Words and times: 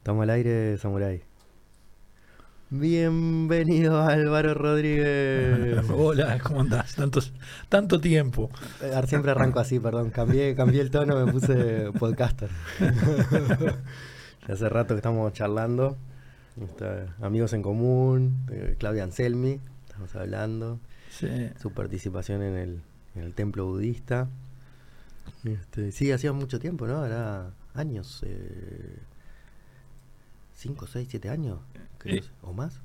Estamos 0.00 0.22
al 0.22 0.30
aire, 0.30 0.78
Samurai. 0.78 1.22
Bienvenido 2.70 4.00
Álvaro 4.00 4.54
Rodríguez. 4.54 5.84
Hola, 5.94 6.38
¿cómo 6.38 6.60
andás? 6.60 6.94
Tantos, 6.94 7.32
tanto 7.68 8.00
tiempo. 8.00 8.50
Eh, 8.80 8.92
Siempre 9.06 9.32
arranco 9.32 9.60
así, 9.60 9.78
perdón. 9.80 10.10
Cambié, 10.10 10.54
cambié 10.54 10.80
el 10.80 10.90
tono, 10.90 11.24
me 11.26 11.32
puse 11.32 11.90
podcaster. 11.98 12.48
Hace 14.48 14.68
rato 14.68 14.94
que 14.94 14.98
estamos 14.98 15.32
charlando. 15.32 15.96
Está- 16.60 17.14
amigos 17.20 17.52
en 17.52 17.62
común, 17.62 18.46
eh, 18.50 18.76
Claudia 18.78 19.04
Anselmi, 19.04 19.60
estamos 19.86 20.14
hablando. 20.14 20.80
Sí. 21.10 21.28
Su 21.60 21.72
participación 21.72 22.42
en 22.42 22.56
el, 22.56 22.82
en 23.16 23.22
el 23.22 23.34
templo 23.34 23.66
budista. 23.66 24.28
Este, 25.44 25.92
sí, 25.92 26.10
hacía 26.12 26.32
mucho 26.32 26.58
tiempo, 26.58 26.86
¿no? 26.86 27.04
Era 27.04 27.50
años. 27.74 28.22
Eh, 28.24 28.96
¿Cinco, 30.60 30.86
seis, 30.86 31.08
siete 31.10 31.30
años? 31.30 31.58
creo, 31.96 32.16
Eh. 32.16 32.24
¿O 32.42 32.52
más? 32.52 32.78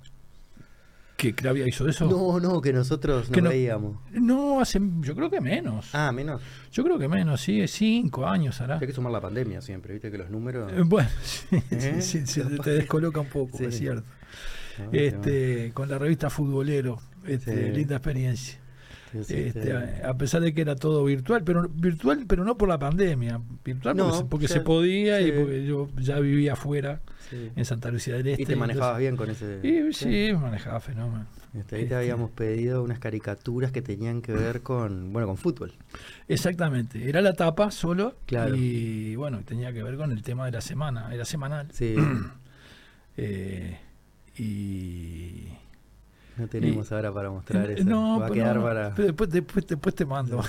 ¿Que 1.18 1.34
Clavia 1.36 1.68
hizo 1.68 1.88
eso? 1.90 2.06
No, 2.10 2.40
no, 2.40 2.62
que 2.62 2.72
nosotros 2.72 3.30
Que 3.30 3.42
no 3.42 3.50
veíamos. 3.50 3.98
No, 4.12 4.62
hace, 4.62 4.80
yo 5.02 5.14
creo 5.14 5.30
que 5.30 5.42
menos. 5.42 5.90
Ah, 5.94 6.12
menos. 6.14 6.42
Yo 6.72 6.84
creo 6.86 6.98
que 6.98 7.08
menos, 7.10 7.42
sí, 7.42 7.68
cinco 7.68 8.26
años 8.28 8.60
hará. 8.62 8.80
Hay 8.80 8.88
que 8.88 8.94
sumar 8.94 9.12
la 9.12 9.20
pandemia 9.22 9.62
siempre, 9.62 9.94
viste 9.94 10.10
que 10.10 10.18
los 10.18 10.30
números. 10.30 10.72
Eh, 10.74 10.84
Bueno, 10.86 11.10
sí, 11.24 11.48
¿Eh? 11.72 12.02
sí, 12.02 12.26
sí, 12.26 12.42
te 12.64 12.70
descoloca 12.72 13.20
un 13.20 13.28
poco, 13.30 13.58
Sí. 13.58 13.66
es 13.66 13.78
cierto. 13.78 14.04
¿no? 14.80 14.90
Este, 14.94 15.72
con 15.74 15.90
la 15.90 15.98
revista 15.98 16.30
Futbolero, 16.30 17.00
este, 17.26 17.72
linda 17.72 17.96
experiencia. 17.98 18.60
Este, 19.22 19.74
a 20.04 20.14
pesar 20.18 20.42
de 20.42 20.54
que 20.54 20.62
era 20.62 20.76
todo 20.76 21.04
virtual, 21.06 21.44
pero 21.44 21.68
virtual, 21.70 22.26
pero 22.28 22.44
no 22.44 22.58
por 22.58 22.70
la 22.70 22.78
pandemia, 22.80 23.40
virtual 23.64 23.96
No, 23.96 24.04
porque, 24.06 24.18
se- 24.18 24.26
porque 24.26 24.48
ya- 24.48 24.54
se 24.54 24.60
podía 24.62 25.22
y 25.22 25.32
porque 25.32 25.66
yo 25.66 25.90
ya 25.98 26.20
vivía 26.20 26.54
afuera 26.54 27.02
Sí. 27.30 27.50
en 27.56 27.66
Santa 27.66 27.90
Lucía 27.92 28.16
del 28.16 28.28
Este. 28.28 28.44
Y 28.44 28.46
te 28.46 28.56
manejabas 28.56 29.02
entonces- 29.02 29.40
bien 29.50 29.62
con 29.62 29.70
ese. 29.72 29.90
Y, 29.90 29.94
sí, 29.94 30.34
manejaba 30.40 30.80
fenómeno. 30.80 31.26
Este, 31.56 31.78
ahí 31.78 31.82
te 31.84 31.86
Este. 31.86 31.96
habíamos 31.96 32.32
pedido 32.32 32.84
unas 32.84 33.00
caricaturas 33.00 33.72
que 33.72 33.82
tenían 33.82 34.22
que 34.22 34.34
ver 34.34 34.62
con, 34.62 35.14
bueno, 35.14 35.28
con 35.28 35.38
fútbol. 35.38 35.72
Exactamente, 36.28 37.08
era 37.10 37.22
la 37.22 37.34
tapa 37.34 37.72
solo 37.72 38.16
Claro. 38.26 38.56
y 38.56 39.16
bueno, 39.16 39.40
tenía 39.46 39.72
que 39.72 39.82
ver 39.82 39.96
con 39.96 40.12
el 40.12 40.22
tema 40.22 40.46
de 40.46 40.52
la 40.52 40.62
semana, 40.62 41.14
era 41.14 41.24
semanal. 41.24 41.68
Sí, 41.72 41.96
eh, 43.18 43.78
y 44.38 45.48
no 46.38 46.48
tenemos 46.48 46.92
ahora 46.92 47.14
para 47.14 47.30
mostrar 47.30 47.70
eso. 47.72 47.84
no, 47.90 48.20
Va 48.20 48.28
a 48.28 48.30
quedar 48.32 48.56
no, 48.58 48.64
para. 48.64 48.90
después, 48.92 49.30
después, 49.30 49.68
después 49.68 49.96
te 49.96 50.06
mando. 50.06 50.42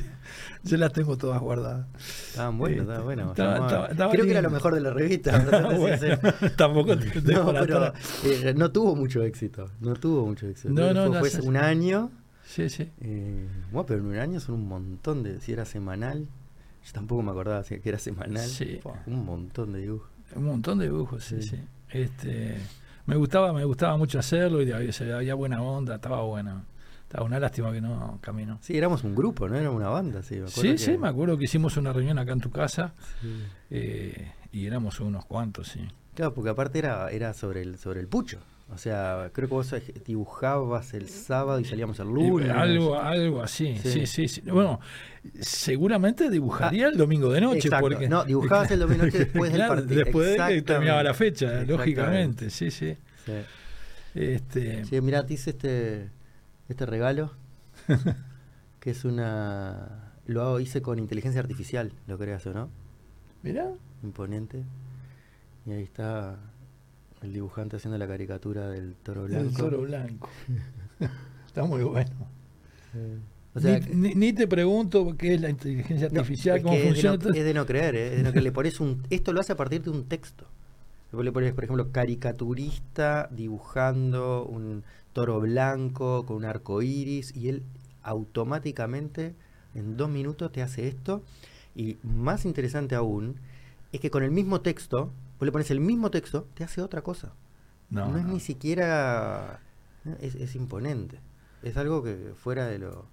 Yo 0.64 0.76
las 0.76 0.92
tengo 0.92 1.16
todas 1.16 1.40
guardadas. 1.40 1.86
Estaban 2.28 2.58
buenos, 2.58 2.80
Este, 2.80 2.92
estaban 2.92 3.18
estaba- 3.30 3.54
estaba- 3.66 3.86
estaba 3.88 4.12
Creo 4.12 4.24
que 4.24 4.30
era 4.30 4.42
lo 4.42 4.50
mejor 4.50 4.74
de 4.74 4.80
la 4.80 4.90
revista. 4.90 5.38
Bueno, 5.76 5.98
tampoco 6.56 6.96
te, 6.98 7.20
te 7.20 7.32
No, 7.34 7.52
pero 7.52 7.92
eh, 8.24 8.54
no 8.56 8.70
tuvo 8.70 8.94
mucho 8.94 9.22
éxito. 9.22 9.70
No 9.80 9.94
tuvo 9.94 10.26
mucho 10.26 10.46
éxito. 10.46 10.72
No, 10.72 10.92
no, 10.94 11.08
fue, 11.18 11.30
no, 11.30 11.38
fue 11.38 11.48
un 11.48 11.56
año. 11.56 12.10
Sí, 12.44 12.68
sí. 12.68 12.90
eh, 13.00 13.48
bueno, 13.70 13.86
pero 13.86 14.00
en 14.00 14.06
un 14.06 14.16
año 14.16 14.40
son 14.40 14.56
un 14.56 14.68
montón 14.68 15.22
de. 15.22 15.40
Si 15.40 15.52
era 15.52 15.64
semanal. 15.64 16.26
Yo 16.84 16.92
tampoco 16.92 17.22
me 17.22 17.30
acordaba 17.30 17.62
si 17.64 17.78
que 17.78 17.88
era 17.88 17.98
semanal. 17.98 18.46
Sí. 18.46 18.80
Un 19.06 19.24
montón 19.24 19.72
de 19.72 19.80
dibujos. 19.80 20.08
Un 20.34 20.44
montón 20.46 20.78
de 20.78 20.86
dibujos, 20.86 21.24
sí, 21.24 21.40
Sí. 21.42 21.50
sí. 21.50 21.60
Este, 21.90 22.56
me 23.06 23.16
gustaba, 23.16 23.52
me 23.52 23.64
gustaba 23.64 23.96
mucho 23.96 24.18
hacerlo 24.18 24.62
y 24.62 24.70
había, 24.72 24.92
se- 24.92 25.12
había 25.12 25.34
buena 25.34 25.62
onda, 25.62 25.96
estaba 25.96 26.22
bueno. 26.22 26.64
Estaba 27.02 27.24
una 27.26 27.38
lástima 27.38 27.70
que 27.72 27.80
no 27.82 28.18
caminó. 28.22 28.58
Sí, 28.62 28.76
éramos 28.76 29.04
un 29.04 29.14
grupo, 29.14 29.46
¿no? 29.48 29.56
Éramos 29.56 29.76
una 29.76 29.90
banda, 29.90 30.22
sí. 30.22 30.36
me 30.36 30.48
Sí, 30.48 30.78
sí, 30.78 30.96
me 30.96 31.08
acuerdo 31.08 31.36
que 31.36 31.44
hicimos 31.44 31.76
una 31.76 31.92
reunión 31.92 32.18
acá 32.18 32.32
en 32.32 32.40
tu 32.40 32.50
casa 32.50 32.94
Sí. 33.20 33.42
eh, 33.70 34.32
y 34.50 34.66
éramos 34.66 34.98
unos 35.00 35.24
cuantos, 35.26 35.68
sí. 35.68 35.80
Claro, 36.14 36.32
porque 36.34 36.50
aparte 36.50 36.78
era, 36.78 37.10
era 37.10 37.34
sobre 37.34 37.62
el 37.62 37.76
sobre 37.78 38.00
el 38.00 38.08
pucho. 38.08 38.38
O 38.72 38.78
sea, 38.78 39.30
creo 39.32 39.48
que 39.48 39.54
vos 39.54 39.74
dibujabas 40.06 40.94
el 40.94 41.08
sábado 41.08 41.60
y 41.60 41.64
salíamos 41.64 42.00
el 42.00 42.08
lunes. 42.08 42.50
Algo, 42.50 42.98
algo 42.98 43.42
así, 43.42 43.76
Sí. 43.82 43.90
sí. 43.90 44.06
sí, 44.06 44.28
sí, 44.28 44.40
Bueno, 44.50 44.80
seguramente 45.40 46.30
dibujaría 46.30 46.88
el 46.88 46.96
domingo 46.96 47.30
de 47.32 47.40
noche. 47.42 47.68
exacto. 47.68 47.88
Porque, 47.88 48.08
No, 48.08 48.24
dibujabas 48.24 48.70
el 48.70 48.80
domingo 48.80 49.02
de 49.04 49.06
noche 49.10 49.18
después 49.24 49.52
del 49.52 49.58
Claro, 49.60 49.74
partido. 49.74 50.04
Después 50.04 50.28
de 50.38 50.54
que 50.54 50.62
terminaba 50.62 51.02
la 51.02 51.14
fecha, 51.14 51.62
lógicamente, 51.64 52.50
sí, 52.50 52.70
sí. 52.70 52.96
Sí. 53.26 53.32
Este, 54.14 54.84
Sí, 54.86 55.00
mirá, 55.00 55.24
te 55.26 55.34
hice 55.34 55.50
este, 55.50 56.10
este 56.68 56.86
regalo, 56.86 57.32
que 58.80 58.90
es 58.90 59.04
una... 59.04 60.12
Lo 60.26 60.42
hago, 60.42 60.60
hice 60.60 60.82
con 60.82 60.98
inteligencia 60.98 61.40
artificial, 61.40 61.92
lo 62.06 62.16
creas 62.18 62.46
o 62.46 62.52
no, 62.54 62.70
mirá, 63.42 63.68
imponente. 64.02 64.62
Y 65.66 65.72
ahí 65.72 65.82
está 65.82 66.38
el 67.22 67.32
dibujante 67.32 67.76
haciendo 67.76 67.98
la 67.98 68.06
caricatura 68.08 68.68
del 68.68 68.94
toro 69.02 69.24
blanco. 69.24 69.48
el 69.48 69.54
toro 69.56 69.80
blanco. 69.82 70.28
Está 71.46 71.64
muy 71.64 71.82
bueno. 71.82 72.10
O 73.54 73.60
sea, 73.60 73.78
ni, 73.80 73.94
ni- 73.94 74.14
ni 74.14 74.32
te 74.32 74.46
pregunto 74.48 75.14
qué 75.18 75.34
es 75.34 75.40
la 75.40 75.50
inteligencia 75.50 76.08
No, 76.10 76.20
artificial, 76.20 76.56
es 76.58 76.62
cómo 76.62 76.74
que 76.74 76.78
es 76.80 76.84
de 76.84 76.90
funciona. 76.92 77.16
no- 77.24 77.30
Es 77.34 77.44
de, 77.44 77.54
no 77.54 77.66
creer, 77.66 77.94
¿eh? 77.96 78.06
es 78.12 78.16
de 78.18 78.22
no 78.22 78.30
creer. 78.30 78.44
Le 78.44 78.52
pones 78.58 78.80
un, 78.80 79.02
esto 79.10 79.32
lo 79.32 79.40
hace 79.40 79.52
a 79.52 79.56
partir 79.56 79.82
de 79.82 79.90
un 79.90 80.04
texto. 80.04 80.46
Le 81.12 81.30
pones, 81.30 81.52
por 81.52 81.64
ejemplo, 81.64 81.90
caricaturista 81.92 83.28
dibujando 83.30 84.46
un 84.46 84.82
toro 85.12 85.40
blanco 85.40 86.24
con 86.24 86.36
un 86.38 86.44
arco 86.46 86.80
iris 86.80 87.36
y 87.36 87.48
él 87.50 87.62
automáticamente 88.02 89.34
en 89.74 89.96
dos 89.98 90.08
minutos 90.08 90.50
te 90.52 90.62
hace 90.62 90.88
esto. 90.88 91.22
Y 91.76 91.98
más 92.02 92.44
interesante 92.46 92.94
aún 92.94 93.36
es 93.92 94.00
que 94.00 94.10
con 94.10 94.22
el 94.22 94.30
mismo 94.30 94.62
texto, 94.62 95.10
vos 95.42 95.46
le 95.46 95.50
pones 95.50 95.72
el 95.72 95.80
mismo 95.80 96.08
texto, 96.08 96.46
te 96.54 96.62
hace 96.62 96.80
otra 96.82 97.02
cosa. 97.02 97.32
no, 97.90 98.06
No, 98.12 98.16
es 98.16 98.24
no. 98.24 98.32
ni 98.34 98.38
siquiera. 98.38 99.58
no, 100.04 100.12
Es, 100.20 100.36
es 100.36 100.54
imponente. 100.54 101.18
Es 101.64 101.76
algo 101.76 102.00
que 102.04 102.32
fuera 102.36 102.66
de 102.66 102.78
lo. 102.78 103.06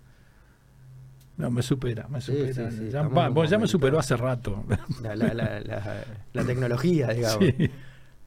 No, 1.38 1.50
me 1.50 1.64
supera, 1.64 2.08
me 2.08 2.22
supera. 2.22 2.70
sí, 2.70 2.78
sí, 2.78 2.90
ya, 2.92 3.58
me 3.58 3.68
superó 3.68 3.98
hace 3.98 4.16
rato. 4.16 4.64
la, 5.02 5.16
la, 5.16 5.34
la, 5.34 5.60
la- 5.62 6.04
la 6.34 6.44
tecnología, 6.44 7.08
digamos. 7.08 7.40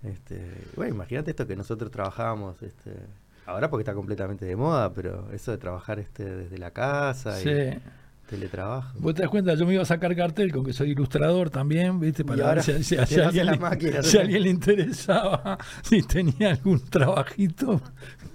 Este, 0.03 0.65
bueno, 0.75 0.97
imagínate 0.97 1.31
esto 1.31 1.47
que 1.47 1.55
nosotros 1.55 1.89
trabajábamos, 1.93 2.61
este, 2.63 2.97
ahora 3.47 3.71
porque 3.71 3.83
está 3.83 3.95
completamente 3.95 4.45
de 4.47 4.57
moda, 4.57 4.93
pero 4.93 5.31
eso 5.33 5.53
de 5.53 5.59
trabajar 5.59 6.01
este 6.01 6.25
desde 6.25 6.59
la 6.59 6.73
casa 6.73 7.41
y 7.41 7.45
Sí. 7.45 7.79
Teletrabajo. 8.33 8.99
Vos 8.99 9.15
te 9.15 9.23
das 9.23 9.31
cuenta, 9.31 9.55
yo 9.55 9.67
me 9.67 9.75
iba 9.75 9.83
a 9.83 9.87
sacar 9.87 10.17
cartel 10.17 10.51
con 10.53 10.65
que 10.65 10.73
soy 10.73 10.91
ilustrador 10.91 11.51
también, 11.51 12.01
¿viste? 12.01 12.25
Para 12.25 12.43
ahora 12.49 12.63
ver 12.67 12.83
si, 12.83 12.85
si- 12.97 13.07
si 13.07 13.21
alguien, 13.21 13.47
la 13.47 13.53
le- 13.53 13.59
máquina, 13.59 14.03
si 14.03 14.19
alguien 14.19 14.43
le 14.43 14.49
interesaba, 14.51 15.59
si 15.83 16.03
tenía 16.03 16.51
algún 16.51 16.81
trabajito. 16.81 17.81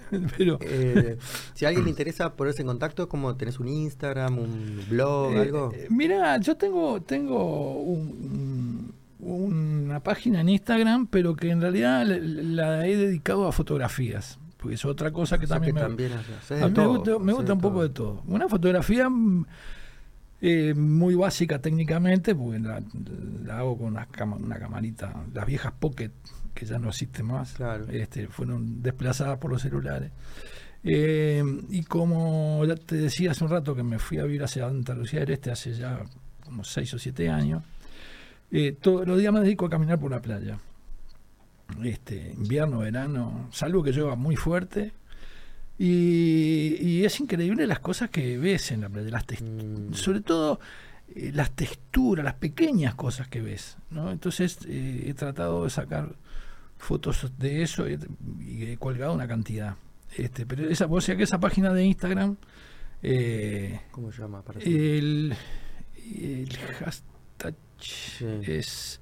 Pero 0.37 0.57
Eh, 0.61 1.17
si 1.53 1.65
a 1.65 1.67
alguien 1.67 1.83
le 1.83 1.89
interesa 1.89 2.33
ponerse 2.33 2.61
en 2.61 2.67
contacto, 2.67 3.09
como 3.09 3.35
tenés 3.35 3.59
un 3.59 3.67
Instagram, 3.67 4.37
un 4.39 4.81
blog, 4.89 5.33
Eh, 5.33 5.39
algo. 5.41 5.71
eh, 5.73 5.87
mira, 5.89 6.37
yo 6.39 6.55
tengo, 6.55 7.01
tengo 7.01 7.73
un- 7.81 8.93
una 9.19 9.99
página 10.01 10.41
en 10.41 10.49
Instagram, 10.49 11.07
pero 11.07 11.35
que 11.35 11.49
en 11.49 11.59
realidad 11.59 12.05
la, 12.05 12.17
la 12.19 12.87
he 12.87 12.95
dedicado 12.95 13.47
a 13.47 13.51
fotografías. 13.51 14.39
Porque 14.57 14.75
es 14.75 14.85
otra 14.85 15.11
cosa 15.11 15.37
que 15.37 15.45
O 15.45 15.47
sea 15.47 15.55
también 15.57 15.75
que 15.75 15.81
me, 15.81 15.87
también 15.87 16.11
a 16.13 16.67
mí 16.67 16.73
me 16.75 16.87
gusta, 16.87 17.19
me 17.19 17.33
gusta 17.33 17.53
un 17.53 17.59
poco 17.61 17.83
de 17.83 17.89
todo. 17.89 18.23
Una 18.27 18.47
fotografía 18.47 19.07
eh, 20.41 20.73
muy 20.75 21.15
básica 21.15 21.59
técnicamente, 21.59 22.35
porque 22.35 22.59
la, 22.59 22.81
la 23.45 23.59
hago 23.59 23.77
con 23.77 23.87
una, 23.87 24.05
cama- 24.05 24.35
una 24.37 24.57
camarita, 24.59 25.13
las 25.33 25.45
viejas 25.45 25.73
Pocket, 25.79 26.11
que 26.53 26.65
ya 26.65 26.77
no 26.79 26.89
existen 26.89 27.25
más, 27.27 27.53
Claro. 27.53 27.87
este, 27.89 28.27
fueron 28.27 28.81
desplazadas 28.81 29.37
por 29.39 29.51
los 29.51 29.61
celulares. 29.61 30.11
Eh, 30.83 31.43
y 31.69 31.83
como 31.83 32.63
ya 32.65 32.75
te 32.75 32.95
decía 32.95 33.31
hace 33.31 33.43
un 33.43 33.49
rato 33.49 33.75
que 33.75 33.83
me 33.83 33.99
fui 33.99 34.19
a 34.19 34.23
vivir 34.23 34.43
hacia 34.43 34.67
Santa 34.67 34.93
Lucía 34.93 35.19
del 35.21 35.31
Este 35.31 35.51
hace 35.51 35.73
ya 35.73 36.03
como 36.45 36.63
seis 36.63 36.93
o 36.93 36.99
siete 36.99 37.29
años, 37.29 37.63
eh, 38.51 38.77
todos 38.79 39.05
los 39.07 39.17
días 39.19 39.33
me 39.33 39.41
dedico 39.41 39.65
a 39.65 39.69
caminar 39.69 39.99
por 39.99 40.11
la 40.11 40.21
playa. 40.21 40.57
Este, 41.83 42.31
invierno, 42.37 42.79
verano, 42.79 43.49
salvo 43.51 43.83
que 43.83 43.91
llueva 43.91 44.15
muy 44.15 44.35
fuerte. 44.37 44.93
Y, 45.79 46.77
y 46.79 47.05
es 47.05 47.19
increíble 47.19 47.67
las 47.67 47.79
cosas 47.79 48.09
que 48.09 48.37
ves 48.37 48.71
en 48.71 48.81
la 48.81 48.89
playa, 48.89 49.11
las 49.11 49.25
Mm, 49.41 49.93
sobre 49.93 50.21
todo 50.21 50.59
eh, 51.15 51.31
las 51.33 51.51
texturas, 51.51 52.25
las 52.25 52.33
pequeñas 52.35 52.95
cosas 52.95 53.27
que 53.27 53.41
ves. 53.41 53.77
¿no? 53.91 54.11
Entonces 54.11 54.57
eh, 54.67 55.03
he 55.07 55.13
tratado 55.13 55.63
de 55.65 55.69
sacar 55.69 56.15
fotos 56.77 57.31
de 57.37 57.61
eso 57.63 57.87
y, 57.87 57.99
y 58.39 58.63
he 58.71 58.77
colgado 58.77 59.13
una 59.13 59.27
cantidad. 59.27 59.75
Este, 60.15 60.45
pero 60.45 60.67
esa, 60.69 60.85
o 60.85 61.01
sea 61.01 61.15
que 61.15 61.23
esa 61.23 61.39
página 61.39 61.73
de 61.73 61.85
Instagram, 61.85 62.37
eh, 63.03 63.81
¿Cómo 63.91 64.11
se 64.11 64.21
llama? 64.21 64.41
Para 64.41 64.59
el, 64.61 65.35
el 66.19 66.57
hashtag 66.79 67.55
Sí. 67.79 68.25
es 68.47 68.99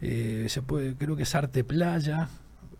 eh, 0.00 0.46
se 0.48 0.62
puede 0.62 0.94
creo 0.94 1.14
que 1.16 1.24
es 1.24 1.34
arte 1.34 1.64
playa 1.64 2.30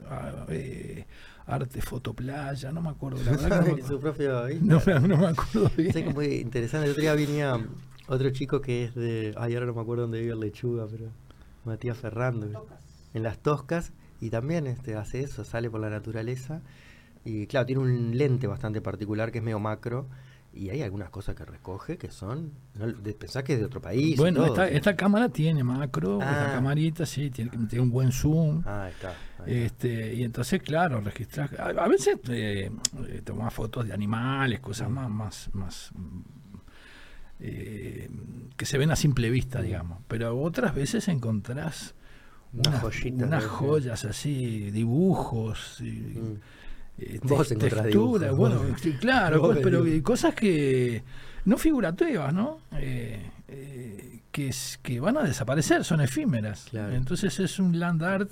ah, 0.08 0.46
eh, 0.48 1.04
arte 1.50 1.80
foto 1.82 2.14
playa 2.14 2.72
no 2.72 2.80
me 2.82 2.88
acuerdo 2.90 3.22
la 3.24 3.30
verdad 3.36 3.64
que 3.64 3.70
no 3.70 3.76
me 3.76 3.82
Su 3.82 3.94
acuerdo. 3.96 4.00
propio 4.00 4.60
No, 4.62 4.80
me- 4.86 5.08
no 5.08 5.16
me 5.18 5.26
acuerdo 5.26 5.70
bien. 5.76 5.92
Sí, 5.92 6.02
que 6.04 6.10
muy 6.14 6.26
interesante. 6.36 6.86
El 6.86 6.92
otro 6.92 7.02
día 7.02 7.14
venía 7.14 7.58
otro 8.08 8.30
chico 8.30 8.60
que 8.60 8.84
es 8.84 8.94
de. 8.94 9.34
Ay, 9.36 9.54
ahora 9.54 9.66
no 9.66 9.74
me 9.74 9.80
acuerdo 9.82 10.02
dónde 10.02 10.20
vive 10.20 10.32
el 10.32 10.40
lechuga, 10.40 10.86
pero. 10.90 11.06
Matías 11.64 11.98
Ferrando. 11.98 12.66
en 13.12 13.22
las 13.22 13.38
toscas 13.38 13.92
y 14.20 14.30
también 14.30 14.66
este, 14.66 14.96
hace 14.96 15.20
eso, 15.20 15.44
sale 15.44 15.68
por 15.70 15.80
la 15.80 15.90
naturaleza. 15.90 16.62
Y 17.24 17.46
claro, 17.46 17.66
tiene 17.66 17.82
un 17.82 18.16
lente 18.16 18.46
bastante 18.46 18.80
particular 18.80 19.30
que 19.30 19.38
es 19.38 19.44
medio 19.44 19.58
macro. 19.58 20.06
Y 20.52 20.68
hay 20.70 20.82
algunas 20.82 21.10
cosas 21.10 21.36
que 21.36 21.44
recoge 21.44 21.96
que 21.96 22.10
son. 22.10 22.52
No, 22.74 22.86
de, 22.88 23.14
pensás 23.14 23.44
que 23.44 23.52
es 23.54 23.60
de 23.60 23.64
otro 23.66 23.80
país. 23.80 24.16
Bueno, 24.16 24.38
todo, 24.40 24.46
esta, 24.48 24.68
sí. 24.68 24.74
esta 24.76 24.96
cámara 24.96 25.28
tiene 25.28 25.62
macro, 25.62 26.18
Ah. 26.20 26.30
esta 26.30 26.52
camarita, 26.54 27.06
sí, 27.06 27.30
tiene, 27.30 27.52
tiene 27.68 27.82
un 27.82 27.90
buen 27.90 28.10
zoom. 28.10 28.62
Ah, 28.66 28.84
ahí 28.86 28.90
está. 28.92 29.08
ahí 29.10 29.14
está. 29.14 29.46
Este, 29.46 30.14
y 30.14 30.24
entonces, 30.24 30.60
claro, 30.62 31.00
registrar. 31.00 31.50
A, 31.60 31.84
a 31.84 31.88
veces 31.88 32.18
eh, 32.28 32.68
eh, 33.08 33.22
tomás 33.24 33.54
fotos 33.54 33.86
de 33.86 33.92
animales, 33.94 34.58
cosas 34.58 34.90
Mm. 34.90 34.92
más, 34.92 35.10
más, 35.10 35.50
más 35.54 35.90
eh, 37.38 38.10
que 38.56 38.66
se 38.66 38.76
ven 38.78 38.90
a 38.90 38.96
simple 38.96 39.30
vista, 39.30 39.60
Mm. 39.60 39.62
digamos. 39.62 39.98
Pero 40.08 40.38
otras 40.40 40.74
veces 40.74 41.08
encontrás 41.08 41.94
Unas 42.52 42.66
unas, 42.66 42.82
joyitas, 42.82 43.28
unas 43.28 43.42
¿no? 43.44 43.48
joyas 43.48 44.04
así, 44.04 44.70
dibujos, 44.72 45.80
y, 45.80 46.18
Mm. 46.18 46.40
Vos 47.22 47.48
te- 47.48 47.54
dibujos, 47.88 48.36
bueno, 48.36 48.62
vos. 48.62 48.80
sí, 48.80 48.92
claro, 48.94 49.40
Vos 49.42 49.58
pero 49.62 49.84
cosas 50.02 50.34
que 50.34 51.02
no 51.44 51.56
figurativas, 51.56 52.32
¿no? 52.34 52.60
Eh, 52.72 53.20
eh, 53.48 54.20
que, 54.30 54.48
es- 54.48 54.78
que 54.82 55.00
van 55.00 55.16
a 55.16 55.22
desaparecer, 55.22 55.84
son 55.84 56.00
efímeras. 56.00 56.66
Claro. 56.70 56.94
Entonces 56.94 57.38
es 57.40 57.58
un 57.58 57.78
land 57.78 58.02
art 58.02 58.30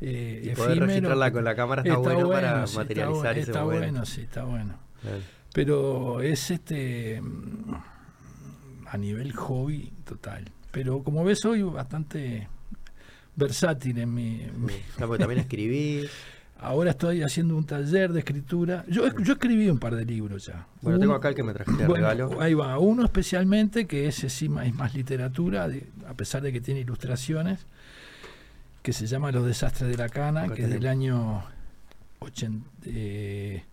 eh, 0.00 0.42
Y 0.44 0.48
poder 0.54 0.72
efímero. 0.72 0.86
registrarla 0.86 1.32
con 1.32 1.44
la 1.44 1.54
cámara 1.56 1.82
está, 1.82 1.96
bueno, 1.98 2.28
para 2.30 2.66
sí, 2.66 2.70
está 2.72 2.78
materializar 2.80 3.38
ese 3.38 3.50
está 3.50 3.60
momento. 3.64 3.80
bueno, 3.86 4.06
sí, 4.06 4.20
está 4.22 4.44
bueno. 4.44 4.78
Claro. 5.02 5.18
Pero 5.54 6.20
es 6.20 6.50
este 6.50 7.22
a 8.88 8.98
nivel 8.98 9.32
hobby 9.32 9.92
total. 10.04 10.44
Pero 10.70 11.02
como 11.02 11.24
ves, 11.24 11.40
soy 11.40 11.62
bastante 11.62 12.48
versátil 13.34 13.98
en 13.98 14.12
mi, 14.14 14.46
mi- 14.56 14.72
Claro, 14.96 15.08
porque 15.08 15.18
también 15.20 15.40
escribí. 15.40 16.06
Ahora 16.58 16.90
estoy 16.90 17.22
haciendo 17.22 17.54
un 17.56 17.64
taller 17.66 18.12
de 18.12 18.20
escritura. 18.20 18.84
Yo, 18.88 19.06
yo 19.18 19.34
escribí 19.34 19.68
un 19.68 19.78
par 19.78 19.94
de 19.94 20.04
libros 20.06 20.46
ya. 20.46 20.66
Bueno, 20.80 20.98
tengo 20.98 21.14
acá 21.14 21.28
el 21.28 21.34
que 21.34 21.42
me 21.42 21.52
trajiste 21.52 21.82
de 21.82 21.88
bueno, 21.88 22.08
regalo. 22.08 22.40
ahí 22.40 22.54
va. 22.54 22.78
Uno 22.78 23.04
especialmente 23.04 23.86
que 23.86 24.06
ese 24.08 24.30
sí 24.30 24.48
es 24.64 24.74
más 24.74 24.94
literatura, 24.94 25.68
de- 25.68 25.86
a 26.08 26.14
pesar 26.14 26.40
de 26.42 26.52
que 26.52 26.60
tiene 26.62 26.80
ilustraciones, 26.80 27.66
que 28.82 28.92
se 28.94 29.06
llama 29.06 29.32
Los 29.32 29.44
desastres 29.44 29.90
de 29.90 29.96
la 29.98 30.08
cana, 30.08 30.44
Acá 30.44 30.54
que 30.54 30.62
es 30.64 30.70
del 30.70 30.86
año 30.86 31.44
80, 32.20 32.66
eh, 32.86 33.64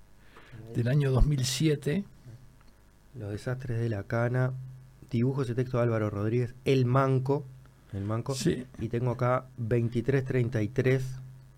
del 0.76 0.88
año 0.90 1.12
2007. 1.12 2.04
Los 3.18 3.32
desastres 3.32 3.80
de 3.80 3.90
la 3.90 4.04
cana. 4.04 4.52
Dibujos 5.10 5.50
y 5.50 5.54
texto 5.54 5.78
de 5.78 5.84
Álvaro 5.84 6.10
Rodríguez. 6.10 6.54
El 6.66 6.86
Manco. 6.86 7.46
El 7.94 8.04
Manco. 8.04 8.34
Sí, 8.34 8.66
Y 8.80 8.90
tengo 8.90 9.12
acá 9.12 9.46
2333. 9.58 11.04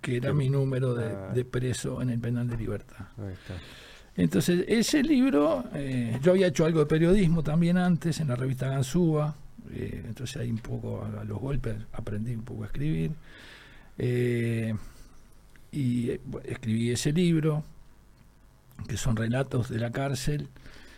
Que 0.06 0.18
era 0.18 0.30
Sí. 0.30 0.36
mi 0.38 0.50
número 0.50 0.94
de, 0.94 1.06
Ah. 1.06 1.31
de 1.34 1.44
preso 1.46 2.00
en 2.00 2.12
el 2.12 2.19
penal 2.19 2.48
de 2.48 2.57
libertad. 2.57 3.07
Ahí 3.18 3.34
está. 3.34 3.56
Entonces, 4.16 4.63
ese 4.68 5.02
libro, 5.02 5.63
eh, 5.74 6.19
yo 6.22 6.31
había 6.34 6.48
hecho 6.48 6.63
algo 6.66 6.80
de 6.80 6.86
periodismo 6.86 7.42
también 7.42 7.78
antes 7.78 8.19
en 8.19 8.28
la 8.28 8.36
revista 8.36 8.69
Ganzúa, 8.69 9.36
eh, 9.72 10.04
entonces 10.06 10.38
ahí 10.38 10.52
un 10.52 10.60
poco 10.60 11.04
a, 11.04 11.22
a 11.22 11.24
los 11.24 11.40
golpes 11.40 11.75
aprendí 11.92 12.36
un 12.36 12.44
poco 12.44 12.63
a 12.63 12.68
escribir. 12.68 13.12
Eh, 13.98 14.75
y 15.72 16.12
escribí 16.44 16.92
ese 16.92 17.12
libro, 17.12 17.63
que 18.88 18.98
son 18.98 19.16
relatos 19.16 19.69
de 19.69 19.80
la 19.80 19.92
cárcel, 19.92 20.50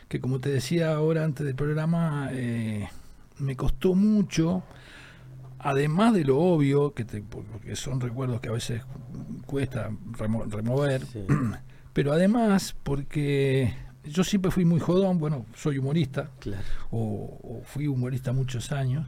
que 0.10 0.19
como 0.19 0.39
te 0.39 0.50
decía 0.50 0.94
ahora 0.94 1.24
antes 1.24 1.45
del 1.45 1.56
programa, 1.56 2.30
me 3.39 3.56
costó 3.56 3.95
mucho, 3.95 4.63
además 5.59 6.13
de 6.13 6.24
lo 6.24 6.38
obvio, 6.38 6.94
que 6.94 7.06
te- 7.06 7.21
porque 7.21 7.75
son 7.75 8.00
recuerdos 8.01 8.42
que 8.42 8.50
a 8.50 8.54
veces 8.54 8.81
cuesta 9.45 9.89
remo- 10.13 10.45
remover, 10.50 11.06
Sí. 11.06 11.25
pero 11.94 12.12
además 12.13 12.75
porque 12.83 13.74
yo 14.04 14.24
siempre 14.24 14.51
fui 14.51 14.65
muy 14.65 14.80
jodón, 14.80 15.18
bueno, 15.19 15.45
soy 15.56 15.77
humorista, 15.80 16.30
Claro. 16.39 16.62
o, 16.92 17.39
o 17.44 17.62
fui 17.65 17.88
humorista 17.88 18.31
muchos 18.33 18.71
años, 18.71 19.06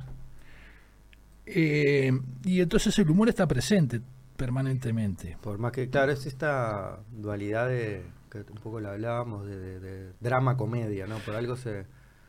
eh, 1.46 2.12
y 2.44 2.62
entonces 2.62 2.98
el 3.00 3.10
humor 3.10 3.30
está 3.30 3.48
presente 3.48 4.02
permanentemente. 4.38 5.38
Por 5.42 5.58
más 5.58 5.72
que, 5.72 5.90
claro, 5.90 6.12
es 6.12 6.26
esta 6.26 7.00
dualidad 7.12 7.68
de. 7.68 8.04
que 8.32 8.40
un 8.40 8.60
poco 8.62 8.80
la 8.80 8.92
hablábamos, 8.92 9.46
de, 9.48 9.58
de- 9.58 9.80
de 9.80 10.14
drama-comedia, 10.20 11.08
¿no? 11.08 11.18
Por 11.20 11.36
algo 11.36 11.56
se. 11.58 11.86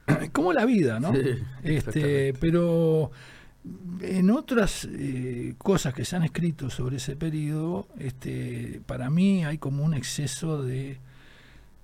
Como 0.32 0.52
la 0.52 0.64
vida, 0.64 0.98
¿no? 1.00 1.12
Sí, 1.14 1.20
este, 1.62 2.32
pero 2.40 3.10
en 4.00 4.30
otras 4.30 4.88
eh, 4.90 5.54
cosas 5.58 5.92
que 5.94 6.04
se 6.04 6.16
han 6.16 6.22
escrito 6.22 6.70
sobre 6.70 6.96
ese 6.96 7.16
periodo, 7.16 7.86
este, 7.98 8.80
para 8.86 9.10
mí 9.10 9.44
hay 9.44 9.58
como 9.58 9.84
un 9.84 9.94
exceso 9.94 10.62
de... 10.62 10.98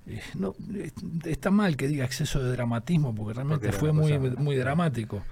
eh, 0.06 0.20
no, 0.34 0.54
eh, 0.74 0.90
está 1.24 1.50
mal 1.50 1.76
que 1.76 1.86
diga 1.88 2.04
exceso 2.04 2.42
de 2.42 2.50
dramatismo, 2.52 3.14
porque 3.14 3.34
realmente 3.34 3.66
Porque 3.68 3.78
fue 3.78 3.92
muy, 3.92 4.18
muy 4.18 4.56
dramático. 4.56 5.22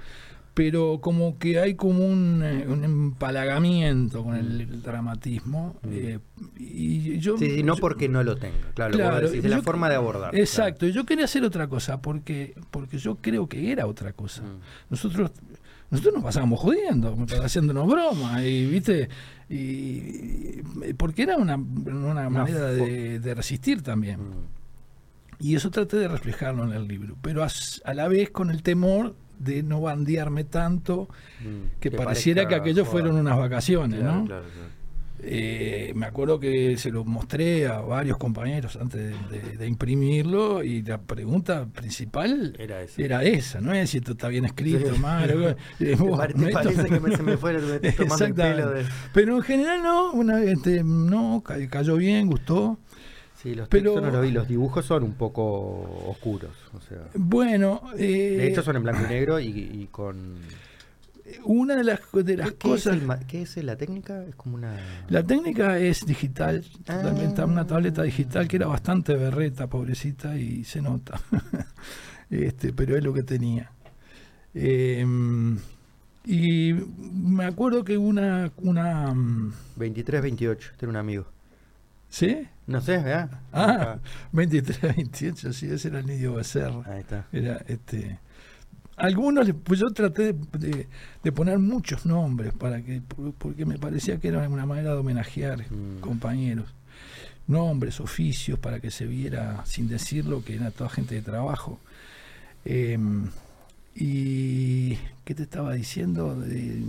Pero 0.53 0.99
como 1.01 1.37
que 1.39 1.59
hay 1.59 1.75
como 1.75 2.07
un, 2.07 2.41
un 2.69 2.85
empalagamiento 2.85 4.23
con 4.23 4.37
el, 4.37 4.83
dramatismo. 4.83 5.75
Mm. 5.83 5.89
eh, 5.93 6.19
y 6.59 7.19
yo, 7.19 7.37
Sí, 7.39 7.51
sí, 7.57 7.63
no 7.65 7.75
yo- 7.75 7.81
porque 7.81 8.09
no 8.09 8.23
lo 8.23 8.37
tenga. 8.37 8.71
Claro, 8.75 8.95
Claro, 8.95 9.31
decís, 9.31 9.45
la 9.51 9.63
forma 9.63 9.89
de 9.89 9.97
abordar. 9.97 10.37
Exacto, 10.37 10.87
y 10.87 10.93
yo 10.93 11.05
quería 11.05 11.25
hacer 11.25 11.43
otra 11.43 11.67
cosa, 11.67 12.01
porque, 12.01 12.55
porque 12.71 12.99
yo 12.99 13.17
creo 13.17 13.49
que 13.49 13.73
era 13.73 13.87
otra 13.87 14.13
cosa. 14.13 14.43
claro. 14.43 14.59
Mm. 14.59 14.61
Nosotros 14.91 15.31
nosotros 15.95 16.15
nos 16.15 16.25
pasábamos 16.25 16.61
jodiendo, 16.61 17.17
haciéndonos 17.43 17.87
bromas, 17.89 18.43
y 18.43 18.67
viste, 18.67 19.09
y, 19.49 20.63
porque 20.97 21.23
era 21.23 21.37
una, 21.37 21.57
una 21.57 22.29
manera 22.31 22.67
de, 22.73 23.19
de 23.21 23.35
resistir 23.35 23.83
también. 23.83 24.21
Mm. 24.21 24.45
Y 25.41 25.57
eso 25.57 25.71
traté 25.71 25.97
de 25.97 26.09
reflejarlo 26.09 26.65
en 26.65 26.73
el 26.73 26.87
libro, 26.87 27.17
pero 27.21 27.43
as- 27.43 27.83
a, 27.85 27.93
la 27.95 28.09
vez 28.09 28.31
con 28.31 28.51
el 28.51 28.63
temor 28.63 29.15
de 29.39 29.63
no 29.63 29.81
bandearme 29.81 30.45
tanto, 30.45 31.09
Mm. 31.43 31.79
que, 31.81 31.91
pareciera 31.91 32.47
que 32.49 32.55
aquello 32.55 32.85
fueron 32.85 33.17
unas 33.17 33.37
vacaciones, 33.37 34.01
Claro, 34.01 34.15
¿no? 34.21 34.25
claro, 34.27 34.45
claro. 34.45 34.69
Eh, 35.27 35.93
me 35.95 36.07
acuerdo 36.07 36.39
que 36.39 36.77
se 36.77 36.91
lo 36.91 37.05
mostré 37.05 37.67
a 37.67 37.81
varios 37.81 38.19
compañeros 38.19 38.77
antes 38.77 39.01
de, 39.31 39.39
de- 39.39 39.57
de 39.57 39.67
imprimirlo 39.67 40.63
y 40.63 40.83
la 40.83 40.99
pregunta 41.01 41.67
principal 41.67 42.55
Era 42.59 42.83
era 42.99 43.23
esa, 43.25 43.61
no 43.61 43.73
es 43.73 43.91
si 43.91 43.99
esto 43.99 44.13
está 44.13 44.29
bien 44.29 44.45
escrito, 44.45 44.95
Sí. 44.95 45.01
mal, 45.01 45.31
eh, 45.31 45.57
¿Te, 45.79 45.95
vos, 45.97 46.19
pare- 46.19 46.35
te 46.35 46.41
esto- 46.45 46.53
parece 46.53 46.85
que 46.85 47.01
me- 47.01 47.17
se 47.17 47.23
me 47.23 47.37
fuera 47.37 47.61
me 47.61 47.93
tomando 47.93 48.25
el 48.27 48.35
pelo 48.35 48.71
de... 48.71 48.85
Pero 49.13 49.37
en 49.37 49.43
general 49.43 49.83
no, 49.83 50.13
una, 50.13 50.43
este, 50.43 50.83
no, 50.85 51.43
ca- 51.45 51.57
cayó 51.69 51.97
bien, 51.97 52.27
gustó. 52.27 52.79
Sí, 53.43 53.55
los 53.55 53.69
Pero- 53.69 54.01
no 54.01 54.11
lo 54.11 54.21
vi, 54.23 54.31
los 54.31 54.49
dibujos 54.49 54.85
son 54.87 55.03
un 55.05 55.15
poco 55.15 55.45
oscuros. 56.09 56.51
O 56.75 56.81
sea, 56.81 56.99
Bueno, 57.15 57.83
eh, 57.99 58.37
de 58.39 58.49
hecho 58.49 58.63
son 58.63 58.77
en 58.77 58.83
blanco 58.83 59.03
y 59.05 59.09
negro 59.09 59.39
y, 59.41 59.47
y 59.49 59.89
con... 59.91 60.37
una 61.45 61.77
de 61.77 61.85
las, 61.85 62.01
de 62.13 62.37
las 62.37 62.51
¿Qué, 62.53 62.57
qué 62.57 62.69
es 62.75 62.85
cosas... 62.85 62.95
el 63.03 63.27
qué 63.27 63.43
es 63.43 63.57
la 63.59 63.77
técnica? 63.77 64.23
Es 64.25 64.35
como 64.35 64.57
una... 64.57 64.77
La 65.09 65.23
técnica 65.23 65.79
es 65.79 66.07
digital, 66.07 66.65
Ah. 66.87 67.01
totalmente 67.03 67.45
una 67.45 67.67
tableta 67.67 68.03
digital 68.03 68.49
que 68.49 68.57
era 68.57 68.67
bastante 68.67 69.15
berreta, 69.15 69.67
pobrecita, 69.67 70.37
y 70.37 70.65
se 70.65 70.81
nota. 70.81 71.21
este, 72.31 72.73
pero 72.73 72.97
es 72.97 73.05
lo 73.05 73.13
que 73.13 73.23
tenía. 73.23 73.71
Eh, 74.55 75.05
y 76.27 76.73
me 76.73 77.45
acuerdo 77.45 77.85
que 77.85 77.99
una, 77.99 78.51
una 78.59 79.13
mm, 79.13 79.53
23-28, 79.79 80.77
tiene 80.79 80.91
un 80.91 80.97
amigo. 80.97 81.27
¿sí? 82.09 82.47
No 82.67 82.81
sé, 82.81 82.99
¿verdad? 82.99 83.41
Ah, 83.53 83.99
23, 84.33 84.81
28, 84.97 85.53
sí, 85.53 85.67
ese 85.67 85.89
era 85.89 85.99
el 85.99 86.07
niño 86.07 86.35
Becerra. 86.35 86.83
Ahí 86.87 87.01
está. 87.01 87.27
Era 87.33 87.57
este 87.67 88.19
algunos 88.97 89.49
pues 89.65 89.81
yo 89.81 89.87
traté 89.91 90.33
de, 90.33 90.59
de- 90.59 90.89
de 91.23 91.33
poner 91.33 91.59
muchos 91.59 92.07
nombres 92.07 92.53
para 92.53 92.83
que 92.83 93.03
porque 93.39 93.65
me 93.67 93.79
parecía 93.79 94.19
que 94.19 94.29
era 94.29 94.49
una 94.49 94.67
manera 94.67 94.93
de 94.93 94.99
homenajear 94.99 95.61
Mm. 95.71 96.01
compañeros. 96.01 96.73
Nombres 97.47 98.01
oficios 98.01 98.59
para 98.59 98.81
que 98.81 98.91
se 98.91 99.05
viera 99.07 99.65
sin 99.67 99.89
decirlo 99.89 100.43
que 100.45 100.55
era 100.57 100.71
toda 100.71 100.89
gente 100.91 101.15
de 101.15 101.23
trabajo. 101.23 101.79
Em, 102.65 103.29
y 103.95 104.95
qué 105.25 105.35
te 105.35 105.43
estaba 105.43 105.75
diciendo 105.75 106.35
de 106.37 106.83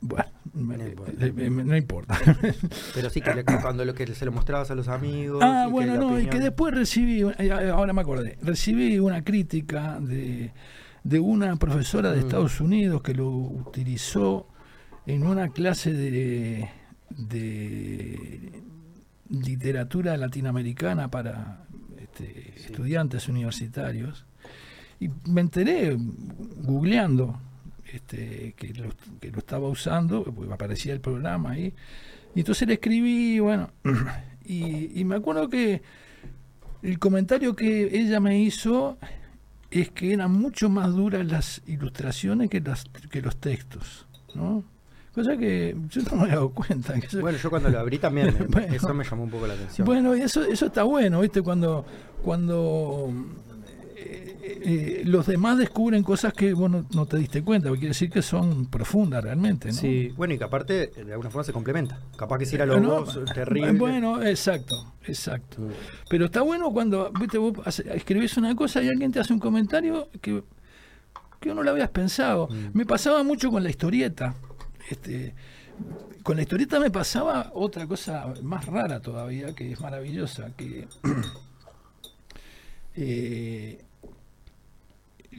bueno 0.00 0.24
No 0.54 0.74
importa. 0.86 1.12
eh, 1.26 1.32
eh, 1.36 1.50
no 1.50 1.76
importa 1.76 2.18
Pero 2.94 3.08
sí, 3.10 3.20
que 3.22 3.32
le- 3.34 3.44
cuando 3.44 3.84
lo 3.84 3.94
que 3.94 4.06
se 4.14 4.24
lo 4.26 4.32
mostrabas 4.32 4.70
a 4.70 4.74
los 4.74 4.88
amigos... 4.88 5.42
Ah, 5.42 5.64
y 5.66 5.70
bueno, 5.72 5.96
no, 5.96 6.20
y 6.20 6.26
que 6.26 6.38
después 6.40 6.74
recibí, 6.74 7.22
eh, 7.38 7.70
ahora 7.72 7.92
me 7.94 8.02
acordé, 8.02 8.36
recibí 8.42 8.98
una 8.98 9.24
crítica 9.24 9.98
de, 10.00 10.52
de 11.04 11.20
una 11.20 11.56
profesora 11.56 12.10
de 12.12 12.18
Mm. 12.20 12.24
Estados 12.26 12.60
Unidos 12.60 13.00
que 13.02 13.14
lo 13.14 13.28
utilizó 13.30 14.46
en 15.06 15.24
una 15.26 15.48
clase 15.48 15.92
de, 15.92 16.68
de 17.08 18.62
literatura 19.30 20.16
latinoamericana 20.16 21.10
para 21.10 21.64
este, 21.98 22.52
Sí. 22.56 22.66
estudiantes 22.66 23.28
universitarios. 23.28 24.26
Y 25.00 25.08
me 25.28 25.40
enteré 25.40 25.96
googleando 26.58 27.40
este, 27.92 28.54
que, 28.56 28.72
lo, 28.74 28.88
que 29.20 29.30
lo 29.30 29.38
estaba 29.38 29.68
usando, 29.68 30.24
porque 30.24 30.52
aparecía 30.52 30.92
el 30.92 31.00
programa 31.00 31.50
ahí. 31.52 31.74
Y 32.34 32.40
entonces 32.40 32.66
le 32.66 32.74
escribí, 32.74 33.38
bueno, 33.40 33.70
y, 34.44 34.98
y 35.00 35.04
me 35.04 35.16
acuerdo 35.16 35.48
que 35.48 35.82
el 36.82 36.98
comentario 36.98 37.54
que 37.54 37.98
ella 37.98 38.18
me 38.20 38.40
hizo 38.40 38.98
es 39.70 39.90
que 39.90 40.12
eran 40.12 40.32
mucho 40.32 40.68
más 40.68 40.92
duras 40.92 41.24
las 41.26 41.62
ilustraciones 41.66 42.50
que, 42.50 42.60
las, 42.60 42.84
que 43.10 43.22
los 43.22 43.36
textos, 43.36 44.06
¿no? 44.34 44.64
Cosa 45.14 45.36
que 45.36 45.76
yo 45.90 46.00
no 46.10 46.16
me 46.22 46.28
he 46.28 46.30
dado 46.30 46.50
cuenta. 46.50 46.94
que 47.00 47.18
Bueno, 47.18 47.36
yo 47.38 47.50
cuando 47.50 47.68
lo 47.68 47.78
abrí 47.78 47.98
también, 47.98 48.34
me- 48.38 48.46
Bueno. 48.48 48.74
eso 48.74 48.94
me 48.94 49.04
llamó 49.04 49.24
un 49.24 49.30
poco 49.30 49.46
la 49.46 49.54
atención. 49.54 49.84
bueno, 49.86 50.16
y 50.16 50.22
eso, 50.22 50.42
eso 50.42 50.66
está 50.66 50.82
bueno, 50.84 51.20
¿viste? 51.20 51.42
Cuando, 51.42 51.84
cuando 52.22 53.12
eh, 54.44 54.60
eh, 54.64 55.02
los 55.04 55.26
demás 55.26 55.56
descubren 55.56 56.02
cosas 56.02 56.32
que 56.32 56.52
vos 56.52 56.68
no, 56.68 56.84
no 56.92 57.06
te 57.06 57.16
diste 57.16 57.44
cuenta, 57.44 57.68
porque 57.68 57.80
quiere 57.80 57.90
decir 57.90 58.10
que 58.10 58.22
son 58.22 58.66
profundas 58.66 59.22
realmente, 59.22 59.68
¿no? 59.68 59.74
Sí, 59.74 60.12
bueno, 60.16 60.34
y 60.34 60.38
que 60.38 60.42
aparte 60.42 60.88
de 60.88 61.12
alguna 61.12 61.30
forma 61.30 61.44
se 61.44 61.52
complementa. 61.52 62.00
Capaz 62.16 62.38
que 62.38 62.46
si 62.46 62.56
era 62.56 62.66
lo 62.66 62.80
No, 62.80 63.04
vos, 63.04 63.20
terrible. 63.32 63.72
Bueno, 63.72 64.20
exacto, 64.20 64.94
exacto. 65.06 65.60
Mm. 65.60 65.70
Pero 66.10 66.24
está 66.24 66.42
bueno 66.42 66.72
cuando 66.72 67.12
¿viste, 67.12 67.38
vos 67.38 67.54
escribís 67.78 68.36
una 68.36 68.56
cosa 68.56 68.82
y 68.82 68.88
alguien 68.88 69.12
te 69.12 69.20
hace 69.20 69.32
un 69.32 69.38
comentario 69.38 70.08
que, 70.20 70.42
que 71.38 71.50
uno 71.50 71.62
lo 71.62 71.70
habías 71.70 71.90
pensado. 71.90 72.48
Mm. 72.48 72.76
Me 72.76 72.84
pasaba 72.84 73.22
mucho 73.22 73.48
con 73.48 73.62
la 73.62 73.70
historieta. 73.70 74.34
Este, 74.90 75.34
con 76.24 76.34
la 76.34 76.42
historieta 76.42 76.80
me 76.80 76.90
pasaba 76.90 77.52
otra 77.54 77.86
cosa 77.86 78.32
más 78.42 78.66
rara 78.66 79.00
todavía, 79.00 79.54
que 79.54 79.70
es 79.70 79.80
maravillosa, 79.80 80.50
que 80.56 80.88
eh, 82.96 83.78
eh, 83.84 83.84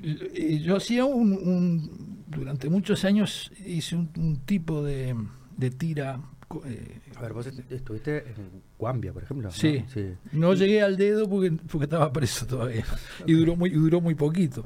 yo 0.02 0.76
hacía 0.78 1.06
un, 1.06 1.34
un- 1.34 2.24
durante 2.28 2.70
muchos 2.70 3.06
años 3.06 3.52
hice 3.66 3.96
un, 3.96 4.10
un 4.18 4.38
tipo 4.46 4.84
de, 4.84 5.16
de 5.56 5.70
tira 5.72 6.20
eh, 6.66 7.00
A 7.16 7.22
ver, 7.22 7.34
vos 7.34 7.48
est- 7.48 7.72
estuviste 7.72 8.18
en 8.20 8.62
Guambia, 8.78 9.12
por 9.14 9.24
ejemplo. 9.24 9.48
¿no? 9.48 9.52
Sí. 9.54 9.84
sí. 9.92 10.14
No 10.34 10.54
llegué 10.54 10.82
al 10.82 10.98
dedo 10.98 11.28
porque, 11.30 11.52
porque 11.52 11.86
estaba 11.86 12.12
preso 12.12 12.46
todavía. 12.46 12.86
Y 13.26 13.34
duró 13.34 13.56
muy, 13.56 13.70
y 13.70 13.74
duró 13.74 14.02
muy 14.02 14.14
poquito. 14.16 14.64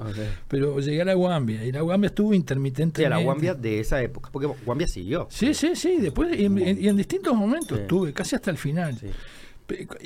Pero 0.48 0.79
llegué 0.79 1.01
a 1.01 1.05
la 1.05 1.13
Guambia. 1.13 1.63
Y 1.63 1.72
la 1.72 1.81
Guambia 1.81 2.07
estuvo 2.07 2.34
intermitente. 2.34 3.01
Sí, 3.01 3.05
a 3.05 3.10
la 3.10 3.19
Guambia 3.22 3.53
de 3.53 3.79
esa 3.79 4.01
época. 4.01 4.29
Porque 4.34 4.48
Guambia 4.65 4.88
siguió. 4.88 5.27
Sí, 5.29 5.53
sí, 5.53 5.75
sí. 5.75 5.98
Después, 6.01 6.38
y 6.38 6.46
en, 6.46 6.57
en- 6.57 6.81
y 6.84 6.88
en 6.88 6.98
distintos 6.98 7.34
momentos 7.36 7.77
Sí. 7.77 7.81
estuve, 7.84 8.12
casi 8.13 8.36
hasta 8.36 8.51
el 8.51 8.57
final. 8.57 8.98
Sí. 8.98 9.07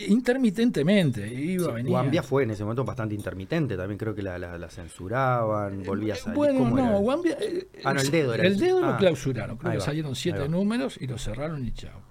Intermitentemente. 0.08 1.27
Iba, 1.34 1.65
Sí, 1.68 1.72
venía. 1.74 1.89
Guambia 1.91 2.24
fue 2.24 2.44
en 2.44 2.51
ese 2.51 2.63
momento 2.63 2.84
bastante 2.84 3.13
intermitente. 3.15 3.77
También 3.77 3.98
creo 3.98 4.15
que 4.15 4.22
la, 4.24 4.38
la- 4.39 4.58
la 4.58 4.70
censuraban, 4.70 5.84
volvía 5.84 6.13
a 6.13 6.18
salir. 6.18 6.36
Bueno, 6.36 6.60
¿Cómo 6.60 6.75
no? 6.77 7.00
Guambia. 7.00 7.38
eh, 7.39 7.68
Ah, 7.84 7.94
no, 7.94 8.01
el 8.01 8.10
dedo 8.12 8.34
era 8.34 8.46
El 8.46 8.58
dedo 8.60 8.82
lo 8.82 8.88
Ah. 8.88 8.98
clausuraron. 8.98 9.58
Creo 9.58 9.72
que 9.72 9.77
va, 9.77 9.84
salieron 9.84 10.15
siete 10.15 10.48
números 10.50 10.98
y 11.00 11.08
lo 11.08 11.18
cerraron 11.18 11.65
y 11.65 11.72
chao. 11.74 12.01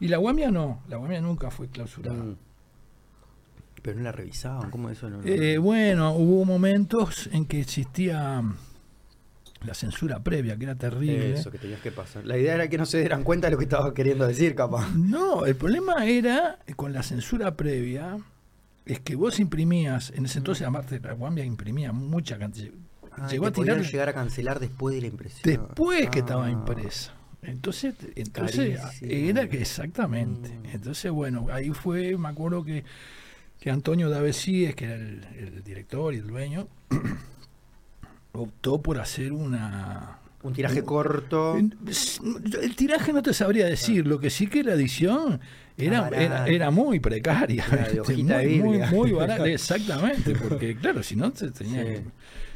Y 0.00 0.08
la 0.08 0.16
Guambia 0.18 0.50
no. 0.50 0.82
La 0.88 0.96
Guambia 0.96 1.20
nunca 1.20 1.50
fue 1.50 1.68
clausurada. 1.68 2.22
Mm. 2.22 2.36
Pero 3.82 3.98
no 3.98 4.04
la 4.04 4.12
revisaban, 4.12 4.70
¿cómo 4.70 4.88
eso 4.88 5.10
no? 5.10 5.18
no- 5.18 5.24
Eh, 5.26 5.58
bueno, 5.58 6.12
hubo 6.14 6.46
momentos 6.46 7.28
en 7.32 7.44
que 7.44 7.60
existía 7.60 8.42
la 9.66 9.74
censura 9.74 10.22
previa, 10.22 10.56
que 10.56 10.64
era 10.64 10.74
terrible. 10.74 11.34
Eso 11.34 11.50
que 11.50 11.58
tenías 11.58 11.80
que 11.80 11.90
pasar. 11.92 12.24
La 12.26 12.36
idea 12.38 12.54
era 12.54 12.68
que 12.68 12.78
no 12.78 12.86
se 12.86 12.98
dieran 12.98 13.24
cuenta 13.24 13.46
de 13.46 13.52
lo 13.52 13.58
que 13.58 13.64
estaba 13.64 13.92
queriendo 13.94 14.26
decir, 14.26 14.54
capaz. 14.54 14.90
No, 14.94 15.44
el 15.46 15.56
problema 15.56 16.06
era 16.06 16.58
con 16.76 16.92
la 16.92 17.02
censura 17.02 17.54
previa, 17.56 18.18
es 18.86 19.00
que 19.00 19.16
vos 19.16 19.40
imprimías, 19.40 20.12
en 20.14 20.26
ese 20.26 20.38
entonces, 20.38 20.66
aparte 20.66 21.00
la 21.00 21.12
Guambia 21.14 21.44
imprimía 21.44 21.92
mucha 21.92 22.38
cantidad. 22.38 22.70
Ah, 23.16 23.28
llegó 23.30 23.46
a 23.46 23.52
tirar 23.52 23.80
llegar 23.80 24.08
a 24.08 24.12
cancelar 24.12 24.58
después 24.60 24.94
de 24.94 25.00
la 25.02 25.06
impresión. 25.06 25.42
después 25.44 26.10
que 26.10 26.18
Ah. 26.18 26.22
estaba 26.22 26.50
impresa. 26.50 27.14
Entonces, 27.42 27.94
entonces 28.16 28.80
era 29.02 29.48
que 29.48 29.60
exactamente. 29.60 30.48
Mm. 30.48 30.66
Entonces, 30.74 31.10
bueno, 31.12 31.46
ahí 31.52 31.70
fue, 31.70 32.16
me 32.16 32.28
acuerdo 32.28 32.64
que, 32.64 32.84
que 33.60 33.70
Antonio 33.70 34.08
Davesíes, 34.10 34.74
que 34.74 34.86
era 34.86 34.94
el, 34.94 35.24
el 35.38 35.62
director 35.62 36.14
y 36.14 36.18
el 36.18 36.26
dueño, 36.26 36.68
optó 38.34 38.82
por 38.82 38.98
hacer 39.00 39.32
una, 39.32 40.18
Un 40.42 40.52
tiraje 40.52 40.82
corto. 40.82 41.56
El 41.56 42.76
tiraje 42.76 43.12
no 43.12 43.22
te 43.22 43.32
sabría 43.32 43.66
decir, 43.66 44.06
lo 44.06 44.18
que 44.20 44.28
sí 44.30 44.46
que 44.46 44.62
la 44.62 44.74
edición 44.74 45.40
era, 45.76 46.08
era, 46.08 46.46
era 46.46 46.70
muy 46.70 47.00
precaria. 47.00 47.64
Era 47.72 47.86
este, 47.86 48.16
muy, 48.22 48.78
muy, 48.90 49.12
barata, 49.12 49.46
exactamente, 49.48 50.34
porque 50.34 50.76
claro, 50.76 51.02
si 51.02 51.16
no 51.16 51.34
se 51.34 51.50
tenía 51.50 51.82
Sí, 51.82 51.86
que, 51.88 52.02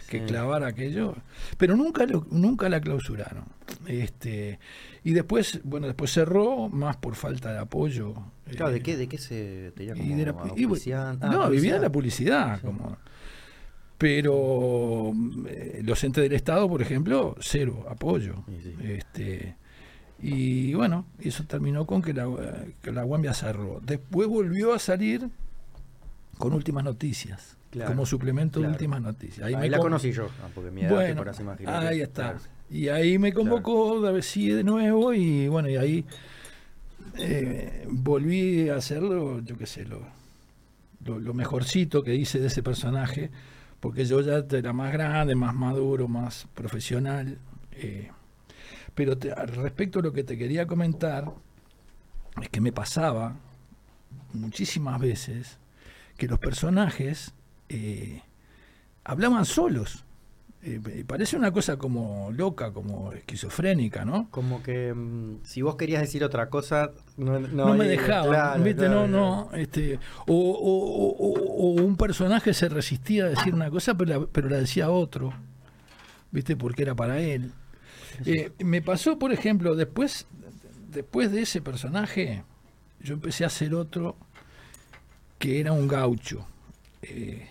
que 0.09 0.19
sí. 0.21 0.25
clavar 0.27 0.65
aquello. 0.65 1.15
Pero 1.57 1.77
nunca 1.77 2.05
lo- 2.07 2.27
nunca 2.31 2.69
la 2.69 2.81
clausuraron. 2.81 3.45
Este, 3.87 4.59
y 5.05 5.13
después, 5.13 5.61
bueno, 5.65 5.87
después 5.87 6.13
cerró, 6.13 6.69
más 6.69 6.97
por 6.97 7.15
falta 7.15 7.53
de 7.53 7.59
apoyo. 7.59 8.15
Claro, 8.51 8.73
¿de 8.73 8.79
eh, 8.79 8.83
qué, 8.83 8.97
¿de 8.97 9.09
qué 9.09 9.19
se 9.19 9.73
tenía 9.77 9.95
y 9.95 9.99
como 9.99 10.17
de 10.17 10.25
la- 10.27 10.33
y? 10.57 10.93
Ah, 10.93 11.29
no, 11.31 11.51
vivía 11.51 11.75
de 11.75 11.81
la 11.81 11.91
publicidad. 11.91 11.91
publicidad. 11.91 12.57
Sí. 12.61 12.67
Como, 12.67 12.97
pero 13.99 15.13
eh, 15.49 15.81
los 15.85 16.03
entes 16.05 16.23
del 16.23 16.33
Estado, 16.33 16.69
por 16.69 16.81
ejemplo, 16.81 17.37
cero 17.41 17.85
apoyo. 17.91 18.45
Sí, 18.47 18.61
sí. 18.63 18.75
Este, 18.93 19.57
y 20.23 20.75
bueno, 20.75 21.05
eso 21.21 21.45
terminó 21.45 21.85
con 21.87 22.01
que 22.03 22.15
la, 22.15 22.27
que 22.83 22.93
la 22.93 23.03
Guambia 23.03 23.35
cerró. 23.35 23.81
Después 23.85 24.29
volvió 24.29 24.73
a 24.73 24.79
salir 24.79 25.29
con 26.39 26.53
últimas 26.53 26.85
noticias, 26.85 27.57
Claro, 27.71 27.91
como 27.91 28.07
suplemento 28.07 28.61
claro. 28.61 28.71
de 28.71 28.75
últimas 28.77 29.03
noticias. 29.03 29.47
Ahí, 29.47 29.55
me 29.57 29.69
la 29.69 29.77
con- 29.79 29.87
conocí 29.89 30.13
yo, 30.13 30.29
ah, 30.43 30.49
porque 30.55 30.71
mi 30.71 30.83
edad 30.83 30.91
Bueno, 30.91 31.23
imaginar. 31.41 31.87
ahí 31.87 32.01
está. 32.01 32.23
claro. 32.33 32.39
Y 32.71 32.89
ahí 32.89 33.19
me 33.19 33.33
convocó 33.33 34.01
David 34.01 34.23
sí 34.23 34.49
de 34.49 34.63
nuevo 34.65 35.13
y 35.13 35.49
bueno, 35.49 35.69
y 35.69 35.77
ahí 35.77 36.05
eh, 37.17 37.85
volví 37.91 38.69
a 38.69 38.77
hacerlo, 38.77 39.41
yo 39.41 39.57
qué 39.57 39.67
sé, 39.67 39.85
lo, 39.85 40.01
lo, 41.05 41.19
lo 41.19 41.35
mejorcito 41.35 42.03
que 42.03 42.15
hice 42.15 42.39
de 42.41 42.47
ese 42.47 42.63
personaje, 42.63 43.31
porque 43.81 44.05
yo 44.05 44.21
ya 44.21 44.45
era 44.57 44.73
más 44.73 44.93
grande, 44.93 45.35
más 45.35 45.55
maduro, 45.55 46.09
más 46.09 46.47
profesional. 46.55 47.39
eh, 47.73 48.11
pero 48.95 49.17
te- 49.17 49.33
respecto 49.35 50.01
a 50.01 50.03
lo 50.03 50.13
que 50.13 50.25
te 50.25 50.37
quería 50.37 50.67
comentar, 50.67 51.33
es 52.43 52.49
que 52.49 52.61
me 52.61 52.73
pasaba 52.73 53.37
muchísimas 54.33 54.99
veces 55.01 55.59
que 56.17 56.27
los 56.27 56.39
personajes 56.41 57.33
eh, 57.69 58.23
hablaban 59.05 59.45
solos. 59.45 60.05
Eh, 60.61 61.05
parece 61.07 61.37
una 61.37 61.53
cosa 61.53 61.77
como 61.77 62.31
loca, 62.33 62.73
como 62.73 63.13
esquizofrénica, 63.13 64.05
¿no? 64.05 64.29
Como 64.31 64.61
que 64.63 64.93
mm, 64.93 65.45
si 65.45 65.63
vos 65.63 65.77
querías 65.77 66.01
decir 66.03 66.25
otra 66.25 66.51
cosa, 66.51 66.91
no, 67.17 67.39
no, 67.39 67.49
No, 67.49 67.75
me 67.75 67.87
dejaban, 67.87 68.31
claro, 68.33 68.65
¿viste? 68.65 68.87
claro, 68.87 69.07
no, 69.07 69.47
no, 69.49 69.57
este, 69.57 70.01
o, 70.27 70.35
o- 70.35 71.17
o- 71.17 71.57
o 71.63 71.85
un 71.85 71.97
personaje 71.97 72.53
se 72.55 72.69
resistía 72.69 73.27
a 73.27 73.29
decir 73.29 73.55
una 73.55 73.71
cosa, 73.71 73.97
pero 73.97 74.19
la, 74.21 74.27
pero 74.27 74.49
la 74.49 74.57
decía 74.57 74.91
otro, 74.91 75.33
¿viste? 76.33 76.57
Porque 76.57 76.83
era 76.83 76.95
para 76.97 77.21
él. 77.21 77.53
Eh, 78.27 78.51
me 78.59 78.83
pasó, 78.83 79.17
por 79.17 79.33
ejemplo, 79.33 79.77
después, 79.77 80.27
después 80.91 81.31
de 81.31 81.43
ese 81.43 81.63
personaje, 81.63 82.43
yo 83.01 83.15
empecé 83.15 83.45
a 83.45 83.47
hacer 83.47 83.75
otro 83.77 84.17
que 85.39 85.61
era 85.61 85.71
un 85.73 85.87
gaucho. 85.87 86.45
Eh, 87.03 87.47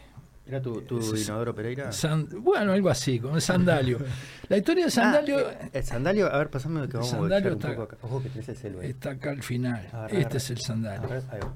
¿Era 0.48 0.62
tu, 0.62 0.82
tu 0.82 1.00
Ese- 1.00 1.24
Inodoro 1.26 1.54
Pereira? 1.54 1.92
San- 1.92 2.28
bueno, 2.42 2.72
algo 2.72 2.90
así, 2.90 3.20
con 3.20 3.36
el 3.36 3.42
sandalio. 3.42 4.00
La 4.48 4.58
historia 4.58 4.86
de 4.86 4.92
sandalio 4.92 5.38
Ah, 5.40 5.52
eh, 5.66 5.70
el 5.74 5.84
sandalio, 5.84 6.34
a 6.34 6.38
ver, 6.38 6.50
pasame 6.50 6.88
que 6.88 6.94
vamos 6.98 7.08
a 7.14 7.18
sandalio 7.18 7.50
voltear 7.50 7.52
un 7.54 7.58
está- 7.60 7.70
poco 7.70 7.82
acá. 7.84 7.98
Ojo 8.02 8.24
que 8.24 8.30
tenés 8.30 8.50
el 8.50 8.56
celu 8.56 8.80
ahí. 8.80 8.90
está 8.92 9.10
acá 9.12 9.32
al 9.32 9.44
final. 9.44 9.88
Este 10.10 10.38
es 10.38 10.50
el 10.52 10.60
sandalio. 10.60 11.04
A 11.04 11.14
ver, 11.14 11.24
ahí 11.32 11.40
va. 11.42 11.54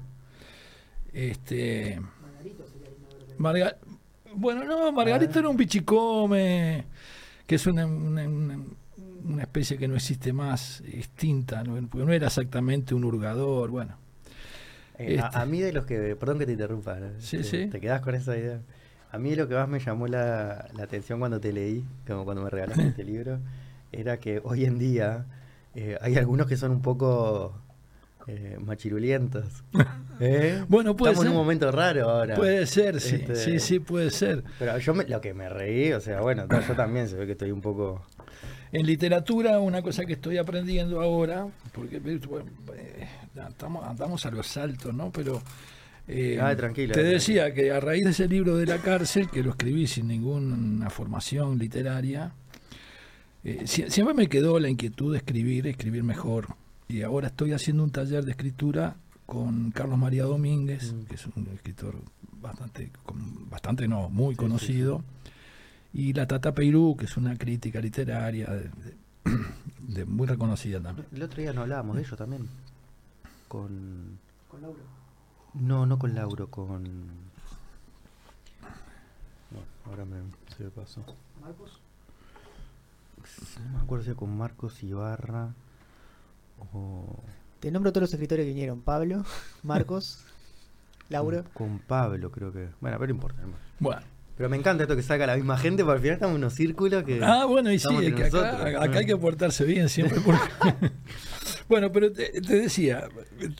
Este. 1.12 2.00
Marga- 3.38 3.76
bueno, 4.34 4.64
no, 4.64 4.92
Margarito 4.92 5.38
era 5.38 5.48
un 5.48 5.56
pichicome, 5.56 6.84
que 7.46 7.54
es 7.56 7.66
una, 7.66 7.86
una- 7.86 8.24
una- 8.28 8.58
una 9.24 9.42
especie 9.42 9.76
que 9.78 9.88
no 9.88 9.94
existe 9.96 10.32
más, 10.32 10.82
extinta, 10.86 11.62
¿no? 11.64 11.74
porque 11.88 12.04
no 12.06 12.12
era 12.12 12.26
exactamente 12.26 12.94
un 12.94 13.04
hurgador, 13.04 13.70
bueno. 13.70 13.96
Eh, 14.98 15.18
a- 15.20 15.26
Este. 15.26 15.38
a, 15.38 15.46
mí 15.46 15.60
de 15.60 15.72
los 15.72 15.86
que, 15.86 16.16
perdón 16.16 16.38
que 16.38 16.46
te 16.46 16.52
interrumpa, 16.52 16.96
¿no? 16.96 17.08
Sí, 17.20 17.38
te, 17.38 17.44
sí. 17.44 17.66
te 17.68 17.80
quedás 17.80 18.00
con 18.00 18.14
esa 18.14 18.36
idea. 18.36 18.60
A 19.12 19.18
mí 19.18 19.34
lo 19.36 19.46
que 19.46 19.54
más 19.54 19.68
me 19.68 19.78
llamó 19.78 20.06
la, 20.08 20.68
la 20.74 20.82
atención 20.84 21.18
cuando 21.20 21.38
te 21.38 21.52
leí, 21.52 21.84
como 22.06 22.24
cuando 22.24 22.42
me 22.42 22.50
regalaste 22.50 22.88
este 22.88 23.04
libro, 23.12 23.38
era 23.92 24.18
que 24.18 24.40
hoy 24.42 24.64
en 24.64 24.78
día 24.78 25.26
eh, 25.74 25.98
hay 26.00 26.16
algunos 26.16 26.46
que 26.46 26.56
son 26.56 26.70
un 26.72 26.80
poco 26.82 27.54
eh, 28.26 28.56
machirulientos. 28.64 29.64
¿Eh? 30.18 30.64
Bueno, 30.68 30.96
puede 30.96 31.12
Estamos 31.12 31.26
en 31.26 31.30
ser. 31.32 31.38
un 31.38 31.44
momento 31.44 31.70
raro 31.70 32.08
ahora. 32.08 32.34
Puede 32.36 32.66
ser, 32.66 33.00
sí, 33.00 33.16
Este, 33.16 33.36
sí, 33.36 33.58
sí, 33.60 33.78
puede 33.80 34.10
ser. 34.10 34.44
Pero 34.58 34.78
yo 34.78 34.94
me- 34.94 35.04
lo 35.04 35.20
que 35.20 35.34
me 35.34 35.48
reí, 35.48 35.92
o 35.92 36.00
sea, 36.00 36.20
bueno, 36.22 36.46
yo 36.48 36.74
también 36.74 37.06
se 37.08 37.16
ve 37.16 37.26
que 37.26 37.32
estoy 37.32 37.50
un 37.50 37.60
poco... 37.60 38.02
En 38.72 38.86
literatura, 38.86 39.58
una 39.60 39.82
cosa 39.82 40.06
que 40.06 40.14
estoy 40.14 40.38
aprendiendo 40.38 41.02
ahora, 41.02 41.46
porque 41.74 41.98
bueno, 42.26 42.50
andamos 43.86 44.24
a 44.24 44.30
los 44.30 44.46
saltos, 44.46 44.94
¿no? 44.94 45.10
Pero 45.12 45.42
eh, 46.08 46.38
Ah, 46.40 46.54
tranquilo, 46.56 46.88
te 46.88 46.94
tranquilo. 47.00 47.14
decía 47.14 47.54
que 47.54 47.70
a 47.72 47.80
raíz 47.80 48.04
de 48.04 48.10
ese 48.10 48.28
libro 48.28 48.56
de 48.56 48.66
la 48.66 48.78
cárcel, 48.78 49.28
que 49.30 49.42
lo 49.42 49.50
escribí 49.50 49.86
sin 49.86 50.08
ninguna 50.08 50.90
formación 50.90 51.58
literaria, 51.58 52.32
eh, 53.44 53.62
sie- 53.66 53.88
siempre 53.90 54.14
me 54.14 54.28
quedó 54.28 54.58
la 54.58 54.68
inquietud 54.68 55.12
de 55.12 55.18
escribir, 55.18 55.66
escribir 55.66 56.02
mejor. 56.04 56.48
Y 56.88 57.02
ahora 57.02 57.28
estoy 57.28 57.52
haciendo 57.52 57.82
un 57.84 57.90
taller 57.90 58.24
de 58.24 58.32
escritura 58.32 58.96
con 59.26 59.70
Carlos 59.70 59.98
María 59.98 60.24
Domínguez, 60.24 60.92
Mm. 60.92 61.04
que 61.04 61.14
es 61.14 61.26
un 61.26 61.48
escritor 61.54 61.96
bastante, 62.40 62.90
bastante 63.48 63.88
no, 63.88 64.08
muy 64.10 64.34
Sí, 64.34 64.38
conocido. 64.38 65.04
Y 65.94 66.12
la 66.12 66.26
Tata 66.26 66.52
Peirú, 66.54 66.96
que 66.98 67.04
es 67.04 67.16
una 67.16 67.36
crítica 67.36 67.80
literaria 67.80 68.46
de- 68.50 68.62
de- 68.70 68.96
de 69.88 70.04
muy 70.04 70.26
reconocida 70.26 70.80
también. 70.80 71.06
El 71.14 71.22
otro 71.22 71.40
día 71.40 71.52
no 71.52 71.62
hablábamos 71.62 71.96
de 71.96 72.02
ello 72.02 72.16
también. 72.16 72.48
Con. 73.48 74.18
Con 74.48 74.62
Laura. 74.62 74.80
No, 75.54 75.86
no 75.86 75.98
con 75.98 76.14
Lauro, 76.14 76.46
con. 76.48 76.82
No, 79.50 79.60
ahora 79.86 80.04
me, 80.04 80.16
se 80.56 80.64
me 80.64 80.70
pasó. 80.70 81.04
Marcos. 81.40 81.80
No 83.64 83.78
me 83.78 83.84
acuerdo 83.84 84.04
si 84.04 84.10
era 84.10 84.18
con 84.18 84.36
Marcos 84.36 84.82
Ibarra 84.82 85.54
o. 86.72 87.22
Te 87.60 87.70
nombro 87.70 87.92
todos 87.92 88.02
los 88.02 88.12
escritores 88.14 88.44
que 88.44 88.48
vinieron. 88.48 88.80
Pablo, 88.80 89.24
Marcos, 89.62 90.24
Laura. 91.08 91.42
Con, 91.52 91.68
con 91.68 91.78
Pablo, 91.80 92.30
creo 92.30 92.52
que. 92.52 92.68
Bueno, 92.80 92.96
pero 92.98 93.06
no 93.08 93.14
importa. 93.14 93.40
no 93.42 93.46
importa. 93.48 93.66
Bueno. 93.78 94.02
Pero 94.34 94.48
me 94.48 94.56
encanta 94.56 94.84
esto 94.84 94.96
que 94.96 95.02
saca 95.02 95.26
la 95.26 95.36
misma 95.36 95.58
gente, 95.58 95.84
porque 95.84 95.96
al 95.96 96.00
final 96.00 96.14
estamos 96.14 96.34
en 96.36 96.40
unos 96.42 96.54
círculos 96.54 97.04
que. 97.04 97.22
Ah, 97.22 97.44
bueno, 97.44 97.70
y 97.70 97.78
sí, 97.78 97.86
que 98.14 98.24
acá, 98.24 98.82
acá 98.82 98.98
hay 98.98 99.06
que 99.06 99.16
portarse 99.16 99.64
bien 99.64 99.90
siempre. 99.90 100.20
porque- 100.20 100.90
bueno, 101.72 101.90
pero 101.92 102.12
te, 102.12 102.40
te 102.40 102.54
decía, 102.60 103.08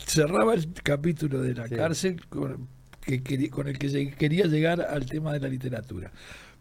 cerraba 0.07 0.55
el 0.55 0.73
capítulo 0.83 1.41
de 1.41 1.55
la 1.55 1.67
Sí. 1.69 1.75
cárcel 1.75 2.27
con, 2.29 2.69
que, 3.01 3.23
quería- 3.23 3.51
con 3.51 3.69
el 3.69 3.79
que 3.79 4.11
quería 4.13 4.47
llegar 4.47 4.81
al 4.83 5.07
tema 5.07 5.33
de 5.33 5.41
la 5.41 5.49
literatura. 5.49 6.13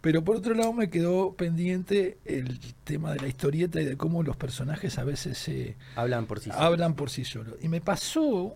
Pero 0.01 0.23
por 0.23 0.37
otro 0.37 0.55
lado 0.55 0.73
me 0.73 0.89
quedó 0.89 1.33
pendiente 1.35 2.17
el 2.25 2.59
tema 2.85 3.13
de 3.13 3.19
la 3.19 3.27
historieta 3.27 3.79
y 3.81 3.85
de 3.85 3.97
cómo 3.97 4.23
los 4.23 4.35
personajes 4.35 4.97
a 4.97 5.03
veces 5.03 5.37
se 5.37 5.75
Hablan 5.95 6.25
por 6.25 6.39
sí 6.39 6.49
solos. 6.49 6.59
hablan 6.65 6.95
por 6.95 7.09
sí 7.11 7.23
solos. 7.25 7.55
Y 7.61 7.67
me 7.67 7.81
pasó 7.81 8.55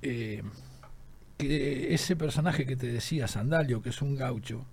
eh, 0.00 0.42
que 1.36 1.92
ese 1.92 2.16
personaje 2.16 2.64
que 2.64 2.76
te 2.76 2.86
decía, 2.86 3.28
Sandalio, 3.28 3.82
que 3.82 3.90
es 3.90 4.00
un 4.00 4.14
gaucho, 4.16 4.64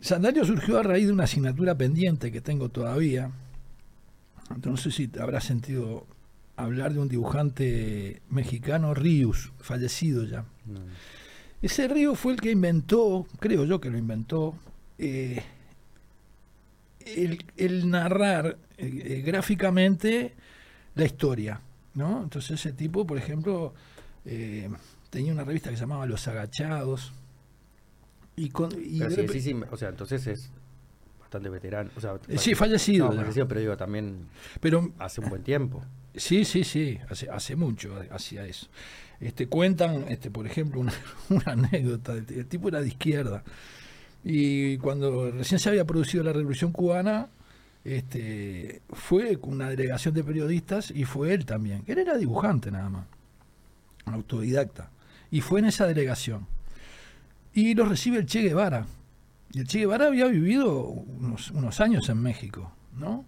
Sandalio 0.00 0.44
surgió 0.44 0.78
a 0.78 0.82
raíz 0.82 1.06
de 1.06 1.12
una 1.12 1.24
asignatura 1.24 1.74
pendiente 1.76 2.30
que 2.30 2.40
tengo 2.42 2.68
todavía. 2.68 3.30
No 4.64 4.76
sé 4.76 4.90
si 4.90 5.08
te 5.08 5.20
habrás 5.20 5.44
sentido 5.44 6.06
hablar 6.56 6.92
de 6.92 7.00
un 7.00 7.08
dibujante 7.08 8.22
mexicano, 8.30 8.94
Rius, 8.94 9.52
fallecido 9.60 10.24
ya. 10.24 10.44
No. 10.66 10.80
Ese 11.62 11.88
río 11.88 12.14
fue 12.14 12.34
el 12.34 12.40
que 12.40 12.50
inventó, 12.50 13.26
creo 13.40 13.64
yo 13.64 13.80
que 13.80 13.90
lo 13.90 13.98
inventó, 13.98 14.54
eh, 14.98 15.42
el, 17.04 17.44
el 17.56 17.90
narrar 17.90 18.58
eh, 18.76 19.02
eh, 19.04 19.22
gráficamente 19.24 20.34
la 20.94 21.04
historia. 21.04 21.60
¿no? 21.94 22.22
Entonces 22.22 22.52
ese 22.52 22.72
tipo, 22.72 23.06
por 23.06 23.18
ejemplo, 23.18 23.74
eh, 24.24 24.68
tenía 25.10 25.32
una 25.32 25.44
revista 25.44 25.70
que 25.70 25.76
se 25.76 25.80
llamaba 25.80 26.06
Los 26.06 26.28
Agachados. 26.28 27.12
Y, 28.36 28.50
con, 28.50 28.70
y 28.72 29.00
sí, 29.00 29.28
sí, 29.32 29.40
sí, 29.40 29.56
o 29.70 29.76
sea, 29.78 29.88
entonces 29.88 30.26
es 30.26 30.50
bastante 31.26 31.48
veterano. 31.48 31.90
O 31.96 32.00
sea, 32.00 32.18
sí, 32.36 32.54
fallecido 32.54 33.08
No, 33.08 33.16
fallecido, 33.16 33.48
pero 33.48 33.60
digo, 33.60 33.76
también 33.76 34.28
pero 34.60 34.92
hace 34.98 35.20
un 35.20 35.28
buen 35.28 35.42
tiempo. 35.42 35.82
Sí, 36.14 36.44
sí, 36.44 36.64
sí, 36.64 36.98
hace, 37.10 37.28
hace 37.28 37.56
mucho 37.56 37.94
hacía 38.10 38.46
eso. 38.46 38.68
Este, 39.20 39.48
cuentan, 39.48 40.06
este, 40.08 40.30
por 40.30 40.46
ejemplo, 40.46 40.80
una, 40.80 40.92
una 41.28 41.52
anécdota. 41.52 42.12
El, 42.12 42.26
el 42.28 42.46
tipo 42.46 42.68
era 42.68 42.80
de 42.80 42.88
izquierda. 42.88 43.42
Y 44.24 44.78
cuando 44.78 45.30
recién 45.30 45.58
se 45.58 45.68
había 45.68 45.84
producido 45.84 46.24
la 46.24 46.32
Revolución 46.32 46.72
Cubana, 46.72 47.28
este, 47.84 48.82
fue 48.90 49.38
con 49.38 49.52
una 49.52 49.68
delegación 49.68 50.14
de 50.14 50.24
periodistas 50.24 50.90
y 50.90 51.04
fue 51.04 51.34
él 51.34 51.44
también. 51.44 51.82
Él 51.86 51.98
era 51.98 52.16
dibujante 52.16 52.70
nada 52.70 52.88
más, 52.88 53.06
autodidacta. 54.06 54.90
Y 55.30 55.40
fue 55.40 55.60
en 55.60 55.66
esa 55.66 55.86
delegación. 55.86 56.46
Y 57.52 57.74
lo 57.74 57.84
recibe 57.84 58.18
el 58.18 58.26
Che 58.26 58.42
Guevara. 58.42 58.86
Y 59.52 59.60
el 59.60 59.66
Che 59.66 59.78
Guevara 59.78 60.06
había 60.06 60.26
vivido 60.26 60.82
unos, 60.82 61.50
unos 61.50 61.80
años 61.80 62.08
en 62.08 62.22
México, 62.22 62.72
¿no? 62.94 63.24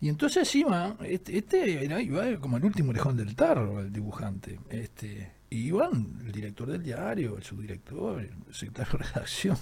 Y 0.00 0.08
entonces 0.08 0.38
encima, 0.38 0.96
este, 1.04 1.36
este 1.36 1.84
era, 1.84 2.00
iba 2.00 2.24
como 2.40 2.56
el 2.56 2.64
último 2.64 2.92
lejón 2.92 3.16
del 3.16 3.36
tarro, 3.36 3.80
el 3.80 3.92
dibujante. 3.92 4.58
Este, 4.70 5.32
y 5.50 5.66
iban 5.66 6.20
el 6.24 6.32
director 6.32 6.70
del 6.70 6.82
diario, 6.82 7.36
el 7.36 7.42
subdirector, 7.42 8.20
el 8.20 8.54
secretario 8.54 8.92
de 8.92 9.04
redacción. 9.04 9.58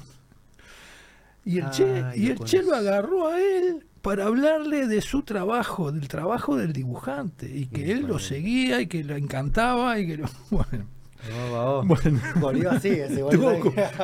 Y 1.45 1.59
el 1.59 1.65
Ah, 1.65 1.71
Che, 1.71 2.05
y 2.15 2.27
lo 2.27 2.33
el 2.33 2.39
Che 2.45 2.63
lo 2.63 2.77
agarró 2.77 3.29
a 3.29 3.41
él 3.41 3.87
para 4.01 4.27
hablarle 4.27 4.87
de 4.87 5.01
su 5.01 5.23
trabajo, 5.23 5.91
del 5.91 6.07
trabajo 6.07 6.57
del 6.57 6.73
dibujante, 6.73 7.51
y 7.51 7.67
que 7.67 7.91
él 7.91 8.07
lo 8.07 8.21
seguía 8.21 8.81
y 8.81 8.87
que 8.87 9.03
le 9.03 9.17
encantaba 9.17 9.99
y 9.99 10.07
que 10.07 10.19
lo, 10.19 10.29
bueno, 10.51 10.87
No, 11.31 11.85
bueno. 11.85 12.21
Volvió 12.41 12.71
así, 12.71 12.89
ese 12.89 13.23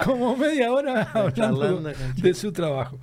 como 0.05 0.37
media 0.37 0.73
hora 0.73 1.03
hablando 1.15 1.83
de 2.17 2.35
su 2.35 2.53
trabajo. 2.53 2.99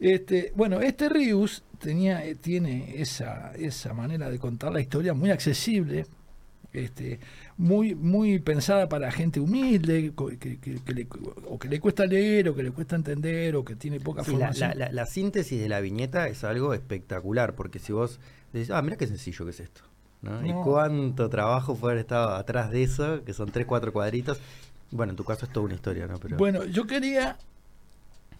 Este, 0.00 0.52
bueno, 0.54 0.80
este 0.80 1.08
Rius 1.08 1.62
tenía, 1.78 2.24
eh, 2.26 2.34
tiene 2.34 3.00
esa, 3.00 3.52
esa 3.54 3.94
manera 3.94 4.28
de 4.28 4.38
contar 4.38 4.72
la 4.72 4.80
historia 4.80 5.14
muy 5.14 5.30
accesible, 5.30 6.06
este, 6.72 7.20
muy, 7.56 7.94
muy 7.94 8.40
pensada 8.40 8.88
para 8.88 9.10
gente 9.12 9.38
humilde, 9.40 10.12
que, 10.40 10.58
que- 10.58 10.80
que 10.80 10.92
le, 10.92 11.06
o 11.48 11.58
que 11.58 11.68
le 11.68 11.78
cuesta 11.80 12.04
leer, 12.04 12.48
o 12.48 12.54
que 12.54 12.64
le 12.64 12.72
cuesta 12.72 12.96
entender, 12.96 13.54
o 13.56 13.64
que 13.64 13.76
tiene 13.76 14.00
poca 14.00 14.24
Sí, 14.24 14.32
la, 14.32 14.38
formación. 14.38 14.70
la- 14.70 14.86
la- 14.86 14.92
la 14.92 15.06
síntesis 15.06 15.60
de 15.60 15.68
la 15.68 15.80
viñeta 15.80 16.26
es 16.28 16.42
algo 16.44 16.74
espectacular, 16.74 17.54
porque 17.54 17.78
si 17.78 17.92
vos 17.92 18.18
decís, 18.52 18.70
ah, 18.72 18.82
mira 18.82 18.96
qué 18.96 19.06
sencillo 19.06 19.44
que 19.44 19.52
es 19.52 19.60
esto. 19.60 19.82
¿No? 20.24 20.44
Y 20.46 20.52
cuánto 20.52 21.28
trabajo 21.28 21.76
puede 21.76 21.92
haber 21.92 22.04
estado 22.04 22.34
atrás 22.34 22.70
de 22.70 22.82
eso, 22.82 23.24
que 23.24 23.32
son 23.32 23.50
tres, 23.50 23.66
cuatro 23.66 23.92
cuadritos. 23.92 24.40
Bueno, 24.90 25.10
en 25.10 25.16
tu 25.16 25.24
caso 25.24 25.46
es 25.46 25.52
toda 25.52 25.66
una 25.66 25.74
historia, 25.74 26.06
¿no? 26.06 26.18
Pero, 26.18 26.36
Bueno, 26.36 26.64
yo 26.64 26.86
quería 26.86 27.36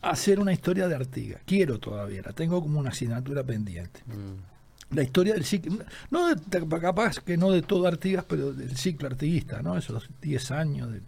hacer 0.02 0.38
una 0.38 0.52
historia 0.52 0.88
de 0.88 0.94
Artigas, 0.94 1.40
quiero 1.46 1.78
todavía, 1.78 2.22
la 2.22 2.32
tengo 2.32 2.60
como 2.60 2.78
una 2.78 2.90
asignatura 2.90 3.42
pendiente. 3.42 4.00
mm, 4.06 4.94
la 4.94 5.02
historia 5.02 5.34
del 5.34 5.44
ciclo, 5.44 5.84
no 6.10 6.34
de, 6.34 6.68
capaz 6.80 7.18
que 7.20 7.36
no 7.36 7.50
de 7.50 7.62
todo 7.62 7.86
Artigas, 7.86 8.24
pero 8.28 8.52
del 8.52 8.76
ciclo 8.76 9.08
artiguista, 9.08 9.62
¿no? 9.62 9.76
Esos 9.76 10.08
10 10.20 10.50
años, 10.52 10.92
del, 10.92 11.02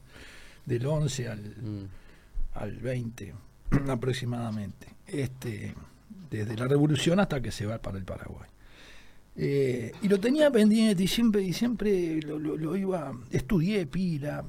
del 0.64 0.86
11 0.86 1.28
al, 1.28 1.40
mm. 1.40 1.88
al 2.54 2.76
20 2.78 3.34
aproximadamente, 3.88 4.88
este, 5.06 5.74
desde 6.30 6.56
la 6.56 6.66
revolución 6.66 7.20
hasta 7.20 7.40
que 7.40 7.52
se 7.52 7.66
va 7.66 7.78
para 7.78 7.98
el 7.98 8.04
Paraguay. 8.04 8.48
Eh, 9.38 9.92
y 10.00 10.08
lo 10.08 10.18
tenía 10.18 10.50
pendiente 10.50 11.02
y 11.02 11.06
siempre, 11.08 11.42
y 11.42 11.52
siempre 11.52 12.20
lo, 12.22 12.38
lo- 12.38 12.56
lo 12.56 12.74
iba, 12.74 13.12
estudié 13.30 13.86
pila, 13.86 14.44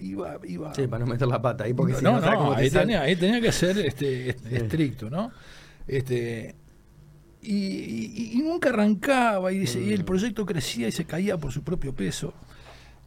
iba, 0.00 0.38
iba 0.48 0.72
Sí, 0.74 0.86
para 0.86 1.04
no 1.04 1.12
meter 1.12 1.28
la 1.28 1.42
pata 1.42 1.64
ahí, 1.64 1.74
porque 1.74 1.94
si 1.94 2.02
no, 2.04 2.18
no, 2.20 2.56
tenía, 2.56 3.02
ahí 3.02 3.16
tenía 3.16 3.38
que 3.40 3.52
ser 3.52 3.76
este, 3.78 4.30
est- 4.30 4.40
Sí. 4.48 4.54
estricto, 4.56 5.10
¿no? 5.10 5.30
Este, 5.86 6.54
y, 7.42 7.54
y- 7.54 8.30
y 8.34 8.38
nunca 8.42 8.70
arrancaba, 8.70 9.52
y, 9.52 9.58
dice, 9.58 9.82
y 9.82 9.92
el 9.92 10.02
Mm. 10.02 10.06
proyecto 10.06 10.46
crecía 10.46 10.88
y 10.88 10.92
se 10.92 11.04
caía 11.04 11.36
por 11.36 11.52
su 11.52 11.62
propio 11.62 11.94
peso. 11.94 12.32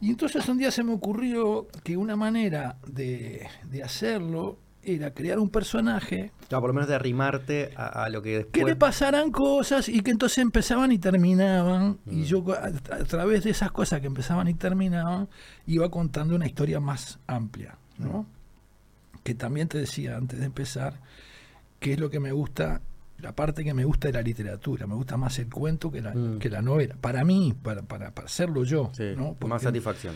Y 0.00 0.10
entonces 0.10 0.48
un 0.48 0.58
día 0.58 0.70
se 0.70 0.84
me 0.84 0.92
ocurrió 0.92 1.66
que 1.82 1.96
una 1.96 2.14
manera 2.14 2.76
de, 2.86 3.46
de 3.70 3.82
hacerlo 3.82 4.58
era 4.86 5.12
crear 5.12 5.38
un 5.38 5.48
personaje 5.50 6.32
Claro, 6.48 6.62
por 6.62 6.70
lo 6.70 6.74
menos 6.74 6.88
de 6.88 6.94
arrimarte 6.94 7.70
a, 7.76 8.04
a 8.04 8.08
lo 8.08 8.22
que 8.22 8.30
que 8.30 8.36
después... 8.38 8.64
le 8.66 8.76
pasaran 8.76 9.30
cosas 9.30 9.88
y 9.88 10.00
que 10.00 10.10
entonces 10.10 10.38
empezaban 10.38 10.92
y 10.92 10.98
terminaban. 10.98 11.98
Y 12.06 12.16
Mm. 12.16 12.22
yo 12.24 12.44
a, 12.52 12.66
a 12.66 13.04
través 13.04 13.44
de 13.44 13.50
esas 13.50 13.70
cosas 13.72 14.00
que 14.00 14.06
empezaban 14.06 14.46
y 14.48 14.54
terminaban, 14.54 15.28
iba 15.66 15.88
contando 15.90 16.34
una 16.34 16.46
historia 16.46 16.80
más 16.80 17.18
amplia, 17.26 17.76
¿no? 17.98 18.26
Que 19.22 19.34
también 19.34 19.68
te 19.68 19.78
decía 19.78 20.16
antes 20.16 20.38
de 20.38 20.46
empezar, 20.46 21.00
que 21.80 21.94
es 21.94 21.98
lo 22.00 22.10
que 22.10 22.20
me 22.20 22.32
gusta, 22.32 22.82
la 23.18 23.34
parte 23.34 23.64
que 23.64 23.72
me 23.72 23.84
gusta 23.84 24.08
de 24.08 24.12
la 24.14 24.22
literatura. 24.22 24.86
Me 24.86 24.94
gusta 24.94 25.16
más 25.16 25.38
el 25.38 25.48
cuento 25.48 25.90
que 25.90 26.02
la, 26.02 26.12
Mm. 26.14 26.38
que 26.38 26.50
la 26.50 26.60
novela. 26.60 26.94
Para 27.00 27.24
mí, 27.24 27.54
para, 27.62 27.82
para, 27.82 28.10
para 28.10 28.26
hacerlo 28.26 28.64
yo. 28.64 28.90
Sí, 28.92 29.14
¿no? 29.16 29.36
más 29.46 29.62
satisfacción. 29.62 30.14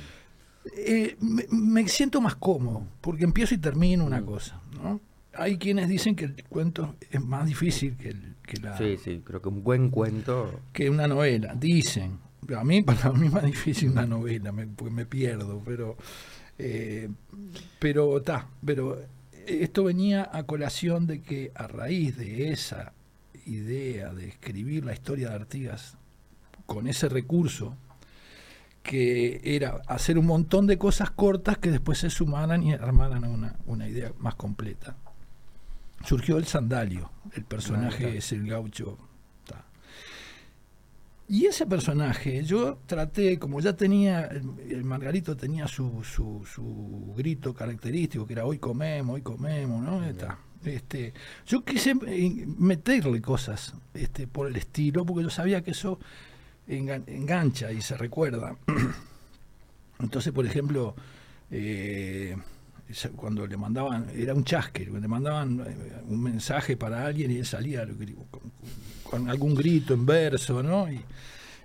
Eh, 0.76 1.16
me, 1.20 1.44
me 1.50 1.88
siento 1.88 2.20
más 2.20 2.34
cómodo, 2.36 2.86
porque 3.00 3.24
empiezo 3.24 3.54
y 3.54 3.58
termino 3.58 4.04
una 4.04 4.20
Mm. 4.20 4.24
cosa, 4.26 4.60
¿no? 4.82 5.00
Hay 5.34 5.56
quienes 5.58 5.88
dicen 5.88 6.16
que 6.16 6.24
el 6.24 6.44
cuento 6.48 6.96
es 7.10 7.20
más 7.22 7.46
difícil 7.46 7.96
que, 7.96 8.08
el- 8.10 8.34
que 8.42 8.58
la, 8.58 8.76
Sí, 8.76 8.96
sí, 9.02 9.22
creo 9.24 9.40
que 9.40 9.48
un 9.48 9.62
buen 9.62 9.90
cuento... 9.90 10.60
que 10.72 10.90
una 10.90 11.06
novela, 11.06 11.54
dicen. 11.54 12.18
A 12.56 12.64
mí, 12.64 12.82
para 12.82 13.12
mí 13.12 13.26
es 13.26 13.32
más 13.32 13.44
difícil 13.44 13.90
una 13.90 14.06
novela, 14.06 14.52
me, 14.52 14.66
porque 14.66 14.94
me 14.94 15.06
pierdo, 15.06 15.62
pero 15.64 15.96
eh, 16.58 17.08
pero 17.78 18.18
está, 18.18 18.48
pero 18.64 19.00
esto 19.46 19.84
venía 19.84 20.28
a 20.32 20.42
colación 20.42 21.06
de 21.06 21.20
que 21.22 21.52
a 21.54 21.66
raíz 21.68 22.16
de 22.16 22.50
esa 22.50 22.92
idea 23.46 24.12
de 24.12 24.28
escribir 24.28 24.84
la 24.84 24.92
historia 24.92 25.28
de 25.30 25.34
Artigas 25.36 25.96
con 26.66 26.86
ese 26.88 27.08
recurso, 27.08 27.76
que 28.88 29.42
era 29.44 29.82
hacer 29.86 30.16
un 30.18 30.24
montón 30.24 30.66
de 30.66 30.78
cosas 30.78 31.10
cortas 31.10 31.58
que 31.58 31.70
después 31.70 31.98
se 31.98 32.08
sumaran 32.08 32.62
y 32.62 32.72
armaran 32.72 33.22
una, 33.24 33.54
una 33.66 33.86
idea 33.86 34.12
más 34.18 34.34
completa. 34.34 34.96
Surgió 36.06 36.38
el 36.38 36.46
sandalio, 36.46 37.10
el 37.34 37.44
personaje 37.44 37.98
Claro. 38.04 38.14
es 38.14 38.32
el 38.32 38.48
gaucho. 38.48 38.96
ta. 39.44 39.66
Y 41.28 41.44
ese 41.44 41.66
personaje, 41.66 42.42
yo 42.44 42.78
traté, 42.86 43.38
como 43.38 43.60
ya 43.60 43.74
tenía, 43.74 44.24
el, 44.24 44.42
el 44.70 44.84
Margarito 44.84 45.36
tenía 45.36 45.68
su, 45.68 46.02
su, 46.02 46.46
su 46.50 47.12
grito 47.14 47.52
característico, 47.52 48.26
que 48.26 48.32
era 48.32 48.46
hoy 48.46 48.58
comemos, 48.58 49.16
hoy 49.16 49.22
comemos, 49.22 49.82
¿no? 49.82 50.02
Este, 50.64 51.12
yo 51.46 51.62
quise 51.62 51.94
meterle 51.94 53.20
cosas 53.20 53.74
este, 53.92 54.26
por 54.26 54.48
el 54.48 54.56
estilo, 54.56 55.04
porque 55.04 55.24
yo 55.24 55.30
sabía 55.30 55.62
que 55.62 55.72
eso 55.72 56.00
engancha 56.68 57.72
y 57.72 57.80
se 57.80 57.96
recuerda. 57.96 58.56
Entonces, 60.00 60.32
por 60.32 60.46
ejemplo, 60.46 60.94
eh, 61.50 62.36
cuando 63.16 63.46
le 63.46 63.56
mandaban, 63.56 64.06
era 64.14 64.34
un 64.34 64.44
chasque, 64.44 64.86
le 64.86 65.08
mandaban 65.08 65.60
eh, 65.66 66.02
un 66.06 66.22
mensaje 66.22 66.76
para 66.76 67.04
alguien 67.06 67.30
y 67.30 67.36
él 67.38 67.46
salía 67.46 67.86
con, 68.30 68.52
con 69.02 69.28
algún 69.30 69.54
grito 69.54 69.94
en 69.94 70.06
verso, 70.06 70.62
¿no? 70.62 70.90
Y, 70.90 71.00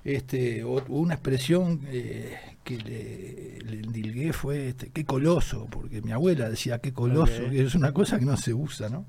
este, 0.03 0.63
o- 0.63 0.83
una 0.89 1.13
expresión 1.13 1.81
eh, 1.87 2.35
que 2.63 2.77
le, 2.77 3.59
le 3.71 3.79
endilgué 3.83 4.33
fue 4.33 4.69
este, 4.69 4.89
qué 4.89 5.05
coloso, 5.05 5.67
porque 5.69 6.01
mi 6.01 6.11
abuela 6.11 6.49
decía 6.49 6.79
qué 6.79 6.91
coloso, 6.91 7.49
que 7.49 7.63
es 7.63 7.75
una 7.75 7.93
cosa 7.93 8.19
que 8.19 8.25
no 8.25 8.35
se 8.35 8.53
usa, 8.53 8.89
¿no? 8.89 9.05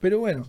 Pero 0.00 0.18
bueno, 0.20 0.46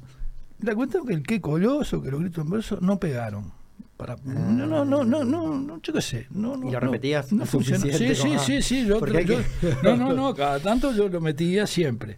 la 0.60 0.72
es 0.72 1.06
que 1.06 1.14
el 1.14 1.24
qué 1.24 1.40
coloso, 1.42 2.02
que 2.02 2.10
los 2.12 2.22
gritos 2.22 2.46
en 2.46 2.52
verso 2.52 2.80
no 2.82 3.00
pegaron. 3.00 3.52
Para, 3.98 4.18
no, 4.26 4.66
no, 4.68 4.84
no, 4.84 5.04
no, 5.06 5.24
no, 5.24 5.58
no, 5.58 5.82
yo 5.82 5.94
qué 5.94 6.02
sé. 6.02 6.28
No, 6.32 6.58
no, 6.58 6.68
¿Y 6.68 6.72
lo 6.72 6.80
no, 6.82 6.88
repetías 6.88 7.32
No, 7.32 7.46
funcionó. 7.46 7.86
Sí, 7.86 8.14
sí, 8.14 8.22
como, 8.22 8.40
sí, 8.40 8.62
sí. 8.62 8.86
Yo, 8.86 9.00
yo- 9.00 9.14
que- 9.26 9.46
no, 9.84 9.96
no, 9.96 10.14
no, 10.14 10.34
cada 10.36 10.60
tanto 10.60 10.92
yo 10.94 11.08
lo 11.08 11.22
metía 11.22 11.66
siempre. 11.66 12.18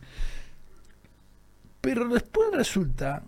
Pero 1.82 2.08
después 2.10 2.50
resulta 2.52 3.24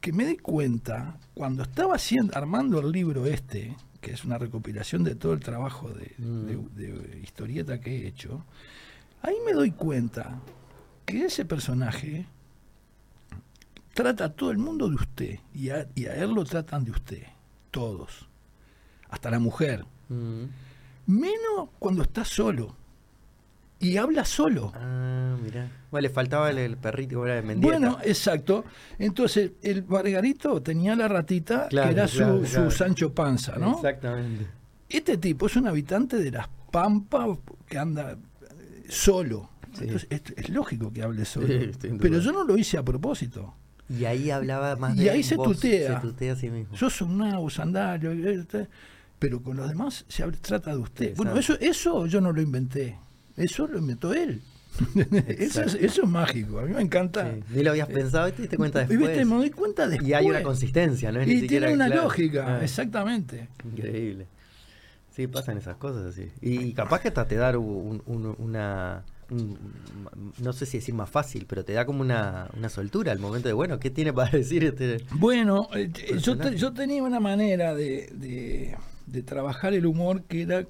que 0.00 0.12
me 0.12 0.24
di 0.24 0.38
cuenta, 0.38 1.18
cuando 1.34 1.62
estaba 1.62 1.96
haciendo, 1.96 2.36
armando 2.36 2.80
el 2.80 2.90
libro 2.90 3.26
este, 3.26 3.76
que 4.00 4.12
es 4.12 4.24
una 4.24 4.38
recopilación 4.38 5.04
de 5.04 5.14
todo 5.14 5.32
el 5.34 5.40
trabajo 5.40 5.90
de, 5.90 6.14
Mm. 6.18 6.46
de- 6.74 6.92
de 6.92 7.20
historieta 7.20 7.80
que 7.80 7.98
he 7.98 8.06
hecho, 8.08 8.44
ahí 9.22 9.34
me 9.44 9.52
doy 9.52 9.72
cuenta 9.72 10.40
que 11.04 11.26
ese 11.26 11.44
personaje 11.44 12.26
trata 13.94 14.26
a 14.26 14.28
todo 14.32 14.50
el 14.52 14.58
mundo 14.58 14.88
de 14.88 14.94
usted 14.94 15.38
y 15.52 15.70
a, 15.70 15.86
y 15.94 16.06
a 16.06 16.14
él 16.14 16.30
lo 16.32 16.44
tratan 16.44 16.84
de 16.84 16.92
usted, 16.92 17.22
todos, 17.70 18.28
hasta 19.08 19.30
la 19.30 19.38
mujer, 19.38 19.84
Mm. 20.08 20.44
menos 21.06 21.68
cuando 21.78 22.02
está 22.02 22.24
solo 22.24 22.74
y 23.80 23.96
habla 23.96 24.24
solo. 24.24 24.72
Ah, 24.74 25.36
mirá. 25.42 25.68
Bueno, 25.90 26.02
le 26.08 26.10
faltaba 26.10 26.50
el, 26.50 26.58
el 26.58 26.76
perrito, 26.76 27.24
era 27.24 27.36
de 27.36 27.42
Mendieta. 27.42 27.78
Bueno, 27.78 27.98
exacto. 28.02 28.64
Entonces, 28.98 29.52
el 29.62 29.84
Margarito 29.86 30.60
tenía 30.62 30.96
la 30.96 31.08
ratita, 31.08 31.68
Claro, 31.68 31.88
que 31.88 31.94
era 31.94 32.08
su, 32.08 32.18
claro, 32.18 32.46
su. 32.46 32.70
Sancho 32.70 33.12
Panza, 33.14 33.56
¿no? 33.56 33.76
Exactamente. 33.76 34.46
Este 34.88 35.18
tipo 35.18 35.46
es 35.46 35.56
un 35.56 35.66
habitante 35.68 36.16
de 36.16 36.30
las 36.30 36.48
Pampas 36.70 37.38
que 37.66 37.78
anda 37.78 38.12
eh, 38.12 38.86
solo. 38.88 39.50
Sí. 39.74 39.84
Entonces, 39.84 40.06
es, 40.10 40.22
es 40.36 40.48
lógico 40.48 40.92
que 40.92 41.02
hable 41.02 41.24
solo. 41.24 41.46
Sí. 41.46 41.70
Pero 42.00 42.18
yo 42.18 42.32
no 42.32 42.44
lo 42.44 42.56
hice 42.58 42.78
a 42.78 42.82
propósito. 42.82 43.54
Y 43.88 44.04
ahí 44.04 44.30
hablaba 44.30 44.76
más 44.76 44.96
Y 44.96 45.04
de 45.04 45.10
ahí 45.10 45.22
se 45.22 45.36
tutea. 45.36 45.94
Se 46.00 46.06
tutea 46.06 46.32
a 46.32 46.36
sí 46.36 46.50
mismo. 46.50 46.76
Sos 46.76 47.00
un 47.00 47.18
nabo, 47.18 47.48
sandario, 47.48 48.12
este, 48.12 48.68
pero 49.18 49.42
con 49.42 49.56
los 49.56 49.68
demás 49.68 50.04
se 50.08 50.24
trata 50.32 50.72
de 50.72 50.76
usted. 50.78 51.16
Bueno, 51.16 51.36
eso, 51.38 51.58
eso 51.60 52.06
yo 52.06 52.20
no 52.20 52.32
lo 52.32 52.40
inventé. 52.42 52.98
Eso 53.36 53.66
lo 53.66 53.78
inventó 53.78 54.12
él. 54.12 54.42
eso, 55.38 55.62
es, 55.62 55.74
eso 55.74 56.02
es 56.02 56.08
mágico. 56.08 56.58
A 56.60 56.62
mí 56.62 56.72
me 56.74 56.82
encanta. 56.82 57.32
Sí, 57.32 57.42
Ni 57.56 57.62
lo 57.62 57.70
habías 57.70 57.88
pensado 57.88 58.28
y 58.28 58.32
te 58.32 58.42
diste 58.42 58.56
cuenta 58.56 58.82
Y 58.82 58.86
después. 58.86 59.08
viste, 59.10 59.24
me 59.24 59.34
doy 59.36 59.50
cuenta 59.50 59.88
después. 59.88 60.08
Y 60.08 60.14
hay 60.14 60.26
una 60.26 60.42
consistencia, 60.42 61.10
¿no? 61.10 61.20
Es 61.20 61.26
ni 61.26 61.34
Y 61.34 61.40
siquiera 61.40 61.66
tiene 61.68 61.82
una 61.82 61.86
claro. 61.86 62.02
lógica, 62.04 62.44
Ah, 62.58 62.62
exactamente. 62.62 63.48
Increíble. 63.64 64.26
Sí, 65.16 65.26
pasan 65.26 65.58
esas 65.58 65.76
cosas 65.76 66.04
así. 66.06 66.30
Y 66.40 66.72
capaz 66.74 67.00
que 67.00 67.08
hasta 67.08 67.26
te 67.26 67.34
da 67.36 67.56
un- 67.58 68.02
un- 68.06 68.36
una. 68.38 69.02
Un- 69.30 69.58
no 70.38 70.52
sé 70.52 70.66
si 70.66 70.78
decir 70.78 70.94
más 70.94 71.10
fácil, 71.10 71.46
pero 71.48 71.64
te 71.64 71.72
da 71.72 71.84
como 71.86 72.00
una, 72.00 72.48
una 72.56 72.68
soltura 72.68 73.12
al 73.12 73.18
momento 73.18 73.48
de, 73.48 73.54
bueno, 73.54 73.78
¿qué 73.78 73.90
tiene 73.90 74.12
para 74.12 74.30
decir 74.38 74.64
este? 74.64 75.04
Bueno, 75.12 75.68
eh, 75.74 75.90
yo, 76.20 76.36
te- 76.38 76.56
yo 76.56 76.72
tenía 76.72 77.02
una 77.02 77.20
manera 77.20 77.74
de, 77.74 78.08
de- 78.14 78.76
de 79.06 79.22
trabajar 79.22 79.74
el 79.74 79.86
humor 79.86 80.22
que 80.24 80.42
era 80.42 80.66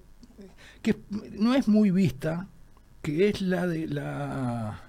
que 0.83 0.94
no 1.33 1.55
es 1.55 1.66
muy 1.68 1.90
vista, 1.90 2.47
que 3.03 3.29
es 3.29 3.40
la 3.40 3.66
de 3.66 3.88
la 3.88 4.81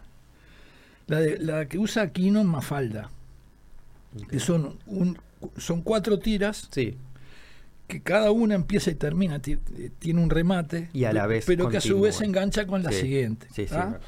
la, 1.08 1.20
de, 1.20 1.40
la 1.40 1.66
que 1.68 1.80
usa 1.80 2.04
Aquino 2.04 2.40
en 2.42 2.48
Mafalda, 2.48 3.10
que 4.30 4.40
son 4.40 4.78
un, 4.86 5.18
son 5.58 5.82
cuatro 5.82 6.20
tiras 6.20 6.68
Sí, 6.72 6.96
que 7.90 8.02
cada 8.02 8.32
una 8.32 8.54
empieza 8.56 8.92
y 8.92 8.96
termina, 8.96 9.42
eh, 9.46 9.90
tiene 10.00 10.22
un 10.24 10.30
remate, 10.30 10.90
Y 10.94 11.04
a 11.06 11.12
la 11.12 11.26
vez 11.28 11.44
pero 11.46 11.68
que 11.70 11.78
a 11.78 11.82
su 11.82 12.00
vez 12.00 12.16
se 12.18 12.24
engancha 12.26 12.66
con 12.68 12.84
la 12.84 12.92
Sí. 12.92 13.02
siguiente. 13.02 13.48
sí, 13.54 13.68
sí. 13.68 13.74
¿ah? 13.76 14.00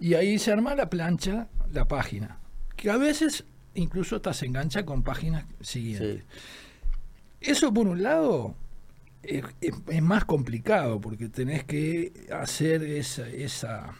Y 0.00 0.14
ahí 0.14 0.38
se 0.38 0.52
arma 0.52 0.74
la 0.76 0.88
plancha, 0.88 1.48
la 1.72 1.86
página, 1.88 2.38
que 2.76 2.88
a 2.88 2.96
veces 2.96 3.44
incluso 3.74 4.16
hasta 4.16 4.32
se 4.32 4.46
engancha 4.46 4.84
con 4.86 5.02
páginas 5.02 5.44
siguientes. 5.60 6.22
Eso 7.40 7.74
por 7.74 7.86
un 7.88 8.02
lado 8.02 8.54
es, 9.22 9.44
es- 9.60 9.74
es 9.88 10.02
más 10.02 10.24
complicado 10.24 11.00
porque 11.00 11.28
tenés 11.28 11.64
que 11.64 12.12
hacer 12.32 12.82
esa, 12.84 13.28
esa, 13.28 13.92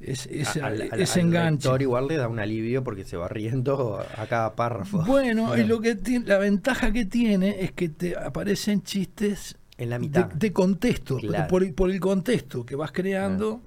es- 0.00 0.26
esa- 0.26 0.66
Al- 0.66 0.82
al- 0.90 1.00
ese 1.00 1.20
al 1.20 1.26
enganche. 1.26 1.68
lector 1.68 1.82
igual 1.82 2.06
le 2.08 2.16
da 2.16 2.28
un 2.28 2.38
alivio 2.38 2.84
porque 2.84 3.04
se 3.04 3.16
va 3.16 3.28
riendo 3.28 3.98
a 3.98 4.26
cada 4.26 4.54
párrafo. 4.54 5.02
Bueno, 5.06 5.56
y 5.56 5.64
lo 5.64 5.80
que 5.80 5.94
tiene, 5.94 6.26
la 6.26 6.38
ventaja 6.38 6.92
que 6.92 7.04
tiene 7.06 7.62
es 7.64 7.72
que 7.72 7.88
te 7.88 8.16
aparecen 8.16 8.82
chistes 8.82 9.56
En 9.78 9.90
la 9.90 9.96
de, 9.98 10.00
mitad. 10.06 10.26
de 10.26 10.52
contexto, 10.52 11.16
Claro. 11.18 11.48
por, 11.48 11.62
el- 11.64 11.72
por 11.74 11.90
el 11.90 12.00
contexto 12.00 12.64
que 12.66 12.76
vas 12.76 12.92
creando, 12.92 13.62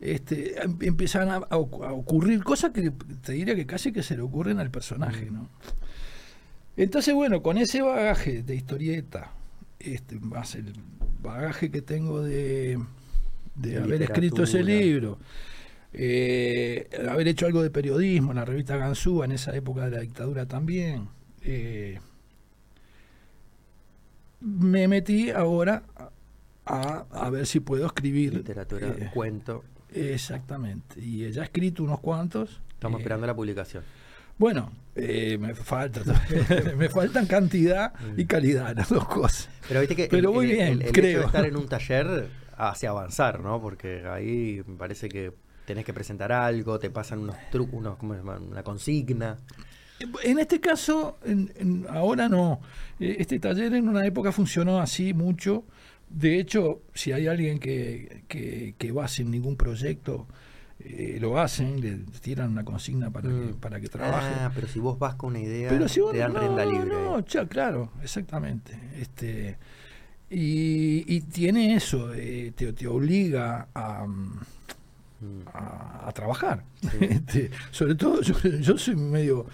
este, 0.00 0.62
em- 0.62 0.76
empiezan 0.80 1.28
a, 1.30 1.36
a 1.36 1.56
ocu- 1.58 1.86
a 1.86 1.92
ocurrir 1.92 2.42
cosas 2.42 2.72
que 2.72 2.90
te 3.22 3.32
diría 3.32 3.54
que 3.54 3.64
casi 3.66 3.92
que 3.92 4.02
se 4.02 4.16
le 4.16 4.22
ocurren 4.22 4.58
al 4.60 4.70
personaje, 4.70 5.30
Mm. 5.30 5.34
¿no? 5.34 5.48
Entonces, 6.76 7.14
bueno, 7.14 7.42
con 7.42 7.56
ese 7.58 7.82
bagaje 7.82 8.42
de 8.42 8.56
historieta, 8.56 9.30
este, 9.78 10.18
más 10.18 10.54
el 10.56 10.72
bagaje 11.22 11.70
que 11.70 11.82
tengo 11.82 12.20
de, 12.22 12.78
de 13.54 13.70
De 13.70 13.76
haber 13.78 14.02
escrito 14.02 14.42
ese 14.42 14.62
libro, 14.64 15.18
eh, 15.94 16.88
haber 17.08 17.28
hecho 17.28 17.46
algo 17.46 17.62
de 17.62 17.70
periodismo 17.70 18.32
en 18.32 18.36
la 18.36 18.44
revista 18.44 18.76
Ganzúa 18.76 19.24
en 19.24 19.32
esa 19.32 19.54
época 19.56 19.84
de 19.84 19.90
la 19.92 20.00
dictadura 20.00 20.46
también. 20.46 21.08
eh, 21.42 22.00
me 24.40 24.88
metí 24.88 25.30
ahora 25.30 25.84
a, 26.66 27.06
a 27.10 27.30
ver 27.30 27.46
si 27.46 27.60
puedo 27.60 27.86
escribir. 27.86 28.34
Literatura, 28.34 28.88
eh, 28.88 29.10
cuento. 29.12 29.64
exactamente. 29.92 31.00
Y 31.00 31.30
ya 31.30 31.42
he 31.42 31.44
escrito 31.44 31.82
unos 31.82 32.00
cuantos. 32.00 32.60
Estamos 32.72 32.98
eh, 32.98 33.02
esperando 33.02 33.26
la 33.26 33.34
publicación. 33.34 33.84
Bueno, 34.36 34.72
eh, 34.96 35.38
me 35.38 35.54
falta 35.54 36.02
me 36.76 36.88
faltan 36.88 37.26
cantidad 37.26 37.94
y 38.16 38.24
calidad, 38.26 38.74
las 38.76 38.88
dos 38.88 39.06
cosas. 39.06 39.48
Pero 39.68 39.80
viste 39.80 39.94
que 39.96 40.08
Pero 40.08 40.30
el, 40.30 40.34
muy 40.34 40.46
bien, 40.46 40.72
el- 40.74 40.82
el 40.82 40.92
creo. 40.92 41.08
hecho 41.10 41.20
de 41.20 41.26
estar 41.26 41.44
en 41.46 41.56
un 41.56 41.68
taller 41.68 42.28
hace 42.56 42.86
avanzar, 42.86 43.40
¿no? 43.40 43.60
Porque 43.60 44.04
ahí 44.06 44.62
me 44.66 44.76
parece 44.76 45.08
que 45.08 45.32
tenés 45.66 45.84
que 45.84 45.92
presentar 45.94 46.32
algo, 46.32 46.78
te 46.78 46.90
pasan 46.90 47.20
unos 47.20 47.36
trucos, 47.50 47.74
unos, 47.74 47.96
¿cómo 47.96 48.14
se 48.14 48.20
llama? 48.20 48.38
Una 48.38 48.62
consigna. 48.62 49.36
En 50.24 50.38
este 50.38 50.60
caso, 50.60 51.18
en- 51.24 51.52
en- 51.56 51.86
ahora 51.88 52.28
no. 52.28 52.60
Eh, 53.00 53.16
Este 53.20 53.38
taller 53.38 53.74
en 53.74 53.88
una 53.88 54.04
época 54.06 54.32
funcionó 54.32 54.80
así 54.80 55.14
mucho. 55.14 55.64
De 56.10 56.38
hecho, 56.38 56.82
si 56.94 57.12
hay 57.12 57.26
alguien 57.26 57.58
que, 57.58 58.22
que, 58.28 58.74
que 58.76 58.92
va 58.92 59.08
sin 59.08 59.30
ningún 59.30 59.56
proyecto, 59.56 60.26
eh, 60.80 61.18
lo 61.20 61.38
hacen, 61.40 61.80
le 61.80 61.96
tiran 62.20 62.50
una 62.50 62.64
consigna 62.64 63.10
para, 63.10 63.28
que, 63.28 63.34
Mm. 63.34 63.54
para 63.54 63.80
que 63.80 63.88
trabaje. 63.88 64.34
Ah, 64.40 64.50
pero 64.54 64.66
si 64.68 64.80
vos 64.80 64.98
vas 64.98 65.14
con 65.14 65.30
una 65.30 65.40
idea, 65.40 65.70
Pero 65.70 65.88
si 65.88 66.00
vos 66.00 66.12
te 66.12 66.18
dan 66.18 66.34
no, 66.34 66.40
rienda 66.40 66.64
libre. 66.66 66.90
No, 66.90 67.22
cha, 67.22 67.46
claro, 67.46 67.90
exactamente. 68.02 68.78
Este, 69.00 69.56
y, 70.28 71.04
y 71.06 71.20
tiene 71.22 71.74
eso, 71.76 72.12
eh, 72.12 72.52
te, 72.54 72.72
te 72.72 72.86
obliga 72.86 73.68
a. 73.74 74.06
a, 75.52 76.08
a 76.08 76.12
trabajar. 76.12 76.64
Sí. 76.80 76.88
Este, 77.00 77.50
sobre 77.70 77.94
todo 77.94 78.20
yo, 78.22 78.34
yo 78.60 78.78
soy 78.78 78.96
medio 78.96 79.46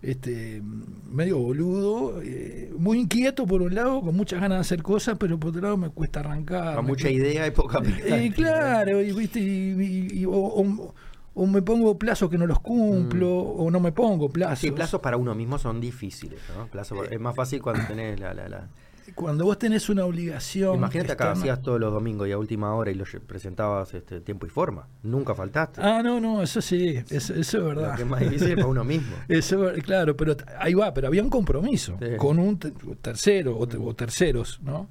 este 0.00 0.62
medio 1.10 1.38
boludo, 1.38 2.22
eh, 2.22 2.72
muy 2.78 3.00
inquieto 3.00 3.46
por 3.46 3.62
un 3.62 3.74
lado, 3.74 4.00
con 4.00 4.14
muchas 4.16 4.40
ganas 4.40 4.58
de 4.58 4.60
hacer 4.60 4.80
cosas, 4.82 5.16
pero 5.18 5.40
por 5.40 5.50
otro 5.50 5.60
lado 5.62 5.76
me 5.76 5.90
cuesta 5.90 6.20
arrancar. 6.20 6.76
Con 6.76 6.86
mucha 6.86 7.10
idea 7.10 7.46
y 7.48 7.50
poca 7.50 7.78
Eh, 7.78 7.82
práctica. 7.82 8.34
claro, 8.34 9.02
y, 9.02 9.12
viste, 9.12 9.40
y, 9.40 9.72
y- 9.80 10.20
y- 10.20 10.24
o, 10.24 10.30
o- 10.32 10.94
o 11.34 11.46
me 11.46 11.62
pongo 11.62 11.98
plazos 11.98 12.30
que 12.30 12.38
no 12.38 12.46
los 12.46 12.60
cumplo, 12.60 13.28
o 13.38 13.70
no 13.72 13.80
me 13.80 13.90
pongo 13.90 14.28
plazos. 14.28 14.58
Mm. 14.58 14.66
Sí, 14.66 14.70
plazos 14.70 15.00
para 15.00 15.16
uno 15.16 15.34
mismo 15.34 15.58
son 15.58 15.80
difíciles, 15.80 16.40
¿no? 16.56 16.68
Plazo- 16.68 17.04
Eh, 17.04 17.08
es 17.12 17.20
más 17.20 17.34
fácil 17.34 17.60
cuando 17.60 17.84
tenés 17.88 18.20
la, 18.20 18.34
la, 18.34 18.48
la- 18.48 18.68
cuando 19.14 19.44
vos 19.44 19.58
tenés 19.58 19.88
una 19.88 20.04
obligación. 20.04 20.76
Imagínate 20.76 21.12
acá, 21.12 21.24
externa- 21.30 21.40
hacías 21.40 21.62
todos 21.62 21.80
los 21.80 21.92
domingos 21.92 22.28
y 22.28 22.32
a 22.32 22.38
última 22.38 22.74
hora 22.74 22.90
y 22.90 22.94
lo 22.94 23.04
presentabas 23.26 23.94
este, 23.94 24.20
tiempo 24.20 24.46
y 24.46 24.48
forma. 24.50 24.88
Nunca 25.02 25.34
faltaste. 25.34 25.80
Ah, 25.82 26.02
no, 26.02 26.20
no, 26.20 26.42
eso 26.42 26.60
sí, 26.60 26.96
eso, 27.10 27.34
eso 27.34 27.58
es 27.58 27.64
verdad. 27.64 27.90
Lo 27.90 27.96
que 27.96 28.02
es 28.02 28.08
más 28.08 28.20
difícil 28.20 28.48
es 28.50 28.54
para 28.56 28.66
uno 28.66 28.84
mismo. 28.84 29.16
Eso, 29.28 29.70
claro, 29.82 30.16
pero 30.16 30.36
ahí 30.58 30.74
va, 30.74 30.92
pero 30.94 31.08
había 31.08 31.22
un 31.22 31.30
compromiso 31.30 31.96
Sí. 32.00 32.16
con 32.16 32.38
un 32.38 32.58
te- 32.58 32.72
tercero 33.00 33.56
o, 33.58 33.66
te- 33.66 33.76
o 33.76 33.94
terceros, 33.94 34.60
¿no? 34.62 34.88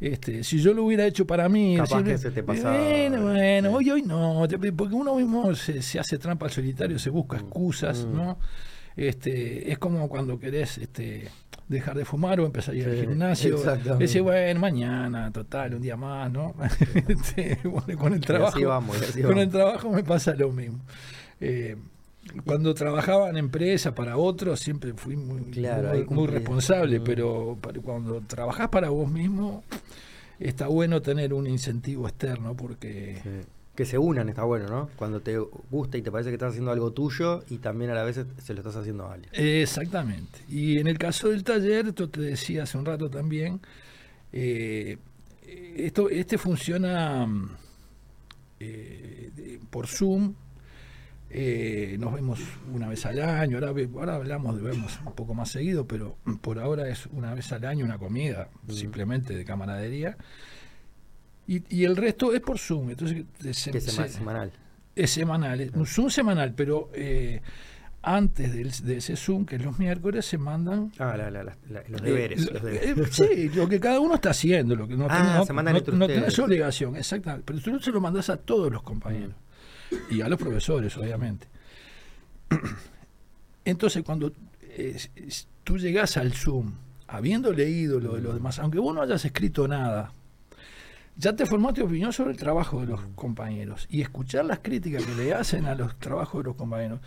Este, 0.00 0.42
si 0.44 0.58
yo 0.60 0.74
lo 0.74 0.84
hubiera 0.84 1.06
hecho 1.06 1.26
para 1.26 1.48
mí, 1.48 1.76
Capaz 1.76 2.02
que 2.02 2.18
se 2.18 2.30
te 2.30 2.42
pasaba, 2.42 2.76
bueno, 2.78 3.22
bueno, 3.22 3.68
sí. 3.70 3.74
hoy, 3.76 3.90
hoy 3.90 4.02
no, 4.02 4.46
porque 4.76 4.94
uno 4.94 5.14
mismo 5.16 5.54
se, 5.54 5.80
se 5.82 5.98
hace 5.98 6.18
trampa 6.18 6.46
al 6.46 6.52
solitario, 6.52 6.98
se 6.98 7.10
busca 7.10 7.36
Mm, 7.36 7.40
excusas, 7.40 8.04
mm. 8.06 8.14
¿no? 8.16 8.38
Este, 8.96 9.70
es 9.72 9.78
como 9.78 10.08
cuando 10.08 10.38
querés 10.38 10.78
este, 10.78 11.28
dejar 11.68 11.96
de 11.96 12.04
fumar 12.04 12.38
o 12.40 12.46
empezar 12.46 12.74
a 12.74 12.78
ir 12.78 12.86
al 12.88 12.94
Sí, 12.94 13.00
gimnasio. 13.00 13.56
exactamente. 13.56 14.06
Decís, 14.06 14.22
bueno, 14.22 14.60
mañana, 14.60 15.32
total, 15.32 15.74
un 15.74 15.82
día 15.82 15.96
más, 15.96 16.30
¿no? 16.30 16.54
Este, 17.08 17.58
bueno, 17.64 17.98
con 17.98 18.14
el 18.14 18.20
trabajo. 18.20 18.56
así 18.56 18.64
vamos, 18.64 19.00
y 19.00 19.04
así 19.04 19.22
Con 19.22 19.38
el 19.38 19.48
trabajo 19.48 19.90
me 19.90 20.04
pasa 20.04 20.34
lo 20.34 20.50
mismo. 20.52 20.80
Eh, 21.40 21.76
cuando 22.46 22.72
trabajaba 22.74 23.28
en 23.28 23.36
empresa 23.36 23.94
para 23.94 24.16
otros, 24.16 24.58
siempre 24.60 24.94
fui 24.94 25.16
muy, 25.16 25.42
Claro, 25.50 25.88
muy, 25.88 25.90
ahí 25.90 25.98
muy 25.98 26.06
cumplí. 26.06 26.34
responsable, 26.34 27.00
Mm. 27.00 27.04
pero 27.04 27.58
cuando 27.84 28.20
trabajás 28.22 28.68
para 28.68 28.88
vos 28.90 29.10
mismo, 29.10 29.62
está 30.38 30.68
bueno 30.68 31.02
tener 31.02 31.34
un 31.34 31.46
incentivo 31.46 32.06
externo 32.08 32.56
porque... 32.56 33.20
Sí. 33.22 33.48
Que 33.74 33.84
se 33.84 33.98
unan 33.98 34.28
está 34.28 34.44
bueno, 34.44 34.68
¿no? 34.68 34.88
Cuando 34.96 35.20
te 35.20 35.36
gusta 35.38 35.98
y 35.98 36.02
te 36.02 36.12
parece 36.12 36.30
que 36.30 36.34
estás 36.34 36.50
haciendo 36.50 36.70
algo 36.70 36.92
tuyo 36.92 37.42
y 37.50 37.58
también 37.58 37.90
a 37.90 37.94
la 37.94 38.04
vez 38.04 38.24
se 38.42 38.54
lo 38.54 38.60
estás 38.60 38.76
haciendo 38.76 39.06
a 39.06 39.14
alguien. 39.14 39.30
Exactamente. 39.34 40.38
Y 40.48 40.78
en 40.78 40.86
el 40.86 40.96
caso 40.96 41.28
del 41.28 41.42
taller, 41.42 41.88
esto 41.88 42.08
te 42.08 42.20
decía 42.20 42.62
hace 42.62 42.78
un 42.78 42.84
rato 42.84 43.10
también, 43.10 43.60
eh, 44.32 44.96
esto, 45.76 46.08
este 46.08 46.38
funciona 46.38 47.26
eh, 48.60 49.58
por 49.70 49.86
Zoom. 49.86 50.34
eh, 51.36 51.96
nos 51.98 52.12
vemos 52.14 52.38
una 52.72 52.88
vez 52.88 53.04
al 53.06 53.20
año, 53.20 53.58
ahora, 53.58 53.72
ahora 53.96 54.14
hablamos 54.14 54.54
de 54.56 54.62
vernos 54.62 55.00
un 55.04 55.14
poco 55.14 55.34
más 55.34 55.50
seguido, 55.50 55.84
pero 55.84 56.16
por 56.40 56.60
ahora 56.60 56.88
es 56.88 57.06
una 57.06 57.34
vez 57.34 57.50
al 57.52 57.64
año 57.64 57.84
una 57.84 57.98
comida, 57.98 58.48
Mm. 58.68 58.72
simplemente 58.72 59.34
de 59.34 59.44
camaradería. 59.44 60.16
Y, 61.46 61.62
y 61.68 61.84
el 61.84 61.96
resto 61.96 62.32
es 62.34 62.40
por 62.40 62.58
Zoom, 62.58 62.90
entonces 62.90 63.24
se- 63.52 63.70
Que 63.70 63.80
se- 63.80 64.08
semanal. 64.08 64.50
es 64.96 65.10
semanal, 65.10 65.60
es 65.60 65.72
un 65.72 65.86
Zoom 65.86 66.08
semanal, 66.10 66.54
pero 66.54 66.90
eh, 66.94 67.42
antes 68.02 68.52
del- 68.54 68.70
de 68.70 68.96
ese 68.98 69.16
Zoom, 69.16 69.44
que 69.44 69.56
es 69.56 69.62
los 69.62 69.78
miércoles, 69.78 70.24
se 70.24 70.38
mandan 70.38 70.92
Ah, 70.98 71.16
la- 71.16 71.30
la- 71.30 71.44
la- 71.44 71.56
la- 71.70 71.82
los 71.88 72.00
eh, 72.00 72.04
deberes. 72.04 72.50
los 72.50 72.62
deberes. 72.62 72.98
eh, 72.98 73.06
sí, 73.10 73.48
lo 73.50 73.68
que 73.68 73.78
cada 73.80 74.00
uno 74.00 74.14
está 74.14 74.30
haciendo, 74.30 74.74
lo 74.76 74.88
que 74.88 74.96
no, 74.96 75.06
Ah, 75.10 75.36
no- 75.38 75.46
se 75.46 75.52
mandan 75.52 75.74
no- 75.74 75.78
entre 75.80 75.94
no 75.96 76.06
tenés 76.06 76.38
obligación, 76.38 76.96
exactamente, 76.96 77.44
pero 77.46 77.60
tú 77.60 77.78
se 77.80 77.90
lo 77.92 78.00
mandas 78.00 78.30
a 78.30 78.36
todos 78.38 78.72
los 78.72 78.82
compañeros 78.82 79.34
y 80.10 80.20
a 80.22 80.28
los 80.28 80.38
profesores, 80.38 80.96
obviamente. 80.96 81.46
Entonces, 83.64 84.02
cuando 84.02 84.32
eh, 84.62 84.96
tú 85.62 85.78
llegás 85.78 86.16
al 86.16 86.32
Zoom, 86.32 86.72
habiendo 87.06 87.52
leído 87.52 88.00
lo 88.00 88.14
de 88.14 88.20
los 88.22 88.34
demás, 88.34 88.58
aunque 88.58 88.78
vos 88.78 88.94
no 88.94 89.02
hayas 89.02 89.24
escrito 89.24 89.66
nada, 89.68 90.12
ya 91.16 91.34
te 91.36 91.46
formaste 91.46 91.82
opinión 91.82 92.12
sobre 92.12 92.32
el 92.32 92.36
trabajo 92.36 92.80
de 92.80 92.86
los 92.86 93.00
compañeros 93.14 93.86
y 93.90 94.00
escuchar 94.02 94.44
las 94.44 94.58
críticas 94.60 95.04
que 95.04 95.14
le 95.14 95.32
hacen 95.34 95.66
a 95.66 95.74
los 95.74 95.96
trabajos 95.98 96.42
de 96.42 96.48
los 96.48 96.56
compañeros 96.56 97.00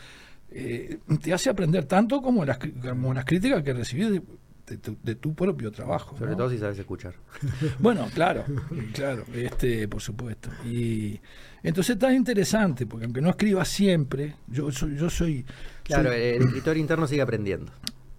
eh, 0.50 1.00
te 1.22 1.34
hace 1.34 1.50
aprender 1.50 1.86
tanto 1.86 2.22
como 2.22 2.46
las, 2.46 2.58
cri- 2.58 2.80
como 2.80 3.14
las 3.14 3.26
críticas 3.26 3.62
que 3.64 3.74
recibís 3.74 4.10
de, 4.12 4.22
de 4.68 4.78
tu, 4.78 4.98
de 5.04 5.16
tu 5.16 5.34
propio 5.36 5.72
trabajo. 5.72 6.18
Sobre 6.18 6.32
¿no? 6.32 6.38
todo 6.38 6.50
si 6.50 6.58
sabes 6.58 6.80
escuchar. 6.80 7.16
Bueno, 7.80 8.08
claro, 8.14 8.46
claro, 8.94 9.26
este, 9.34 9.88
por 9.90 10.02
supuesto. 10.02 10.50
Y 10.66 11.20
entonces 11.64 11.96
está 11.96 12.14
interesante, 12.14 12.86
porque 12.86 13.06
aunque 13.06 13.22
no 13.22 13.30
escriba 13.30 13.66
siempre, 13.66 14.36
yo 14.48 14.72
soy, 14.72 14.96
yo 14.98 15.10
soy, 15.10 15.46
Claro, 15.84 16.10
soy- 16.12 16.22
el 16.22 16.42
escritor 16.44 16.78
interno 16.78 17.08
sigue 17.08 17.22
aprendiendo. 17.22 17.72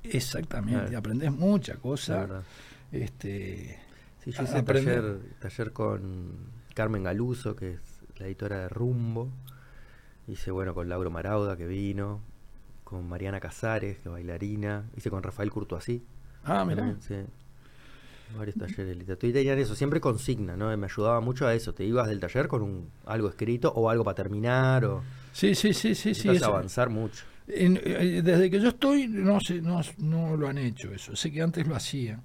exactamente, 0.03 0.95
aprendes 0.97 1.33
mucha 1.33 1.77
cosa. 1.77 2.43
Este, 2.93 3.79
Sí, 4.33 4.39
yo 4.39 4.43
hice 4.45 4.59
aprender. 4.59 4.95
taller, 5.03 5.19
taller 5.41 5.73
con 5.73 6.33
Carmen 6.75 7.03
Galuso, 7.03 7.57
que 7.57 7.73
es 7.73 7.81
la 8.19 8.27
editora 8.27 8.59
de 8.59 8.69
Rumbo. 8.69 9.29
Hice, 10.27 10.51
bueno, 10.51 10.75
con 10.75 10.89
Lauro 10.89 11.11
Marauda, 11.11 11.57
que 11.57 11.67
vino. 11.67 12.21
Con 12.85 13.09
Mariana 13.09 13.41
Casares, 13.41 13.97
que 13.99 14.03
es 14.09 14.13
bailarina. 14.13 14.85
Hice 14.97 15.11
con 15.11 15.23
Rafael 15.23 15.51
Courtoisí. 15.51 16.03
ah, 16.45 16.65
mira, 16.65 16.97
sí. 17.01 17.15
Varios 18.37 18.57
talleres 18.57 18.87
de 18.87 18.95
literatura. 18.95 19.31
Y 19.31 19.33
tenían 19.33 19.59
eso, 19.59 19.75
siempre 19.75 20.01
consigna, 20.01 20.55
¿no? 20.57 20.75
Me 20.77 20.85
ayudaba 20.87 21.21
mucho 21.23 21.47
a 21.47 21.55
eso. 21.55 21.73
Te 21.73 21.85
ibas 21.85 22.09
del 22.09 22.21
taller 22.21 22.47
con 22.49 22.61
un, 22.63 22.91
algo 23.07 23.29
escrito 23.31 23.73
o 23.75 23.89
algo 23.89 24.05
para 24.05 24.15
terminar 24.17 24.85
o 24.85 25.03
sí, 25.33 25.55
sí, 25.55 25.73
sí, 25.73 25.95
sí, 25.95 26.15
sí. 26.15 26.29
eso. 26.29 26.47
avanzar 26.47 26.91
mucho. 26.91 27.25
En- 27.47 27.81
eh, 27.83 28.21
desde 28.23 28.51
que 28.51 28.61
yo 28.61 28.69
estoy, 28.69 29.09
no 29.09 29.41
sé, 29.41 29.63
no, 29.63 29.81
no 29.99 30.37
lo 30.37 30.47
han 30.49 30.59
hecho 30.59 30.93
eso. 30.93 31.17
Sé 31.17 31.33
que 31.33 31.41
antes 31.41 31.67
lo 31.67 31.75
hacían. 31.75 32.23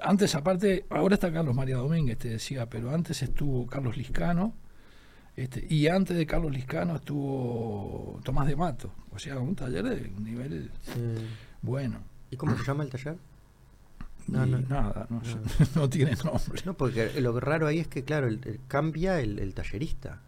Antes, 0.00 0.34
aparte, 0.34 0.84
ahora 0.90 1.14
está 1.14 1.32
Carlos 1.32 1.54
María 1.54 1.76
Domínguez, 1.76 2.18
te 2.18 2.28
decía, 2.28 2.66
pero 2.66 2.90
antes 2.94 3.22
estuvo 3.22 3.66
Carlos 3.66 3.96
Liscano, 3.96 4.54
este, 5.36 5.66
y 5.68 5.86
antes 5.88 6.16
de 6.16 6.26
Carlos 6.26 6.52
Liscano 6.52 6.96
estuvo 6.96 8.20
Tomás 8.24 8.46
de 8.46 8.56
Mato. 8.56 8.92
O 9.12 9.18
sea, 9.18 9.38
un 9.38 9.54
taller 9.56 9.84
de 9.84 10.10
un 10.16 10.24
nivel 10.24 10.70
bueno. 11.62 11.98
¿Y 12.30 12.36
cómo 12.36 12.56
se 12.56 12.64
llama 12.64 12.84
el 12.84 12.90
taller? 12.90 13.16
No, 14.26 14.44
no. 14.44 14.58
nada, 14.60 15.06
no, 15.08 15.20
No. 15.22 15.40
no 15.82 15.88
tiene 15.88 16.12
nombre. 16.24 16.62
No, 16.64 16.74
porque 16.74 17.20
lo 17.20 17.38
raro 17.40 17.66
ahí 17.66 17.78
es 17.78 17.88
que, 17.88 18.04
claro, 18.04 18.28
el- 18.28 18.40
el- 18.44 18.60
cambia 18.68 19.20
el, 19.20 19.38
el 19.38 19.54
tallerista. 19.54 20.20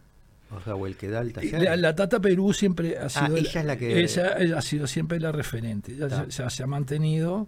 O 0.53 0.61
sea, 0.63 0.75
o 0.75 0.87
el 0.87 0.97
que 0.97 1.09
da 1.09 1.21
el 1.21 1.33
taller. 1.33 1.63
La, 1.63 1.77
la 1.77 1.95
Tata 1.95 2.19
Perú 2.21 2.53
siempre 2.53 2.99
ha 2.99 3.09
sido. 3.09 3.37
ella 3.37 3.61
es 3.61 3.67
la 3.67 3.77
que- 3.77 4.01
Ella, 4.01 4.37
ella 4.39 4.59
ha 4.59 4.63
sido 4.63 4.87
siempre 4.87 5.21
la 5.21 5.31
referente. 5.33 5.93
Ella 5.93 6.27
se 6.31 6.63
ha 6.63 6.67
mantenido. 6.67 7.47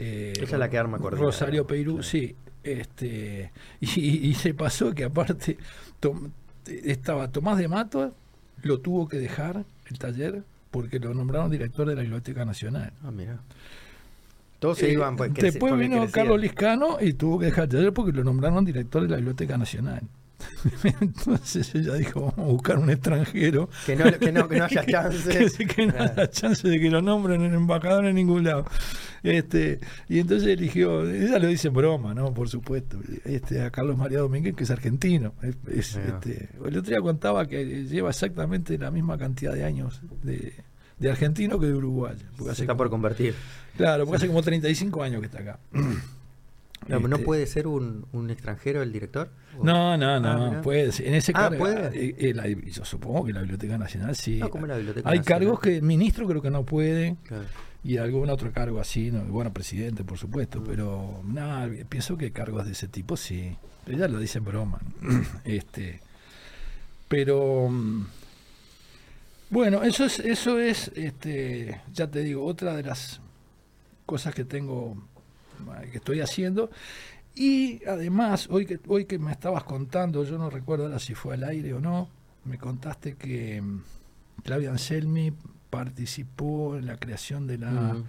Eh, 0.00 0.32
Ella 0.36 0.44
es 0.44 0.52
la 0.58 0.68
que 0.68 0.78
arma 0.78 0.98
coordina, 0.98 1.22
Rosario. 1.26 1.66
Perú, 1.66 2.02
sí. 2.02 2.34
Este, 2.62 3.52
y, 3.80 4.28
y 4.28 4.34
se 4.34 4.54
pasó 4.54 4.92
que, 4.94 5.04
aparte, 5.04 5.56
tom- 6.00 6.30
estaba 6.66 7.28
Tomás 7.28 7.58
de 7.58 7.68
Mato, 7.68 8.14
lo 8.62 8.80
tuvo 8.80 9.08
que 9.08 9.18
dejar 9.18 9.64
el 9.86 9.98
taller 9.98 10.42
porque 10.70 10.98
lo 11.00 11.12
nombraron 11.14 11.50
director 11.50 11.86
de 11.88 11.94
la 11.96 12.02
Biblioteca 12.02 12.44
Nacional. 12.44 12.92
Ah, 13.02 13.10
mira. 13.10 13.38
Todos 14.58 14.78
se 14.78 14.90
Eh, 14.90 14.92
iban 14.92 15.16
pues, 15.16 15.32
Después 15.34 15.76
vino. 15.78 16.06
Carlos 16.12 16.38
Liscano 16.38 16.98
y 17.00 17.14
tuvo 17.14 17.38
que 17.38 17.46
dejar 17.46 17.64
el 17.64 17.70
taller 17.70 17.92
porque 17.92 18.12
lo 18.12 18.22
nombraron 18.24 18.64
director 18.64 19.02
de 19.02 19.08
la 19.08 19.16
Biblioteca 19.16 19.56
Nacional. 19.56 20.02
Entonces 21.00 21.74
ella 21.74 21.94
dijo, 21.94 22.20
vamos 22.20 22.38
a 22.38 22.52
buscar 22.52 22.78
un 22.78 22.90
extranjero 22.90 23.68
Que 23.86 23.96
no, 23.96 24.04
que 24.18 24.32
no, 24.32 24.48
que 24.48 24.58
no 24.58 24.64
haya 24.66 24.84
chance. 24.86 25.66
que, 25.66 25.86
no 25.86 25.92
Claro. 25.92 26.12
haya 26.12 26.30
chance 26.30 26.68
de 26.68 26.80
que 26.80 26.90
lo 26.90 27.02
nombren 27.02 27.42
en 27.42 27.54
embajador 27.54 28.06
en 28.06 28.14
ningún 28.16 28.44
lado. 28.44 28.64
Este, 29.22 29.80
y 30.08 30.18
entonces 30.20 30.48
eligió, 30.48 31.08
ella 31.08 31.38
lo 31.38 31.48
dice 31.48 31.68
en 31.68 31.74
broma, 31.74 32.14
¿no? 32.14 32.32
Por 32.32 32.48
supuesto, 32.48 32.98
este, 33.24 33.62
a 33.62 33.70
Carlos 33.70 33.98
María 33.98 34.18
Domínguez, 34.20 34.54
que 34.56 34.64
es 34.64 34.70
argentino. 34.70 35.34
Es, 35.72 35.96
este, 35.96 36.48
el 36.64 36.76
otro 36.78 36.90
día 36.90 37.00
contaba 37.00 37.46
que 37.46 37.84
lleva 37.84 38.08
exactamente 38.10 38.78
la 38.78 38.90
misma 38.90 39.18
cantidad 39.18 39.52
de 39.52 39.64
años 39.64 40.00
de, 40.22 40.54
de 40.98 41.10
argentino 41.10 41.58
que 41.60 41.66
de 41.66 41.74
uruguayo. 41.74 42.24
Se 42.38 42.42
hace 42.44 42.62
está 42.62 42.66
como- 42.72 42.78
por 42.78 42.90
convertir. 42.90 43.34
claro, 43.76 44.04
porque 44.06 44.16
hace 44.18 44.26
como 44.28 44.42
35 44.42 45.02
años 45.02 45.20
que 45.20 45.26
está 45.26 45.40
acá. 45.40 45.58
No, 46.88 46.98
¿no 46.98 47.16
Este, 47.16 47.24
puede 47.26 47.46
ser 47.46 47.66
un, 47.66 48.06
un 48.12 48.30
extranjero 48.30 48.82
el 48.82 48.92
director? 48.92 49.30
¿O- 49.58 49.64
No, 49.64 49.96
no, 49.96 50.14
Ah, 50.14 50.20
no, 50.20 50.48
mirá. 50.48 50.62
puede 50.62 50.90
ser. 50.92 51.06
En 51.08 51.14
ese 51.14 51.32
Ah, 51.34 51.42
cargo, 51.50 51.58
¿puede? 51.58 51.88
eh, 52.08 52.16
eh, 52.18 52.34
la- 52.34 52.48
yo 52.48 52.84
supongo 52.84 53.24
que 53.26 53.32
la 53.32 53.40
Biblioteca 53.40 53.76
Nacional 53.78 54.16
sí. 54.16 54.38
No, 54.38 54.48
como 54.50 54.66
la 54.66 54.76
Biblioteca 54.76 55.08
Hay 55.10 55.18
Nacional. 55.18 55.40
cargos 55.42 55.60
que 55.60 55.80
ministro 55.82 56.26
creo 56.26 56.40
que 56.42 56.50
no 56.50 56.64
puede 56.64 57.16
Claro. 57.24 57.44
y 57.84 57.98
algún 57.98 58.30
otro 58.30 58.50
cargo 58.52 58.80
así, 58.80 59.10
¿no? 59.10 59.22
bueno, 59.24 59.52
presidente, 59.52 60.04
por 60.04 60.18
supuesto, 60.18 60.60
Mm. 60.60 60.64
pero 60.66 61.22
nada, 61.26 61.68
pienso 61.88 62.16
que 62.16 62.32
cargos 62.32 62.64
de 62.66 62.72
ese 62.72 62.88
tipo 62.88 63.16
sí. 63.16 63.56
Ella 63.86 64.08
lo 64.08 64.18
dice 64.18 64.38
en 64.38 64.44
broma. 64.44 64.80
este, 65.44 66.00
pero 67.08 67.68
mm, 67.68 68.06
bueno, 69.50 69.82
eso 69.82 70.04
es, 70.04 70.18
eso 70.20 70.58
es, 70.58 70.90
este, 70.94 71.80
ya 71.92 72.06
te 72.10 72.20
digo, 72.20 72.44
otra 72.44 72.74
de 72.76 72.84
las 72.84 73.20
cosas 74.06 74.34
que 74.34 74.44
tengo, 74.44 74.96
que 75.90 75.98
estoy 75.98 76.20
haciendo. 76.20 76.70
Y 77.34 77.84
además, 77.86 78.48
hoy 78.50 78.66
que, 78.66 78.78
hoy 78.88 79.04
que 79.04 79.18
me 79.18 79.30
estabas 79.32 79.64
contando, 79.64 80.24
yo 80.24 80.36
no 80.36 80.50
recuerdo 80.50 80.86
ahora 80.86 80.98
si 80.98 81.14
fue 81.14 81.34
al 81.34 81.44
aire 81.44 81.72
o 81.74 81.80
no, 81.80 82.08
me 82.44 82.58
contaste 82.58 83.14
que 83.14 83.60
mm, 83.62 83.82
Claudia 84.42 84.70
Anselmi 84.70 85.32
participó 85.70 86.76
en 86.76 86.86
la 86.86 86.96
creación 86.96 87.46
de 87.46 87.58
la, 87.58 87.70
Mm. 87.70 88.04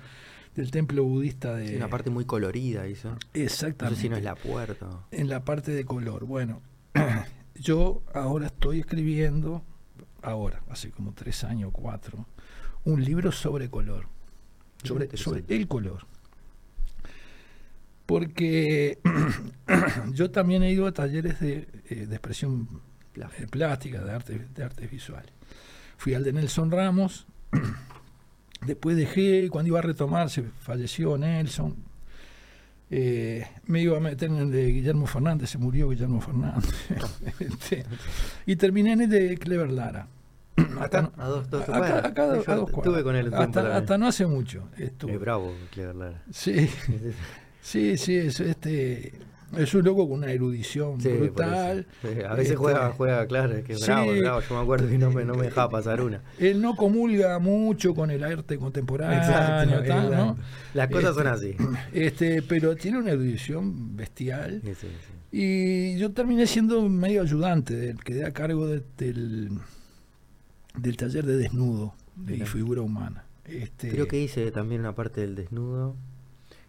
del 0.56 0.72
templo 0.72 1.04
budista 1.04 1.56
de... 1.56 1.68
Sí, 1.68 1.76
una 1.76 1.88
parte 1.90 2.10
muy 2.10 2.26
colorida 2.26 2.88
hizo. 2.88 3.12
No 3.12 3.18
Exactamente. 3.34 3.96
sé 3.96 4.02
si 4.02 4.10
no 4.10 4.18
es 4.18 4.24
la 4.24 4.36
puerta. 4.36 4.88
En 5.12 5.30
la 5.30 5.44
parte 5.46 5.72
de 5.72 5.86
color. 5.86 6.26
Bueno, 6.26 6.62
yo 7.56 8.02
ahora 8.14 8.48
estoy 8.48 8.80
escribiendo, 8.80 9.64
ahora, 10.24 10.62
hace 10.70 10.90
como 10.90 11.14
tres 11.14 11.44
años 11.44 11.70
cuatro, 11.72 12.26
un 12.84 13.04
libro 13.06 13.32
sobre 13.32 13.70
color. 13.70 14.08
Sobre, 14.84 15.16
sobre 15.16 15.44
el 15.48 15.68
color. 15.68 16.08
Porque 18.06 19.00
yo 20.14 20.32
también 20.32 20.64
he 20.64 20.72
ido 20.72 20.88
a 20.88 20.92
talleres 20.92 21.40
de, 21.40 21.68
eh, 21.90 22.06
de 22.08 22.16
expresión 22.16 22.68
Plástica. 23.14 23.44
eh, 23.44 23.48
plástica, 23.48 24.04
de 24.04 24.12
arte, 24.12 24.48
de 24.54 24.64
artes 24.64 24.90
visuales. 24.90 25.32
Fui 25.98 26.14
al 26.14 26.24
de 26.24 26.34
Nelson 26.34 26.72
Ramos, 26.72 27.28
después 28.66 28.96
dejé, 28.98 29.50
cuando 29.50 29.68
iba 29.70 29.80
a 29.80 29.84
retomar 29.84 30.30
se 30.30 30.44
falleció 30.44 31.18
Nelson. 31.18 31.76
Eh, 32.94 33.48
me 33.68 33.82
iba 33.82 33.96
a 33.96 34.02
meter 34.02 34.30
en 34.30 34.36
el 34.38 34.52
de 34.52 34.66
Guillermo 34.68 35.08
Fernández, 35.08 35.50
se 35.50 35.58
murió 35.58 35.90
Guillermo 35.90 36.20
Fernández. 36.22 36.70
Este, 37.40 37.86
y 38.46 38.56
terminé 38.58 38.94
en 38.94 39.02
el 39.02 39.10
de 39.10 39.38
Clever 39.38 39.72
Lara. 39.72 40.08
Acá, 40.80 41.10
a 41.18 41.28
dos, 41.28 41.50
dos 41.50 41.64
acá- 41.70 42.06
acá 42.08 42.24
a 42.24 42.56
dos 42.56 42.70
estuve 42.70 43.04
con 43.04 43.16
él 43.16 43.34
hasta, 43.34 43.78
hasta 43.78 43.98
no 43.98 44.08
hace 44.08 44.26
mucho. 44.26 44.68
estuve. 44.78 45.14
Es 45.14 45.20
bravo, 45.20 45.54
Clever 45.72 45.96
Lara. 45.96 46.24
Sí, 46.32 46.70
sí, 47.62 47.98
sí, 47.98 48.16
es, 48.18 48.40
este, 48.40 49.14
es 49.58 49.74
un 49.74 49.84
loco 49.84 50.08
con 50.08 50.20
una 50.20 50.32
erudición 50.32 51.00
Sí, 51.02 51.10
brutal. 51.10 51.86
Sí, 52.02 52.08
a 52.24 52.30
veces 52.34 52.46
Este, 52.46 52.56
juega, 52.56 52.92
juega, 52.92 53.26
claro, 53.28 53.54
es 53.58 53.64
que 53.66 53.74
es 53.74 53.80
sí. 53.82 53.86
bravo, 53.88 54.12
bravo. 54.18 54.42
Yo 54.42 54.56
me 54.56 54.62
acuerdo 54.62 54.88
que 54.90 54.98
no 54.98 55.12
me, 55.12 55.26
no 55.26 55.36
me 55.36 55.44
dejaba 55.44 55.70
pasar 55.70 56.02
una. 56.02 56.22
Él 56.40 56.62
no 56.62 56.76
comulga 56.76 57.38
mucho 57.40 57.94
con 57.94 58.12
el 58.12 58.24
arte 58.24 58.58
contemporáneo, 58.58 59.18
Exacto, 59.20 59.84
tal, 59.88 60.12
¿no? 60.12 60.38
Las 60.74 60.90
cosas 60.90 61.16
son 61.16 61.28
así. 61.28 61.56
Este, 61.94 62.42
pero 62.42 62.76
tiene 62.76 62.98
una 63.00 63.12
erudición 63.12 63.96
bestial. 63.98 64.62
Y 65.34 65.98
yo 65.98 66.12
terminé 66.12 66.46
siendo 66.48 66.88
medio 66.90 67.22
ayudante, 67.22 67.74
del, 67.76 68.04
quedé 68.04 68.26
a 68.26 68.32
cargo 68.32 68.68
de- 68.68 68.84
del, 68.98 69.50
del 70.78 70.98
taller 70.98 71.26
de 71.26 71.38
desnudo 71.38 71.94
y 72.28 72.32
Mirá. 72.32 72.46
figura 72.46 72.82
humana. 72.82 73.26
Este, 73.46 73.90
Creo 73.90 74.08
que 74.08 74.22
hice 74.22 74.52
también 74.52 74.82
una 74.82 74.94
parte 74.96 75.22
del 75.22 75.36
desnudo. 75.36 75.96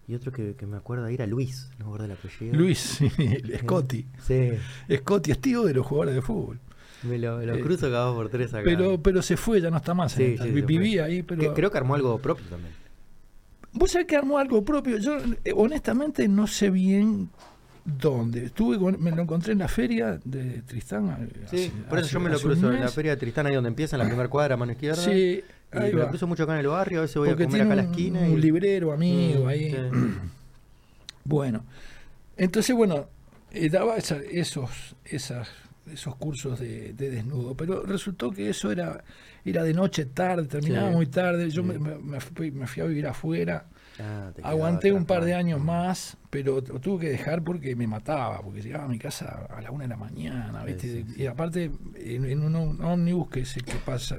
Y 0.09 0.15
otro 0.15 0.33
que, 0.33 0.55
que 0.57 0.67
me 0.67 0.77
acuerdo 0.77 1.07
era 1.07 1.27
Luis, 1.27 1.69
no 1.79 1.85
me 1.85 1.91
acuerdo 1.91 2.07
el 2.07 2.13
apellido. 2.13 2.55
Luis, 2.55 2.79
sí, 2.79 3.09
Scotty. 3.61 4.07
Sí, 4.27 4.51
Scotty 4.97 5.31
es 5.31 5.41
tío 5.41 5.63
de 5.65 5.75
los 5.75 5.87
jugadores 5.87 6.15
de 6.17 6.23
fútbol. 6.23 6.59
me 7.05 7.19
lo, 7.19 7.41
lo 7.45 7.55
Eh, 7.55 7.61
cruzo 7.61 7.91
cada 7.91 8.07
dos 8.07 8.17
por 8.17 8.29
tres 8.29 8.53
acá. 8.53 8.63
Pero, 8.65 9.01
pero 9.01 9.23
se 9.23 9.37
fue, 9.37 9.61
ya 9.61 9.71
no 9.71 9.77
está 9.77 9.95
más. 9.95 10.13
Sí, 10.13 10.37
fue. 10.37 10.51
Vivía 10.51 11.05
ahí, 11.05 11.23
pero. 11.23 11.41
Que- 11.41 11.53
creo 11.53 11.71
que 11.71 11.79
armó 11.79 11.95
algo 11.95 12.19
propio 12.19 12.45
también. 12.51 12.75
Vos 13.75 13.93
sabés 13.93 14.07
que 14.07 14.17
armó 14.17 14.39
algo 14.39 14.63
propio. 14.65 14.99
Yo, 14.99 15.17
eh, 15.45 15.53
honestamente, 15.57 16.29
no 16.29 16.47
sé 16.47 16.69
bien 16.71 17.31
dónde. 17.85 18.47
Estuve 18.47 18.79
con- 18.79 19.03
me 19.03 19.11
lo 19.11 19.23
encontré 19.23 19.53
en 19.53 19.59
la 19.59 19.69
feria 19.69 20.19
de 20.25 20.63
Tristán. 20.63 21.09
eh, 21.35 21.47
Sí, 21.51 21.57
hace- 21.57 21.71
por 21.89 21.99
eso 21.99 22.07
hace- 22.07 22.15
yo 22.15 22.21
me 22.21 22.31
lo 22.31 22.39
cruzo 22.41 22.73
en 22.73 22.81
la 22.81 22.89
feria 22.89 23.13
de 23.13 23.17
Tristán, 23.17 23.47
ahí 23.47 23.55
donde 23.55 23.69
empieza, 23.69 23.97
en 23.97 24.01
la 24.03 24.07
primera 24.07 24.29
cuadra, 24.29 24.57
mano 24.57 24.73
izquierda. 24.73 25.03
Sí, 25.03 25.11
y 25.73 25.77
ahí 25.77 25.93
me 25.93 26.01
lo 26.01 26.09
cruzo 26.09 26.27
mucho 26.27 26.45
acá 26.45 26.53
en 26.55 26.61
el 26.61 26.69
barrio, 26.69 26.99
a 26.99 27.03
veces 27.03 27.17
voy 27.17 27.29
Porque 27.31 27.45
a 27.45 27.47
comer 27.47 27.63
acá 27.63 27.73
a 27.73 27.77
la 27.77 27.83
un, 27.83 27.91
esquina. 27.91 28.21
un 28.21 28.39
y- 28.39 28.41
librero 28.41 28.93
amigo 28.93 29.45
Mm, 29.45 29.49
ahí. 29.49 29.71
sí. 29.71 29.77
Bueno, 31.25 31.65
entonces, 32.37 32.75
bueno, 32.75 33.09
eh, 33.53 33.69
daba 33.71 33.97
esa- 33.97 34.17
esos, 34.31 34.97
esas, 35.05 35.49
esos 35.93 36.17
cursos 36.17 36.59
de, 36.61 36.93
de 36.95 37.11
desnudo, 37.11 37.57
pero 37.57 37.85
resultó 37.85 38.31
que 38.31 38.49
eso 38.51 38.71
era, 38.73 39.05
era 39.45 39.63
de 39.63 39.73
noche 39.75 40.07
tarde, 40.07 40.47
terminaba 40.47 40.89
Sí. 40.91 40.95
muy 40.97 41.07
tarde. 41.07 41.51
Yo 41.51 41.63
Sí. 41.63 41.69
me, 41.69 41.79
me- 41.79 41.99
me 41.99 42.21
fui, 42.21 42.51
me 42.51 42.67
fui 42.67 42.83
a 42.83 42.87
vivir 42.87 43.07
afuera. 43.07 43.67
Ah, 44.01 44.33
Aguanté 44.43 44.93
un 44.93 45.05
par 45.05 45.25
de 45.25 45.35
años 45.35 45.61
más, 45.61 46.17
pero 46.31 46.63
t- 46.63 46.73
tuve 46.81 47.01
que 47.07 47.11
dejar 47.11 47.43
porque 47.43 47.77
me 47.77 47.87
mataba, 47.87 48.41
porque 48.41 48.63
llegaba 48.63 48.85
a 48.85 48.89
mi 48.89 48.99
casa 48.99 49.47
a 49.51 49.61
la 49.61 49.71
una 49.71 49.85
de 49.85 49.89
la 49.89 49.97
mañana, 49.97 50.65
¿viste? 50.65 50.89
sí, 50.89 51.05
sí. 51.15 51.23
Y 51.23 51.27
aparte, 51.27 51.71
en, 51.97 52.25
en 52.25 52.43
un, 52.43 52.83
ómnibus 52.83 53.29
que 53.29 53.41
es 53.41 53.57
el 53.57 53.65
que 53.65 53.75
pasa, 53.77 54.19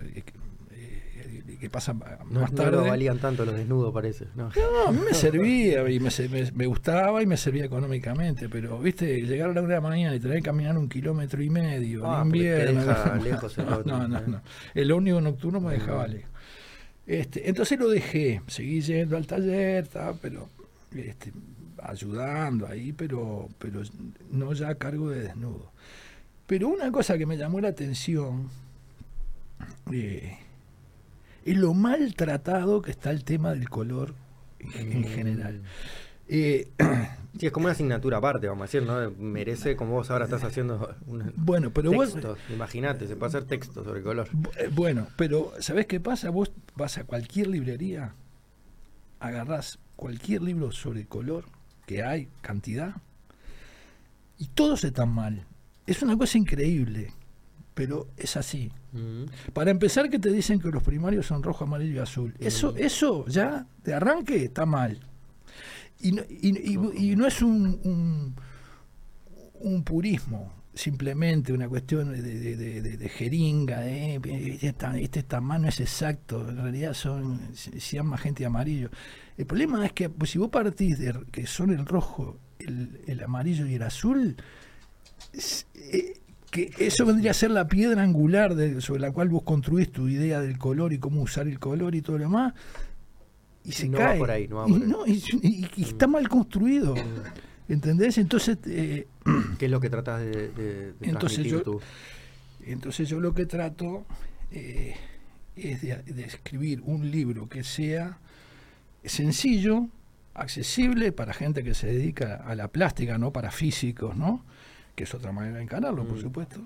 que, 1.59 1.69
pasa 1.69 1.93
más 1.93 2.09
No, 2.29 2.41
no 2.41 2.47
tarde. 2.49 2.71
lo 2.71 2.83
valían 2.86 3.19
tanto 3.19 3.45
los 3.45 3.55
desnudos, 3.55 3.93
parece. 3.93 4.25
No. 4.36 4.49
No, 4.49 4.88
a 4.89 4.91
mí 4.91 4.99
me 5.09 5.13
servía 5.13 5.89
y 5.89 5.99
me, 5.99 6.12
se- 6.12 6.27
me- 6.27 6.51
me 6.51 6.65
gustaba 6.67 7.21
y 7.23 7.25
me 7.25 7.38
servía 7.38 7.63
económicamente, 7.65 8.49
pero, 8.49 8.77
viste, 8.79 9.21
llegar 9.21 9.49
a 9.49 9.53
la 9.53 9.62
una 9.62 9.69
de 9.69 9.75
la 9.75 9.81
mañana 9.81 10.15
y 10.15 10.19
tener 10.19 10.38
que 10.38 10.43
caminar 10.43 10.77
un 10.77 10.89
kilómetro 10.89 11.41
y 11.41 11.49
medio 11.49 12.05
Ah, 12.05 12.21
en 12.25 12.31
te 12.31 12.38
invierno. 12.38 12.81
deja 12.81 13.15
lejos 13.23 13.57
el 13.57 13.65
no, 13.65 13.81
no, 13.83 14.07
no, 14.09 14.21
no. 14.27 14.41
El 14.73 14.91
ómnibus 14.91 15.23
nocturno 15.23 15.62
me 15.62 15.71
dejaba 15.73 16.05
lejos. 16.07 16.29
Este, 17.06 17.50
entonces 17.50 17.78
lo 17.78 17.89
dejé, 17.89 18.42
seguí 18.48 18.82
yendo 18.82 19.18
al 19.18 19.28
taller, 19.28 19.88
ta, 19.88 20.13
pero 20.22 20.48
este, 20.96 21.34
ayudando 21.82 22.68
ahí, 22.68 22.94
pero, 22.94 23.50
pero 23.60 23.82
no 24.32 24.54
ya 24.54 24.70
a 24.70 24.76
cargo 24.76 25.10
de 25.10 25.24
desnudo. 25.24 25.72
Pero 26.48 26.70
una 26.70 26.92
cosa 26.92 27.18
que 27.18 27.26
me 27.26 27.38
llamó 27.38 27.60
la 27.60 27.70
atención 27.70 28.50
eh, 29.92 30.38
es 31.46 31.58
lo 31.58 31.74
maltratado 31.74 32.82
que 32.82 32.92
está 32.92 33.12
el 33.12 33.24
tema 33.24 33.52
del 33.52 33.70
color 33.70 34.13
en, 34.60 34.92
en 34.92 35.04
general. 35.04 35.62
Eh, 36.27 36.69
Sí, 37.39 37.47
es 37.47 37.51
como 37.51 37.65
una 37.65 37.71
asignatura 37.73 38.17
aparte, 38.17 38.47
vamos 38.47 38.62
a 38.62 38.65
decir, 38.65 38.83
¿no? 38.83 39.09
Merece, 39.17 39.75
como 39.75 39.93
vos 39.93 40.12
ahora 40.12 40.25
estás 40.25 40.43
haciendo 40.43 40.95
un 41.07 41.33
bueno, 41.36 41.71
pero. 41.73 41.91
Imagínate, 42.53 43.07
se 43.07 43.15
puede 43.15 43.29
hacer 43.29 43.45
texto 43.45 43.83
sobre 43.83 44.03
color. 44.03 44.27
Eh, 44.59 44.69
Bueno, 44.71 45.07
pero 45.17 45.51
¿sabés 45.59 45.88
qué 45.88 45.99
pasa? 45.99 46.29
Vos 46.29 46.51
vas 46.75 46.99
a 46.99 47.05
cualquier 47.05 47.47
librería, 47.47 48.13
agarrás 49.19 49.79
cualquier 49.95 50.43
libro 50.43 50.71
sobre 50.71 51.07
color 51.07 51.45
que 51.88 52.03
hay, 52.03 52.27
cantidad, 52.41 52.97
y 54.38 54.45
todos 54.49 54.83
están 54.83 55.09
mal. 55.09 55.43
Es 55.88 56.03
una 56.03 56.15
cosa 56.15 56.38
increíble, 56.38 57.13
pero 57.73 58.09
es 58.15 58.38
así. 58.38 58.71
Mm. 58.91 59.23
Para 59.53 59.71
empezar, 59.71 60.07
que 60.12 60.19
te 60.19 60.29
dicen 60.29 60.59
que 60.59 60.69
los 60.69 60.83
primarios 60.83 61.25
son 61.25 61.41
rojo, 61.41 61.63
amarillo 61.63 61.95
y 61.95 61.97
azul. 61.97 62.36
Eso, 62.39 62.73
Mm. 62.73 62.77
eso 62.77 63.25
ya 63.27 63.65
de 63.83 63.93
arranque 63.95 64.45
está 64.45 64.67
mal. 64.67 64.99
Y 66.04 66.12
no, 66.12 66.22
y- 66.30 66.74
y- 67.00 67.12
y 67.12 67.16
no 67.16 67.26
es 67.26 67.42
un, 67.42 68.36
un, 69.62 69.84
purismo, 69.84 70.52
simplemente 70.74 71.54
una 71.54 71.68
cuestión 71.70 72.12
de, 72.12 72.22
de- 72.22 72.56
de- 72.58 72.82
de- 72.82 72.98
de 72.98 73.10
jeringa, 73.10 73.80
de, 73.82 74.16
eh, 74.16 74.20
este, 74.54 74.74
ta- 74.74 75.00
este 75.00 75.24
tamaño 75.24 75.70
es 75.70 75.80
exacto, 75.80 76.48
en 76.50 76.58
realidad 76.58 76.94
son, 76.94 77.39
se 77.56 77.80
se 77.80 77.96
llama 77.98 78.18
gente 78.18 78.46
amarillo. 78.46 78.89
El 79.38 79.46
problema 79.46 79.86
es 79.86 79.94
que 79.94 80.10
pues, 80.10 80.32
si 80.32 80.38
vos 80.39 80.50
partís 80.50 81.00
de 81.00 81.13
que 81.32 81.48
son 81.48 81.72
el 81.72 81.86
rojo, 81.86 82.38
el, 82.60 83.00
el 83.08 83.24
amarillo 83.24 83.66
y 83.66 83.76
el 83.76 83.84
azul, 83.84 84.36
eh, 85.76 86.13
que 86.52 86.72
eso 86.80 87.06
vendría 87.06 87.32
a 87.32 87.34
ser 87.34 87.50
la 87.52 87.68
piedra 87.68 88.04
angular 88.04 88.54
de- 88.56 88.80
sobre 88.82 89.00
la 89.02 89.12
cual 89.12 89.30
vos 89.30 89.44
construís 89.44 89.92
tu 89.92 90.08
idea 90.08 90.39
del 90.42 90.58
color 90.58 90.94
y 90.94 91.00
cómo 91.00 91.22
usar 91.22 91.48
el 91.48 91.60
color 91.60 91.96
y 91.96 92.02
todo 92.02 92.18
lo 92.18 92.26
demás, 92.26 92.54
y 93.65 93.71
se 93.71 93.88
No 93.89 93.99
va 93.99 94.06
cae. 94.06 94.19
por 94.19 94.32
ahí, 94.32 94.47
no 94.47 94.56
va 94.58 94.67
y, 94.67 94.71
por 94.73 94.82
ahí. 94.82 94.88
no, 94.88 95.08
y- 95.08 95.23
y- 95.41 95.67
y 95.78 95.84
está 95.84 96.08
mal 96.08 96.28
construido. 96.30 96.95
¿Entendés? 97.69 98.17
Entonces, 98.17 98.58
eh, 98.65 99.08
¿Qué 99.58 99.65
es 99.65 99.71
lo 99.71 99.80
que 99.80 99.89
tratas 99.89 100.19
de, 100.19 100.49
de- 100.49 100.93
de 100.93 100.95
Entonces 101.02 101.45
yo- 101.45 101.62
tú? 101.63 101.80
entonces 102.65 103.08
yo 103.10 103.19
lo 103.19 103.34
que 103.34 103.45
trato 103.45 104.06
eh, 104.52 104.95
es 105.56 105.82
de, 105.82 105.95
de 106.04 106.23
escribir 106.26 106.82
un 106.82 107.10
libro 107.12 107.47
que 107.49 107.63
sea 107.63 108.19
sencillo, 109.04 109.88
accesible 110.34 111.12
para 111.12 111.34
gente 111.34 111.63
que 111.63 111.73
se 111.73 111.88
dedica 111.88 112.36
a 112.36 112.56
la 112.56 112.67
plástica, 112.69 113.17
no 113.17 113.32
para 113.32 113.52
físicos, 113.52 114.15
¿no? 114.17 114.43
Que 114.95 115.04
es 115.06 115.13
otra 115.13 115.32
manera 115.32 115.58
de 115.58 115.63
encararlo, 115.63 116.06
por 116.06 116.17
Mm. 116.17 116.21
supuesto. 116.21 116.62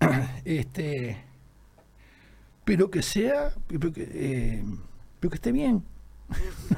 este, 0.44 1.18
pero 2.64 2.90
que 2.90 3.02
sea, 3.02 3.52
pero 3.66 3.92
que, 3.92 4.08
eh, 4.12 4.64
pero 5.20 5.30
que 5.30 5.34
esté 5.36 5.52
bien, 5.52 5.82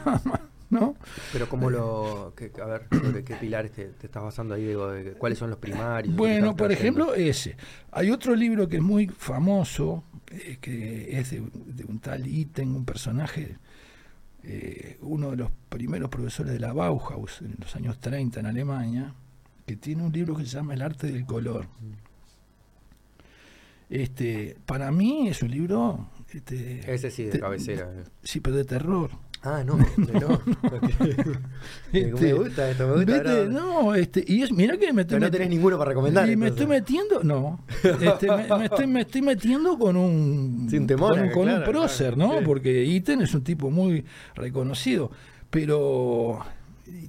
Nada 0.04 0.20
más, 0.24 0.40
¿no? 0.70 0.96
Pero 1.32 1.48
cómo 1.48 1.70
lo... 1.70 2.32
que- 2.36 2.50
a 2.60 2.66
ver, 2.66 2.86
sobre 2.90 3.22
qué 3.24 3.34
pilares 3.36 3.72
te, 3.72 3.84
te 3.86 4.06
estás 4.06 4.22
basando 4.22 4.54
ahí, 4.54 4.64
digo, 4.64 4.88
de 4.90 5.12
cuáles 5.12 5.38
son 5.38 5.50
los 5.50 5.58
primarios. 5.58 6.12
¿Qué 6.14 6.18
Bueno, 6.18 6.56
por 6.56 6.72
ejemplo, 6.72 7.14
ese. 7.14 7.56
Hay 7.92 8.10
otro 8.10 8.34
libro 8.34 8.68
que 8.68 8.76
es 8.76 8.82
muy 8.82 9.06
famoso, 9.08 10.04
eh, 10.30 10.58
que 10.60 11.18
es 11.18 11.30
de, 11.30 11.42
de 11.66 11.84
un 11.84 12.00
tal 12.00 12.26
Itten, 12.26 12.74
un 12.74 12.84
personaje, 12.84 13.56
eh, 14.42 14.98
uno 15.02 15.30
de 15.30 15.36
los 15.36 15.50
primeros 15.68 16.10
profesores 16.10 16.52
de 16.52 16.58
la 16.60 16.72
Bauhaus 16.72 17.40
en 17.40 17.54
los 17.60 17.74
años 17.76 17.98
30 18.00 18.40
en 18.40 18.46
Alemania, 18.46 19.14
que 19.66 19.76
tiene 19.76 20.02
un 20.02 20.12
libro 20.12 20.34
que 20.36 20.42
se 20.44 20.50
llama 20.50 20.74
El 20.74 20.82
arte 20.82 21.06
del 21.06 21.24
color. 21.24 21.66
Este, 23.90 24.56
para 24.66 24.90
mí 24.90 25.28
es 25.28 25.42
un 25.42 25.50
libro, 25.50 26.08
este, 26.32 26.92
Ese 26.92 27.10
sí, 27.10 27.24
de 27.24 27.30
te- 27.32 27.40
cabecera. 27.40 27.90
sí, 28.22 28.40
pero 28.40 28.56
de 28.56 28.64
terror. 28.64 29.10
Ah, 29.46 29.62
no, 29.64 29.76
no. 29.76 29.84
Este, 31.92 32.12
me 32.24 32.32
gusta 32.32 32.70
esto, 32.70 32.88
me 32.88 33.04
gusta. 33.04 33.44
No, 33.44 33.94
este, 33.94 34.24
y 34.26 34.42
es, 34.42 34.50
mira 34.52 34.76
que 34.78 34.92
me 34.92 35.04
Pero 35.04 35.20
no 35.20 35.30
tenés 35.30 35.50
ninguno 35.50 35.76
para 35.78 35.90
recomendar. 35.90 36.28
y 36.28 36.34
me 36.36 36.48
entonces. 36.48 36.62
estoy 36.62 36.96
metiendo, 37.06 37.22
no, 37.22 37.60
este, 38.00 38.26
me, 38.26 38.58
me 38.58 38.64
estoy, 38.64 38.86
me 38.86 39.00
estoy 39.02 39.22
metiendo 39.22 39.78
con 39.78 39.96
un, 39.96 40.66
Sin 40.70 40.86
temor, 40.86 41.30
con, 41.32 41.48
un- 41.48 41.62
prócer, 41.62 42.14
claro, 42.14 42.32
¿no? 42.32 42.38
sí. 42.40 42.44
Porque 42.44 42.84
Iten 42.84 43.20
es 43.20 43.34
un 43.34 43.44
tipo 43.44 43.70
muy 43.70 44.04
reconocido, 44.34 45.10
pero 45.50 46.40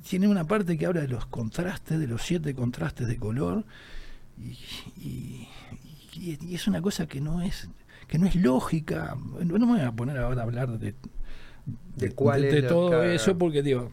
tiene 0.08 0.28
una 0.28 0.44
parte 0.46 0.78
que 0.78 0.86
habla 0.86 1.02
de 1.02 1.08
los 1.08 1.26
contrastes, 1.26 2.00
de 2.00 2.08
los 2.08 2.22
siete 2.22 2.54
contrastes 2.54 3.08
de 3.08 3.18
color, 3.18 3.64
y, 4.38 4.58
y- 5.02 5.48
y- 6.14 6.38
y 6.50 6.56
es 6.56 6.68
una 6.68 6.82
cosa 6.82 7.08
que 7.08 7.22
no 7.22 7.42
es 7.42 7.70
que 8.08 8.20
no 8.20 8.28
es 8.28 8.36
lógica. 8.36 9.16
No 9.44 9.58
me 9.66 9.66
voy 9.78 9.82
a 9.82 9.92
poner 9.92 10.18
ahora 10.18 10.42
a 10.42 10.44
hablar 10.44 10.78
de, 10.78 10.94
De 11.96 12.12
cuál 12.12 12.42
de 12.42 12.58
es 12.58 12.64
la- 12.64 12.70
todo 12.70 12.90
cada- 12.92 13.14
eso, 13.14 13.38
porque 13.38 13.64
digo, 13.64 13.92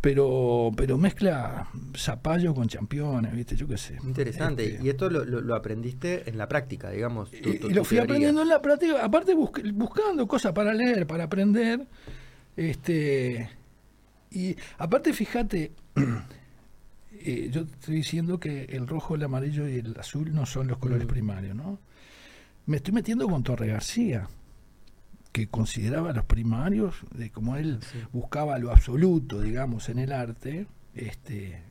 pero 0.00 0.70
pero 0.76 0.96
mezcla 0.98 1.68
zapallo 1.96 2.54
con 2.54 2.68
championes, 2.68 3.32
¿viste? 3.34 3.56
Yo 3.56 3.66
qué 3.66 3.76
sé. 3.78 3.98
Interesante. 4.04 4.64
Este, 4.74 4.84
y 4.84 4.88
esto 4.88 5.10
lo, 5.10 5.24
lo- 5.24 5.40
lo 5.40 5.54
aprendiste 5.54 6.28
en 6.28 6.38
la 6.38 6.48
práctica, 6.48 6.90
digamos. 6.90 7.30
tu- 7.30 7.36
y, 7.50 7.58
tu- 7.58 7.68
lo 7.70 7.84
fui 7.84 7.96
teoría. 7.96 8.02
aprendiendo 8.02 8.42
en 8.42 8.48
la 8.48 8.62
práctica, 8.62 9.04
aparte 9.04 9.34
busc- 9.34 9.72
buscando 9.74 10.26
cosas 10.26 10.52
para 10.52 10.72
leer, 10.74 11.06
para 11.06 11.24
aprender. 11.24 11.86
Este, 12.56 13.48
y 14.30 14.56
aparte, 14.78 15.12
fíjate, 15.12 15.72
eh, 17.12 17.48
yo 17.50 17.62
estoy 17.62 17.96
diciendo 17.96 18.38
que 18.38 18.64
el 18.64 18.86
rojo, 18.86 19.14
el 19.14 19.22
amarillo 19.24 19.68
y 19.68 19.76
el 19.78 19.94
azul 19.98 20.32
no 20.34 20.46
son 20.46 20.68
los 20.68 20.78
colores 20.78 21.04
Mm. 21.04 21.08
primarios, 21.08 21.56
¿no? 21.56 21.78
Me 22.66 22.76
estoy 22.76 22.92
metiendo 22.94 23.26
con 23.28 23.42
Torre 23.42 23.68
García, 23.68 24.28
que 25.32 25.46
consideraba 25.48 26.12
los 26.12 26.24
primarios, 26.24 26.96
de 27.14 27.30
como 27.30 27.56
él 27.56 27.78
Sí. 27.82 27.98
buscaba 28.12 28.58
lo 28.58 28.72
absoluto, 28.72 29.40
digamos, 29.40 29.88
en 29.88 29.98
el 30.00 30.12
arte, 30.12 30.66
este, 30.94 31.62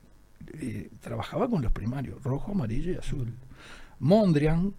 eh, 0.54 0.90
trabajaba 1.00 1.48
con 1.48 1.60
los 1.62 1.70
primarios, 1.72 2.22
rojo, 2.22 2.52
amarillo 2.52 2.92
y 2.92 2.96
azul. 2.96 3.34
Mondrian, 3.98 4.72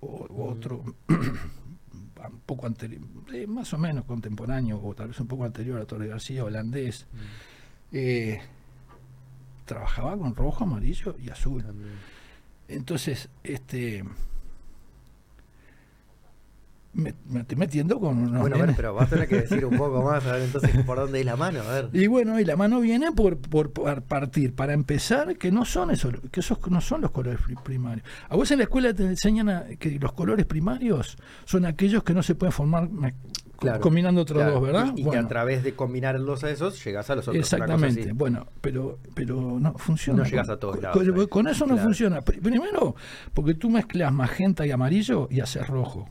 o- 0.00 0.26
Mm. 0.28 0.50
otro, 0.50 0.84
un 1.08 2.40
poco 2.44 2.66
anterior, 2.66 3.00
eh, 3.32 3.46
más 3.46 3.72
o 3.72 3.78
menos 3.78 4.04
contemporáneo, 4.04 4.80
o 4.82 4.94
tal 4.94 5.08
vez 5.08 5.20
un 5.20 5.26
poco 5.28 5.44
anterior 5.44 5.80
a 5.80 5.86
Torre 5.86 6.08
García, 6.08 6.44
holandés, 6.44 7.06
Mm, 7.12 7.16
eh, 7.96 8.40
trabajaba 9.64 10.16
con 10.16 10.34
rojo, 10.34 10.64
amarillo 10.64 11.16
y 11.18 11.30
azul. 11.30 11.62
también. 11.64 11.90
Entonces, 12.68 13.28
este 13.44 14.04
me, 16.96 17.14
me 17.28 17.40
estoy 17.40 17.56
metiendo 17.56 18.00
con 18.00 18.18
unos 18.18 18.40
Bueno, 18.40 18.56
a 18.56 18.58
ver, 18.60 18.72
pero 18.74 18.94
vas 18.94 19.06
a 19.06 19.10
tener 19.10 19.28
que 19.28 19.42
decir 19.42 19.64
un 19.64 19.76
poco 19.78 20.02
más, 20.02 20.24
a 20.26 20.32
ver 20.32 20.42
entonces 20.42 20.70
por 20.84 20.98
dónde 20.98 21.20
es 21.20 21.26
la 21.26 21.36
mano, 21.36 21.60
a 21.60 21.72
ver. 21.72 21.90
Y 21.92 22.06
bueno, 22.06 22.40
y 22.40 22.44
la 22.44 22.56
mano 22.56 22.80
viene 22.80 23.12
por, 23.12 23.38
por, 23.38 23.72
por 23.72 24.02
partir, 24.02 24.54
para 24.54 24.72
empezar, 24.72 25.36
que 25.36 25.52
no 25.52 25.64
son 25.64 25.90
esos, 25.90 26.14
que 26.32 26.40
esos 26.40 26.58
no 26.70 26.80
son 26.80 27.02
los 27.02 27.10
colores 27.10 27.38
pri- 27.40 27.56
primarios. 27.62 28.06
A 28.28 28.36
vos 28.36 28.50
en 28.50 28.58
la 28.58 28.64
escuela 28.64 28.92
te 28.94 29.04
enseñan 29.04 29.48
a- 29.48 29.64
que 29.78 29.98
los 30.00 30.12
colores 30.12 30.46
primarios 30.46 31.16
son 31.44 31.66
aquellos 31.66 32.02
que 32.02 32.14
no 32.14 32.22
se 32.22 32.34
pueden 32.34 32.52
formar 32.52 32.88
Claro, 33.58 33.80
combinando 33.80 34.20
otros 34.20 34.36
Claro, 34.42 34.56
dos, 34.60 34.62
¿verdad? 34.64 34.86
Y, 34.88 35.00
y 35.00 35.02
que 35.02 35.02
Bueno, 35.04 35.22
a 35.24 35.28
través 35.28 35.64
de 35.64 35.72
combinarlos 35.74 36.44
a 36.44 36.50
esos 36.50 36.84
llegas 36.84 37.08
a 37.08 37.14
los 37.14 37.26
otros. 37.26 37.40
Exactamente. 37.42 38.12
Bueno, 38.12 38.46
pero 38.60 38.98
pero 39.14 39.58
no 39.58 39.72
funciona. 39.78 40.22
No 40.22 40.28
llegas 40.28 40.50
a 40.50 40.58
todos 40.58 40.74
con, 40.74 40.82
lados, 40.84 40.98
con- 41.02 41.20
ahí. 41.20 41.26
con 41.26 41.48
eso 41.48 41.64
no 41.66 41.72
Claro. 41.72 41.84
funciona. 41.84 42.20
Pri- 42.20 42.38
Primero, 42.40 42.94
porque 43.32 43.54
tú 43.54 43.70
mezclas 43.70 44.12
magenta 44.12 44.66
y 44.66 44.72
amarillo 44.72 45.26
y 45.30 45.40
haces 45.40 45.66
rojo. 45.68 46.06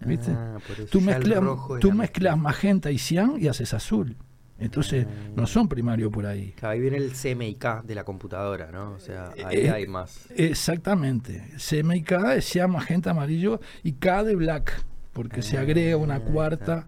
¿Viste? 0.00 0.30
Ah, 0.32 0.58
Tú, 0.90 1.00
mezclas, 1.00 1.40
tú 1.80 1.88
la 1.88 1.94
mezclas 1.94 1.94
mezcla. 1.94 2.36
magenta 2.36 2.90
y 2.90 2.98
cian 2.98 3.34
y 3.40 3.48
haces 3.48 3.72
azul. 3.74 4.16
Entonces, 4.58 5.06
Ah. 5.08 5.30
no 5.36 5.46
son 5.46 5.68
primarios 5.68 6.10
por 6.10 6.24
ahí. 6.26 6.52
Claro, 6.56 6.72
ahí 6.74 6.80
viene 6.80 6.96
el 6.96 7.12
CMYK 7.12 7.82
de 7.84 7.94
la 7.94 8.04
computadora, 8.04 8.70
¿no? 8.72 8.92
O 8.92 8.98
sea, 8.98 9.32
ahí 9.44 9.58
Eh, 9.66 9.70
hay 9.70 9.86
más. 9.86 10.28
Exactamente. 10.34 11.44
CM 11.58 11.96
y 11.96 12.02
K 12.02 12.36
es 12.36 12.44
cian, 12.46 12.70
magenta, 12.70 13.10
amarillo 13.10 13.60
y 13.82 13.92
K 13.92 14.24
de 14.24 14.34
black, 14.34 14.82
porque 15.12 15.42
se 15.42 15.58
agrega 15.58 15.96
una 15.96 16.16
Ah, 16.16 16.20
cuarta. 16.20 16.86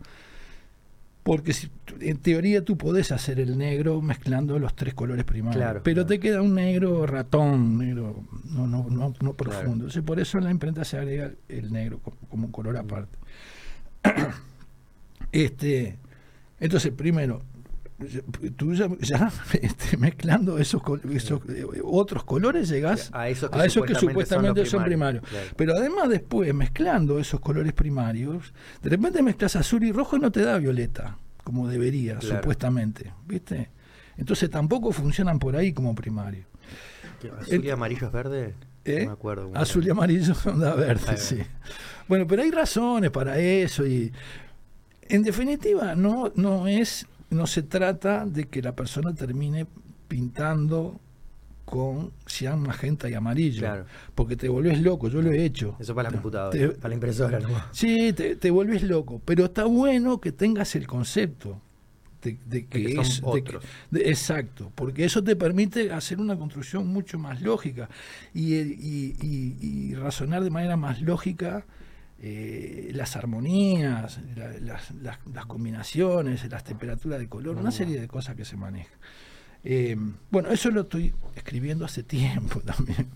Porque 1.29 1.53
si, 1.53 1.69
en 2.01 2.17
teoría 2.17 2.65
tú 2.65 2.79
podés 2.79 3.13
hacer 3.13 3.39
el 3.39 3.59
negro 3.59 4.01
mezclando 4.01 4.59
los 4.59 4.75
tres 4.75 4.95
colores 4.95 5.27
primarios, 5.27 5.61
Claro, 5.63 5.81
pero 5.85 5.97
claro. 5.97 6.07
te 6.07 6.21
queda 6.21 6.41
un 6.41 6.55
negro 6.55 7.07
ratón, 7.07 7.77
negro 7.77 8.25
no, 8.47 8.67
no, 8.67 8.87
no, 8.89 9.13
no 9.21 9.35
profundo. 9.35 9.61
Claro. 9.61 9.73
Entonces, 9.75 10.03
por 10.03 10.19
eso 10.21 10.39
en 10.39 10.45
la 10.45 10.51
imprenta 10.51 10.87
se 10.87 10.97
agrega 10.97 11.31
el 11.51 11.71
negro 11.71 11.99
como, 11.99 12.17
como 12.31 12.47
un 12.47 12.53
color 12.53 12.77
Mm. 12.77 12.79
aparte. 12.79 13.19
este, 15.33 15.99
entonces, 16.61 16.93
primero, 16.93 17.43
tú 18.57 18.75
ya, 18.75 18.89
ya, 19.01 19.33
este, 19.61 19.97
mezclando 19.97 20.59
esos, 20.59 20.83
eh, 21.13 21.65
otros 21.83 22.25
colores 22.25 22.69
llegás 22.69 23.11
A 23.13 23.29
esos 23.29 23.53
a 23.53 23.65
esos 23.65 23.85
que 23.85 23.95
son, 23.95 24.09
supuestamente 24.09 24.65
son 24.67 24.85
primarios. 24.85 25.25
Claro. 25.29 25.47
Pero 25.57 25.77
además 25.77 26.09
después, 26.09 26.55
mezclando 26.55 27.19
esos 27.19 27.41
colores 27.41 27.73
primarios, 27.73 28.53
de 28.83 28.91
repente 28.91 29.23
mezclas 29.23 29.57
azul 29.57 29.83
y 29.85 29.93
rojo 29.93 30.17
y 30.17 30.21
no 30.21 30.31
te 30.31 30.43
da 30.43 30.59
violeta, 30.59 31.19
como 31.43 31.67
debería, 31.69 32.19
Claro. 32.19 32.37
supuestamente. 32.37 33.13
¿Viste? 33.27 33.71
Entonces 34.17 34.49
tampoco 34.51 34.93
funcionan 34.93 35.39
por 35.39 35.57
ahí 35.57 35.73
como 35.73 35.95
primarios. 35.95 36.47
¿Qué, 37.21 37.31
¿Azul 37.31 37.65
y 37.65 37.71
amarillo 37.71 38.07
es 38.07 38.13
verde? 38.13 38.55
¿Eh? 38.85 39.01
No 39.01 39.07
me 39.07 39.13
acuerdo. 39.13 39.51
Azul 39.55 39.87
y 39.87 39.91
amarillo 39.91 40.35
son 40.37 40.61
da 40.61 40.75
verde, 40.75 41.17
sí. 41.17 41.39
Bueno, 42.07 42.27
pero 42.27 42.43
hay 42.43 42.51
razones 42.51 43.11
para 43.11 43.39
eso 43.39 43.87
y 43.87 44.13
en 45.09 45.23
definitiva 45.23 45.95
no, 45.95 46.33
no 46.37 46.67
es, 46.69 47.07
no 47.31 47.47
se 47.47 47.63
trata 47.63 48.25
de 48.27 48.45
que 48.49 48.63
la 48.63 48.75
persona 48.75 49.15
termine 49.15 49.67
pintando 50.09 51.01
con 51.65 52.13
cian, 52.27 52.61
magenta 52.61 53.11
y 53.11 53.15
amarillo, 53.15 53.59
Claro. 53.61 53.85
porque 54.15 54.37
te 54.37 54.49
volvés 54.49 54.81
loco, 54.81 55.09
yo 55.11 55.21
lo 55.21 55.31
he 55.33 55.45
hecho. 55.45 55.77
Eso 55.79 55.95
para 55.95 56.09
la 56.09 56.15
computadora, 56.15 56.51
te- 56.59 56.69
para 56.71 56.89
la 56.89 56.95
impresora, 56.95 57.41
¿no? 57.41 57.49
Sí, 57.73 58.13
te, 58.15 58.37
te 58.37 58.51
vuelves 58.51 58.83
loco, 58.83 59.21
pero 59.25 59.45
está 59.45 59.65
bueno 59.67 60.19
que 60.19 60.33
tengas 60.33 60.75
el 60.77 60.87
concepto 60.87 61.61
de, 62.23 62.39
de 62.47 62.65
que, 62.67 62.85
que 62.87 62.95
son 62.95 63.05
es 63.05 63.21
otros. 63.23 63.65
de- 63.91 64.09
exacto, 64.09 64.73
porque 64.75 65.05
eso 65.05 65.23
te 65.23 65.37
permite 65.37 65.93
hacer 65.93 66.19
una 66.19 66.39
construcción 66.39 66.87
mucho 66.87 67.19
más 67.19 67.43
lógica 67.43 67.91
y, 68.33 68.55
y- 68.55 69.17
y- 69.21 69.57
y 69.61 69.95
razonar 69.95 70.43
de 70.43 70.51
manera 70.51 70.79
más 70.79 71.03
lógica 71.03 71.67
eh, 72.21 72.91
las 72.95 73.17
armonías, 73.17 74.21
la- 74.37 74.59
las, 74.61 74.91
las- 74.93 75.19
las 75.33 75.47
combinaciones, 75.47 76.49
las 76.51 76.65
temperaturas 76.65 77.19
de 77.19 77.29
color, 77.29 77.57
una 77.57 77.71
serie 77.71 78.01
de 78.01 78.09
cosas 78.09 78.35
que 78.37 78.45
se 78.45 78.57
manejan. 78.57 78.99
Eh, 79.65 79.97
bueno, 80.31 80.51
eso 80.51 80.71
lo 80.71 80.83
estoy 80.83 81.15
escribiendo 81.37 81.85
hace 81.85 82.03
tiempo 82.05 82.61
también. 82.61 83.07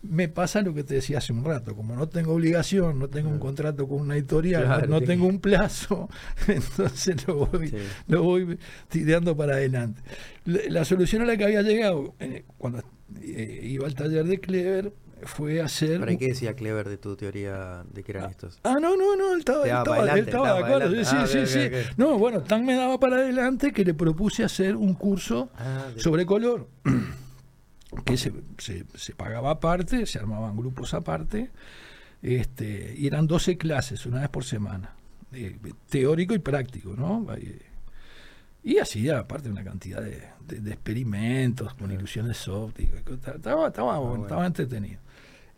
Me 0.00 0.28
pasa 0.28 0.62
lo 0.62 0.72
que 0.74 0.84
te 0.84 0.94
decía 0.94 1.18
hace 1.18 1.32
un 1.32 1.44
rato, 1.44 1.74
como 1.74 1.96
no 1.96 2.08
tengo 2.08 2.32
obligación, 2.32 3.00
no 3.00 3.08
tengo 3.08 3.30
un 3.30 3.40
contrato 3.40 3.88
con 3.88 4.00
una 4.02 4.14
editorial, 4.14 4.62
Claro, 4.64 4.86
no 4.86 5.00
tengo 5.00 5.26
un 5.26 5.40
plazo, 5.40 6.08
entonces 6.46 7.26
lo 7.26 7.46
voy, 7.46 7.68
Sí. 7.70 7.76
lo 8.06 8.22
voy 8.22 8.58
tirando 8.88 9.36
para 9.36 9.54
adelante. 9.54 10.00
La, 10.44 10.60
la 10.68 10.84
solución 10.84 11.22
a 11.22 11.24
la 11.24 11.36
que 11.36 11.44
había 11.44 11.62
llegado 11.62 12.14
eh, 12.20 12.44
cuando 12.58 12.80
iba 13.22 13.86
al 13.88 13.94
taller 13.96 14.24
de 14.24 14.38
Clever 14.38 14.92
fue 15.24 15.60
hacer... 15.60 16.00
¿Para 16.00 16.16
qué 16.16 16.28
decía 16.28 16.54
Clever 16.54 16.88
de 16.88 16.96
tu 16.98 17.16
teoría 17.16 17.84
de 17.92 18.02
que 18.02 18.12
eran 18.12 18.30
estos? 18.30 18.58
Ah, 18.64 18.76
no, 18.80 18.96
no, 18.96 19.16
no, 19.16 19.32
él 19.34 19.40
estaba, 19.40 19.64
él 19.64 19.70
estaba, 19.76 20.12
él 20.14 20.18
estaba 20.20 20.52
de 20.54 20.58
acuerdo. 20.64 20.90
Sí, 21.04 21.16
adelante. 21.16 21.26
sí, 21.28 21.38
Ah, 21.38 21.46
sí. 21.82 21.88
ok. 21.90 21.98
No, 21.98 22.18
bueno, 22.18 22.42
Tan 22.42 22.64
me 22.64 22.74
daba 22.74 22.98
para 23.00 23.16
adelante 23.16 23.72
que 23.72 23.84
le 23.84 23.94
propuse 23.94 24.44
hacer 24.44 24.76
un 24.76 24.94
curso 24.94 25.50
Ah, 25.56 25.86
de- 25.94 26.00
sobre 26.00 26.24
color, 26.26 26.68
que 28.04 28.16
se, 28.16 28.32
se, 28.58 28.84
se 28.94 29.14
pagaba 29.14 29.50
aparte, 29.50 30.06
se 30.06 30.18
armaban 30.18 30.56
grupos 30.56 30.94
aparte, 30.94 31.50
este, 32.22 32.94
y 32.96 33.06
eran 33.06 33.26
12 33.26 33.56
clases, 33.56 34.04
una 34.06 34.20
vez 34.20 34.28
por 34.28 34.44
semana, 34.44 34.92
eh, 35.32 35.56
teórico 35.88 36.34
y 36.34 36.38
práctico, 36.38 36.94
¿no? 36.96 37.26
Y 38.64 38.78
hacía 38.78 39.20
aparte 39.20 39.48
una 39.48 39.64
cantidad 39.64 40.02
de, 40.02 40.22
de- 40.46 40.60
de 40.60 40.70
experimentos 40.72 41.72
con 41.74 41.90
ilusiones 41.92 42.46
ópticas, 42.48 43.00
estaba, 43.06 43.68
estaba, 43.68 43.96
bueno, 43.98 44.08
bueno. 44.10 44.24
estaba 44.24 44.46
entretenido. 44.46 45.00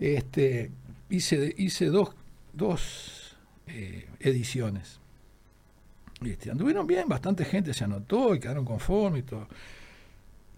Este, 0.00 0.70
hice, 1.10 1.54
hice 1.56 1.86
dos, 1.86 2.10
dos 2.52 3.36
eh, 3.68 4.08
ediciones. 4.18 4.98
Este, 6.24 6.50
anduvieron 6.50 6.86
bien, 6.86 7.08
bastante 7.08 7.44
gente 7.44 7.72
se 7.74 7.84
anotó 7.84 8.34
y 8.34 8.40
quedaron 8.40 8.64
conformes 8.64 9.20
y 9.20 9.26
todo. 9.26 9.46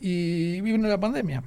Y 0.00 0.60
vino 0.62 0.88
la 0.88 0.98
pandemia. 0.98 1.42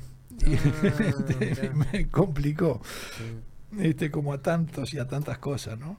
Y 0.46 0.56
Ah, 0.56 0.60
este, 1.40 1.70
me 1.72 2.08
complicó, 2.10 2.82
Sí. 3.18 3.82
este, 3.82 4.12
como 4.12 4.34
a 4.34 4.42
tantos 4.42 4.94
y 4.94 5.00
a 5.00 5.08
tantas 5.08 5.38
cosas, 5.40 5.80
¿no? 5.80 5.98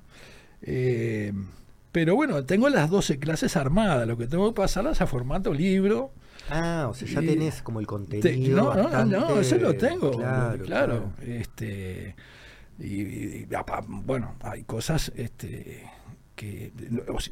Eh, 0.63 1.33
pero 1.93 2.15
bueno, 2.15 2.45
tengo 2.45 2.69
las 2.69 2.91
12 2.91 3.19
clases 3.19 3.57
armadas, 3.57 4.07
lo 4.07 4.19
que 4.19 4.27
tengo 4.27 4.53
que 4.53 4.57
pasarlas 4.57 5.01
a 5.01 5.07
formato 5.07 5.53
libro. 5.55 6.11
Ah, 6.51 6.87
o 6.91 6.95
sea, 6.95 7.09
ya 7.09 7.21
tenés 7.21 7.63
como 7.63 7.81
el 7.81 7.87
Te- 7.87 7.91
contenido. 7.91 8.75
no, 8.75 8.75
no, 8.89 9.05
no, 9.05 9.21
no, 9.31 9.41
eso 9.41 9.57
lo 9.59 9.75
tengo, 9.75 10.13
Claro, 10.13 10.65
claro. 10.65 11.13
Este, 11.23 12.15
y, 12.79 13.47
bueno, 14.05 14.35
hay 14.43 14.63
cosas 14.65 15.11
este, 15.17 15.85
que 16.35 16.73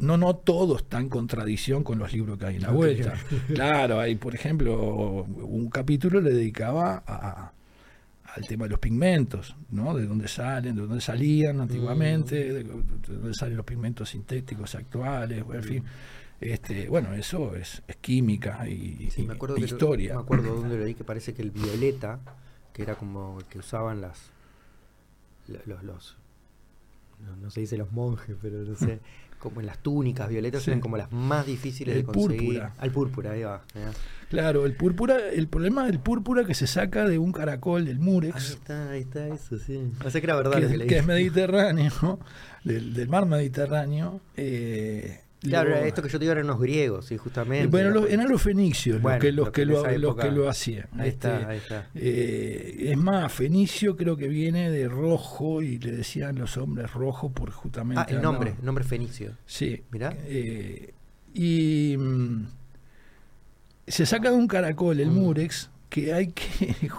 no, 0.01 0.17
no 0.17 0.35
todo 0.37 0.77
está 0.79 0.99
en 0.99 1.09
contradicción 1.09 1.85
con 1.85 1.99
los 1.99 2.13
libros 2.13 2.39
que 2.39 2.47
hay 2.47 2.57
en 2.57 2.63
la 2.63 2.71
vuelta. 2.71 3.15
Claro, 3.55 4.01
hay, 4.01 4.17
por 4.17 4.35
ejemplo, 4.35 5.23
un 5.25 5.69
capítulo 5.71 6.21
le 6.21 6.31
dedicaba 6.31 7.03
a, 7.07 7.53
al 8.35 8.47
tema 8.49 8.65
de 8.65 8.71
los 8.71 8.81
pigmentos, 8.81 9.55
¿no? 9.71 9.95
De 9.95 10.07
dónde 10.07 10.27
salen, 10.27 10.75
de 10.75 10.83
dónde 10.83 11.01
salían 11.01 11.61
antiguamente, 11.61 12.47
Mm. 12.47 12.53
de, 12.55 12.65
de 12.65 13.15
dónde 13.19 13.35
salen 13.35 13.57
los 13.59 13.67
pigmentos 13.67 14.09
sintéticos 14.11 14.75
actuales, 14.75 15.45
en 15.53 15.63
fin. 15.63 15.85
Este, 16.41 16.89
bueno, 16.89 17.15
eso 17.15 17.55
es, 17.57 17.83
es 17.89 17.97
química 17.97 18.67
y, 18.69 19.09
Sí, 19.11 19.23
y- 19.23 19.27
me 19.27 19.35
acuerdo 19.35 19.57
e 19.57 19.61
que 19.61 19.65
historia. 19.67 20.15
me 20.15 20.21
acuerdo 20.21 20.55
dónde 20.57 20.79
leí 20.79 20.95
que 20.95 21.05
parece 21.05 21.33
que 21.35 21.43
el 21.43 21.51
violeta, 21.51 22.19
que 22.73 22.83
era 22.83 22.97
como 22.97 23.39
el 23.39 23.45
que 23.47 23.59
usaban 23.59 24.01
las 24.01 24.31
la- 25.49 25.61
los, 25.67 25.83
los 25.85 26.17
no, 27.25 27.37
no 27.37 27.51
se 27.51 27.61
dice 27.61 27.77
los 27.79 27.93
monjes, 27.93 28.37
pero 28.43 28.59
no 28.59 28.75
sé, 28.77 28.99
como 29.39 29.61
en 29.61 29.67
las 29.67 29.79
túnicas 29.79 30.29
violetas 30.29 30.63
Sí. 30.63 30.71
eran 30.71 30.81
como 30.81 30.97
las 30.97 31.13
más 31.13 31.47
difíciles 31.47 31.95
El 31.97 32.03
de 32.03 32.07
conseguir. 32.13 32.39
púrpura. 32.41 32.75
Al 32.79 32.91
púrpura, 32.91 33.31
ahí 33.33 33.43
va. 33.43 33.63
mirá. 33.75 33.93
Claro, 34.29 34.67
el 34.67 34.75
púrpura, 34.75 35.17
el 35.31 35.47
problema 35.49 35.87
del 35.87 36.01
púrpura 36.01 36.45
que 36.45 36.55
se 36.55 36.67
saca 36.67 37.07
de 37.09 37.19
un 37.19 37.31
caracol 37.33 37.85
del 37.85 37.99
Ahí 37.99 38.03
murex, 38.03 38.51
está, 38.51 38.91
ahí 38.91 39.03
está 39.03 39.29
eso, 39.29 39.59
sí. 39.59 39.81
O 40.05 40.11
sea 40.11 40.21
que 40.21 40.27
era 40.27 40.35
verdad 40.37 40.55
que, 40.57 40.61
lo 40.63 40.69
que 40.69 40.77
leí. 40.79 40.89
que 40.89 40.99
es 40.99 41.07
mediterráneo, 41.07 42.19
del, 42.65 42.93
del 42.95 43.09
mar 43.09 43.27
Mediterráneo. 43.27 44.21
eh, 44.37 45.21
Claro, 45.51 45.71
lo- 45.71 45.77
esto 45.77 46.03
que 46.03 46.09
yo 46.09 46.19
te 46.19 46.25
digo 46.25 46.33
eran 46.33 46.45
unos 46.45 46.61
griegos, 46.61 47.07
sí, 47.07 47.17
justamente. 47.17 47.67
bueno, 47.69 47.91
los- 47.91 48.11
eran 48.11 48.29
los 48.29 48.43
fenicios 48.43 49.01
Bueno, 49.01 49.17
los 49.17 49.23
que, 49.23 49.33
los 49.33 49.47
lo 49.47 49.53
que, 49.53 49.65
lo, 49.67 49.73
los 49.99 50.17
que 50.17 50.49
hacían. 50.49 50.89
Ahí 50.99 51.09
Este, 51.11 51.29
está, 51.35 51.49
ahí 51.49 51.59
está. 51.59 51.91
eh, 51.95 52.87
es 52.91 52.97
más, 52.97 53.33
fenicio 53.33 53.97
creo 53.97 54.17
que 54.17 54.29
viene 54.29 54.71
de 54.71 54.89
rojo 54.89 55.63
y 55.63 55.79
le 55.79 55.93
decían 55.93 56.37
los 56.39 56.57
hombres 56.57 56.93
rojo 56.93 57.31
por 57.33 57.51
justamente... 57.51 58.01
Ah, 58.01 58.07
el 58.09 58.23
nombre, 58.23 58.55
el 58.59 58.65
nombre 58.65 58.85
fenicio. 58.85 59.33
Sí. 59.47 59.83
Mirá. 59.91 60.17
Eh, 60.27 60.93
y 61.35 61.97
mm, 61.99 62.47
se 63.87 64.07
saca 64.07 64.31
de 64.31 64.37
un 64.37 64.47
caracol 64.49 65.01
el 65.01 65.11
Mm. 65.11 65.15
murex 65.15 65.71
que 65.89 66.13
hay 66.15 66.29
que 66.33 66.45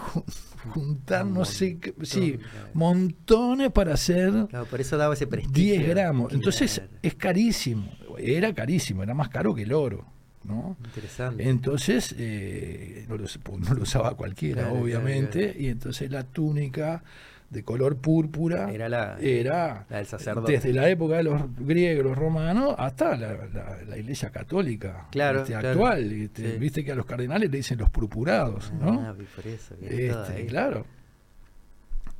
jun- 0.66 0.72
juntar, 0.72 1.24
Un 1.26 1.34
no 1.34 1.44
sé, 1.44 1.78
qué, 1.78 1.94
sí, 2.02 2.38
claro. 2.38 2.68
montones 2.74 3.70
para 3.72 3.94
hacer 3.94 4.32
Claro, 4.48 4.66
por 4.66 4.80
eso 4.80 4.96
daba 4.96 5.14
ese 5.14 5.26
prestigio. 5.26 5.74
10 5.80 5.88
gramos. 5.88 6.32
Entonces 6.32 6.82
es 7.02 7.14
carísimo. 7.14 7.90
Era 8.18 8.52
carísimo, 8.54 9.02
era 9.02 9.14
más 9.14 9.28
caro 9.28 9.54
que 9.54 9.62
el 9.62 9.72
oro. 9.72 10.06
¿no? 10.44 10.76
Interesante. 10.84 11.48
Entonces, 11.48 12.14
eh, 12.16 13.04
no, 13.08 13.16
lo, 13.16 13.24
no 13.58 13.74
lo 13.74 13.82
usaba 13.82 14.14
cualquiera, 14.16 14.62
Claro, 14.68 14.78
obviamente, 14.80 15.56
y 15.58 15.66
entonces 15.66 16.08
la 16.08 16.22
túnica 16.22 17.02
de 17.50 17.62
color 17.62 17.96
púrpura 17.96 18.72
Era 18.72 18.88
la, 18.88 19.16
era 19.20 19.86
la 19.88 19.98
del 19.98 20.06
sacerdote. 20.06 20.52
desde 20.52 20.72
la 20.72 20.88
época 20.88 21.16
de 21.16 21.22
los 21.22 21.42
griegos, 21.58 22.04
los 22.04 22.18
romanos, 22.18 22.74
hasta 22.76 23.16
la, 23.16 23.46
la- 23.54 23.78
la 23.86 23.96
iglesia 23.98 24.30
católica 24.30 25.06
Claro, 25.12 25.40
este, 25.40 25.52
claro. 25.52 25.68
actual. 25.70 26.12
este, 26.12 26.52
Sí. 26.52 26.58
Viste 26.58 26.84
que 26.84 26.92
a 26.92 26.94
los 26.96 27.06
cardenales 27.06 27.48
le 27.50 27.56
dicen 27.58 27.78
los 27.78 27.88
purpurados, 27.90 28.72
¿no? 28.80 29.00
Ah, 29.00 29.14
por 29.14 29.46
eso. 29.46 29.76
que 29.78 30.08
todo 30.08 30.24
Este, 30.26 30.46
claro. 30.46 30.86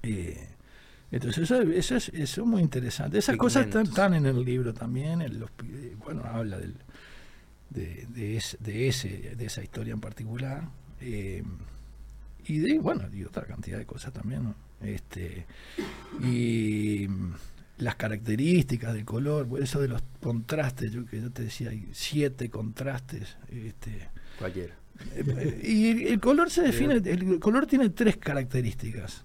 Eh, 0.02 0.48
entonces 1.10 1.42
eso, 1.44 1.60
eso 1.62 1.96
es, 1.96 2.08
eso 2.10 2.40
es 2.42 2.46
muy 2.46 2.62
interesante. 2.62 3.18
Esas 3.18 3.36
cosas 3.36 3.66
están, 3.66 4.14
en 4.14 4.26
el 4.26 4.44
libro 4.44 4.72
también. 4.74 5.22
en 5.22 5.38
los 5.40 5.50
pi- 5.50 5.66
eh, 5.72 5.96
bueno, 6.04 6.22
habla 6.24 6.58
del, 6.58 6.74
de, 7.70 8.06
de, 8.10 8.36
ese, 8.36 8.56
de, 8.60 8.88
ese, 8.88 9.08
de 9.36 9.44
esa 9.46 9.62
historia 9.62 9.92
en 9.92 10.00
particular. 10.00 10.62
eh, 11.00 11.42
y 12.48 12.58
de, 12.58 12.78
bueno, 12.78 13.02
y 13.12 13.24
otra 13.24 13.42
cantidad 13.44 13.76
de 13.78 13.86
cosas 13.86 14.12
también, 14.12 14.44
¿no? 14.44 14.54
Este, 14.82 15.46
y 16.22 17.08
las 17.78 17.96
características 17.96 18.94
del 18.94 19.04
color, 19.04 19.48
eso 19.60 19.80
de 19.80 19.88
los 19.88 20.02
contrastes, 20.22 20.92
yo 20.92 21.04
que 21.06 21.20
yo 21.20 21.30
te 21.30 21.42
decía, 21.44 21.70
hay 21.70 21.88
siete 21.92 22.50
contrastes. 22.50 23.36
Este, 23.48 24.08
Cualquiera. 24.38 24.74
eh, 25.14 25.60
y 25.62 26.06
el 26.08 26.20
color 26.20 26.50
se 26.50 26.62
define, 26.62 26.94
el 26.94 27.38
color 27.38 27.66
tiene 27.66 27.90
tres 27.90 28.16
características. 28.16 29.24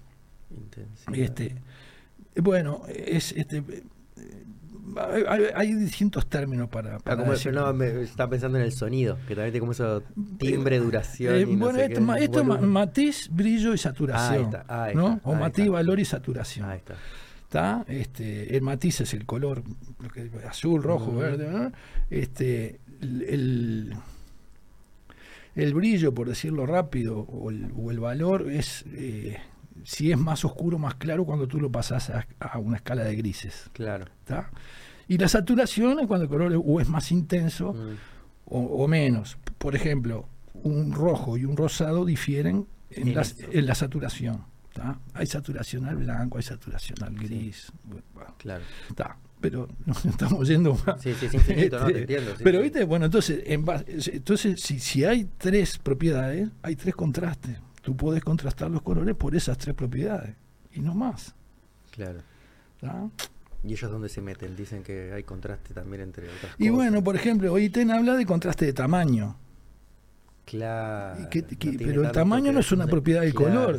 Intensidad. 0.50 1.14
Este, 1.14 1.54
bueno, 2.36 2.82
es 2.88 3.32
este 3.32 3.58
eh, 3.58 3.82
hay, 5.28 5.44
hay- 5.54 5.72
distintos 5.74 6.26
términos 6.28 6.68
para, 6.68 6.96
Ah, 6.96 6.98
para 6.98 7.16
como, 7.16 7.32
no, 7.52 7.72
me 7.72 8.02
estaba 8.02 8.30
pensando 8.30 8.58
en 8.58 8.64
el 8.64 8.72
sonido, 8.72 9.16
que 9.28 9.34
también 9.34 9.52
tiene 9.52 9.60
como 9.60 9.72
eso 9.72 10.02
timbre, 10.38 10.78
duración. 10.78 11.34
Eh, 11.34 11.40
y 11.42 11.56
no 11.56 11.64
bueno, 11.66 11.78
sé 11.78 11.84
esto, 11.84 11.94
qué, 11.94 12.00
ma- 12.00 12.18
esto 12.18 12.40
es 12.40 12.60
matiz, 12.62 13.28
brillo 13.30 13.74
y 13.74 13.78
saturación. 13.78 14.34
Ahí 14.34 14.42
está, 14.42 14.84
ahí 14.84 14.94
¿no? 14.94 15.20
o 15.24 15.34
matiz, 15.34 15.64
está. 15.64 15.72
valor 15.72 16.00
y 16.00 16.04
saturación. 16.04 16.68
Ahí 16.68 16.78
está. 16.78 16.94
¿Está? 17.44 17.84
Este, 17.86 18.56
el 18.56 18.62
matiz 18.62 19.00
es 19.02 19.12
el 19.14 19.26
color 19.26 19.62
lo 20.00 20.08
que- 20.08 20.30
azul, 20.48 20.82
rojo, 20.82 21.14
verde. 21.16 21.50
¿no? 21.50 21.72
Este, 22.10 22.80
el, 23.00 23.22
el- 23.22 23.94
el 25.54 25.74
brillo, 25.74 26.14
por 26.14 26.28
decirlo 26.28 26.64
rápido, 26.66 27.18
o 27.20 27.50
el, 27.50 27.70
o 27.76 27.90
el 27.90 28.00
valor 28.00 28.50
es 28.50 28.84
eh, 28.94 29.36
si 29.84 30.12
es 30.12 30.18
más 30.18 30.44
oscuro, 30.44 30.78
más 30.78 30.94
claro 30.96 31.24
cuando 31.24 31.46
tú 31.48 31.60
lo 31.60 31.70
pasas 31.70 32.10
a, 32.10 32.26
a 32.40 32.58
una 32.58 32.76
escala 32.76 33.04
de 33.04 33.16
grises. 33.16 33.70
Claro. 33.72 34.06
¿está? 34.20 34.50
Y 35.08 35.18
la 35.18 35.28
saturación 35.28 35.98
es 36.00 36.06
cuando 36.06 36.24
el 36.24 36.30
color 36.30 36.52
es- 36.52 36.60
o 36.64 36.80
es 36.80 36.88
más 36.88 37.10
intenso 37.12 37.72
Mm. 37.74 37.96
o, 38.46 38.58
o 38.84 38.88
menos. 38.88 39.36
Por 39.58 39.74
ejemplo, 39.76 40.28
un 40.54 40.92
rojo 40.92 41.36
y 41.36 41.44
un 41.44 41.56
rosado 41.56 42.04
difieren 42.04 42.66
en, 42.90 43.14
la, 43.14 43.26
en 43.50 43.66
la 43.66 43.74
saturación. 43.74 44.44
¿tá? 44.72 44.98
Hay 45.14 45.26
saturación 45.26 45.84
al 45.86 45.96
blanco, 45.96 46.38
hay 46.38 46.44
saturación 46.44 47.02
al 47.02 47.14
gris. 47.14 47.70
bueno, 47.84 48.34
Claro. 48.38 48.64
está. 48.88 49.16
Pero 49.40 49.68
nos 49.86 50.04
estamos 50.04 50.46
yendo 50.46 50.78
más. 50.86 51.02
Sí, 51.02 51.12
sí, 51.18 51.26
es 51.26 51.34
infinito, 51.34 51.78
¿no? 51.80 51.86
Este, 51.88 51.92
Te 51.94 52.00
entiendo. 52.02 52.36
sí, 52.36 52.44
pero 52.44 52.58
sí. 52.58 52.62
viste, 52.64 52.84
bueno, 52.84 53.06
entonces, 53.06 53.42
en 53.46 53.64
base- 53.64 53.86
entonces 54.14 54.60
si, 54.60 54.78
si 54.78 55.04
hay 55.04 55.28
tres 55.36 55.78
propiedades, 55.78 56.48
hay 56.62 56.76
tres 56.76 56.94
contrastes. 56.94 57.58
Tú 57.82 57.96
puedes 57.96 58.22
contrastar 58.24 58.70
los 58.70 58.82
colores 58.82 59.14
por 59.14 59.34
esas 59.36 59.58
tres 59.58 59.74
propiedades 59.74 60.34
y 60.72 60.80
no 60.80 60.94
más. 60.94 61.34
Claro. 61.90 62.20
¿tá? 62.80 63.08
¿Y 63.64 63.72
ellos 63.74 63.90
dónde 63.90 64.08
se 64.08 64.20
meten? 64.22 64.56
Dicen 64.56 64.82
que 64.82 65.12
hay 65.12 65.22
contraste 65.24 65.74
también 65.74 66.02
entre 66.02 66.26
otras 66.28 66.54
Y 66.58 66.68
cosas. 66.68 66.74
bueno, 66.74 67.04
por 67.04 67.14
ejemplo, 67.16 67.52
OITEN 67.52 67.90
habla 67.90 68.14
de 68.16 68.24
contraste 68.26 68.64
de 68.66 68.72
tamaño. 68.72 69.36
Claro. 70.44 71.22
Y 71.22 71.28
que- 71.28 71.42
no 71.42 71.78
pero 71.78 72.02
el 72.04 72.10
tamaño 72.12 72.52
no 72.52 72.60
es 72.60 72.72
una 72.72 72.86
propiedad 72.86 73.20
del 73.22 73.32
claro, 73.34 73.66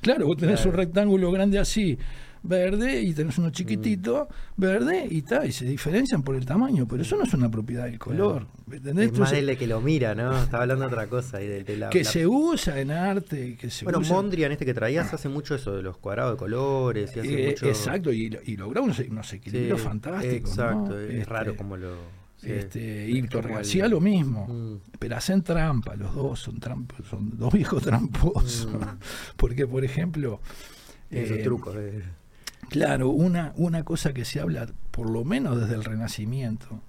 claro, 0.00 0.26
vos 0.26 0.36
tenés 0.36 0.66
un 0.66 0.72
rectángulo 0.72 1.30
grande 1.30 1.58
así, 1.58 1.98
verde, 2.42 3.00
y 3.02 3.14
tenés 3.14 3.38
uno 3.38 3.50
chiquitito, 3.50 4.28
Mm. 4.56 4.60
verde, 4.60 5.06
y 5.08 5.22
tal, 5.22 5.46
y 5.48 5.52
se 5.52 5.64
diferencian 5.64 6.22
por 6.22 6.34
el 6.34 6.44
tamaño, 6.44 6.86
pero 6.88 7.02
eso 7.02 7.16
no 7.16 7.24
es 7.24 7.32
una 7.34 7.50
propiedad 7.50 7.84
del 7.84 7.98
color. 7.98 8.46
¿me 8.66 8.76
¿entendés? 8.76 9.06
Es 9.06 9.10
más 9.12 9.14
Entonces, 9.30 9.36
del 9.38 9.46
de 9.46 9.56
que 9.56 9.66
lo 9.66 9.80
mira, 9.80 10.14
¿no? 10.14 10.36
Estaba 10.42 10.62
hablando 10.64 10.86
de 10.86 10.92
otra 10.92 11.06
cosa. 11.06 11.40
Y 11.42 11.46
de, 11.46 11.64
de 11.64 11.76
la, 11.76 11.90
que 11.90 12.04
la- 12.04 12.10
se 12.10 12.26
usa 12.26 12.80
en 12.80 12.90
arte, 12.90 13.56
que 13.56 13.70
se 13.70 13.84
Bueno, 13.84 14.00
usa. 14.00 14.14
Mondrian, 14.14 14.50
este 14.52 14.64
que 14.64 14.74
traías, 14.74 15.12
hace 15.14 15.28
mucho 15.28 15.54
eso 15.54 15.74
de 15.76 15.82
los 15.82 15.98
cuadrados 15.98 16.34
de 16.34 16.38
colores. 16.38 17.12
Y 17.16 17.20
hace 17.20 17.44
Eh, 17.44 17.48
mucho... 17.50 17.66
Exacto, 17.66 18.12
y, 18.12 18.36
y 18.46 18.56
logra 18.56 18.80
unos, 18.80 18.98
unos 18.98 19.28
Sí, 19.28 19.36
equilibrios 19.36 19.80
fantásticos. 19.80 20.50
Exacto, 20.50 20.90
¿no? 20.90 20.98
es 21.00 21.10
Este, 21.10 21.24
raro 21.24 21.56
como 21.56 21.76
lo. 21.76 21.94
sí. 22.38 22.50
Este, 22.50 23.08
y 23.10 23.22
Torre 23.28 23.54
el- 23.62 23.90
lo 23.90 24.00
mismo. 24.00 24.46
Mm. 24.48 24.80
Pero 24.98 25.16
hacen 25.16 25.42
trampa, 25.42 25.94
los 25.94 26.14
dos 26.14 26.40
son 26.40 26.58
trampas, 26.58 27.06
son 27.08 27.38
dos 27.38 27.52
viejos 27.52 27.82
tramposos. 27.82 28.66
Mm. 28.72 28.80
Porque, 29.36 29.66
por 29.66 29.84
ejemplo, 29.84 30.40
Esos 31.10 31.38
eh, 31.38 31.42
trucos. 31.42 31.76
eh. 31.78 32.02
Claro, 32.68 33.10
una, 33.10 33.52
una 33.56 33.84
cosa 33.84 34.12
que 34.12 34.24
se 34.24 34.40
habla, 34.40 34.66
por 34.90 35.10
lo 35.10 35.24
menos 35.24 35.60
desde 35.60 35.74
el 35.74 35.84
Renacimiento, 35.84 36.80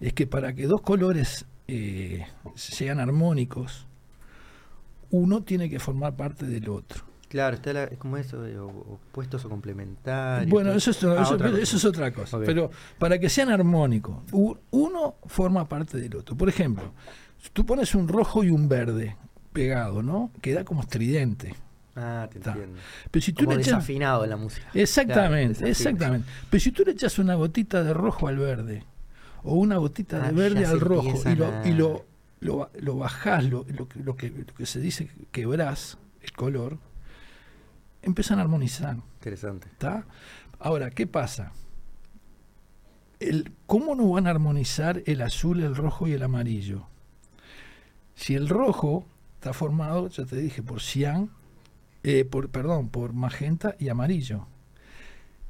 es 0.00 0.12
que 0.12 0.26
para 0.26 0.54
que 0.54 0.66
dos 0.66 0.82
colores 0.82 1.46
eh, 1.68 2.24
sean 2.54 3.00
armónicos, 3.00 3.86
uno 5.10 5.42
tiene 5.42 5.68
que 5.70 5.78
formar 5.78 6.14
parte 6.16 6.46
del 6.46 6.68
otro. 6.68 7.04
Claro, 7.28 7.56
está 7.56 7.72
la- 7.72 7.84
es 7.84 7.98
como 7.98 8.16
eso, 8.18 8.40
opuestos 8.88 9.44
o 9.44 9.48
complementarios. 9.48 10.48
Bueno, 10.48 10.72
eso 10.72 10.92
es, 10.92 11.02
Ah, 11.04 11.22
eso- 11.22 11.34
otra 11.34 11.50
cosa. 11.50 11.62
eso 11.62 11.76
es 11.76 11.84
otra 11.84 12.12
cosa. 12.12 12.38
Pero 12.44 12.70
para 12.98 13.18
que 13.18 13.28
sean 13.28 13.50
armónicos, 13.50 14.18
uno 14.70 15.16
forma 15.26 15.68
parte 15.68 15.98
del 15.98 16.14
otro. 16.16 16.36
Por 16.36 16.48
ejemplo, 16.48 16.92
tú 17.52 17.66
pones 17.66 17.94
un 17.96 18.06
rojo 18.06 18.44
y 18.44 18.50
un 18.50 18.68
verde 18.68 19.16
pegado, 19.52 20.02
¿no? 20.04 20.30
Queda 20.40 20.64
como 20.64 20.82
estridente. 20.82 21.54
Ah, 21.96 22.28
te 22.30 22.38
entiendo. 22.38 22.78
Pero 23.10 23.24
si 23.24 23.32
tú 23.32 23.44
Como 23.46 23.56
le 23.56 23.62
echas, 23.62 23.74
desafinado 23.76 24.22
en 24.24 24.30
la 24.30 24.36
música. 24.36 24.68
Exactamente, 24.74 25.54
Claro, 25.58 25.70
exactamente. 25.70 26.28
Pero 26.50 26.60
si 26.60 26.70
tú 26.72 26.84
le 26.84 26.92
echas 26.92 27.18
una 27.18 27.34
gotita 27.34 27.82
de 27.82 27.94
rojo 27.94 28.28
al 28.28 28.36
verde, 28.36 28.84
o 29.42 29.54
una 29.54 29.76
gotita 29.78 30.22
Ah, 30.22 30.28
de 30.28 30.32
verde 30.34 30.60
ya 30.62 30.70
al 30.70 30.80
rojo, 30.80 31.22
y 31.26 31.34
lo, 31.36 31.46
a- 31.46 31.66
y 31.66 31.72
lo, 31.72 32.04
lo, 32.40 32.70
lo 32.78 32.96
bajás, 32.96 33.44
lo, 33.44 33.64
lo, 33.68 33.88
que- 33.88 34.00
lo 34.00 34.14
que, 34.16 34.28
lo 34.30 34.54
que 34.54 34.66
se 34.66 34.78
dice 34.80 35.08
quebrás 35.32 35.96
el 36.20 36.32
color, 36.32 36.78
empiezan 38.02 38.38
a 38.38 38.42
armonizar. 38.42 38.96
Interesante. 39.14 39.68
¿está? 39.68 40.04
Ahora, 40.58 40.90
¿qué 40.90 41.06
pasa? 41.06 41.52
El, 43.20 43.52
¿Cómo 43.66 43.94
no 43.94 44.10
van 44.10 44.26
a 44.26 44.30
armonizar 44.30 45.02
el 45.06 45.22
azul, 45.22 45.62
el 45.62 45.74
rojo 45.74 46.06
y 46.06 46.12
el 46.12 46.22
amarillo? 46.22 46.86
Si 48.14 48.34
el 48.34 48.48
rojo 48.48 49.06
está 49.34 49.52
formado, 49.52 50.08
ya 50.08 50.24
te 50.26 50.36
dije, 50.36 50.62
por 50.62 50.80
cian, 50.82 51.30
eh, 52.02 52.24
por, 52.24 52.48
perdón, 52.50 52.88
por 52.88 53.12
magenta 53.12 53.74
y 53.78 53.88
amarillo. 53.88 54.46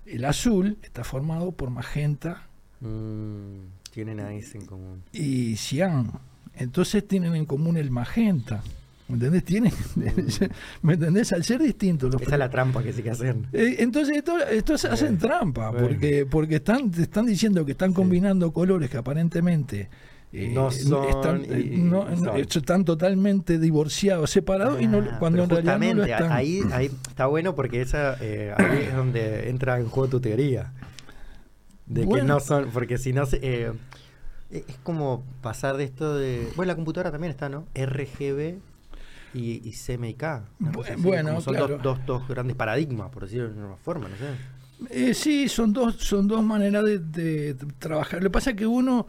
El 0.05 0.25
azul 0.25 0.79
está 0.83 1.05
formado 1.05 1.53
por 1.53 1.71
magenta 1.71 2.43
Mm, 2.81 3.69
tienen 3.91 4.21
ahí 4.21 4.39
ese 4.39 4.59
en 4.59 4.67
común. 4.67 5.03
y 5.13 5.57
cian. 5.57 6.13
Entonces 6.55 7.07
tienen 7.09 7.35
en 7.35 7.47
común 7.47 7.77
el 7.79 7.91
magenta. 7.91 8.63
¿Me 9.09 9.15
entendés? 9.15 9.45
Tienen, 9.45 9.73
¿Me 10.83 10.95
entendés? 10.95 11.33
Al 11.33 11.43
ser 11.45 11.63
distintos 11.63 12.13
los 12.13 12.21
Esa 12.21 12.33
es 12.35 12.39
la 12.39 12.51
trampa 12.51 12.83
que 12.83 12.93
sí 12.93 13.03
que 13.03 13.11
hacen. 13.11 13.47
Eh, 13.53 13.77
entonces 13.79 14.17
esto, 14.19 14.37
estos 14.47 14.85
hacen 14.85 15.17
Bueno, 15.19 15.27
trampa 15.39 15.71
bueno. 15.71 15.87
porque 15.89 16.27
porque 16.27 16.57
están 16.57 16.91
te 16.91 17.03
están 17.03 17.25
diciendo 17.25 17.65
que 17.65 17.73
están 17.73 17.91
Sí. 17.91 17.95
combinando 17.97 18.53
colores 18.53 18.91
que 18.91 18.97
aparentemente 18.99 19.81
eh, 19.83 19.89
No 20.53 20.71
son 20.71 21.05
están, 21.09 21.45
eh, 21.49 21.71
no- 21.77 22.09
no, 22.11 22.35
están 22.37 22.85
totalmente 22.85 23.59
divorciados, 23.59 24.31
separados, 24.31 24.81
y 24.83 24.87
no, 24.87 24.99
Ah, 24.99 25.17
cuando 25.19 25.45
en 25.45 25.51
realidad 25.51 25.79
no 25.79 25.95
lo 25.95 26.05
están. 26.05 26.33
Ahí, 26.33 26.61
ahí 26.73 26.91
está 27.09 27.27
bueno 27.27 27.55
porque 27.55 27.81
esa 27.81 28.17
eh, 28.21 28.55
ahí 28.57 28.85
es 28.89 28.95
donde 28.97 29.49
entra 29.49 29.79
en 29.81 29.89
juego 29.89 30.09
tu 30.09 30.21
teoría. 30.21 30.73
De 31.87 32.07
que 32.09 32.23
no 32.23 32.41
son, 32.41 32.71
porque 32.73 32.99
si 32.99 33.13
no 33.13 33.27
se- 33.27 33.41
eh, 33.43 33.73
es 34.51 34.65
es 34.69 34.77
como 34.83 35.25
pasar 35.43 35.77
de 35.77 35.85
esto 35.85 36.17
de. 36.17 36.49
Bueno, 36.57 36.73
la 36.73 36.77
computadora 36.77 37.11
también 37.11 37.31
está, 37.31 37.49
¿no? 37.49 37.67
RGB 37.75 38.57
y, 39.35 39.69
y 39.69 39.73
CMYK. 39.73 40.25
bueno, 40.99 41.41
son 41.41 41.55
claro. 41.55 41.79
dos, 41.79 41.83
dos, 41.83 42.07
dos 42.07 42.29
grandes 42.29 42.57
paradigmas, 42.57 43.11
por 43.11 43.25
decirlo 43.25 43.51
de 43.53 43.59
una 43.65 43.77
forma, 43.77 44.09
no 44.09 44.17
sé. 44.17 44.27
Eh, 44.91 45.15
sí, 45.15 45.49
son 45.49 45.73
dos, 45.73 45.97
son 45.97 46.29
dos 46.29 46.45
maneras 46.45 46.85
de, 46.85 46.99
de 46.99 47.55
trabajar. 47.79 48.23
Lo 48.23 48.29
que 48.29 48.33
pasa 48.33 48.51
es 48.51 48.57
que 48.57 48.67
uno. 48.67 49.07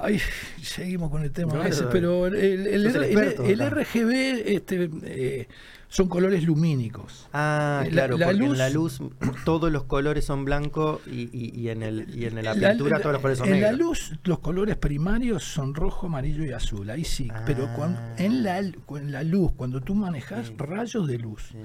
Ay, 0.00 0.20
seguimos 0.62 1.10
con 1.10 1.22
el 1.22 1.32
tema 1.32 1.66
ese, 1.66 1.84
pero 1.84 2.26
el, 2.26 2.34
el- 2.36 2.86
experto. 2.86 3.42
RGB 3.44 4.12
este, 4.46 4.90
eh, 5.04 5.48
son 5.88 6.08
colores 6.08 6.44
lumínicos. 6.44 7.28
Ah, 7.32 7.80
La- 7.84 7.90
claro, 7.90 8.18
la 8.18 8.26
porque 8.26 8.38
luz- 8.40 8.52
en 8.52 8.58
la 8.58 8.70
luz 8.70 9.00
todos 9.44 9.72
los 9.72 9.84
colores 9.84 10.24
son 10.24 10.44
blancos 10.44 11.00
y, 11.06 11.30
y, 11.32 11.58
y 11.58 11.70
en 11.70 11.82
el 11.82 12.14
y 12.14 12.26
en 12.26 12.36
la 12.36 12.54
La- 12.54 12.70
pintura 12.70 13.00
todos 13.00 13.12
los 13.14 13.22
colores 13.22 13.38
son 13.38 13.48
en 13.48 13.54
negros. 13.54 13.70
la 13.72 13.76
luz 13.78 14.12
los 14.24 14.38
colores 14.40 14.76
primarios 14.76 15.42
son 15.44 15.74
rojo, 15.74 16.06
amarillo 16.06 16.44
y 16.44 16.52
azul, 16.52 16.88
ahí 16.90 17.04
sí, 17.04 17.28
pero 17.46 17.68
cuando, 17.74 17.98
Ah. 18.00 18.14
en, 18.18 18.42
la, 18.44 18.58
en 18.58 19.12
la 19.12 19.22
luz, 19.22 19.52
cuando 19.56 19.80
tú 19.80 19.94
manejas 19.94 20.48
Sí. 20.48 20.54
rayos 20.58 21.06
de 21.08 21.18
luz 21.18 21.48
Sí, 21.52 21.58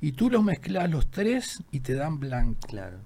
y 0.00 0.12
tú 0.12 0.30
los 0.30 0.42
mezclas 0.42 0.90
los 0.90 1.10
tres 1.10 1.62
y 1.70 1.80
te 1.80 1.94
dan 1.94 2.18
blanco. 2.18 2.66
claro. 2.66 2.98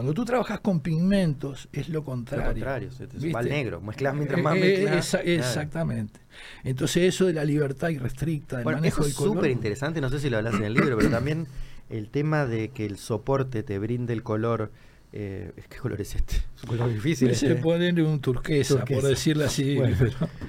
Cuando 0.00 0.14
tú 0.14 0.24
trabajas 0.24 0.60
con 0.60 0.80
pigmentos 0.80 1.68
es 1.74 1.90
lo 1.90 1.96
Lo 2.00 2.04
contrario. 2.06 2.52
contrario, 2.52 2.90
se 2.90 3.06
te 3.06 3.30
va 3.30 3.40
al 3.40 3.48
negro. 3.50 3.82
Mezclas 3.82 4.14
mientras 4.14 4.42
más 4.42 4.56
Eh, 4.56 4.60
mezclas. 4.60 4.96
esa-. 4.96 5.20
Exactamente. 5.20 6.20
Entonces 6.64 7.02
eso 7.14 7.26
de 7.26 7.34
la 7.34 7.44
libertad 7.44 7.90
irrestricta, 7.90 8.56
del 8.56 8.64
Bueno, 8.64 8.78
manejo 8.78 9.00
eso 9.00 9.02
del 9.04 9.10
es 9.10 9.16
color. 9.18 9.34
súper 9.34 9.50
interesante, 9.50 10.00
no 10.00 10.08
sé 10.08 10.18
si 10.18 10.30
lo 10.30 10.38
hablas 10.38 10.54
en 10.54 10.64
el 10.64 10.72
libro, 10.72 10.96
pero 10.96 11.10
también 11.10 11.46
el 11.90 12.08
tema 12.08 12.46
de 12.46 12.70
que 12.70 12.86
el 12.86 12.96
soporte 12.96 13.62
te 13.62 13.78
brinde 13.78 14.14
el 14.14 14.22
color. 14.22 14.70
Eh, 15.12 15.52
¿Qué 15.68 15.76
color 15.76 16.00
es 16.00 16.14
este? 16.14 16.36
Es 16.56 16.62
un 16.64 16.70
color 16.70 16.90
difícil. 16.94 17.34
Se 17.34 17.52
este. 17.52 18.02
un 18.02 18.20
turquesa, 18.20 18.76
Turquesa. 18.78 19.00
por 19.02 19.06
decirlo 19.10 19.44
así. 19.44 19.76
Bueno. 19.76 19.96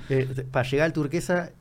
Eh, 0.08 0.46
para 0.50 0.66
llegar 0.70 0.86
al 0.86 0.94
turquesa 0.94 1.52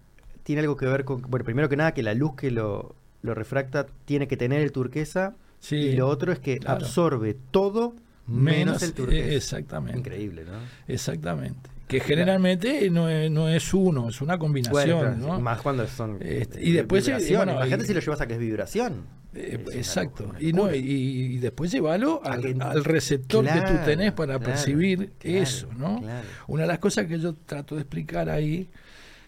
tiene 0.44 0.60
algo 0.60 0.76
que 0.76 0.86
ver 0.86 1.04
con, 1.04 1.22
bueno, 1.22 1.44
primero 1.44 1.68
que 1.68 1.76
nada 1.76 1.92
que 1.92 2.04
la 2.04 2.14
luz 2.14 2.36
que 2.36 2.52
lo, 2.52 2.94
lo 3.22 3.34
refracta 3.34 3.86
tiene 4.04 4.28
que 4.28 4.36
tener 4.36 4.60
el 4.60 4.70
turquesa 4.70 5.34
sí, 5.60 5.76
y 5.76 5.96
lo 5.96 6.08
otro 6.08 6.32
es 6.32 6.40
que 6.40 6.58
claro. 6.58 6.78
absorbe 6.84 7.36
todo 7.52 7.94
menos, 8.26 8.82
el 8.82 8.92
turquesa. 8.92 9.28
eh, 9.28 9.36
exactamente. 9.36 9.98
Increíble, 9.98 10.44
¿no? 10.44 10.52
Exactamente. 10.88 11.70
Que 11.88 11.98
generalmente 12.00 12.88
no 12.90 13.08
es, 13.08 13.30
no 13.30 13.48
es 13.48 13.74
uno, 13.74 14.08
es 14.10 14.20
una 14.20 14.38
combinación. 14.38 14.98
Bueno, 14.98 15.16
claro, 15.16 15.16
¿no? 15.34 15.40
Más 15.40 15.60
cuando 15.60 15.86
son 15.88 16.18
Este, 16.20 16.60
eh, 16.60 16.68
y 16.68 16.72
después, 16.72 17.06
eh, 17.08 17.18
bueno, 17.36 17.52
Imagínate 17.52 17.82
y- 17.84 17.86
si 17.88 17.94
lo 17.94 18.00
llevas 18.00 18.20
a 18.20 18.26
que 18.28 18.34
es 18.34 18.38
vibración. 18.40 19.06
Eh, 19.34 19.58
Es 19.60 19.66
una 19.66 19.76
exacto. 19.76 20.32
Y, 20.40 20.52
no, 20.52 20.72
y, 20.74 20.78
y 20.78 21.38
después 21.38 21.70
llevarlo 21.72 22.20
A 22.24 22.32
al, 22.34 22.42
que- 22.42 22.56
al 22.60 22.84
receptor 22.84 23.44
que 23.44 23.60
tú 23.60 23.72
tenés 23.84 24.12
para 24.12 24.38
percibir 24.38 25.12
eso, 25.20 25.68
¿no? 25.76 26.00
claro. 26.00 26.26
Una 26.46 26.62
de 26.62 26.68
las 26.68 26.78
cosas 26.78 27.06
que 27.06 27.18
yo 27.18 27.34
trato 27.34 27.74
de 27.74 27.80
explicar 27.82 28.28
ahí. 28.30 28.68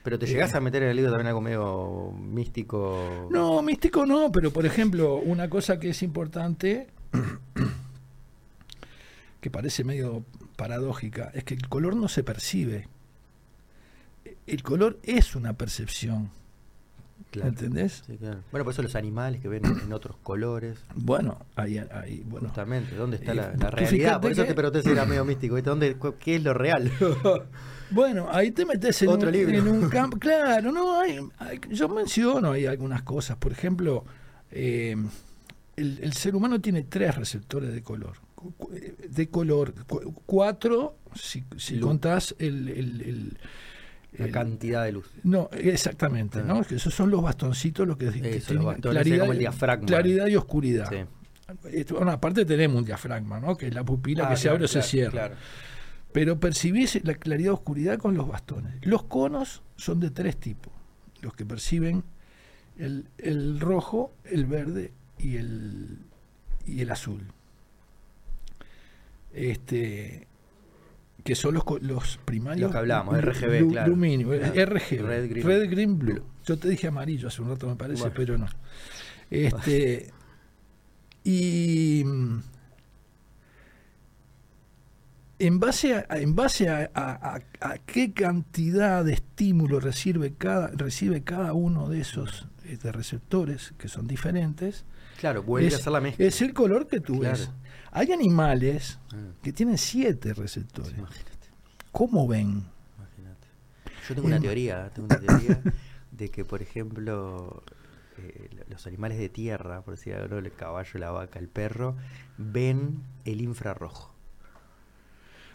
Pero 0.03 0.19
te 0.19 0.27
Eh, 0.27 0.31
llegás 0.31 0.55
a 0.55 0.61
meter 0.61 0.83
en 0.83 0.91
el 0.91 0.97
libro 0.97 1.13
también 1.13 1.29
algo 1.29 1.41
medio 1.41 2.13
místico. 2.13 3.29
No, 3.31 3.63
místico 3.63 4.05
no, 4.05 4.33
pero 4.33 4.51
por 4.53 4.67
ejemplo, 4.67 5.17
una 5.17 5.49
cosa 5.49 5.79
que 5.79 5.91
es 5.91 6.03
importante, 6.03 6.89
que 9.41 9.51
parece 9.51 9.85
medio 9.85 10.25
paradójica, 10.57 11.31
es 11.35 11.45
que 11.45 11.55
el 11.55 11.69
color 11.69 11.97
no 11.97 12.09
se 12.09 12.25
percibe. 12.25 12.89
El 14.47 14.63
color 14.63 14.99
es 15.03 15.35
una 15.37 15.53
percepción. 15.55 16.31
Claro. 17.31 17.49
¿Entendés? 17.49 18.03
Sí, 18.07 18.17
claro. 18.19 18.41
Bueno, 18.51 18.65
por 18.65 18.73
eso 18.73 18.83
los 18.83 18.95
animales 18.95 19.41
que 19.41 19.49
ven 19.49 19.63
en 19.65 19.93
otros 19.93 20.17
colores. 20.23 20.79
Bueno, 20.95 21.39
ahí, 21.57 21.79
ahí 21.79 22.23
bueno. 22.27 22.49
Justamente, 22.49 22.95
¿dónde 22.97 23.17
está 23.17 23.33
Eh, 23.33 23.35
la, 23.35 23.71
realidad? 23.71 24.21
Por 24.21 24.33
eso 24.33 24.43
que- 24.43 24.49
te 24.49 24.55
pregunté 24.55 24.83
si 24.83 24.91
era 24.91 25.05
medio 25.07 25.25
místico. 25.25 25.61
¿Dónde, 25.63 25.97
¿Qué 26.19 26.37
es 26.37 26.43
lo 26.43 26.55
real? 26.55 26.91
Bueno, 27.91 28.27
ahí 28.31 28.53
te 28.53 28.65
metes 28.65 29.03
en, 29.03 29.11
Otro 29.11 29.29
un, 29.29 29.35
libro. 29.35 29.55
en 29.59 29.69
un 29.69 29.89
campo. 29.91 30.17
Claro, 30.21 30.73
no, 30.73 30.99
hay, 30.99 31.19
hay- 31.39 31.61
yo 31.71 31.89
menciono 31.91 32.53
ahí 32.53 32.65
algunas 32.65 33.03
cosas. 33.03 33.37
Por 33.37 33.53
ejemplo, 33.53 34.07
eh, 34.51 34.97
el, 35.77 35.99
el 36.03 36.13
ser 36.15 36.35
humano 36.35 36.59
tiene 36.59 36.85
tres 36.85 37.15
receptores 37.17 37.71
de 37.75 37.83
color. 37.83 38.15
Eh, 38.75 38.95
De 39.11 39.29
color, 39.29 39.75
cu- 39.87 40.15
cuatro 40.25 40.97
si, 41.15 41.45
si 41.59 41.79
contás 41.81 42.35
el, 42.39 42.69
el- 42.71 43.01
el- 43.03 43.39
la 44.19 44.29
cantidad 44.31 44.85
de 44.85 44.93
luz. 44.93 45.11
no, 45.25 45.49
exactamente, 45.53 46.41
Ah. 46.41 46.45
¿no? 46.45 46.63
Que 46.65 46.75
esos 46.77 46.93
son 46.95 47.11
los 47.11 47.23
bastoncitos 47.23 47.87
los 47.87 47.97
que, 47.97 48.11
que 48.11 48.35
los 48.35 48.45
tienen 48.45 48.65
bastones, 48.67 48.81
claridad, 49.03 49.21
como 49.21 49.33
el 49.33 49.39
diafragma. 49.39 49.87
claridad 49.87 50.27
y 50.27 50.37
oscuridad. 50.37 50.89
Sí. 50.91 51.85
Bueno, 51.93 52.11
aparte 52.13 52.45
tenemos 52.45 52.79
un 52.79 52.85
diafragma, 52.85 53.41
¿no? 53.41 53.57
Que 53.57 53.67
es 53.69 53.75
la 53.75 53.85
pupila 53.85 54.27
Ah, 54.27 54.31
que 54.31 54.37
se 54.37 54.49
abre 54.49 54.65
o 54.65 54.69
se 54.69 54.83
cierra. 54.83 55.11
claro. 55.11 55.35
Pero 56.13 56.39
percibís 56.39 57.03
la 57.05 57.15
claridad 57.15 57.55
oscuridad 57.55 57.99
con 57.99 58.15
los 58.15 58.29
bastones. 58.29 58.75
Los 58.83 59.05
conos 59.05 59.63
son 59.77 59.99
de 60.01 60.11
tres 60.11 60.37
tipos. 60.37 60.73
Los 61.23 61.35
que 61.35 61.47
perciben 61.47 62.05
el, 62.79 63.07
el 63.19 63.61
rojo, 63.61 64.13
el 64.25 64.45
verde 64.45 64.93
y 65.19 65.37
el, 65.37 65.99
y 66.67 66.81
el 66.83 66.91
azul. 66.91 67.23
Este, 69.33 70.27
que 71.25 71.35
son 71.35 71.55
los, 71.55 71.65
los 71.83 72.19
primarios. 72.25 72.63
Los 72.63 72.73
que 72.73 72.79
hablábamos, 72.79 73.15
lu- 73.23 73.31
RGB, 73.31 73.71
claro. 73.71 73.89
lumínicos, 73.91 74.37
Claro. 74.39 74.75
RGB. 74.77 75.03
Red, 75.07 75.31
green, 75.31 75.47
Red, 75.47 75.71
green, 75.71 75.99
blue. 75.99 76.23
Yo 76.45 76.57
te 76.59 76.69
dije 76.69 76.89
amarillo 76.89 77.29
hace 77.29 77.41
un 77.43 77.49
rato, 77.51 77.67
me 77.69 77.77
parece, 77.77 78.01
Bueno. 78.03 78.15
pero 78.17 78.39
no. 78.39 78.47
Este, 79.31 80.11
y 81.25 82.03
mm, 82.05 82.39
en 85.39 85.59
base 85.61 85.95
a, 85.95 86.07
en 86.19 86.35
base 86.37 86.69
a, 86.69 86.91
a- 86.95 87.35
a- 87.37 87.41
a 87.73 87.79
qué 87.79 88.13
cantidad 88.13 89.05
de 89.05 89.15
estímulo 89.15 89.81
recibe 89.81 90.35
cada, 90.35 90.69
recibe 90.69 91.23
cada 91.23 91.53
uno 91.53 91.89
de 91.89 92.01
esos 92.01 92.47
este, 92.65 92.93
receptores, 92.93 93.75
que 93.79 93.89
son 93.89 94.07
diferentes, 94.07 94.85
Claro, 95.19 95.43
vuelve 95.43 95.69
es, 95.69 95.75
a 95.75 95.77
hacer 95.79 95.93
la 95.93 96.01
mezcla. 96.01 96.27
es 96.27 96.43
el 96.43 96.53
color 96.53 96.87
que 96.89 97.01
tú 97.01 97.21
Claro. 97.21 97.37
ves. 97.39 97.51
Hay 97.93 98.11
animales 98.13 98.99
Ah, 99.13 99.17
que 99.43 99.53
tienen 99.53 99.79
siete 99.79 100.33
receptores. 100.35 100.93
imagínate, 100.99 101.49
¿Cómo 101.93 102.27
ven? 102.27 102.65
imagínate. 102.97 103.47
Yo 104.09 104.15
tengo 104.15 104.27
una 104.29 104.41
teoría, 104.41 104.91
tengo 104.95 105.07
una 105.09 105.19
teoría 105.21 105.61
de 106.11 106.31
que, 106.31 106.45
por 106.45 106.63
ejemplo, 106.63 107.63
eh, 108.19 108.49
los 108.69 108.87
animales 108.87 109.19
de 109.19 109.29
tierra, 109.29 109.83
por 109.83 109.95
decir 109.97 110.15
algo, 110.15 110.39
el 110.39 110.53
caballo, 110.55 110.99
la 110.99 111.11
vaca, 111.11 111.39
el 111.39 111.49
perro, 111.49 111.97
ven 112.39 113.03
el 113.27 113.41
infrarrojo. 113.43 114.15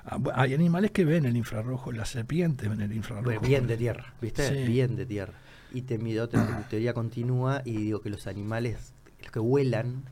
Ah, 0.05 0.19
Hay 0.35 0.53
animales 0.53 0.91
que 0.91 1.05
ven 1.05 1.25
el 1.25 1.35
infrarrojo, 1.35 1.91
las 1.91 2.09
serpientes 2.09 2.69
ven 2.69 2.81
el 2.81 2.93
infrarrojo. 2.93 3.25
Bueno, 3.25 3.41
bien 3.41 3.67
de 3.67 3.77
tierra, 3.77 4.13
¿viste? 4.21 4.47
Sí. 4.65 4.71
Bien 4.71 4.95
de 4.95 5.05
tierra. 5.05 5.33
Y 5.73 5.81
te, 5.81 5.97
mi, 5.97 6.17
otra- 6.17 6.39
mi 6.57 6.63
teoría 6.69 6.93
continúa 6.93 7.61
y 7.65 7.75
digo 7.77 7.99
que 8.01 8.09
los 8.09 8.25
animales, 8.27 8.93
los 9.21 9.31
que 9.31 9.39
vuelan, 9.39 10.03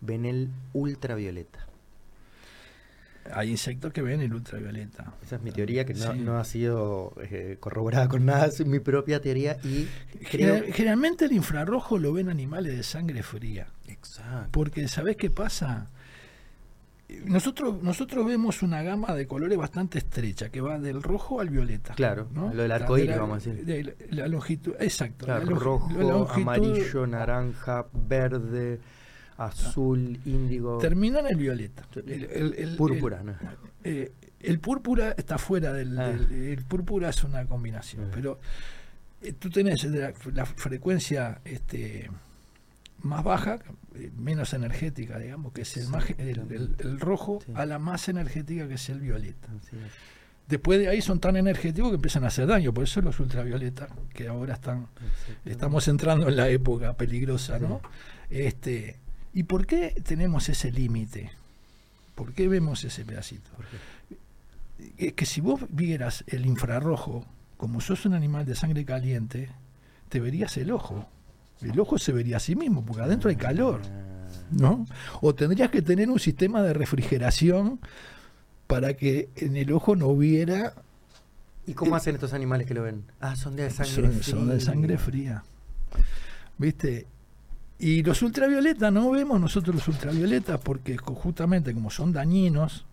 ven 0.00 0.24
el 0.24 0.50
ultravioleta. 0.72 1.66
Hay 3.32 3.50
insectos 3.50 3.92
que 3.92 4.02
ven 4.02 4.20
el 4.22 4.32
ultravioleta. 4.32 5.12
Esa 5.22 5.36
es 5.36 5.42
mi 5.42 5.52
teoría 5.52 5.84
que 5.84 5.94
no, 5.94 6.12
Sí. 6.12 6.18
no 6.20 6.38
ha 6.38 6.44
sido 6.44 7.12
eh, 7.22 7.58
corroborada 7.60 8.08
con 8.08 8.24
nada, 8.24 8.46
es 8.46 8.64
mi 8.66 8.80
propia 8.80 9.20
teoría 9.20 9.58
y 9.62 9.86
creo... 10.30 10.62
Generalmente 10.72 11.26
el 11.26 11.32
infrarrojo 11.32 11.98
lo 11.98 12.12
ven 12.14 12.28
animales 12.30 12.76
de 12.76 12.82
sangre 12.82 13.22
fría. 13.22 13.68
Exacto. 13.86 14.48
Porque, 14.50 14.88
¿sabés 14.88 15.16
qué 15.16 15.30
pasa? 15.30 15.90
Nosotros, 17.24 17.82
nosotros 17.82 18.24
vemos 18.24 18.62
una 18.62 18.82
gama 18.82 19.14
de 19.14 19.26
colores 19.26 19.58
bastante 19.58 19.98
estrecha, 19.98 20.48
que 20.48 20.60
va 20.60 20.78
del 20.78 21.02
rojo 21.02 21.40
al 21.40 21.50
violeta. 21.50 21.94
Claro, 21.94 22.28
¿no? 22.32 22.52
lo 22.54 22.62
del 22.62 22.68
La- 22.68 22.76
arco 22.76 22.94
de 22.94 23.02
iris, 23.02 23.16
la- 23.16 23.20
vamos 23.22 23.46
a 23.46 23.50
decir. 23.50 23.64
de 23.64 23.84
la, 23.84 23.92
la 24.10 24.28
longitud, 24.28 24.74
exacto. 24.78 25.26
Claro, 25.26 25.44
la 25.44 25.50
longi- 25.52 25.58
rojo, 25.58 25.90
longitud 25.92 26.40
amarillo, 26.42 27.06
naranja, 27.08 27.86
verde, 27.92 28.78
azul, 29.46 30.20
índigo, 30.24 30.78
Termina 30.78 31.20
en 31.20 31.26
el 31.28 31.36
violeta. 31.36 31.84
El, 31.96 32.24
el- 32.24 32.54
el- 32.58 32.76
púrpura. 32.76 33.20
el- 33.20 33.26
¿no? 33.26 33.34
eh, 33.84 34.12
el 34.40 34.58
púrpura 34.60 35.12
está 35.16 35.38
fuera 35.38 35.72
del, 35.72 35.98
Ah. 35.98 36.08
del- 36.08 36.30
El 36.58 36.64
púrpura 36.64 37.08
es 37.10 37.24
una 37.24 37.44
combinación, 37.46 38.06
Ah. 38.06 38.12
pero 38.14 38.40
eh, 39.22 39.32
tú 39.32 39.50
tenés 39.50 39.84
la, 39.84 40.12
la 40.34 40.46
frecuencia 40.46 41.40
este, 41.44 42.10
más 43.02 43.22
baja, 43.24 43.58
eh, 43.94 44.10
menos 44.16 44.52
energética, 44.54 45.18
digamos, 45.18 45.52
que 45.52 45.62
es 45.62 45.76
el, 45.76 45.88
más, 45.88 46.04
el, 46.18 46.98
rojo, 47.00 47.40
Sí. 47.44 47.52
a 47.54 47.64
la 47.66 47.78
más 47.78 48.08
energética, 48.08 48.68
que 48.68 48.74
es 48.74 48.88
el 48.90 49.00
violeta. 49.00 49.48
Después 50.48 50.80
de 50.80 50.88
ahí 50.88 51.00
son 51.00 51.20
tan 51.20 51.36
energéticos 51.36 51.90
que 51.90 51.94
empiezan 51.96 52.24
a 52.24 52.26
hacer 52.26 52.46
daño, 52.46 52.74
por 52.74 52.84
eso 52.84 53.00
los 53.00 53.20
ultravioletas, 53.20 53.88
que 54.12 54.26
ahora 54.26 54.54
están, 54.54 54.88
estamos 55.44 55.86
entrando 55.88 56.28
en 56.28 56.36
la 56.36 56.48
época 56.48 56.94
peligrosa, 56.94 57.58
¿no? 57.58 57.80
Este, 58.30 58.96
¿Y 59.32 59.44
por 59.44 59.66
qué 59.66 60.00
tenemos 60.04 60.48
ese 60.48 60.70
límite? 60.72 61.30
¿Por 62.14 62.32
qué 62.32 62.48
vemos 62.48 62.82
ese 62.84 63.04
pedacito? 63.04 63.50
Es 64.98 65.12
que 65.12 65.26
si 65.26 65.40
vos 65.40 65.60
vieras 65.70 66.24
el 66.26 66.46
infrarrojo, 66.46 67.24
como 67.56 67.80
sos 67.80 68.06
un 68.06 68.14
animal 68.14 68.44
de 68.46 68.54
sangre 68.54 68.84
caliente, 68.84 69.50
te 70.08 70.20
verías 70.20 70.56
el 70.56 70.70
ojo. 70.70 71.06
El 71.60 71.78
ojo 71.78 71.98
se 71.98 72.12
vería 72.12 72.38
a 72.38 72.40
sí 72.40 72.56
mismo, 72.56 72.84
porque 72.84 73.02
adentro 73.02 73.28
hay 73.30 73.36
calor, 73.36 73.82
¿no? 74.50 74.86
O 75.20 75.34
tendrías 75.34 75.70
que 75.70 75.82
tener 75.82 76.08
un 76.08 76.18
sistema 76.18 76.62
de 76.62 76.72
refrigeración 76.72 77.78
para 78.66 78.94
que 78.94 79.28
en 79.36 79.56
el 79.56 79.72
ojo 79.72 79.94
no 79.96 80.06
hubiera... 80.08 80.74
¿Y 81.66 81.74
cómo 81.74 81.94
Eh, 81.94 81.98
hacen 81.98 82.14
estos 82.14 82.32
animales 82.32 82.66
que 82.66 82.72
lo 82.74 82.82
ven? 82.82 83.04
Ah, 83.20 83.36
son 83.36 83.56
de 83.56 83.68
sangre 83.70 83.92
son, 83.94 84.12
fría. 84.12 84.22
son 84.22 84.48
de 84.48 84.60
sangre 84.60 84.98
fría. 84.98 85.44
¿Viste? 86.56 87.06
Y 87.80 88.02
los 88.02 88.20
ultravioletas, 88.22 88.92
no 88.92 89.10
vemos 89.10 89.40
nosotros 89.40 89.74
los 89.76 89.88
ultravioletas 89.88 90.60
porque 90.60 90.96
justamente 90.98 91.72
como 91.72 91.90
son 91.90 92.12
dañinos, 92.12 92.84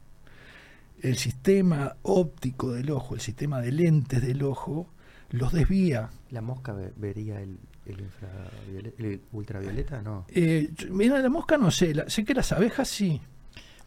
el 1.02 1.18
sistema 1.18 1.96
óptico 2.04 2.72
del 2.72 2.90
ojo, 2.92 3.14
el 3.16 3.22
sistema 3.22 3.60
de 3.62 3.72
lentes 3.72 4.22
del 4.22 4.42
ojo, 4.44 4.88
los 5.30 5.52
desvía. 5.52 6.10
¿La 6.32 6.42
mosca 6.42 6.72
ve- 6.74 6.94
vería 6.96 7.42
el, 7.42 7.58
el, 7.86 8.00
infravioleta, 8.00 9.04
el 9.04 9.22
ultravioleta? 9.34 10.02
No. 10.02 10.26
Eh, 10.30 10.72
mira, 10.90 11.20
la 11.20 11.30
mosca 11.30 11.58
no 11.58 11.70
sé, 11.70 11.94
la- 11.94 12.10
sé 12.10 12.24
que 12.24 12.34
las 12.34 12.52
abejas 12.54 12.88
sí. 12.88 13.22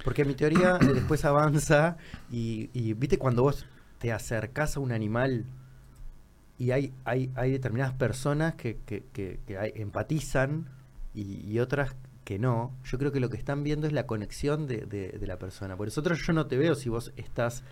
Porque 0.05 0.25
mi 0.27 0.35
teoría 0.35 0.77
eh, 0.83 0.87
después 0.93 1.25
avanza 1.25 1.97
y, 2.31 2.69
y, 2.75 2.93
viste 2.93 3.17
cuando 3.19 3.43
vos 3.43 3.65
te 3.99 4.13
acercás 4.13 4.77
a 4.77 4.81
un 4.81 4.93
animal 4.93 5.47
y 6.59 6.73
hay, 6.73 6.93
hay, 7.05 7.31
hay 7.37 7.53
determinadas 7.53 7.95
personas 7.95 8.55
que, 8.55 8.77
que, 8.85 9.05
que- 9.15 9.41
que 9.47 9.57
hay- 9.59 9.73
empatizan 9.77 10.67
y, 11.15 11.41
y 11.51 11.59
otras 11.59 11.95
que 12.25 12.39
no. 12.39 12.73
Yo 12.85 12.99
creo 12.99 13.13
que 13.13 13.21
lo 13.21 13.29
que 13.31 13.37
están 13.37 13.65
viendo 13.65 13.87
es 13.87 13.93
la 13.93 14.07
conexión 14.07 14.67
de, 14.67 14.79
de- 14.87 15.11
de 15.19 15.27
la 15.27 15.39
persona. 15.39 15.77
Por 15.77 15.89
eso 15.89 16.03
yo 16.03 16.33
no 16.33 16.47
te 16.47 16.57
veo 16.57 16.75
si 16.75 16.89
vos 16.89 17.13
estás 17.17 17.63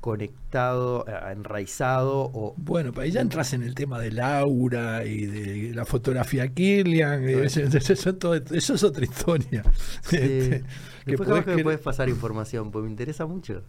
conectado, 0.00 1.04
eh, 1.06 1.12
enraizado 1.32 2.30
o... 2.32 2.54
Bueno, 2.56 2.92
para 2.92 3.04
ahí 3.04 3.10
ya 3.10 3.20
entras 3.20 3.52
en 3.52 3.62
el 3.62 3.74
tema 3.74 3.98
del 4.00 4.18
aura 4.20 5.04
y 5.04 5.26
de 5.26 5.74
la 5.74 5.84
fotografía 5.84 6.48
Kirlian, 6.48 7.22
y 7.28 7.32
eso, 7.34 7.60
eso- 7.60 7.92
eso- 7.92 8.14
todo- 8.14 8.34
eso 8.34 8.74
es 8.74 8.82
otra 8.82 9.04
historia. 9.04 9.62
Sí. 10.02 10.16
Este, 10.16 10.64
que 11.04 11.16
Después 11.16 11.44
que 11.44 11.56
me 11.56 11.62
puedes 11.62 11.80
pasar 11.80 12.08
información, 12.08 12.70
porque 12.70 12.84
me 12.86 12.90
interesa 12.90 13.26
mucho. 13.26 13.62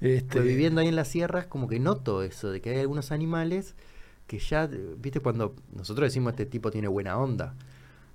este, 0.00 0.26
Pues 0.38 0.44
viviendo 0.44 0.80
ahí 0.80 0.88
en 0.88 0.96
las 0.96 1.08
sierras, 1.08 1.46
como 1.46 1.66
que 1.68 1.80
noto 1.80 2.22
eso, 2.22 2.50
de 2.52 2.60
que 2.60 2.70
hay 2.70 2.80
algunos 2.80 3.10
animales 3.10 3.74
que 4.28 4.38
ya, 4.38 4.64
eh, 4.64 4.94
viste, 4.98 5.20
cuando 5.20 5.56
nosotros 5.74 6.06
decimos 6.06 6.32
este 6.32 6.46
tipo 6.46 6.70
tiene 6.70 6.86
buena 6.88 7.18
onda, 7.18 7.54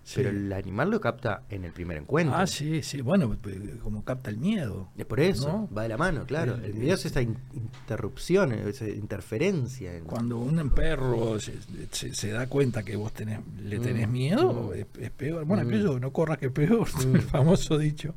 sí. 0.03 0.13
pero 0.17 0.29
el 0.29 0.51
animal 0.53 0.91
lo 0.91 0.99
capta 1.01 1.43
en 1.49 1.63
el 1.65 1.71
primer 1.71 1.97
encuentro. 1.97 2.35
Ah, 2.35 2.45
sí, 2.47 2.81
sí, 2.83 3.01
bueno, 3.01 3.35
pues, 3.41 3.55
como 3.81 4.03
capta 4.03 4.29
el 4.29 4.37
miedo. 4.37 4.89
Es 4.97 5.05
por 5.05 5.19
eso, 5.19 5.47
¿No? 5.47 5.69
va 5.75 5.83
de 5.83 5.89
la 5.89 5.97
mano, 5.97 6.25
claro. 6.25 6.55
El- 6.55 6.65
El 6.65 6.73
miedo 6.75 6.95
es 6.95 7.05
esta 7.05 7.21
in- 7.21 7.37
interrupción, 7.53 8.51
esa 8.53 8.87
interferencia. 8.89 9.95
en- 9.95 10.03
Cuando 10.05 10.37
un 10.37 10.69
perro 10.71 11.39
se, 11.39 11.53
se- 11.91 12.13
se 12.13 12.29
da 12.31 12.47
cuenta 12.47 12.83
que 12.83 12.95
vos 12.95 13.13
tenés, 13.13 13.39
le 13.63 13.79
tenés 13.79 14.07
Mm, 14.07 14.11
miedo, 14.11 14.53
mm. 14.53 14.73
es, 14.73 14.85
es 14.99 15.11
peor. 15.11 15.45
Bueno, 15.45 15.63
Mm. 15.63 15.67
aquello, 15.67 15.99
no 15.99 16.11
corras 16.11 16.37
que 16.37 16.47
es 16.47 16.51
peor, 16.51 16.87
Mm. 17.07 17.15
el 17.15 17.21
famoso 17.21 17.77
dicho. 17.77 18.13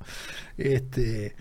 Este, 0.57 1.35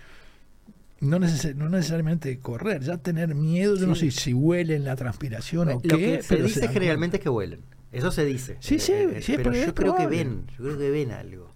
no, 1.02 1.20
neces- 1.20 1.56
no 1.56 1.70
necesariamente 1.70 2.40
correr, 2.40 2.82
ya 2.82 2.98
tener 2.98 3.36
miedo, 3.36 3.76
yo 3.76 3.86
no 3.88 3.96
sé 3.96 4.12
si 4.12 4.34
huele 4.34 4.76
en 4.76 4.86
la 4.86 4.96
transpiración 4.96 5.68
o 5.70 5.74
Lo 5.74 5.80
qué, 5.82 5.90
que 5.90 6.22
se 6.24 6.30
pero 6.36 6.46
dice 6.48 6.68
generalmente 6.70 7.18
es 7.18 7.24
que 7.24 7.30
huelen. 7.30 7.62
Eso 7.96 8.12
se 8.12 8.26
dice. 8.26 8.58
Sí, 8.60 8.80
sí, 8.80 8.92
Eh, 8.92 9.18
eh, 9.18 9.22
sí, 9.22 9.34
pero 9.38 9.54
yo 9.54 9.74
creo 9.74 9.96
que 9.96 10.08
ven, 10.08 10.46
yo 10.58 10.64
creo 10.66 10.78
que 10.78 10.90
ven 10.92 11.12
algo. 11.12 11.54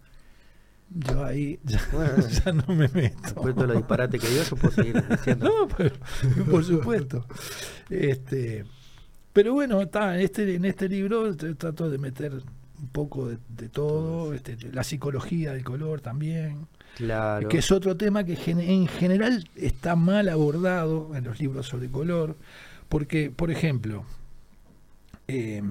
Yo 0.92 1.24
ahí 1.24 1.60
ya, 1.64 1.80
Bueno. 1.92 2.28
ya 2.28 2.52
no 2.52 2.66
me 2.76 2.88
meto. 2.88 3.18
Después 3.22 3.48
de 3.48 3.54
todo 3.54 3.68
lo 3.68 3.74
disparate 3.76 4.18
que 4.20 4.28
dio, 4.28 4.44
yo 4.44 4.56
puedo 4.56 4.74
seguir 4.74 5.04
diciendo. 5.08 5.46
No, 5.68 5.68
pero, 5.78 5.96
por 6.50 6.64
supuesto. 6.66 7.26
Este, 7.90 8.66
pero 9.34 9.54
bueno, 9.54 9.82
está, 9.82 10.20
este, 10.20 10.56
en 10.56 10.66
este 10.66 10.90
libro 10.90 11.36
trato 11.36 11.90
de 11.90 11.98
meter 12.00 12.34
un 12.34 12.88
poco 12.92 13.28
de, 13.28 13.38
de 13.50 13.70
todo, 13.70 14.34
este, 14.34 14.58
la 14.72 14.84
psicología 14.84 15.54
del 15.54 15.64
color 15.64 16.02
también, 16.02 16.68
Claro. 16.96 17.48
que 17.50 17.60
es 17.60 17.72
otro 17.72 17.96
tema 17.96 18.24
que 18.24 18.36
gen- 18.36 18.60
en 18.60 18.88
general 18.88 19.48
está 19.56 19.96
mal 19.96 20.28
abordado 20.30 21.16
en 21.16 21.24
los 21.26 21.40
libros 21.40 21.68
sobre 21.68 21.90
color, 21.90 22.36
porque, 22.90 23.30
por 23.32 23.52
ejemplo, 23.52 24.06
eh, 25.28 25.62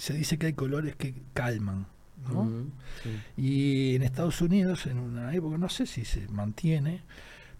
se 0.00 0.14
dice 0.14 0.38
que 0.38 0.46
hay 0.46 0.52
colores 0.54 0.96
que 0.96 1.14
calman, 1.34 1.86
¿no? 2.32 2.40
Ujú, 2.42 2.70
sí. 3.02 3.20
Y 3.36 3.94
en 3.96 4.02
Estados 4.02 4.40
Unidos, 4.40 4.86
en 4.86 4.98
una 4.98 5.34
época, 5.34 5.58
no 5.58 5.68
sé 5.68 5.86
si 5.86 6.04
se 6.04 6.26
mantiene, 6.28 7.02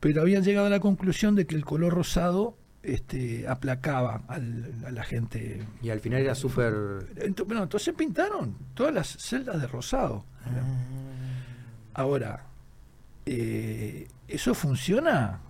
pero 0.01 0.23
habían 0.23 0.43
llegado 0.43 0.67
a 0.67 0.71
la 0.71 0.81
conclusión 0.81 1.35
de 1.35 1.47
que 1.47 1.55
el 1.55 1.65
color 1.65 1.93
rosado 1.93 2.57
este, 2.83 3.47
aplacaba 3.47 4.23
al- 4.29 4.73
a 4.87 4.91
la 4.91 5.05
gente. 5.05 5.67
Y 5.83 5.91
al 5.91 6.01
final 6.01 6.23
era 6.23 6.35
súper... 6.35 6.73
Ento- 7.17 7.45
bueno, 7.47 7.63
entonces 7.65 7.93
pintaron 7.95 8.57
todas 8.75 8.95
las 8.95 9.09
celdas 9.19 9.61
de 9.61 9.67
rosado. 9.67 10.25
Ahora, 11.95 12.47
eh, 13.27 14.09
¿eso 14.29 14.55
funciona? 14.55 15.41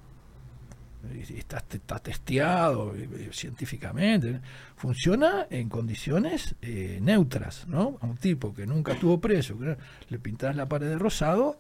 Está, 1.37 1.65
está 1.71 1.99
testeado 1.99 2.95
eh, 2.95 3.09
eh, 3.13 3.31
científicamente. 3.33 4.41
Funciona 4.77 5.47
en 5.51 5.69
condiciones 5.69 6.55
eh, 6.63 6.99
neutras, 7.01 7.67
¿no? 7.67 7.99
A 8.01 8.07
un 8.07 8.17
tipo 8.17 8.55
que 8.55 8.67
nunca 8.67 8.93
estuvo 8.93 9.21
preso, 9.21 9.59
que 9.59 9.77
le 10.09 10.19
pintas 10.19 10.55
la 10.57 10.69
pared 10.69 10.89
de 10.89 10.99
rosado, 10.99 11.59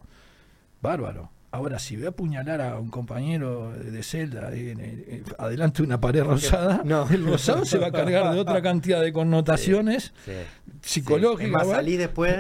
bárbaro. 0.81 1.31
Ahora, 1.53 1.81
si 1.81 1.97
voy 1.97 2.07
a 2.07 2.11
apuñalar 2.11 2.61
a 2.61 2.79
un 2.79 2.91
compañero 2.91 3.73
de 3.73 4.03
celda 4.05 4.51
el- 4.51 4.79
en- 4.81 5.25
adelante 5.37 5.79
de 5.83 5.87
una 5.89 6.01
pared 6.01 6.23
rosada, 6.23 6.83
No. 6.85 7.09
el 7.11 7.25
rosado 7.27 7.65
se 7.65 7.77
va 7.79 7.89
a 7.89 7.93
cargar 7.93 8.33
de 8.33 8.39
otra 8.39 8.63
cantidad 8.63 9.01
de 9.03 9.13
connotaciones 9.13 10.13
Sí. 10.25 10.33
psicológicas. 10.81 11.47
Es 11.47 11.53
más, 11.53 11.69
¿va? 11.69 11.75
salí 11.77 11.97
después, 11.97 12.37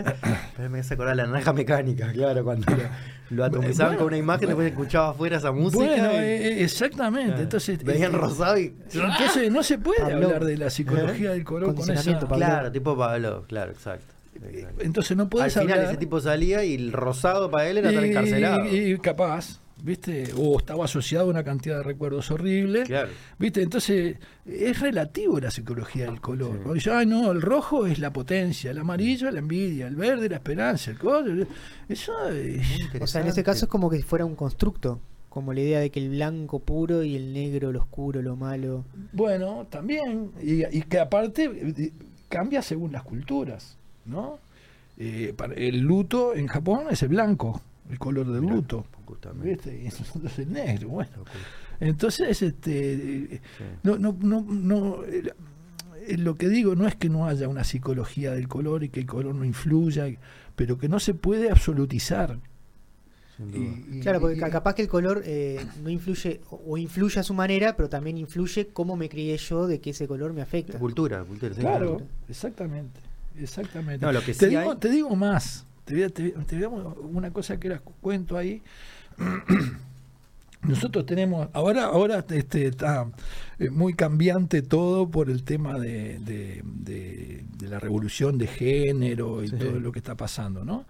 pero 0.56 0.70
me 0.70 0.78
hace 0.78 0.94
acordar 0.94 1.16
la 1.16 1.26
naranja 1.26 1.52
mecánica, 1.52 2.12
claro, 2.12 2.44
cuando 2.44 2.70
lo, 2.70 3.36
lo 3.36 3.44
atomizaban 3.44 3.94
Bueno, 3.94 3.98
con 3.98 4.06
una 4.08 4.16
imagen, 4.18 4.46
bueno. 4.46 4.58
después 4.60 4.70
escuchaba 4.72 5.10
afuera 5.10 5.38
esa 5.38 5.50
música. 5.50 5.84
Bueno, 5.84 6.12
y- 6.12 6.16
eh, 6.16 6.46
eh, 6.60 6.62
exactamente. 6.64 7.26
Claro. 7.30 7.42
Entonces, 7.42 7.82
veían 7.82 8.14
eh, 8.14 8.16
rosado 8.16 8.58
y. 8.58 8.74
entonces 8.92 9.50
no 9.50 9.64
se 9.64 9.78
puede 9.78 10.02
Pablo. 10.02 10.26
hablar 10.28 10.44
de 10.44 10.56
la 10.56 10.70
psicología 10.70 11.30
del 11.32 11.42
color 11.42 11.74
con 11.74 11.90
esa. 11.90 12.12
Pablo. 12.20 12.36
Claro, 12.36 12.70
tipo 12.70 12.96
Pablo, 12.96 13.44
claro, 13.48 13.72
exacto. 13.72 14.14
Entonces 14.78 15.16
no 15.16 15.24
Al 15.24 15.28
puedes 15.28 15.52
final 15.54 15.70
hablar. 15.72 15.84
ese 15.90 15.96
tipo 15.98 16.20
salía 16.20 16.64
y 16.64 16.74
el 16.74 16.92
rosado 16.92 17.50
para 17.50 17.68
él 17.68 17.78
era 17.78 17.90
estar 17.90 18.04
encarcelado. 18.04 18.66
y 18.74 18.96
capaz, 18.98 19.60
¿viste? 19.82 20.30
O 20.36 20.58
estaba 20.58 20.84
asociado 20.86 21.26
a 21.26 21.30
una 21.30 21.44
cantidad 21.44 21.76
de 21.78 21.82
recuerdos 21.82 22.30
horribles. 22.30 22.86
Claro. 22.88 23.10
¿Viste? 23.38 23.62
Entonces, 23.62 24.16
es 24.46 24.80
relativo 24.80 25.38
la 25.40 25.50
psicología 25.50 26.06
del 26.06 26.20
color. 26.20 26.78
Sí. 26.80 26.88
ay, 26.90 27.06
no, 27.06 27.30
el 27.32 27.42
rojo 27.42 27.86
es 27.86 27.98
la 27.98 28.12
potencia, 28.12 28.70
el 28.70 28.78
amarillo 28.78 29.30
la 29.30 29.38
envidia, 29.40 29.86
el 29.86 29.96
verde 29.96 30.28
la 30.28 30.36
esperanza, 30.36 30.90
el 30.90 30.98
color. 30.98 31.46
Eso 31.88 32.28
es. 32.30 32.66
O 33.00 33.06
sea, 33.06 33.20
en 33.22 33.28
este 33.28 33.42
caso 33.44 33.66
es 33.66 33.70
como 33.70 33.90
que 33.90 33.96
si 33.98 34.02
fuera 34.02 34.24
un 34.24 34.36
constructo, 34.36 35.00
como 35.28 35.52
la 35.52 35.60
idea 35.60 35.80
de 35.80 35.90
que 35.90 36.00
el 36.00 36.10
blanco 36.10 36.58
puro 36.60 37.02
y 37.04 37.14
el 37.14 37.32
negro, 37.32 37.70
lo 37.72 37.80
oscuro, 37.80 38.20
lo 38.20 38.36
malo. 38.36 38.84
Bueno, 39.12 39.66
también. 39.70 40.32
Y, 40.42 40.64
y 40.76 40.82
que 40.82 40.98
aparte 40.98 41.44
eh, 41.44 41.92
cambia 42.28 42.62
según 42.62 42.90
las 42.92 43.04
culturas, 43.04 43.76
¿no? 44.10 44.38
Eh, 44.98 45.32
para- 45.36 45.54
el 45.54 45.78
luto 45.80 46.34
en 46.34 46.46
Japón 46.46 46.86
es 46.90 47.02
el 47.02 47.08
blanco, 47.10 47.60
el 47.90 47.98
color 47.98 48.26
del 48.30 48.42
Mirá, 48.42 48.54
luto. 48.56 48.84
Justamente. 49.06 49.48
¿Viste? 49.48 49.80
Y 49.80 49.84
nosotros 49.86 50.38
el 50.38 50.52
negro, 50.52 50.88
bueno. 50.90 51.10
Entonces, 51.80 52.42
este, 52.42 53.40
Sí. 53.58 53.64
no, 53.82 53.96
no, 53.98 54.14
no, 54.20 54.42
no, 54.42 55.04
eh, 55.04 55.32
lo 56.18 56.34
que 56.34 56.48
digo 56.48 56.74
no 56.76 56.86
es 56.86 56.94
que 56.96 57.08
no 57.08 57.26
haya 57.26 57.48
una 57.48 57.64
psicología 57.64 58.32
del 58.32 58.48
color 58.48 58.84
y 58.84 58.88
que 58.90 59.00
el 59.00 59.06
color 59.06 59.34
no 59.34 59.44
influya, 59.44 60.06
pero 60.56 60.76
que 60.78 60.88
no 60.88 61.00
se 61.00 61.14
puede 61.14 61.50
absolutizar. 61.50 62.38
Y- 63.38 63.96
y- 63.96 64.00
Claro, 64.02 64.20
porque 64.20 64.36
y- 64.36 64.38
ca- 64.40 64.50
capaz 64.50 64.74
que 64.74 64.82
el 64.82 64.88
color 64.88 65.22
eh, 65.24 65.64
no 65.82 65.88
influye, 65.88 66.42
o 66.50 66.76
influye 66.76 67.18
a 67.20 67.22
su 67.22 67.32
manera, 67.32 67.74
pero 67.74 67.88
también 67.88 68.18
influye 68.18 68.68
cómo 68.70 68.96
me 68.96 69.08
crié 69.08 69.38
yo 69.38 69.66
de 69.66 69.80
que 69.80 69.90
ese 69.90 70.06
color 70.06 70.34
me 70.34 70.42
afecta. 70.42 70.78
Cultura, 70.78 71.24
cultura. 71.24 71.54
Claro, 71.54 71.88
cultura. 71.92 72.10
exactamente, 72.28 73.00
exactamente. 73.38 74.04
No, 74.04 74.12
lo 74.12 74.20
que 74.22 74.34
te, 74.34 74.48
digo, 74.48 74.72
hay- 74.72 74.76
te 74.78 74.88
digo 74.90 75.14
más, 75.16 75.64
te 75.84 75.94
voy 75.94 76.02
a- 76.04 76.08
te, 76.10 76.30
te 76.30 76.56
digo 76.56 76.70
una 77.12 77.30
cosa 77.32 77.58
que 77.58 77.68
era 77.68 77.78
cuento 78.00 78.36
ahí. 78.36 78.62
Nosotros 80.62 81.06
tenemos, 81.06 81.48
ahora, 81.54 81.84
ahora 81.84 82.22
este, 82.30 82.66
está 82.66 83.06
eh, 83.58 83.70
muy 83.70 83.94
cambiante 83.94 84.60
todo 84.60 85.08
por 85.08 85.30
el 85.30 85.42
tema 85.42 85.78
de, 85.78 86.18
de- 86.18 86.60
de- 86.64 87.44
de 87.56 87.68
la 87.68 87.78
revolución 87.80 88.36
de 88.36 88.46
género 88.46 89.42
y 89.42 89.48
Sí. 89.48 89.56
todo 89.56 89.80
lo 89.80 89.90
que 89.90 90.00
está 90.00 90.16
pasando, 90.16 90.64
¿no? 90.64 90.84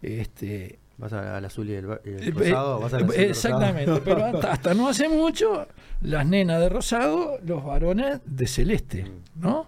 Este, 0.00 0.78
Vas 0.96 1.12
a- 1.12 1.36
al 1.36 1.44
azul 1.44 1.68
y 1.68 1.74
el, 1.74 1.86
eh, 2.04 2.30
rosado, 2.34 2.80
vas 2.80 2.94
al 2.94 3.04
azul 3.04 3.14
exactamente, 3.16 3.84
rosado. 3.86 4.04
pero 4.04 4.24
hasta, 4.24 4.52
hasta 4.52 4.74
no 4.74 4.88
hace 4.88 5.08
mucho, 5.10 5.66
las 6.00 6.26
nenas 6.26 6.60
de 6.60 6.68
rosado, 6.70 7.38
los 7.44 7.62
varones 7.64 8.20
de 8.24 8.46
celeste, 8.46 9.04
Mm. 9.04 9.42
¿no? 9.42 9.66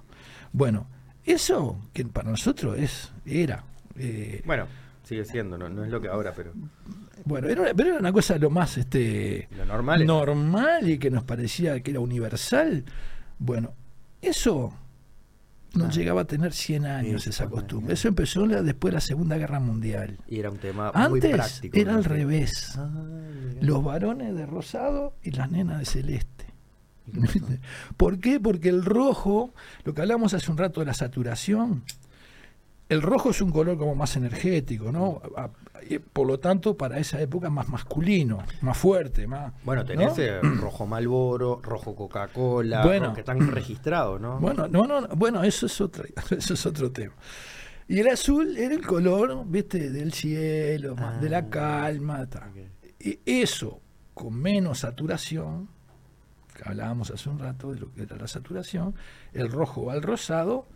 Bueno, 0.53 0.87
eso 1.25 1.79
que 1.93 2.05
para 2.05 2.31
nosotros 2.31 2.79
es 2.79 3.13
era. 3.27 3.65
eh, 3.97 4.43
Bueno, 4.45 4.67
Sigue 5.05 5.25
siendo, 5.27 5.59
no, 5.59 5.69
no 5.69 5.85
es 5.85 5.91
lo 5.91 6.01
que 6.01 6.09
ahora, 6.09 6.33
pero 6.35 6.53
Bueno, 7.27 7.47
era, 7.49 7.75
pero 7.75 7.91
era 7.91 7.99
una 7.99 8.11
cosa 8.13 8.39
lo 8.39 8.49
más 8.49 8.79
este 8.79 9.49
lo 9.55 9.67
normal 9.67 10.07
normal 10.07 10.89
y 10.89 10.99
que 10.99 11.11
nos 11.11 11.25
parecía 11.25 11.79
que 11.81 11.91
era 11.91 12.01
universal. 12.01 12.85
Bueno, 13.39 13.75
eso 14.23 14.73
no 15.75 15.85
Ah. 15.87 15.91
llegaba 15.91 16.23
a 16.23 16.25
tener 16.25 16.55
100 16.55 16.87
años 16.87 17.25
Sí, 17.25 17.31
esa 17.31 17.49
costumbre. 17.51 17.93
Eso 17.93 18.09
empezó 18.09 18.47
la- 18.47 18.63
después 18.63 18.93
de 18.93 18.95
la 18.97 19.01
Segunda 19.03 19.37
Guerra 19.37 19.61
Mundial. 19.61 20.17
y 20.27 20.39
era 20.39 20.51
un 20.51 20.57
tema 20.59 20.91
muy 20.93 21.19
Antes 21.19 21.33
práctico. 21.33 21.77
era 21.77 21.93
¿no? 21.93 21.99
al 21.99 22.05
revés. 22.05 22.73
Ah. 22.79 22.91
Los 23.61 23.85
varones 23.85 24.35
de 24.35 24.47
rosado 24.47 25.15
y 25.23 25.33
las 25.33 25.51
nenas 25.51 25.81
de 25.81 25.85
celeste. 25.85 26.44
¿Por 27.97 28.19
qué? 28.19 28.41
Porque 28.41 28.69
el 28.69 28.85
rojo, 28.85 29.53
lo 29.85 29.95
que 29.95 30.01
hablamos 30.03 30.35
hace 30.35 30.51
un 30.51 30.59
rato 30.59 30.81
de 30.81 30.87
la 30.87 30.95
saturación, 30.95 31.83
el 32.89 33.03
rojo 33.03 33.31
es 33.31 33.41
un 33.41 33.51
color 33.51 33.79
como 33.79 33.95
más 33.95 34.17
energético, 34.17 34.93
¿no? 34.93 35.21
Por 36.13 36.27
lo 36.27 36.39
tanto, 36.41 36.77
para 36.77 36.99
esa 36.99 37.21
época 37.21 37.51
más 37.51 37.69
masculino, 37.69 38.39
más 38.63 38.77
fuerte, 38.77 39.27
más... 39.27 39.53
Bueno, 39.65 39.85
tenés 39.85 40.17
¿no? 40.17 40.23
eh, 40.23 40.41
rojo 40.61 40.87
Malboro, 40.87 41.61
rojo 41.63 41.95
Coca-Cola, 41.95 42.85
Bueno. 42.85 43.13
que 43.13 43.21
están 43.21 43.51
registrados, 43.51 44.21
¿no? 44.21 44.39
Bueno, 44.39 44.67
no, 44.69 44.87
no, 44.87 45.03
no, 45.03 45.09
bueno, 45.09 45.43
eso 45.45 45.67
es 45.67 45.81
otro, 45.81 46.05
eso 46.31 46.55
es 46.55 46.67
otro 46.67 46.91
tema. 46.91 47.15
Y 47.87 47.99
el 48.01 48.09
azul 48.09 48.57
era 48.57 48.75
el 48.75 48.87
color, 48.87 49.45
viste, 49.47 49.91
del 49.91 50.13
cielo, 50.15 50.97
más 50.97 51.21
de 51.21 51.27
Ah. 51.29 51.31
la 51.31 51.49
calma, 51.51 52.25
ta. 52.27 52.49
Ok. 52.51 52.57
Y 53.01 53.19
eso, 53.27 53.81
con 54.15 54.35
menos 54.35 54.79
saturación, 54.79 55.69
hablábamos 56.65 57.11
hace 57.11 57.29
un 57.29 57.39
rato 57.39 57.73
de 57.73 57.81
lo 57.81 57.93
que 57.93 58.03
era 58.03 58.17
la 58.17 58.29
saturación, 58.29 58.95
el 59.33 59.51
rojo 59.51 59.87
va 59.87 59.93
al 59.93 60.03
rosado 60.03 60.67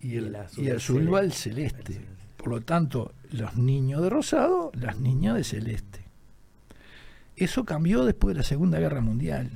y 0.00 0.16
el, 0.16 0.26
El 0.28 0.36
azul 0.36 0.64
y 0.64 0.68
el 0.68 0.76
azul 0.76 1.14
va 1.14 1.18
al 1.20 1.32
celeste. 1.32 1.76
celeste. 1.76 1.92
Al 1.92 1.94
celeste. 1.94 2.24
Por 2.36 2.48
lo 2.48 2.60
tanto, 2.60 3.12
los 3.30 3.56
niños 3.56 4.02
de 4.02 4.10
rosado, 4.10 4.70
las 4.74 4.98
niñas 4.98 5.36
de 5.36 5.44
celeste. 5.44 6.04
Eso 7.36 7.64
cambió 7.64 8.04
después 8.04 8.34
de 8.34 8.40
la 8.40 8.44
Segunda 8.44 8.78
Guerra 8.78 9.00
Mundial. 9.00 9.50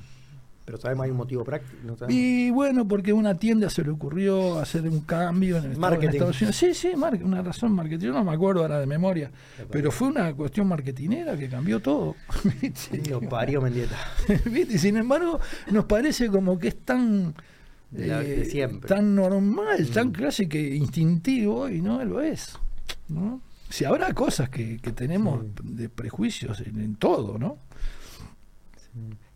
Pero 0.69 0.79
sabemos, 0.79 1.05
hay 1.05 1.11
un 1.13 1.17
motivo 1.17 1.45
práctico. 1.45 1.97
Y 2.11 2.51
bueno, 2.51 2.87
porque 2.87 3.13
a 3.13 3.15
una 3.15 3.39
tienda 3.39 3.71
se 3.71 3.83
le 3.83 3.89
ocurrió 3.89 4.59
hacer 4.59 4.83
un 4.83 5.01
cambio 5.01 5.57
en, 5.57 5.65
el 5.65 5.73
Estado- 5.73 5.75
en 5.75 5.81
Marketing. 6.01 6.13
Estados 6.17 6.41
Unidos. 6.43 6.57
Sí, 6.57 6.75
sí, 6.75 6.93
una 7.25 7.41
razón 7.41 7.73
marketing. 7.73 8.05
Yo 8.09 8.13
no 8.13 8.23
me 8.23 8.33
acuerdo 8.33 8.61
ahora 8.61 8.79
de 8.79 8.85
memoria. 8.87 9.31
Pero 9.71 9.91
fue 9.91 10.09
una 10.09 10.35
cuestión 10.35 10.67
marketinera 10.69 11.39
que 11.39 11.49
cambió 11.49 11.81
todo. 11.81 12.17
Lo 13.11 13.21
parió 13.23 13.63
Mendieta. 13.63 13.97
¿Viste? 14.45 14.75
Y 14.75 14.79
Sin 14.79 14.99
embargo, 14.99 15.41
nos 15.71 15.87
parece 15.87 16.29
como 16.29 16.59
que 16.59 16.69
es 16.69 16.85
tan, 16.85 17.35
de 17.91 18.45
siempre. 18.45 18.89
tan 18.89 19.15
normal, 19.15 19.81
Mm. 19.89 19.93
tan 19.95 20.11
casi 20.13 20.49
que 20.49 20.75
instintivo 20.77 21.71
y 21.71 21.81
no 21.81 22.05
lo 22.05 22.21
es. 22.21 22.59
¿no? 23.09 23.41
Si 23.71 23.87
habrá 23.87 24.13
cosas 24.13 24.51
que, 24.51 24.77
que 24.79 24.93
tenemos 24.93 25.43
Sí. 25.45 25.51
de 25.63 25.89
prejuicios 25.89 26.61
en, 26.61 26.79
en 26.81 26.97
todo, 26.97 27.39
¿no? 27.39 27.57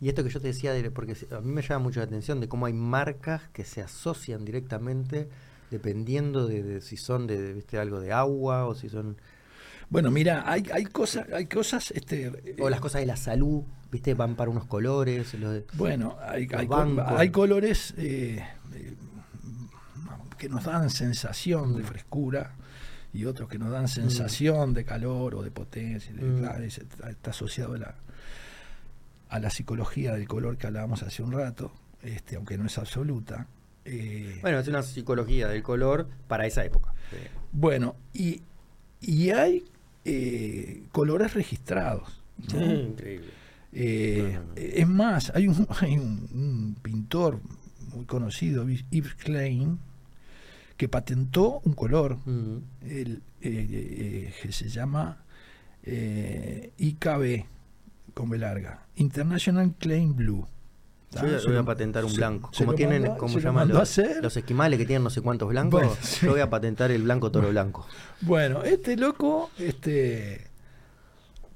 Y 0.01 0.09
esto 0.09 0.23
que 0.23 0.29
yo 0.29 0.41
te 0.41 0.47
decía, 0.47 0.73
de- 0.73 0.91
porque 0.91 1.15
a 1.31 1.39
mí 1.41 1.51
me 1.51 1.61
llama 1.61 1.83
mucho 1.83 1.99
la 1.99 2.05
atención 2.05 2.39
de 2.39 2.47
cómo 2.47 2.65
hay 2.65 2.73
marcas 2.73 3.41
que 3.53 3.63
se 3.63 3.81
asocian 3.81 4.43
directamente 4.45 5.29
dependiendo 5.71 6.45
de, 6.47 6.61
de 6.63 6.81
si 6.81 6.97
son 6.97 7.25
de, 7.27 7.41
de, 7.41 7.53
¿viste, 7.53 7.77
algo 7.79 7.99
de 7.99 8.11
agua 8.13 8.65
o 8.67 8.75
si 8.75 8.89
son 8.89 9.17
Bueno, 9.89 10.11
mira, 10.11 10.43
hay, 10.45 10.63
hay 10.73 10.85
cosas, 10.85 11.27
hay 11.33 11.45
cosas, 11.47 11.91
este, 11.91 12.55
o 12.59 12.69
las 12.69 12.79
cosas 12.79 13.01
de 13.01 13.05
la 13.07 13.15
salud, 13.15 13.63
viste, 13.91 14.13
van 14.13 14.35
para 14.35 14.49
unos 14.51 14.65
colores, 14.65 15.33
los 15.35 15.53
de- 15.53 15.65
Bueno, 15.73 16.17
hay, 16.21 16.47
Los 16.47 17.07
hay, 17.19 17.29
colores 17.29 17.93
eh, 17.97 18.43
eh, 18.73 18.95
que 20.37 20.49
nos 20.49 20.63
dan 20.65 20.89
sensación 20.89 21.75
de 21.75 21.83
Mm. 21.83 21.85
frescura 21.85 22.55
y 23.13 23.25
otros 23.25 23.47
que 23.49 23.57
nos 23.59 23.71
dan 23.71 23.87
sensación 23.87 24.73
de 24.73 24.83
calor 24.85 25.35
o 25.35 25.41
de 25.43 25.51
potencia. 25.51 26.11
Mm. 26.13 26.43
está, 26.63 27.09
está 27.09 27.29
asociado 27.31 27.75
a 27.75 27.77
la, 27.77 27.95
a 29.33 29.39
la 29.39 29.49
psicología 29.49 30.13
del 30.13 30.27
color 30.27 30.57
que 30.57 30.67
hablábamos 30.67 31.01
hace 31.03 31.23
un 31.23 31.31
rato, 31.31 31.71
este, 32.03 32.35
aunque 32.35 32.57
no 32.57 32.65
es 32.67 32.77
absoluta. 32.77 33.47
Eh, 33.85 34.37
Bueno, 34.41 34.59
es 34.59 34.67
una 34.67 34.83
psicología 34.83 35.47
del 35.47 35.63
color 35.63 36.07
para 36.27 36.45
esa 36.45 36.63
época. 36.63 36.93
Bueno, 37.51 37.95
y, 38.13 38.41
y 39.01 39.31
hay 39.31 39.63
eh, 40.05 40.83
colores 40.91 41.33
registrados. 41.33 42.21
¿no? 42.53 42.63
Increíble. 42.63 43.29
Eh, 43.71 44.33
No, 44.35 44.39
no, 44.39 44.45
no. 44.45 44.53
Es 44.55 44.87
más, 44.87 45.31
hay 45.35 45.47
un, 45.47 45.67
hay 45.81 45.97
un, 45.97 46.29
un 46.33 46.77
pintor 46.81 47.39
muy 47.95 48.05
conocido, 48.05 48.67
Yves 48.69 49.15
Klein, 49.15 49.79
que 50.77 50.87
patentó 50.89 51.59
un 51.63 51.73
color 51.73 52.19
el, 52.81 53.21
eh, 53.41 53.67
eh, 53.71 54.33
que 54.41 54.51
se 54.51 54.69
llama 54.69 55.23
eh, 55.83 56.71
IKB, 56.77 57.45
con 58.13 58.29
B 58.29 58.37
larga, 58.37 58.85
International 58.95 59.73
Klein 59.77 60.15
Blue. 60.15 60.47
Yo 61.11 61.21
voy 61.21 61.29
a, 61.35 61.41
voy 61.59 61.63
patentar 61.63 62.03
un 62.05 62.09
se- 62.11 62.17
blanco. 62.17 62.49
se 62.53 62.65
Como 62.65 62.75
tienen, 62.75 63.03
mandó- 63.03 63.17
como 63.19 63.35
lo 63.35 63.39
llaman 63.39 63.67
los, 63.69 63.99
los 64.21 64.35
esquimales 64.37 64.79
que 64.79 64.85
tienen 64.85 65.03
no 65.03 65.09
sé 65.11 65.21
cuántos 65.21 65.47
blancos, 65.49 65.81
Bueno, 65.81 65.95
sí. 66.01 66.25
yo 66.25 66.31
voy 66.31 66.41
a 66.41 66.49
patentar 66.49 66.89
el 66.89 67.03
blanco 67.03 67.31
toro 67.31 67.49
blanco. 67.49 67.85
Bueno, 68.21 68.63
este 68.63 68.97
loco 68.97 69.51
este, 69.59 70.47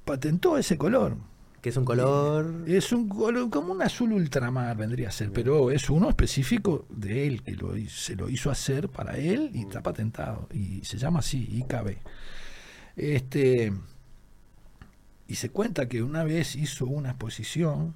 patentó 0.05 0.57
ese 0.57 0.77
color. 0.77 1.15
Que 1.61 1.69
es 1.69 1.77
un 1.77 1.85
color. 1.85 2.63
Es 2.67 2.91
un 2.93 3.09
color 3.09 3.49
como 3.49 3.73
un 3.73 3.81
azul 3.81 4.13
ultramar 4.13 4.77
vendría 4.77 5.07
a 5.09 5.11
ser, 5.11 5.31
pero 5.33 5.71
es 5.71 5.89
uno 5.89 6.07
específico 6.07 6.85
de 6.89 7.25
él 7.27 7.41
que 7.41 7.53
lo, 7.55 7.73
se 7.89 8.15
lo 8.15 8.29
hizo 8.29 8.51
hacer 8.51 8.89
para 8.89 9.17
él 9.17 9.49
y 9.55 9.61
está 9.61 9.81
patentado 9.81 10.47
y 10.53 10.85
se 10.85 10.99
llama 10.99 11.19
así 11.19 11.47
IKB. 11.65 11.97
Este 12.95 13.73
y 15.27 15.35
se 15.35 15.49
cuenta 15.49 15.87
que 15.87 16.01
una 16.03 16.23
vez 16.23 16.55
hizo 16.55 16.85
una 16.85 17.09
exposición 17.09 17.93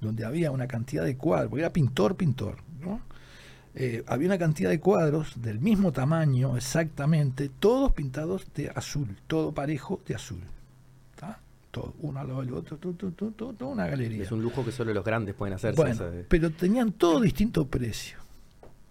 donde 0.00 0.24
había 0.24 0.50
una 0.50 0.68
cantidad 0.68 1.04
de 1.04 1.16
cuadros, 1.16 1.50
porque 1.50 1.62
era 1.62 1.72
pintor, 1.72 2.16
pintor, 2.16 2.58
¿no? 2.80 3.00
Eh, 3.74 4.02
había 4.06 4.26
una 4.28 4.38
cantidad 4.38 4.70
de 4.70 4.80
cuadros 4.80 5.40
del 5.40 5.60
mismo 5.60 5.92
tamaño 5.92 6.56
exactamente, 6.56 7.48
todos 7.48 7.92
pintados 7.92 8.46
de 8.54 8.70
azul, 8.74 9.16
todo 9.26 9.52
parejo 9.52 10.00
de 10.06 10.14
azul. 10.14 10.40
¿tá? 11.14 11.38
Todo, 11.70 11.94
uno 12.00 12.18
al 12.18 12.28
lado 12.28 12.40
del 12.40 12.54
otro, 12.54 12.76
toda 12.76 13.70
una 13.70 13.86
galería. 13.86 14.24
Es 14.24 14.32
un 14.32 14.42
lujo 14.42 14.64
que 14.64 14.72
solo 14.72 14.92
los 14.92 15.04
grandes 15.04 15.34
pueden 15.34 15.54
hacerse. 15.54 15.76
Bueno, 15.80 16.00
pero 16.28 16.50
tenían 16.50 16.92
todo 16.92 17.20
distinto 17.20 17.66
precio, 17.68 18.18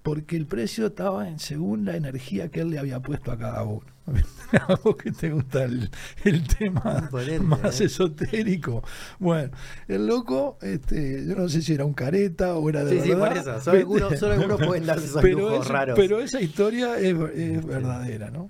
porque 0.04 0.38
el 0.38 0.46
precio 0.46 0.88
estaba 0.88 1.28
en 1.28 1.40
según 1.40 1.86
la 1.86 1.96
energía 1.96 2.50
que 2.50 2.62
él 2.62 2.70
le 2.70 2.80
había 2.80 3.00
puesto 3.02 3.32
a 3.32 3.38
cada 3.38 3.64
uno. 3.64 3.86
A 4.54 4.76
vos 4.76 4.96
que 4.96 5.12
te 5.12 5.32
gusta 5.32 5.66
el, 5.66 5.90
el 6.24 6.48
tema 6.48 7.00
Imponente, 7.02 7.40
más 7.42 7.82
¿eh? 7.82 7.86
esotérico. 7.86 8.82
Bueno, 9.20 9.52
el 9.90 10.08
loco, 10.08 10.58
este, 10.62 11.26
yo 11.28 11.36
no 11.36 11.50
sé 11.50 11.62
si 11.62 11.74
era 11.74 11.84
un 11.84 11.94
careta 11.94 12.56
o 12.56 12.70
era 12.70 12.86
de 12.86 13.02
Sí, 13.02 13.02
sí, 13.02 13.10
verdad. 13.10 13.28
por 13.28 13.38
eso. 13.38 13.62
Solo 13.62 13.78
algunos, 13.80 14.20
solo 14.20 14.34
algunos 14.36 14.62
pueden 14.66 14.86
darse 14.86 15.06
esos 15.08 15.22
pero, 15.22 15.40
lujos 15.50 15.68
raros. 15.68 16.00
pero 16.00 16.20
esa 16.22 16.40
historia 16.40 16.98
es, 16.98 17.16
es 17.36 17.66
verdadera, 17.66 18.32
¿no? 18.32 18.50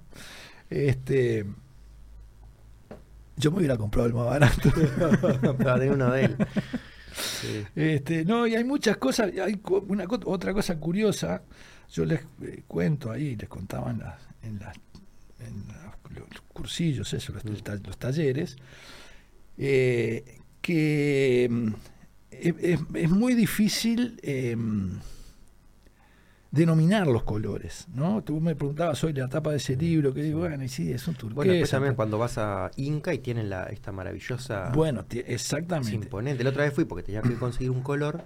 Este, 0.69 1.45
yo 3.37 3.51
me 3.51 3.57
hubiera 3.57 3.77
comprado 3.77 4.07
el 4.07 4.13
más 4.13 4.25
barato. 4.25 4.69
Para 5.63 5.91
uno 5.91 6.11
de 6.11 6.25
él. 6.25 6.37
Sí. 7.17 7.63
Este, 7.75 8.23
no, 8.25 8.45
y 8.47 8.55
hay 8.55 8.63
muchas 8.63 8.97
cosas, 8.97 9.31
hay 9.43 9.59
una, 9.87 10.05
otra 10.25 10.53
cosa 10.53 10.77
curiosa, 10.79 11.41
yo 11.91 12.05
les 12.05 12.21
eh, 12.43 12.63
cuento 12.67 13.11
ahí, 13.11 13.35
les 13.35 13.49
contaba 13.49 13.89
en, 13.91 13.99
las, 13.99 14.19
en, 14.43 14.59
las, 14.59 14.75
en 15.39 15.63
los 16.15 16.41
cursillos, 16.53 17.13
eso, 17.13 17.33
los, 17.33 17.43
Mm. 17.43 17.85
los 17.85 17.97
talleres, 17.97 18.55
eh, 19.57 20.39
que 20.61 21.47
mm, 21.49 21.67
es, 22.31 22.55
es- 22.59 22.79
es 22.93 23.09
muy 23.09 23.33
difícil 23.33 24.19
eh, 24.21 24.55
denominar 26.51 27.07
los 27.07 27.23
colores, 27.23 27.87
¿no? 27.93 28.23
Tú 28.23 28.39
me 28.39 28.55
preguntabas 28.55 29.03
hoy 29.03 29.13
la 29.13 29.27
tapa 29.27 29.51
de 29.51 29.57
ese 29.57 29.75
libro, 29.75 30.13
que 30.13 30.21
digo, 30.21 30.39
bueno, 30.39 30.63
y 30.63 30.69
sí, 30.69 30.91
es 30.91 31.07
un 31.07 31.15
turquesa. 31.15 31.35
Bueno, 31.35 31.51
después 31.51 31.71
también 31.71 31.95
cuando 31.95 32.17
vas 32.17 32.37
a 32.37 32.71
Inca 32.77 33.13
y 33.13 33.19
tienen 33.19 33.49
la, 33.49 33.65
esta 33.65 33.91
maravillosa. 33.91 34.71
Bueno, 34.73 35.05
es 35.09 35.25
exactamente. 35.27 35.95
imponente. 35.95 36.43
La 36.43 36.51
otra 36.51 36.63
vez 36.63 36.73
fui 36.73 36.85
porque 36.85 37.03
tenía 37.03 37.21
que 37.21 37.35
conseguir 37.35 37.71
un 37.71 37.81
color 37.81 38.23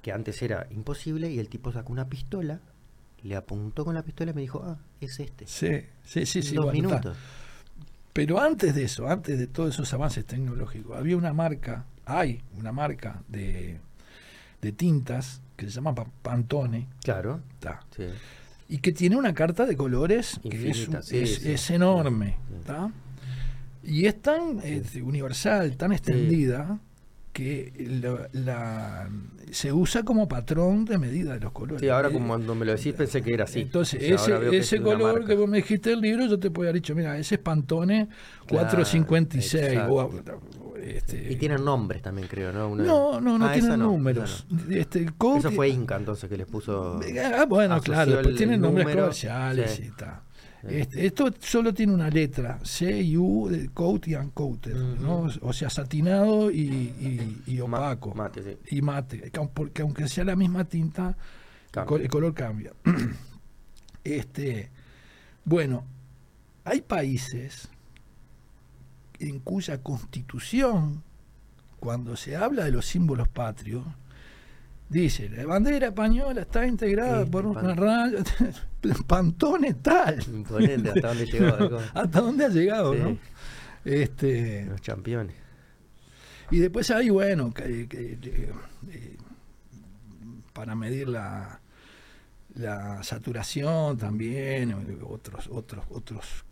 que 0.00 0.12
antes 0.12 0.42
era 0.42 0.66
imposible 0.70 1.30
y 1.30 1.38
el 1.38 1.48
tipo 1.48 1.70
sacó 1.70 1.92
una 1.92 2.08
pistola, 2.08 2.60
le 3.22 3.36
apuntó 3.36 3.84
con 3.84 3.94
la 3.94 4.02
pistola 4.02 4.32
y 4.32 4.34
me 4.34 4.40
dijo, 4.40 4.62
ah, 4.66 4.78
es 5.00 5.20
este. 5.20 5.46
Sí, 5.46 5.86
sí, 6.04 6.26
sí, 6.26 6.42
sí. 6.42 6.56
dos 6.56 6.64
bueno, 6.64 6.88
está. 6.88 6.98
minutos. 6.98 7.16
Pero 8.12 8.40
antes 8.40 8.74
de 8.74 8.84
eso, 8.84 9.08
antes 9.08 9.38
de 9.38 9.46
todos 9.46 9.74
esos 9.74 9.92
avances 9.94 10.26
tecnológicos, 10.26 10.98
había 10.98 11.16
una 11.16 11.32
marca, 11.32 11.86
hay 12.04 12.42
una 12.58 12.72
marca 12.72 13.22
de, 13.28 13.78
de 14.60 14.72
tintas 14.72 15.41
que 15.56 15.66
se 15.66 15.72
llama 15.72 15.94
Pa- 15.94 16.06
Pantone, 16.22 16.88
Claro. 17.04 17.40
¿tá? 17.60 17.80
Sí. 17.96 18.04
y 18.68 18.78
que 18.78 18.92
tiene 18.92 19.16
una 19.16 19.34
carta 19.34 19.66
de 19.66 19.76
colores 19.76 20.40
que 20.48 20.70
es, 20.70 20.88
sí, 21.02 21.18
es- 21.18 21.34
sí. 21.36 21.52
es 21.52 21.70
enorme. 21.70 22.36
Y 23.84 24.06
es 24.06 24.22
tan 24.22 24.60
universal, 25.02 25.76
tan 25.76 25.92
extendida, 25.92 26.78
que 27.32 27.72
la, 28.02 28.28
la- 28.32 29.10
se 29.50 29.72
usa 29.72 30.02
como 30.02 30.28
patrón 30.28 30.84
de 30.84 30.98
medida 30.98 31.34
de 31.34 31.40
los 31.40 31.52
colores. 31.52 31.80
Sí, 31.80 31.88
ahora 31.88 32.08
Eh, 32.08 32.12
como 32.12 32.28
cuando 32.28 32.54
me 32.54 32.64
lo 32.66 32.74
decís 32.74 32.92
pensé 32.94 33.22
que 33.22 33.32
era 33.34 33.44
así. 33.44 33.60
Entonces, 33.62 34.00
O 34.12 34.18
sea, 34.18 34.36
ese, 34.38 34.50
que 34.50 34.56
ese 34.58 34.80
color 34.82 35.26
que 35.26 35.34
vos 35.34 35.48
me 35.48 35.58
dijiste 35.58 35.92
el 35.92 36.00
libro, 36.00 36.26
yo 36.26 36.38
te 36.38 36.50
puedo 36.50 36.68
haber 36.68 36.80
dicho, 36.80 36.94
mira, 36.94 37.18
ese 37.18 37.34
es 37.36 37.40
Pantone 37.40 38.08
Claro, 38.46 38.68
456. 38.68 39.64
exacto. 39.72 39.94
o- 39.94 40.10
este, 40.82 41.32
Y 41.32 41.36
tienen 41.36 41.64
nombres 41.64 42.02
también, 42.02 42.28
creo, 42.28 42.52
¿no? 42.52 42.68
Una- 42.68 42.84
no, 42.84 43.20
no, 43.20 43.38
no 43.38 43.46
Ah, 43.46 43.52
tienen 43.52 43.78
no, 43.78 43.86
números. 43.86 44.46
no. 44.50 44.74
Este, 44.74 45.06
Eso 45.38 45.50
fue 45.52 45.68
Inca 45.68 45.96
entonces 45.96 46.28
que 46.28 46.36
les 46.36 46.46
puso. 46.46 47.00
Ah, 47.34 47.44
bueno, 47.48 47.80
claro, 47.80 48.20
el- 48.20 48.36
tienen 48.36 48.60
nombres 48.60 48.86
comerciales 48.86 49.70
sí. 49.72 49.84
y 49.86 49.90
tal. 49.90 50.20
Este, 50.68 51.06
esto 51.06 51.28
solo 51.40 51.74
tiene 51.74 51.92
una 51.92 52.08
letra, 52.08 52.60
C 52.62 53.00
y 53.02 53.16
U, 53.16 53.48
de 53.48 53.68
coat 53.70 54.06
y 54.06 54.14
uncoated. 54.14 54.76
¿no? 55.00 55.28
o 55.40 55.52
sea, 55.52 55.68
satinado 55.68 56.52
y, 56.52 56.60
y- 56.60 57.42
y 57.46 57.60
opaco. 57.60 58.14
mate, 58.14 58.42
sí. 58.44 58.76
Y 58.76 58.80
mate, 58.82 59.30
porque 59.52 59.82
aunque 59.82 60.06
sea 60.06 60.22
la 60.24 60.36
misma 60.36 60.64
tinta, 60.64 61.16
Cambia. 61.72 61.96
el 61.98 62.08
color 62.08 62.32
cambia. 62.32 62.72
este, 64.04 64.70
bueno, 65.44 65.84
hay 66.64 66.80
países 66.82 67.68
en 69.28 69.38
cuya 69.40 69.82
constitución, 69.82 71.02
cuando 71.78 72.16
se 72.16 72.36
habla 72.36 72.64
de 72.64 72.72
los 72.72 72.86
símbolos 72.86 73.28
patrios, 73.28 73.84
dice, 74.88 75.28
la 75.30 75.46
bandera 75.46 75.88
española 75.88 76.42
está 76.42 76.66
integrada 76.66 77.24
por 77.26 77.52
pan- 77.54 77.64
una 77.64 77.74
raya, 77.74 78.18
pantone 79.06 79.74
tal. 79.74 80.22
Imponente 80.28 80.90
hasta 80.90 81.08
dónde 81.08 81.26
llegó. 81.26 81.54
algo. 81.56 81.78
¿Hasta 81.94 82.20
dónde 82.20 82.44
ha 82.44 82.48
llegado, 82.48 82.94
Sí. 82.94 83.00
no? 83.00 83.18
Este, 83.84 84.66
Los 84.66 84.80
campeones. 84.80 85.34
y 86.50 86.58
después 86.58 86.90
hay, 86.90 87.10
bueno, 87.10 87.52
que- 87.54 87.88
que- 87.88 88.18
eh, 88.90 89.16
para 90.52 90.74
medir 90.74 91.08
la, 91.08 91.60
la 92.54 93.02
saturación 93.02 93.96
también, 93.96 94.74
otros, 95.08 95.48
otros, 95.50 95.84
otros 95.90 96.44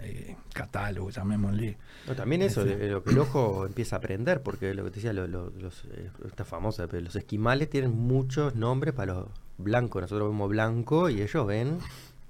eh, 0.00 0.36
catálogos, 0.52 1.14
llamémosle. 1.14 1.76
No, 2.08 2.14
también 2.14 2.42
eso, 2.42 2.62
Este. 2.62 2.76
de- 2.76 2.88
lo 2.90 3.02
que 3.04 3.10
el 3.10 3.18
ojo 3.18 3.66
empieza 3.66 3.96
a 3.96 3.98
aprender, 3.98 4.42
porque 4.42 4.74
lo 4.74 4.84
que 4.84 4.90
te 4.90 4.96
decía, 4.96 5.12
lo- 5.12 5.26
lo- 5.26 5.50
los, 5.50 5.84
eh, 5.92 6.10
esta 6.26 6.44
famosa, 6.44 6.86
pero 6.88 7.02
los 7.02 7.16
esquimales 7.16 7.70
tienen 7.70 7.90
muchos 7.92 8.54
nombres 8.54 8.94
para 8.94 9.14
los 9.14 9.28
blancos. 9.58 10.02
Nosotros 10.02 10.30
vemos 10.30 10.48
blanco 10.48 11.08
y 11.10 11.22
ellos 11.22 11.46
ven 11.46 11.78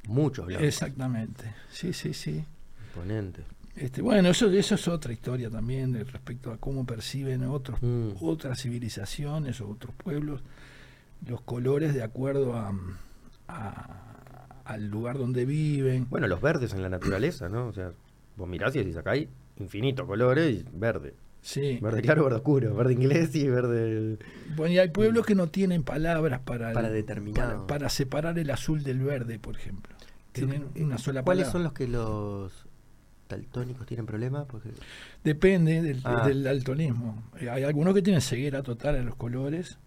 muchos 0.08 0.46
blancos. 0.46 0.66
Exactamente, 0.66 1.44
sí, 1.70 1.92
sí, 1.92 2.12
sí. 2.14 2.44
Imponente. 2.88 3.42
Este, 3.74 4.02
bueno, 4.02 4.28
eso, 4.28 4.50
eso 4.50 4.74
es 4.74 4.86
otra 4.88 5.14
historia 5.14 5.48
también 5.48 5.92
de 5.92 6.04
respecto 6.04 6.52
a 6.52 6.58
cómo 6.58 6.84
perciben 6.84 7.44
otros, 7.44 7.80
Mm. 7.80 8.10
otras 8.20 8.60
civilizaciones 8.60 9.62
o 9.62 9.68
otros 9.70 9.94
pueblos 9.94 10.42
los 11.26 11.40
colores 11.40 11.94
de 11.94 12.02
acuerdo 12.02 12.54
a, 12.54 12.74
a- 13.48 14.11
al 14.64 14.88
lugar 14.88 15.18
donde 15.18 15.44
viven. 15.44 16.06
Bueno, 16.10 16.26
los 16.26 16.40
verdes 16.40 16.72
en 16.74 16.82
la 16.82 16.88
naturaleza, 16.88 17.48
¿no? 17.48 17.66
O 17.68 17.72
sea, 17.72 17.92
vos 18.36 18.48
mirás 18.48 18.74
y 18.76 18.78
decís 18.80 18.96
acá 18.96 19.12
hay 19.12 19.28
infinito 19.58 20.06
colores 20.06 20.60
y 20.60 20.64
verde. 20.72 21.14
Sí. 21.40 21.78
Verde 21.82 22.02
claro, 22.02 22.22
verde 22.24 22.36
oscuro, 22.36 22.74
verde 22.74 22.92
inglés 22.92 23.34
y 23.34 23.48
verde... 23.48 24.16
Bueno, 24.54 24.74
y 24.74 24.78
hay 24.78 24.90
pueblos 24.90 25.26
que 25.26 25.34
no 25.34 25.48
tienen 25.48 25.82
palabras 25.82 26.40
para, 26.40 26.72
Para 26.72 26.88
determinado. 26.90 27.52
para, 27.52 27.66
para 27.66 27.88
separar 27.88 28.38
el 28.38 28.48
azul 28.50 28.84
del 28.84 29.00
verde, 29.00 29.38
por 29.40 29.56
ejemplo. 29.56 29.94
Tienen 30.30 30.66
una 30.76 30.98
sola 30.98 31.22
¿Cuáles 31.24 31.44
palabra. 31.48 31.52
son 31.52 31.62
los 31.64 31.72
que 31.72 31.88
los 31.88 32.66
daltónicos 33.28 33.86
tienen 33.86 34.06
problemas? 34.06 34.46
Porque... 34.46 34.70
Depende 35.24 35.82
del, 35.82 36.00
Ah. 36.04 36.26
del 36.26 36.44
daltonismo. 36.44 37.22
Eh, 37.40 37.50
Hay 37.50 37.64
algunos 37.64 37.92
que 37.94 38.02
tienen 38.02 38.20
ceguera 38.22 38.62
total 38.62 38.94
a 38.96 39.02
los 39.02 39.16
colores. 39.16 39.78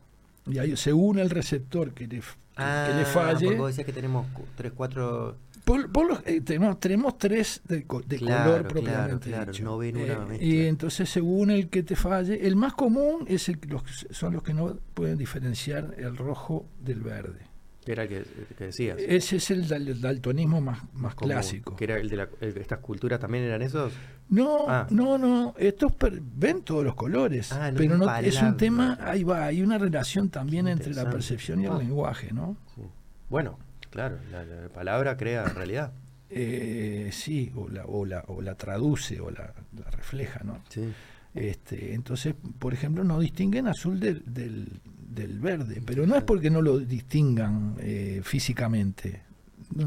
Y 0.48 0.60
hay, 0.60 0.78
según 0.78 1.20
el 1.20 1.30
receptor 1.30 1.94
que 1.94 2.08
le, 2.08 2.18
f- 2.18 2.36
que- 2.56 2.62
le 2.64 3.02
Ah, 3.02 3.06
falle. 3.12 3.56
vos 3.56 3.68
decías 3.70 3.86
que 3.86 3.94
tenemos 3.94 4.28
tres, 4.56 4.72
cuatro... 4.76 5.38
Por, 5.64 5.92
por 5.92 6.08
los- 6.08 6.20
eh, 6.28 6.42
tenemos, 6.42 6.80
tenemos 6.80 7.18
tres 7.18 7.62
de, 7.68 7.78
de 7.78 8.18
Claro, 8.18 8.52
color 8.52 8.68
propiamente 8.68 9.30
claro, 9.30 9.52
dicho. 9.52 9.64
no 9.64 9.78
ven 9.80 9.98
una 9.98 10.36
Eh, 10.36 10.38
y 10.46 10.62
entonces 10.68 11.10
según 11.10 11.50
el 11.50 11.70
que 11.70 11.82
te 11.82 11.96
falle, 11.96 12.46
el 12.46 12.56
más 12.56 12.74
común 12.74 13.26
es 13.28 13.50
el, 13.50 13.60
los, 13.68 13.82
son 14.12 14.34
los 14.34 14.44
que 14.44 14.54
no 14.54 14.76
pueden 14.94 15.18
diferenciar 15.18 15.96
el 15.98 16.16
rojo 16.18 16.68
del 16.80 17.02
verde. 17.02 17.40
Que 17.86 17.92
era 17.92 18.04
el 18.04 18.10
que, 18.10 18.24
que 18.58 18.64
decías. 18.66 18.98
Ese 19.00 19.36
es 19.38 19.52
el 19.52 19.68
dal- 19.68 20.00
daltonismo 20.02 20.60
más, 20.60 20.80
más 20.94 21.14
clásico. 21.16 21.76
Que 21.76 21.84
era 21.84 21.98
el 21.98 22.10
de 22.10 22.18
la, 22.18 22.30
el- 22.42 22.58
estas 22.58 22.80
culturas 22.80 23.20
también 23.20 23.44
eran 23.44 23.62
esos. 23.62 23.94
No, 24.30 24.66
Ah. 24.68 24.88
no, 24.90 25.18
no, 25.20 25.54
estos 25.58 25.94
per- 25.96 26.20
ven 26.22 26.64
todos 26.64 26.84
los 26.84 26.96
colores, 26.96 27.52
Ah, 27.52 27.70
no 27.72 27.78
pero 27.78 27.98
no 27.98 28.16
es 28.18 28.42
un 28.42 28.58
tema, 28.58 28.98
ahí 29.02 29.24
va, 29.24 29.46
hay 29.46 29.62
una 29.62 29.78
relación 29.78 30.30
también 30.30 30.68
entre 30.68 30.94
la 30.96 31.10
percepción 31.10 31.62
y 31.62 31.66
el 31.66 31.72
Ah. 31.74 31.78
lenguaje, 31.78 32.34
¿no? 32.34 32.58
Sí. 32.76 32.82
Bueno, 33.30 33.60
claro, 33.92 34.18
la, 34.32 34.44
la 34.44 34.68
palabra 34.70 35.16
crea 35.16 35.44
realidad. 35.46 35.94
Eh, 36.32 37.10
sí, 37.14 37.52
o 37.56 37.70
la, 37.70 37.86
o, 37.86 38.04
la, 38.04 38.24
o 38.28 38.42
la 38.42 38.56
traduce 38.56 39.22
o 39.22 39.30
la, 39.30 39.54
la 39.78 39.92
refleja, 39.92 40.42
¿no? 40.44 40.60
Sí. 40.70 40.92
Este, 41.36 41.94
entonces, 41.94 42.34
por 42.60 42.74
ejemplo, 42.74 43.04
no 43.04 43.20
distinguen 43.20 43.68
azul 43.68 44.00
del, 44.00 44.24
del, 44.26 44.82
del 45.16 45.40
verde, 45.40 45.82
pero 45.86 46.06
no 46.06 46.16
es 46.16 46.24
porque 46.24 46.50
no 46.50 46.62
lo 46.62 46.78
distingan 46.80 47.76
eh, 47.80 48.22
físicamente. 48.24 49.24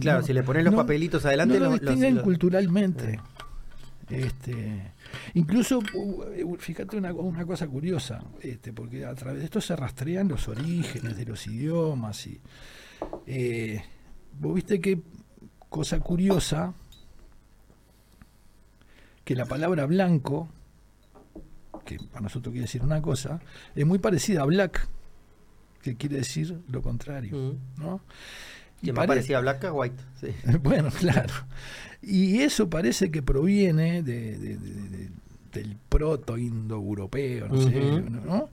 Claro, 0.00 0.20
no, 0.22 0.26
si 0.26 0.32
le 0.32 0.42
pones 0.42 0.64
los 0.64 0.72
no- 0.72 0.78
papelitos 0.78 1.24
adelante, 1.24 1.60
no 1.60 1.66
lo 1.66 1.72
distinguen 1.78 2.16
los- 2.16 2.24
culturalmente. 2.24 3.20
Este, 4.10 4.92
incluso, 5.34 5.80
uh, 5.94 6.56
fíjate 6.58 6.96
una, 6.96 7.12
una 7.12 7.44
cosa 7.44 7.68
curiosa, 7.68 8.24
este, 8.40 8.72
porque 8.72 9.04
a 9.04 9.14
través 9.14 9.40
de 9.40 9.44
esto 9.44 9.60
se 9.60 9.76
rastrean 9.76 10.28
los 10.28 10.48
orígenes 10.48 11.16
de 11.16 11.24
los 11.26 11.46
idiomas. 11.46 12.26
Y, 12.26 12.40
eh, 13.26 13.82
Vos 14.40 14.54
viste 14.54 14.80
qué 14.80 15.00
cosa 15.68 16.00
curiosa, 16.00 16.72
que 19.24 19.34
la 19.34 19.44
palabra 19.46 19.84
blanco, 19.86 20.48
que 21.84 21.98
para 21.98 22.22
nosotros 22.22 22.52
quiere 22.52 22.64
decir 22.66 22.82
una 22.82 23.02
cosa, 23.02 23.40
es 23.74 23.84
muy 23.86 23.98
parecida 23.98 24.42
a 24.42 24.46
black, 24.46 24.88
que 25.82 25.96
quiere 25.96 26.16
decir 26.16 26.58
lo 26.68 26.82
contrario. 26.82 27.56
¿no? 27.76 28.00
Que 28.82 28.92
más 28.92 28.98
pare- 29.06 29.08
parecía 29.18 29.40
black 29.40 29.64
a 29.64 29.72
white. 29.72 29.96
Sí. 30.20 30.28
bueno, 30.62 30.90
claro. 30.90 31.32
Y 32.02 32.40
eso 32.40 32.68
parece 32.70 33.10
que 33.10 33.22
proviene 33.22 34.02
de- 34.02 34.38
de- 34.38 34.56
de- 34.56 34.88
de- 34.88 35.10
del 35.52 35.76
proto-indoeuropeo, 35.88 37.48
no 37.48 37.60
sé. 37.62 37.80
¿no? 38.02 38.48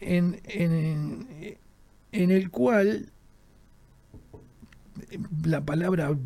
En, 0.00 0.40
en- 0.44 1.56
en 2.12 2.30
el 2.30 2.50
cual 2.50 3.10
la 5.44 5.60
palabra 5.64 6.16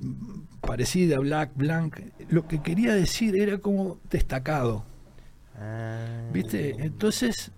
parecida, 0.61 1.18
black, 1.18 1.53
blanc, 1.55 1.97
lo 2.30 2.47
que 2.49 2.61
quería 2.62 2.95
decir 2.95 3.41
era 3.41 3.59
como 3.59 3.99
destacado, 4.11 4.84
Ah. 5.61 6.28
¿viste? 6.32 6.76
Entonces, 6.78 7.51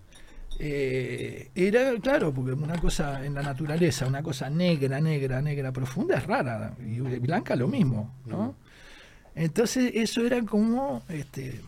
eh, 0.63 1.51
era, 1.55 1.93
claro, 2.01 2.33
porque 2.35 2.53
una 2.53 2.79
cosa 2.79 3.25
en 3.25 3.35
la 3.35 3.43
naturaleza, 3.43 4.07
una 4.07 4.23
cosa 4.23 4.51
negra, 4.51 5.01
negra, 5.01 5.41
negra, 5.41 5.73
profunda, 5.73 6.17
es 6.19 6.27
rara, 6.27 6.75
y 6.87 7.01
blanca 7.01 7.57
lo 7.57 7.67
mismo, 7.67 8.15
¿no? 8.27 8.55
Entonces, 9.35 9.93
eso 9.95 10.25
era 10.27 10.43
como, 10.43 11.03
este, 11.09 11.61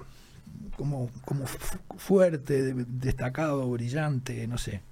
como, 0.76 1.10
como 1.24 1.46
fu- 1.46 1.78
fuerte, 1.96 2.62
de- 2.62 2.84
destacado, 2.86 3.70
brillante, 3.70 4.46
no 4.46 4.58
sé. 4.58 4.82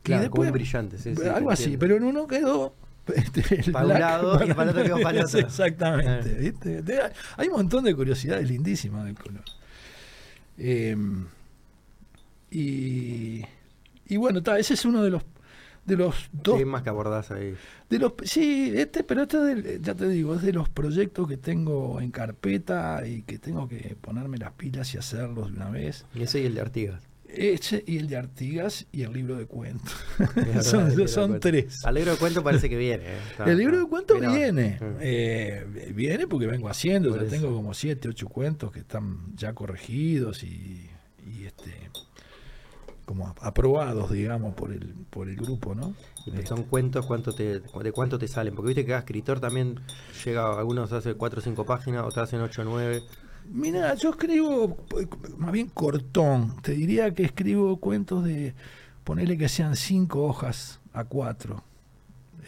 Y 0.00 0.02
Claro, 0.02 0.30
como 0.30 0.42
después- 0.44 0.48
un 0.48 0.52
brillante. 0.54 0.98
Sí, 0.98 1.14
sí, 1.14 1.28
algo 1.28 1.50
así, 1.52 1.76
pero 1.76 1.96
en 1.96 2.02
uno 2.04 2.26
quedó 2.26 2.74
este, 3.14 3.70
Para 3.72 3.86
un 3.86 4.50
y 4.50 4.54
para 4.54 4.70
otro 4.70 4.82
quedó 4.84 5.00
para 5.00 5.20
otro. 5.24 5.38
Exactamente. 5.40 6.54
Hay 7.36 7.48
un 7.48 7.54
montón 7.54 7.84
de 7.84 7.94
curiosidades 7.94 8.48
lindísimas 8.48 9.04
del 9.04 9.14
color. 9.16 9.44
Eh, 10.58 10.96
y, 12.52 13.42
y 14.06 14.16
bueno, 14.16 14.42
ta, 14.42 14.58
ese 14.58 14.74
es 14.74 14.84
uno 14.84 15.02
de 15.02 15.10
los 15.10 15.22
de 15.84 15.96
los 15.96 16.14
dos 16.32 16.58
¿Qué 16.58 16.64
más 16.64 16.82
que 16.84 16.90
abordás 16.90 17.32
ahí? 17.32 17.54
de 17.90 17.98
los 17.98 18.12
sí 18.22 18.72
este 18.76 19.02
pero 19.02 19.22
este 19.22 19.38
del- 19.38 19.82
ya 19.82 19.96
te 19.96 20.08
digo 20.08 20.36
es 20.36 20.42
de 20.42 20.52
los 20.52 20.68
proyectos 20.68 21.26
que 21.26 21.36
tengo 21.36 22.00
en 22.00 22.12
carpeta 22.12 23.02
y 23.04 23.22
que 23.22 23.38
tengo 23.40 23.66
que 23.66 23.96
ponerme 24.00 24.38
las 24.38 24.52
pilas 24.52 24.94
y 24.94 24.98
hacerlos 24.98 25.48
de 25.50 25.56
una 25.56 25.70
vez 25.70 26.04
Y 26.14 26.22
ese 26.22 26.40
y 26.40 26.46
el 26.46 26.54
de 26.54 26.60
Artigas. 26.60 27.02
ese 27.26 27.82
y 27.84 27.96
el 27.98 28.06
de 28.06 28.16
Artigas 28.16 28.86
y 28.92 29.02
el 29.02 29.12
libro 29.12 29.34
de 29.34 29.46
cuentos 29.46 29.92
verdad, 30.36 30.62
son, 30.62 30.88
de 30.90 30.94
cuentos. 30.94 31.40
tres 31.40 31.84
Al 31.84 31.96
libro 31.96 32.12
de 32.12 32.16
cuento 32.18 32.44
parece 32.44 32.68
que 32.68 32.76
viene. 32.78 33.02
eh. 33.04 33.18
Está- 33.32 33.44
el 33.50 33.58
libro 33.58 33.80
de 33.80 33.86
cuentos 33.86 34.20
viene. 34.20 34.78
Mm. 34.80 34.84
eh, 35.00 35.92
viene 35.96 36.28
porque 36.28 36.46
vengo 36.46 36.68
haciendo. 36.68 37.16
Ya 37.20 37.28
tengo 37.28 37.52
como 37.52 37.74
siete, 37.74 38.08
ocho 38.08 38.28
cuentos 38.28 38.70
que 38.70 38.78
están 38.80 39.34
ya 39.34 39.52
corregidos 39.52 40.44
y, 40.44 40.88
y, 41.26 41.44
este 41.44 41.72
como 43.04 43.34
aprobados, 43.40 44.10
digamos, 44.10 44.54
por 44.54 44.72
el, 44.72 44.94
por 45.10 45.28
el 45.28 45.36
grupo, 45.36 45.74
¿no? 45.74 45.94
Pues 46.24 46.36
Este, 46.36 46.46
son 46.46 46.64
cuentos 46.64 47.06
cuánto 47.06 47.34
te, 47.34 47.60
de 47.60 47.92
cuánto 47.92 48.18
te 48.18 48.28
salen. 48.28 48.54
Porque 48.54 48.68
viste 48.68 48.82
que 48.82 48.88
cada 48.88 49.00
escritor 49.00 49.40
también 49.40 49.80
llega, 50.24 50.58
algunos 50.58 50.92
hace 50.92 51.14
4 51.14 51.38
o 51.38 51.42
5 51.42 51.64
páginas, 51.66 52.04
otros 52.04 52.28
hacen 52.28 52.40
8 52.40 52.62
o 52.62 52.64
9. 52.64 53.02
Mira, 53.50 53.94
yo 53.94 54.10
escribo 54.10 54.76
más 55.36 55.52
bien 55.52 55.68
cortón. 55.68 56.56
Te 56.62 56.72
diría 56.72 57.12
que 57.12 57.24
escribo 57.24 57.76
cuentos 57.78 58.24
de 58.24 58.54
ponerle 59.04 59.36
que 59.36 59.48
sean 59.48 59.76
cinco 59.76 60.24
hojas 60.24 60.80
a 60.92 61.04
cuatro. 61.04 61.64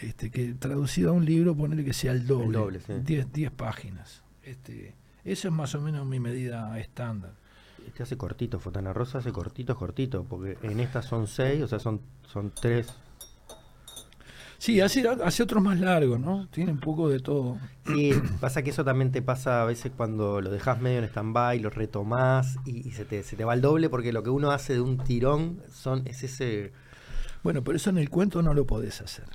Este, 0.00 0.30
que 0.30 0.54
traducido 0.54 1.10
a 1.10 1.12
un 1.12 1.24
libro, 1.24 1.56
ponerle 1.56 1.84
que 1.84 1.92
sea 1.92 2.12
el 2.12 2.26
doble. 2.26 2.46
El 2.46 2.52
doble, 2.52 2.80
sí. 2.80 2.92
diez, 3.04 3.32
diez 3.32 3.50
páginas. 3.50 4.22
Este, 4.42 4.94
eso 5.24 5.48
es 5.48 5.54
más 5.54 5.74
o 5.74 5.80
menos 5.80 6.06
mi 6.06 6.20
medida 6.20 6.78
estándar. 6.78 7.32
Este 7.86 8.02
hace 8.02 8.16
cortito, 8.16 8.58
Fontana 8.58 8.92
Rosa 8.92 9.18
hace 9.18 9.32
cortitos, 9.32 9.76
cortitos, 9.76 10.26
porque 10.28 10.58
en 10.62 10.80
estas 10.80 11.06
son 11.06 11.26
seis, 11.26 11.62
o 11.62 11.68
sea, 11.68 11.78
son, 11.78 12.00
son 12.26 12.52
tres. 12.52 12.92
Sí, 14.58 14.80
hace, 14.80 15.06
hace 15.06 15.42
otros 15.42 15.62
más 15.62 15.78
largos, 15.78 16.18
¿no? 16.18 16.48
Tiene 16.48 16.72
un 16.72 16.80
poco 16.80 17.10
de 17.10 17.20
todo. 17.20 17.58
Sí, 17.86 18.12
pasa 18.40 18.62
que 18.62 18.70
eso 18.70 18.84
también 18.84 19.12
te 19.12 19.20
pasa 19.20 19.62
a 19.62 19.64
veces 19.66 19.92
cuando 19.94 20.40
lo 20.40 20.50
dejas 20.50 20.80
medio 20.80 21.00
en 21.00 21.04
stand-by, 21.04 21.60
lo 21.60 21.68
retomás 21.68 22.56
y, 22.64 22.88
y 22.88 22.92
se, 22.92 23.04
te, 23.04 23.22
se 23.22 23.36
te 23.36 23.44
va 23.44 23.52
el 23.52 23.60
doble, 23.60 23.90
porque 23.90 24.12
lo 24.12 24.22
que 24.22 24.30
uno 24.30 24.52
hace 24.52 24.72
de 24.72 24.80
un 24.80 24.98
tirón 24.98 25.60
son 25.70 26.06
es 26.06 26.22
ese... 26.22 26.72
Bueno, 27.42 27.62
pero 27.62 27.76
eso 27.76 27.90
en 27.90 27.98
el 27.98 28.08
cuento 28.08 28.40
no 28.40 28.54
lo 28.54 28.66
podés 28.66 29.02
hacer. 29.02 29.26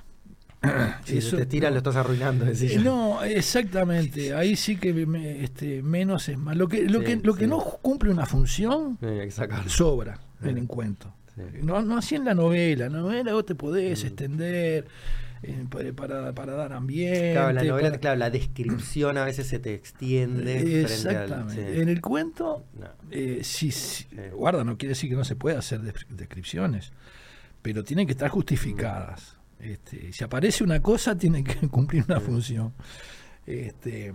Si 1.04 1.18
Eso- 1.18 1.36
te 1.38 1.46
tiras, 1.46 1.72
lo 1.72 1.78
estás 1.78 1.96
arruinando. 1.96 2.46
Eh, 2.46 2.78
No, 2.82 3.22
exactamente. 3.24 4.34
Ahí 4.34 4.56
sí 4.56 4.76
que 4.76 4.92
me- 4.92 5.42
este, 5.42 5.82
menos 5.82 6.28
es 6.28 6.38
más. 6.38 6.56
Lo 6.56 6.68
que, 6.68 6.82
lo 6.88 7.00
Sí, 7.00 7.04
que, 7.06 7.16
lo 7.16 7.34
que 7.34 7.46
no 7.46 7.58
cumple 7.60 8.10
una 8.10 8.26
función 8.26 8.98
Sí, 9.00 9.06
sobra 9.68 10.18
el 10.42 10.66
cuento. 10.66 11.14
Sí. 11.34 11.42
No, 11.62 11.80
no 11.82 11.96
así 11.98 12.16
en 12.16 12.24
la 12.26 12.34
novela. 12.34 12.86
En 12.86 12.92
la 12.92 12.98
novela 13.00 13.32
vos 13.32 13.46
te 13.46 13.54
podés 13.54 14.02
Mm. 14.02 14.06
extender 14.06 14.86
eh, 15.42 15.64
para, 15.96 16.34
para, 16.34 16.52
dar 16.52 16.74
ambiente. 16.74 17.32
Claro, 17.32 17.52
la 17.54 17.62
novela, 17.64 17.88
para- 17.88 18.00
claro, 18.00 18.18
la 18.18 18.28
descripción 18.28 19.16
a 19.16 19.24
veces 19.24 19.46
se 19.46 19.58
te 19.58 19.72
extiende. 19.72 20.42
frente 20.60 20.76
al- 20.76 20.82
Exactamente. 20.82 21.72
sí. 21.74 21.80
En 21.80 21.88
el 21.88 22.02
cuento, 22.02 22.64
No. 22.78 22.88
eh, 23.10 23.40
sí, 23.42 23.70
sí, 23.70 24.06
guarda, 24.34 24.64
no 24.64 24.76
quiere 24.76 24.90
decir 24.90 25.08
que 25.08 25.16
no 25.16 25.24
se 25.24 25.36
pueda 25.36 25.58
hacer 25.60 25.80
des- 25.80 26.06
descripciones, 26.10 26.92
pero 27.62 27.82
tienen 27.84 28.06
que 28.06 28.12
estar 28.12 28.28
justificadas. 28.28 29.38
Este, 29.62 30.12
si 30.12 30.24
aparece 30.24 30.64
una 30.64 30.80
cosa, 30.80 31.16
tiene 31.16 31.44
que 31.44 31.54
cumplir 31.68 32.04
una 32.08 32.20
función. 32.20 32.72
Este, 33.46 34.12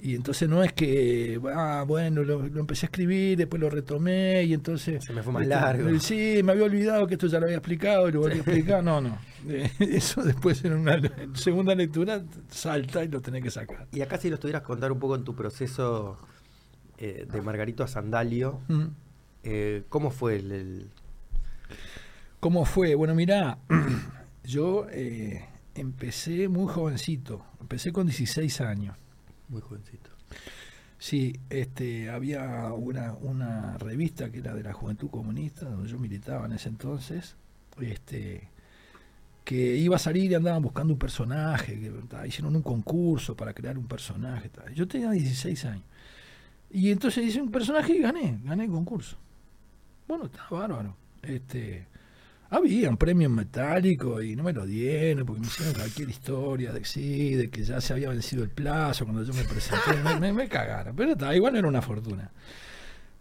y 0.00 0.16
entonces 0.16 0.48
no 0.48 0.64
es 0.64 0.72
que, 0.72 1.40
ah, 1.54 1.84
bueno, 1.86 2.24
lo, 2.24 2.48
lo 2.48 2.60
empecé 2.60 2.86
a 2.86 2.88
escribir, 2.88 3.38
después 3.38 3.60
lo 3.60 3.70
retomé 3.70 4.42
y 4.42 4.52
entonces... 4.52 5.04
Se 5.04 5.12
me 5.12 5.22
fue 5.22 5.32
más 5.32 5.42
este, 5.42 5.54
largo. 5.54 5.98
Sí, 6.00 6.40
me 6.42 6.52
había 6.52 6.64
olvidado 6.64 7.06
que 7.06 7.14
esto 7.14 7.28
ya 7.28 7.38
lo 7.38 7.44
había 7.46 7.58
explicado 7.58 8.08
y 8.08 8.12
lo 8.12 8.20
volví 8.20 8.34
a 8.34 8.38
explicar. 8.38 8.82
No, 8.84 9.00
no. 9.00 9.18
Eh, 9.48 9.68
Eso 9.80 10.22
después 10.22 10.64
en 10.64 10.72
una 10.74 10.94
en 10.94 11.34
segunda 11.34 11.74
lectura 11.74 12.22
salta 12.48 13.02
y 13.02 13.08
lo 13.08 13.20
tenés 13.20 13.42
que 13.42 13.50
sacar. 13.50 13.88
Y 13.92 14.00
acá 14.00 14.16
si 14.16 14.30
nos 14.30 14.38
tuvieras 14.38 14.62
contar 14.62 14.92
un 14.92 15.00
poco 15.00 15.16
en 15.16 15.24
tu 15.24 15.34
proceso 15.34 16.16
eh, 16.96 17.26
de 17.28 17.42
Margarito 17.42 17.82
a 17.82 17.88
Sandalio, 17.88 18.60
Mm. 18.68 18.84
eh, 19.42 19.82
¿cómo 19.88 20.12
fue 20.12 20.36
el, 20.36 20.52
el- 20.52 20.90
¿Cómo 22.42 22.64
fue? 22.64 22.96
Bueno, 22.96 23.14
mirá, 23.14 23.58
yo 24.42 24.88
eh, 24.90 25.44
empecé 25.76 26.48
muy 26.48 26.66
jovencito, 26.66 27.44
empecé 27.60 27.92
con 27.92 28.08
16 28.08 28.60
años. 28.62 28.96
Muy 29.48 29.60
jovencito. 29.60 30.10
Sí, 30.98 31.38
este, 31.50 32.10
había 32.10 32.72
una, 32.72 33.12
una 33.12 33.78
revista 33.78 34.32
que 34.32 34.40
era 34.40 34.54
de 34.54 34.64
la 34.64 34.72
Juventud 34.72 35.08
Comunista, 35.08 35.66
donde 35.66 35.88
yo 35.88 36.00
militaba 36.00 36.46
en 36.46 36.54
ese 36.54 36.68
entonces, 36.68 37.36
este, 37.80 38.48
que 39.44 39.76
iba 39.76 39.94
a 39.94 40.00
salir 40.00 40.28
y 40.28 40.34
andaban 40.34 40.62
buscando 40.62 40.92
un 40.94 40.98
personaje, 40.98 41.78
que 41.78 41.90
ta, 42.08 42.26
hicieron 42.26 42.56
un 42.56 42.62
concurso 42.62 43.36
para 43.36 43.54
crear 43.54 43.78
un 43.78 43.86
personaje. 43.86 44.48
ta. 44.48 44.68
Yo 44.72 44.88
tenía 44.88 45.12
16 45.12 45.64
años. 45.66 45.84
Y 46.72 46.90
entonces 46.90 47.24
hice 47.24 47.40
un 47.40 47.52
personaje 47.52 47.92
y 47.94 48.00
gané, 48.00 48.40
gané 48.42 48.64
el 48.64 48.70
concurso. 48.72 49.16
Bueno, 50.08 50.24
está 50.24 50.44
bárbaro. 50.50 50.96
Este, 51.22 51.86
había 52.52 52.90
un 52.90 52.96
premio 52.98 53.30
metálico 53.30 54.20
y 54.22 54.36
no 54.36 54.42
me 54.42 54.52
lo 54.52 54.66
dieron 54.66 55.24
porque 55.26 55.40
me 55.40 55.46
hicieron 55.46 55.74
cualquier 55.74 56.10
historia 56.10 56.72
de 56.72 56.84
sí, 56.84 57.34
de 57.34 57.48
que 57.50 57.64
ya 57.64 57.80
se 57.80 57.92
había 57.94 58.10
vencido 58.10 58.44
el 58.44 58.50
plazo 58.50 59.04
cuando 59.04 59.22
yo 59.24 59.32
me 59.32 59.44
presenté. 59.44 60.18
me, 60.20 60.32
me- 60.32 60.48
cagaron, 60.48 60.94
pero 60.94 61.12
está, 61.12 61.34
igual 61.34 61.56
era 61.56 61.66
una 61.66 61.80
fortuna. 61.82 62.30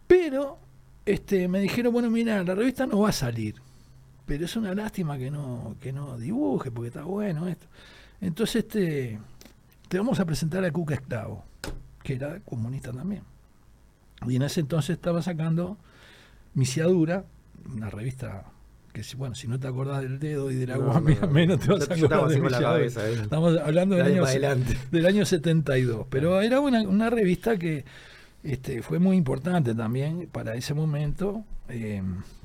Pero 0.08 0.60
este, 1.06 1.48
me 1.48 1.60
dijeron, 1.62 1.94
bueno, 1.94 2.10
mira, 2.10 2.44
la 2.44 2.56
revista 2.56 2.86
no 2.86 3.00
va 3.00 3.10
a 3.10 3.14
salir, 3.14 3.56
pero 4.26 4.44
es 4.46 4.56
una 4.56 4.76
lástima 4.76 5.18
que 5.18 5.32
no, 5.32 5.76
que 5.80 5.94
no 5.94 6.18
dibuje 6.18 6.70
porque 6.70 6.90
está 6.90 7.04
bueno 7.04 7.48
esto. 7.48 7.68
Entonces 8.20 8.66
este, 8.66 9.18
te 9.88 9.98
vamos 9.98 10.20
a 10.20 10.26
presentar 10.26 10.64
a 10.66 10.72
Cuca 10.72 10.96
Esclavo, 10.96 11.46
que 12.04 12.16
era 12.16 12.40
comunista 12.42 12.92
también. 12.92 13.24
Y 14.28 14.36
en 14.36 14.42
ese 14.44 14.60
entonces 14.60 14.96
estaba 14.98 15.22
sacando 15.22 15.78
Misiadura, 16.54 17.24
una 17.74 17.90
revista 17.90 18.44
que, 18.92 19.04
si, 19.04 19.16
bueno, 19.16 19.36
si 19.36 19.48
no 19.48 19.60
te 19.60 19.68
acordás 19.68 20.02
del 20.02 20.20
dedo 20.20 20.52
y 20.52 20.56
del 20.56 20.72
agua, 20.72 21.00
No, 21.00 21.02
no, 21.02 21.16
no. 21.22 21.28
menos 21.32 21.60
te 21.60 21.68
vas 21.72 21.90
a 21.90 21.94
acordar 21.94 22.28
de 22.28 22.50
la 22.50 22.60
cabeza, 22.60 23.10
eh. 23.10 23.14
Estamos 23.14 23.58
hablando 23.58 23.96
del 23.96 24.06
año, 24.06 24.26
adelante. 24.26 24.78
del 24.92 25.06
año 25.06 25.26
72, 25.26 26.08
pero 26.10 26.42
era 26.42 26.60
una, 26.60 26.82
una 26.82 27.10
revista 27.10 27.58
que 27.58 27.86
este, 28.44 28.82
fue 28.82 29.00
muy 29.00 29.18
importante 29.18 29.74
también 29.76 30.28
para 30.32 30.56
ese 30.56 30.74
momento. 30.74 31.44
Eh, 31.70 32.02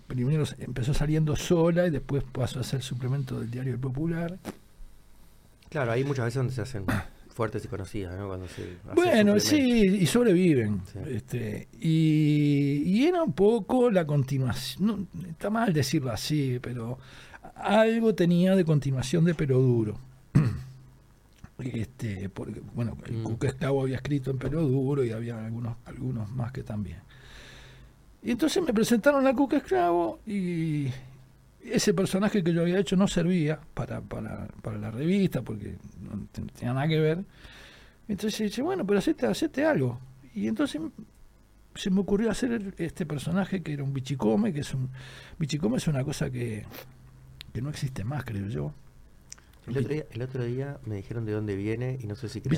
primero 0.06 0.44
empezó 0.58 0.94
saliendo 0.94 1.36
sola 1.36 1.86
y 1.86 1.90
después 1.90 2.22
pasó 2.24 2.60
a 2.60 2.62
ser 2.62 2.82
suplemento 2.82 3.40
del 3.40 3.50
Diario 3.50 3.72
El 3.72 3.80
Popular. 3.80 4.38
Claro, 5.68 5.92
hay 5.92 6.04
muchas 6.04 6.26
veces 6.26 6.36
donde 6.36 6.54
se 6.54 6.62
hacen 6.62 6.84
fuertes 7.36 7.66
y 7.66 7.68
conocidas, 7.68 8.18
¿no? 8.18 8.28
Cuando 8.28 8.48
se 8.48 8.78
Bueno, 8.94 9.38
sí, 9.38 9.82
y 10.00 10.06
sobreviven. 10.06 10.80
Sí. 10.90 10.98
Este, 11.10 11.68
y, 11.78 12.82
y 12.86 13.06
era 13.06 13.22
un 13.22 13.34
poco 13.34 13.90
la 13.90 14.06
continuación, 14.06 15.06
no, 15.12 15.28
está 15.28 15.50
mal 15.50 15.70
decirlo 15.74 16.10
así, 16.10 16.58
pero 16.62 16.98
algo 17.56 18.14
tenía 18.14 18.56
de 18.56 18.64
continuación 18.64 19.24
de 19.26 19.34
Pero 19.34 19.58
Duro. 19.58 19.98
Este, 21.58 22.28
porque, 22.28 22.60
bueno, 22.74 22.98
el 23.06 23.16
Mm. 23.16 23.22
Cuca 23.22 23.48
Esclavo 23.48 23.80
había 23.82 23.96
escrito 23.96 24.30
en 24.30 24.36
Pero 24.36 24.60
Duro 24.62 25.02
y 25.04 25.10
había 25.10 25.42
algunos, 25.42 25.76
algunos 25.86 26.30
más 26.30 26.52
que 26.52 26.62
también. 26.62 26.98
Y 28.22 28.30
entonces 28.30 28.62
me 28.62 28.74
presentaron 28.74 29.26
a 29.26 29.32
Cuca 29.34 29.56
Esclavo 29.58 30.20
y 30.26 30.88
ese 31.72 31.94
personaje 31.94 32.42
que 32.42 32.52
yo 32.52 32.62
había 32.62 32.78
hecho 32.78 32.96
no 32.96 33.08
servía 33.08 33.60
para, 33.74 34.00
para, 34.00 34.48
para 34.62 34.78
la 34.78 34.90
revista 34.90 35.42
porque 35.42 35.76
no 36.00 36.26
ten- 36.32 36.46
tenía 36.48 36.74
nada 36.74 36.88
que 36.88 36.98
ver. 37.00 37.24
Entonces 38.08 38.38
dice, 38.40 38.62
bueno, 38.62 38.86
pero 38.86 38.98
hacete, 38.98 39.26
hacete 39.26 39.64
algo. 39.64 39.98
Y 40.34 40.46
entonces 40.48 40.80
se 41.74 41.90
me 41.90 42.00
ocurrió 42.00 42.30
hacer 42.30 42.74
este 42.78 43.04
personaje 43.06 43.62
que 43.62 43.72
era 43.72 43.82
un 43.82 43.92
bichicome, 43.92 44.52
que 44.52 44.60
es 44.60 44.72
un... 44.74 44.90
Bichicome 45.38 45.76
es 45.78 45.86
una 45.88 46.04
cosa 46.04 46.30
que, 46.30 46.64
que 47.52 47.60
no 47.62 47.68
existe 47.70 48.04
más, 48.04 48.24
creo 48.24 48.46
yo. 48.48 48.72
El 49.66 49.78
otro, 49.78 49.88
día, 49.94 50.04
el 50.12 50.22
otro 50.22 50.44
día 50.44 50.78
me 50.86 50.94
dijeron 50.96 51.24
de 51.26 51.32
dónde 51.32 51.56
viene 51.56 51.98
y 52.00 52.06
no 52.06 52.14
sé 52.14 52.28
si 52.28 52.40
creerlo. 52.40 52.56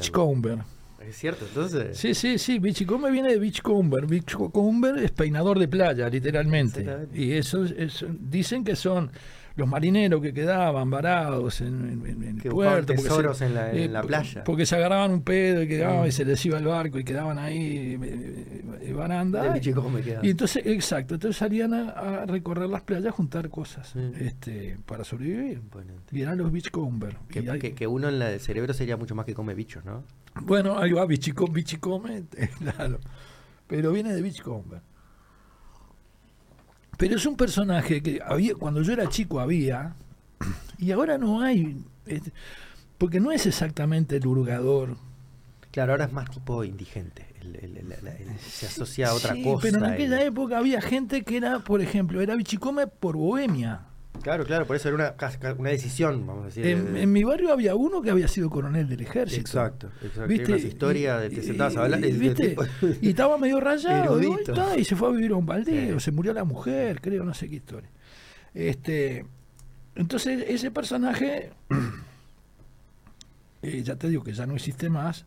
¿Es 1.07 1.16
cierto? 1.16 1.44
Entonces. 1.46 1.96
Sí, 1.96 2.14
sí, 2.14 2.38
sí, 2.38 2.59
Bichicombe 2.59 3.11
viene 3.11 3.30
de 3.32 3.38
Beachcomber. 3.38 4.07
Beachcomber 4.07 4.99
es 4.99 5.12
peinador 5.12 5.59
de 5.59 5.68
playa, 5.68 6.09
literalmente. 6.09 6.84
Y 7.14 7.32
eso, 7.32 7.64
es- 7.64 8.05
dicen 8.20 8.64
que 8.64 8.74
son 8.76 9.11
los 9.59 9.69
marineros 9.69 10.23
que 10.23 10.33
quedaban 10.33 10.89
varados 10.89 11.61
en, 11.61 12.03
en- 12.07 12.23
en 12.23 12.39
Que 12.39 12.49
puerto. 12.49 12.95
porque 12.95 13.03
tesoros 13.03 13.37
se- 13.39 13.47
en 13.47 13.55
la- 13.55 13.71
en 13.73 13.77
eh, 13.79 13.89
la 13.89 14.03
playa. 14.03 14.45
Porque 14.45 14.65
se 14.65 14.77
agarraban 14.77 15.11
un 15.11 15.23
pedo 15.23 15.63
y 15.63 15.69
quedaban 15.69 16.05
Mm. 16.05 16.07
y 16.07 16.13
se 16.13 16.25
les 16.25 16.47
iba 16.47 16.59
el 16.59 16.65
barco 16.65 16.99
y 16.99 17.05
quedaban 17.05 17.39
ahí 17.39 17.99
eh, 18.01 18.63
eh, 18.83 18.93
baranda. 18.93 19.53
De. 19.53 19.61
Y 20.23 20.31
entonces, 20.31 20.63
exacto, 20.65 21.15
entonces 21.15 21.37
salían 21.37 21.75
a, 21.75 21.91
a 21.91 22.27
recorrer 22.27 22.69
las 22.71 22.83
playas 22.83 23.07
a 23.09 23.13
juntar 23.13 23.51
cosas 23.51 23.89
Sí. 23.89 24.01
este, 24.21 24.77
para 24.87 25.05
sobrevivir. 25.05 25.55
Imponente. 25.59 26.17
Y 26.17 26.23
eran 26.23 26.39
los 26.39 26.53
beachcomber. 26.53 27.17
Que, 27.29 27.41
Y 27.41 27.49
hay- 27.49 27.59
que- 27.59 27.75
que 27.75 27.87
uno 27.87 28.09
en 28.09 28.18
la 28.21 28.29
del 28.29 28.41
cerebro 28.41 28.72
sería 28.72 28.97
mucho 28.97 29.14
más 29.14 29.26
que 29.26 29.35
come 29.35 29.55
bichos, 29.55 29.85
¿no? 29.85 30.05
bueno, 30.43 30.79
ahí 30.79 30.93
va 30.93 31.05
Bichicom, 31.05 31.53
Bichicome, 31.53 32.22
claro. 32.59 33.01
Pero 33.67 33.91
viene 33.93 34.14
de 34.14 34.22
Beachcomber. 34.22 34.80
Pero 36.99 37.16
es 37.16 37.25
un 37.25 37.37
personaje 37.37 38.03
que 38.03 38.20
había, 38.22 38.54
cuando 38.54 38.83
yo 38.83 38.92
era 38.92 39.08
chico 39.08 39.41
había, 39.41 39.95
y 40.79 40.91
ahora 40.91 41.16
no 41.16 41.41
hay. 41.41 41.83
porque 42.99 43.20
no 43.20 43.30
es 43.33 43.46
exactamente 43.46 44.16
el 44.16 44.26
hurgador. 44.26 44.96
Claro, 45.70 45.92
ahora 45.92 46.04
es 46.07 46.12
más 46.12 46.30
tipo 46.30 46.64
indigente. 46.64 47.26
el- 47.41 47.54
el- 47.57 47.76
el- 47.92 48.38
se 48.41 48.66
asocia 48.66 49.08
a 49.08 49.14
otra 49.14 49.33
Sí, 49.34 49.42
cosa. 49.45 49.62
Pero 49.62 49.79
en 49.79 49.84
el- 49.84 49.92
aquella 49.92 50.22
época 50.22 50.58
había 50.58 50.80
gente 50.83 51.22
que 51.22 51.37
era, 51.38 51.61
por 51.61 51.80
ejemplo, 51.80 52.20
era 52.20 52.34
Bichicome 52.34 52.87
por 52.88 53.16
Bohemia. 53.16 53.83
Claro, 54.22 54.45
claro, 54.45 54.66
por 54.66 54.76
eso 54.76 54.88
era 54.88 54.95
una, 54.96 55.54
una 55.58 55.70
decisión, 55.70 56.26
vamos 56.26 56.42
a 56.42 56.46
decir. 56.46 56.66
En, 56.66 57.12
mi 57.12 57.24
barrio 57.24 57.53
había 57.53 57.74
uno 57.74 58.03
que 58.03 58.11
había 58.11 58.28
sido 58.28 58.50
coronel 58.50 58.88
del 58.88 59.00
ejército. 59.00 59.40
Exacto, 59.40 59.90
exacto. 60.03 60.26
¿Viste? 60.26 60.46
Hay 60.46 60.53
unas 60.53 60.64
historias 60.64 61.20
de 61.22 61.30
te 61.30 61.42
sentabas 61.42 61.76
a 61.76 61.84
hablar 61.84 62.00
¿viste? 62.00 62.57
y 63.00 63.11
estaba 63.11 63.38
medio 63.38 63.61
rayado 63.61 64.20
y, 64.22 64.32
está, 64.40 64.78
y 64.78 64.84
se 64.84 64.96
fue 64.96 65.08
a 65.08 65.12
vivir 65.12 65.32
a 65.32 65.36
un 65.36 65.46
baldío, 65.46 65.99
Sí. 65.99 66.07
se 66.07 66.12
murió 66.12 66.32
la 66.32 66.45
mujer, 66.45 67.00
creo, 67.00 67.24
no 67.24 67.34
sé 67.34 67.49
qué 67.49 67.57
historia. 67.57 67.90
Este, 68.54 69.24
entonces 69.95 70.45
ese 70.49 70.70
personaje, 70.70 71.50
eh, 73.62 73.82
ya 73.82 73.96
te 73.96 74.08
digo 74.08 74.22
que 74.22 74.32
ya 74.32 74.46
no 74.46 74.54
existe 74.54 74.88
más, 74.90 75.26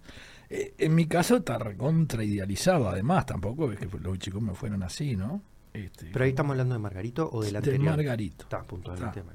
Eh, 0.54 0.74
en 0.80 0.94
mi 0.96 1.06
caso 1.06 1.38
está 1.38 1.58
recontra 1.58 2.26
idealizado, 2.26 2.90
además, 2.90 3.26
tampoco 3.26 3.72
es 3.72 3.80
que 3.80 3.88
los 4.02 4.20
chicos 4.20 4.42
me 4.42 4.54
fueron 4.54 4.84
así, 4.84 5.16
¿no? 5.16 5.42
Este, 5.74 6.10
Pero 6.12 6.26
ahí 6.26 6.32
estamos 6.32 6.52
hablando 6.52 6.76
de 6.76 6.80
Margarito 6.80 7.30
o 7.32 7.42
del 7.42 7.54
del 7.54 7.56
anterior. 7.58 7.96
Margarito. 7.96 8.44
Está, 8.44 8.64
puntualmente. 8.64 9.20
Está. 9.20 9.34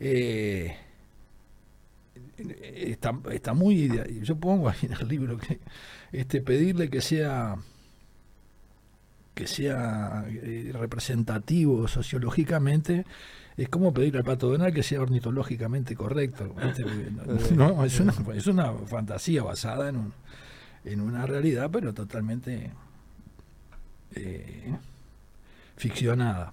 Eh, 0.00 0.76
está, 2.36 3.18
está 3.30 3.54
muy 3.54 3.90
yo 4.22 4.36
pongo 4.36 4.68
ahí 4.68 4.78
en 4.82 4.92
el 4.92 5.08
libro 5.08 5.38
que 5.38 5.60
este 6.10 6.40
pedirle 6.40 6.90
que 6.90 7.00
sea 7.00 7.56
que 9.34 9.46
sea 9.46 10.24
eh, 10.28 10.70
representativo 10.74 11.88
sociológicamente 11.88 13.06
es 13.56 13.68
como 13.68 13.94
pedirle 13.94 14.18
al 14.18 14.24
pato 14.24 14.50
Donald 14.50 14.74
que 14.74 14.82
sea 14.82 15.00
ornitológicamente 15.00 15.94
correcto 15.94 16.54
no, 17.54 17.84
es 17.84 18.00
una 18.00 18.14
es 18.34 18.46
una 18.46 18.72
fantasía 18.72 19.42
basada 19.42 19.88
en 19.88 19.96
un, 19.96 20.12
en 20.84 21.00
una 21.00 21.26
realidad 21.26 21.70
pero 21.72 21.94
totalmente 21.94 22.70
eh, 24.14 24.76
ficcionada 25.82 26.52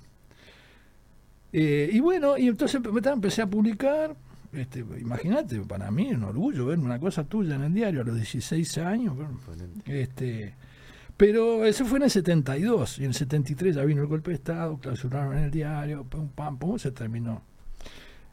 eh, 1.51 1.89
y 1.91 1.99
bueno, 1.99 2.37
y 2.37 2.47
entonces 2.47 2.79
empe- 2.81 3.11
empecé 3.11 3.41
a 3.41 3.47
publicar. 3.47 4.15
Este, 4.53 4.79
Imagínate, 4.99 5.59
para 5.61 5.89
mí 5.91 6.07
es 6.09 6.15
un 6.17 6.23
orgullo 6.23 6.67
ver 6.67 6.77
una 6.79 6.99
cosa 6.99 7.23
tuya 7.23 7.55
en 7.55 7.63
el 7.63 7.73
diario 7.73 8.01
a 8.01 8.03
los 8.03 8.15
16 8.15 8.77
años. 8.79 9.15
bueno, 9.15 9.39
Este, 9.85 10.53
pero 11.17 11.65
eso 11.65 11.85
fue 11.85 11.97
en 11.97 12.03
el 12.03 12.11
72. 12.11 12.99
Y 12.99 13.03
en 13.03 13.09
el 13.09 13.13
73 13.15 13.75
ya 13.75 13.83
vino 13.83 14.01
el 14.01 14.07
golpe 14.07 14.29
de 14.31 14.35
Estado, 14.35 14.77
clausuraron 14.77 15.37
en 15.37 15.45
el 15.45 15.51
diario, 15.51 16.03
pum, 16.03 16.29
pam, 16.29 16.57
pum, 16.59 16.77
se 16.77 16.91
terminó. 16.91 17.41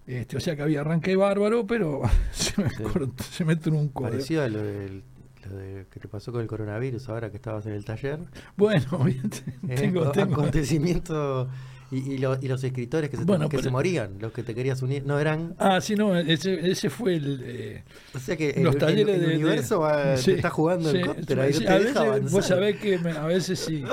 Este, 0.06 0.36
o 0.36 0.40
sea 0.40 0.54
que 0.54 0.62
había 0.62 0.82
arranque 0.82 1.16
bárbaro, 1.16 1.66
pero 1.66 2.02
se 2.32 2.62
me, 2.62 2.68
Sí. 2.70 2.82
cortó, 2.82 3.24
se 3.24 3.44
me 3.46 3.56
truncó. 3.56 4.02
Parecido 4.04 4.42
a 4.42 4.48
lo, 4.48 4.62
del, 4.62 5.02
lo 5.48 5.56
de 5.56 5.86
que 5.90 6.00
te 6.00 6.08
pasó 6.08 6.32
con 6.32 6.40
el 6.42 6.46
coronavirus 6.46 7.08
ahora 7.08 7.30
que 7.30 7.36
estabas 7.36 7.66
en 7.66 7.72
el 7.72 7.84
taller. 7.84 8.18
Bueno. 8.56 8.86
Eh, 9.68 9.74
tengo, 9.74 10.04
co- 10.04 10.12
tengo- 10.12 10.34
acontecimiento. 10.34 11.48
Y, 11.92 11.98
y 12.14 12.18
lo- 12.18 12.36
y 12.42 12.48
los 12.48 12.64
escritores 12.64 13.08
que, 13.10 13.16
se, 13.16 13.22
Bueno, 13.24 13.48
que 13.48 13.62
se 13.62 13.70
morían, 13.70 14.18
los 14.18 14.32
que 14.32 14.42
te 14.42 14.56
querías 14.56 14.82
unir, 14.82 15.06
no 15.06 15.20
eran. 15.20 15.54
Ah, 15.58 15.80
sí, 15.80 15.94
no, 15.94 16.16
ese, 16.18 16.68
ese 16.68 16.90
fue 16.90 17.14
el... 17.14 17.40
eh, 17.44 17.84
O 18.12 18.18
sea 18.18 18.36
que 18.36 18.50
el, 18.50 18.64
los 18.64 18.74
el- 18.74 18.80
talleres 18.80 19.14
el 19.14 19.20
de- 19.20 19.34
universo 19.36 19.78
va- 19.80 20.16
Sí, 20.16 20.32
te 20.32 20.36
está 20.38 20.50
jugando 20.50 20.90
sí, 20.90 20.96
en 20.98 21.06
contra, 21.06 21.22
no 21.46 21.52
te 21.52 21.68
a 21.68 21.78
deja 21.78 22.02
veces. 22.10 22.32
Vos 22.32 22.44
sabés 22.46 22.76
que 22.78 22.98
me- 22.98 23.12
a 23.12 23.26
veces 23.26 23.60
sí, 23.60 23.84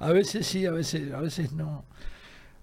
a 0.00 0.12
veces 0.12 0.46
sí, 0.46 0.64
a 0.64 0.70
veces, 0.70 1.12
a 1.12 1.20
veces 1.20 1.52
no. 1.52 1.84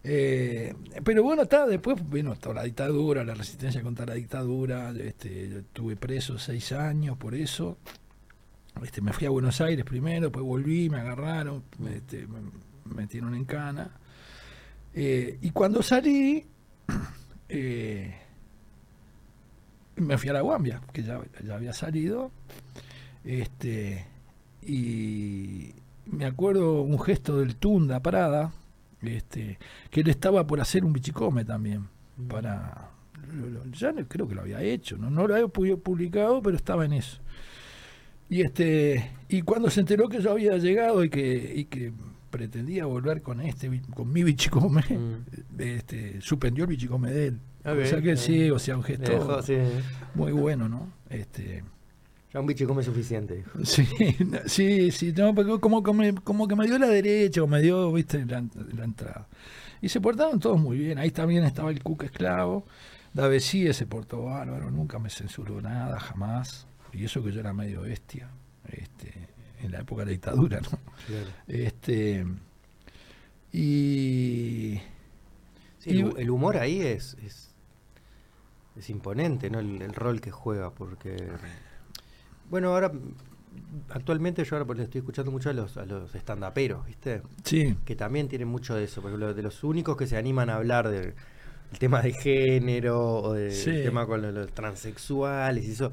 Eh, 0.03 0.73
pero 1.03 1.23
bueno, 1.23 1.43
está, 1.43 1.65
después 1.65 1.97
vino 2.09 2.35
toda 2.35 2.55
la 2.55 2.63
dictadura, 2.63 3.23
la 3.23 3.35
resistencia 3.35 3.81
contra 3.81 4.05
la 4.07 4.15
dictadura, 4.15 4.91
este, 4.99 5.59
estuve 5.59 5.95
preso 5.95 6.37
seis 6.39 6.71
años 6.71 7.15
por 7.17 7.35
eso. 7.35 7.77
Este, 8.81 9.01
me 9.01 9.13
fui 9.13 9.27
a 9.27 9.29
Buenos 9.29 9.61
Aires 9.61 9.85
primero, 9.85 10.23
después 10.27 10.43
volví, 10.45 10.89
me 10.89 10.99
agarraron, 10.99 11.63
este, 11.89 12.27
me 12.27 12.39
me 12.85 12.95
metieron 12.95 13.33
en 13.33 13.45
cana. 13.45 13.91
Eh, 14.93 15.37
y 15.41 15.51
cuando 15.51 15.81
salí, 15.81 16.45
eh, 17.49 18.13
me 19.95 20.17
fui 20.17 20.29
a 20.29 20.33
la 20.33 20.41
Guambia, 20.41 20.81
que 20.91 21.03
ya, 21.03 21.21
ya 21.45 21.55
había 21.55 21.71
salido. 21.73 22.31
Este, 23.23 24.05
y 24.61 25.73
me 26.05 26.25
acuerdo 26.25 26.81
un 26.81 26.99
gesto 26.99 27.37
del 27.39 27.55
Tunda 27.55 28.01
Prada, 28.01 28.51
este, 29.01 29.59
que 29.89 30.01
él 30.01 30.09
estaba 30.09 30.45
por 30.45 30.59
hacer 30.59 30.83
un 30.83 30.91
bichicome 30.93 31.45
también. 31.45 31.87
Para, 32.27 32.89
lo- 33.33 33.49
lo- 33.49 33.65
ya 33.71 33.91
no- 33.93 34.05
creo 34.07 34.27
que 34.27 34.35
lo 34.35 34.41
había 34.41 34.61
hecho, 34.61 34.97
no, 34.97 35.09
no 35.09 35.25
lo 35.27 35.35
había 35.35 35.47
pu- 35.47 35.81
publicado, 35.81 36.41
pero 36.41 36.57
estaba 36.57 36.83
en 36.85 36.93
eso. 36.93 37.19
Y 38.29 38.41
este, 38.41 39.11
y 39.29 39.41
cuando 39.41 39.69
se 39.69 39.81
enteró 39.81 40.09
que 40.09 40.21
yo 40.21 40.31
había 40.31 40.57
llegado 40.57 41.03
y 41.03 41.09
que, 41.09 41.53
y 41.55 41.65
que 41.65 41.91
pretendía 42.29 42.85
volver 42.85 43.21
con 43.21 43.41
este 43.41 43.81
con 43.93 44.11
mi 44.11 44.23
bichicome, 44.23 44.83
Mm. 44.89 45.25
este, 45.59 46.21
suspendió 46.21 46.63
el 46.63 46.69
bichicome 46.71 47.11
de 47.11 47.27
él. 47.27 47.39
Ok, 47.65 47.79
o 47.83 47.85
sea 47.85 48.01
que 48.01 48.13
ok. 48.13 48.17
sí, 48.17 48.49
o 48.51 48.59
sea, 48.59 48.75
un 48.77 48.83
gesto 48.83 49.11
dejó, 49.11 49.41
sí, 49.41 49.55
muy 50.15 50.31
bueno, 50.31 50.67
¿no? 50.67 50.91
Este, 51.09 51.63
ya 52.33 52.39
un 52.39 52.47
bicho 52.47 52.67
come 52.67 52.81
suficiente. 52.83 53.43
sí, 53.63 53.85
sí, 54.47 54.91
sí, 54.91 55.13
no, 55.15 55.35
porque 55.35 55.59
como, 55.59 55.83
como, 55.83 56.01
como 56.23 56.47
que 56.47 56.55
me 56.55 56.65
dio 56.65 56.79
la 56.79 56.87
derecha 56.87 57.43
o 57.43 57.47
me 57.47 57.61
dio, 57.61 57.91
viste, 57.93 58.25
la, 58.25 58.43
la 58.75 58.83
entrada. 58.83 59.27
Y 59.81 59.89
se 59.89 60.01
portaron 60.01 60.39
todos 60.39 60.59
muy 60.59 60.77
bien. 60.77 60.97
Ahí 60.97 61.11
también 61.11 61.43
estaba 61.43 61.69
el 61.69 61.83
Cuca 61.83 62.05
Esclavo. 62.07 62.65
Davesie 63.13 63.73
se 63.73 63.85
portó 63.85 64.23
bárbaro, 64.23 64.71
nunca 64.71 64.97
me 64.97 65.09
censuró 65.11 65.61
nada, 65.61 65.99
jamás. 65.99 66.65
Y 66.93 67.05
eso 67.05 67.23
que 67.23 67.31
yo 67.31 67.39
era 67.39 67.53
medio 67.53 67.81
bestia, 67.81 68.29
este, 68.69 69.11
en 69.61 69.71
la 69.71 69.79
época 69.79 70.01
de 70.01 70.05
la 70.07 70.11
dictadura, 70.11 70.61
¿no? 70.61 70.77
Este, 71.47 72.25
y 73.51 74.79
Sí, 75.79 75.89
el, 75.89 75.95
Y- 75.97 76.03
hu- 76.03 76.17
el 76.17 76.29
humor 76.29 76.57
ahí 76.57 76.81
es, 76.81 77.17
es, 77.25 77.49
es 78.77 78.89
imponente, 78.89 79.49
¿no? 79.49 79.59
El, 79.59 79.81
el 79.81 79.93
rol 79.93 80.21
que 80.21 80.31
juega, 80.31 80.71
porque. 80.71 81.17
Bueno, 82.49 82.69
ahora. 82.69 82.91
Actualmente 83.89 84.43
yo 84.43 84.55
ahora 84.55 84.65
pues, 84.65 84.79
estoy 84.79 84.99
escuchando 84.99 85.29
mucho 85.29 85.51
a 85.51 85.53
los, 85.53 85.77
a 85.77 85.85
los 85.85 86.15
estandaperos, 86.15 86.87
¿viste? 86.87 87.21
sí, 87.43 87.77
Que 87.85 87.95
también 87.95 88.27
tienen 88.27 88.47
mucho 88.47 88.73
de 88.73 88.85
eso. 88.85 88.99
Por 89.01 89.11
ejemplo, 89.11 89.31
de 89.35 89.43
los 89.43 89.63
únicos 89.63 89.95
que 89.95 90.07
se 90.07 90.17
animan 90.17 90.49
a 90.49 90.55
hablar 90.55 90.87
del 90.89 91.13
el 91.71 91.79
tema 91.79 92.01
de 92.01 92.13
género 92.13 93.17
o 93.21 93.33
del 93.33 93.51
Sí. 93.51 93.69
tema 93.83 94.07
con 94.07 94.21
los, 94.23 94.33
los 94.33 94.51
transexuales 94.53 95.65
y 95.65 95.71
eso, 95.71 95.91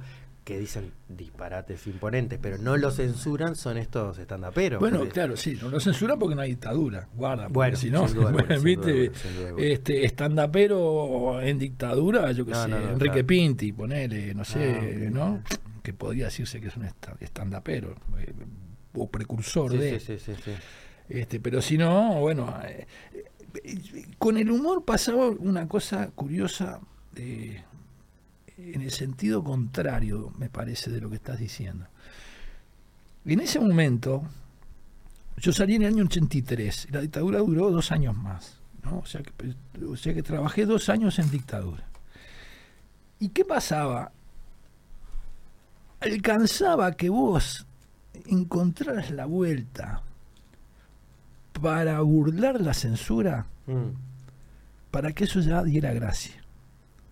que 0.51 0.59
dicen 0.59 0.91
disparates 1.09 1.87
imponentes, 1.87 2.41
pero 2.43 2.59
no 2.59 2.77
lo 2.77 2.91
censuran, 2.91 3.55
son 3.55 3.77
estos 3.79 4.19
estandaperos. 4.19 4.81
Bueno, 4.81 4.99
porque- 4.99 5.13
claro, 5.13 5.37
sí, 5.37 5.57
no 5.63 5.69
lo 5.69 5.79
censuran 5.79 6.19
porque 6.19 6.35
no 6.35 6.41
hay 6.43 6.51
dictadura, 6.51 7.09
guarda. 7.15 7.47
Bueno, 7.47 7.77
si 7.77 7.89
no, 7.89 8.05
viste, 8.61 9.13
este, 9.59 10.05
estandapero 10.05 11.41
en 11.41 11.57
dictadura, 11.59 12.33
yo 12.33 12.45
qué 12.45 12.51
No, 12.51 12.63
sé, 12.65 12.69
no, 12.69 12.81
no, 12.81 12.89
Enrique 12.91 13.13
claro. 13.13 13.27
Pinti, 13.29 13.73
ponele, 13.73 14.35
no 14.35 14.45
sé, 14.45 15.07
Ah. 15.07 15.11
¿no? 15.13 15.43
Que 15.85 15.93
podría 15.93 16.25
decirse 16.25 16.61
que 16.61 16.67
es 16.67 16.77
un 16.77 16.85
esta- 16.85 17.17
estandapero, 17.21 17.95
eh, 18.19 18.33
o 18.95 19.09
precursor 19.09 19.71
Sí, 19.71 19.79
de. 19.79 20.01
sí, 20.01 20.19
sí, 20.19 20.35
sí, 20.35 20.43
sí. 20.45 20.51
Este, 21.09 21.39
pero 21.39 21.63
si 21.63 21.79
no, 21.79 22.19
bueno, 22.19 22.53
eh, 22.67 22.89
eh, 23.63 24.07
con 24.19 24.37
el 24.37 24.51
humor 24.51 24.85
pasaba 24.85 25.29
una 25.29 25.69
cosa 25.69 26.11
curiosa 26.13 26.81
eh, 27.15 27.63
en 28.75 28.83
el 28.83 28.91
sentido 28.91 29.43
contrario, 29.43 30.33
me 30.39 30.49
parece, 30.51 30.91
de 30.91 31.01
lo 31.01 31.09
que 31.11 31.17
estás 31.17 31.39
diciendo. 31.39 31.87
En 33.25 33.41
ese 33.41 33.61
momento, 33.61 34.23
yo 35.37 35.53
salí 35.53 35.75
en 35.77 35.83
el 35.83 35.95
año 35.95 36.05
83, 36.05 36.87
y 36.89 36.93
la 36.93 37.01
dictadura 37.01 37.39
duró 37.41 37.71
dos 37.71 37.93
años 37.93 38.17
más, 38.17 38.59
¿no? 38.85 38.99
O 38.99 39.07
sea 39.07 39.23
que, 39.23 39.33
o 39.85 39.97
sea 39.97 40.15
que 40.15 40.23
trabajé 40.23 40.67
dos 40.67 40.89
años 40.89 41.19
en 41.19 41.31
dictadura. 41.31 41.85
¿Y 43.19 43.29
qué 43.31 43.45
pasaba? 43.45 44.13
Alcanzaba 46.01 46.93
que 46.93 47.11
vos 47.11 47.67
encontraras 48.27 49.11
la 49.11 49.27
vuelta 49.27 50.03
para 51.61 52.01
burlar 52.01 52.61
la 52.61 52.73
censura, 52.75 53.47
Mm. 53.67 53.91
para 54.91 55.13
que 55.13 55.25
eso 55.25 55.41
ya 55.41 55.63
diera 55.63 55.93
gracia. 55.93 56.40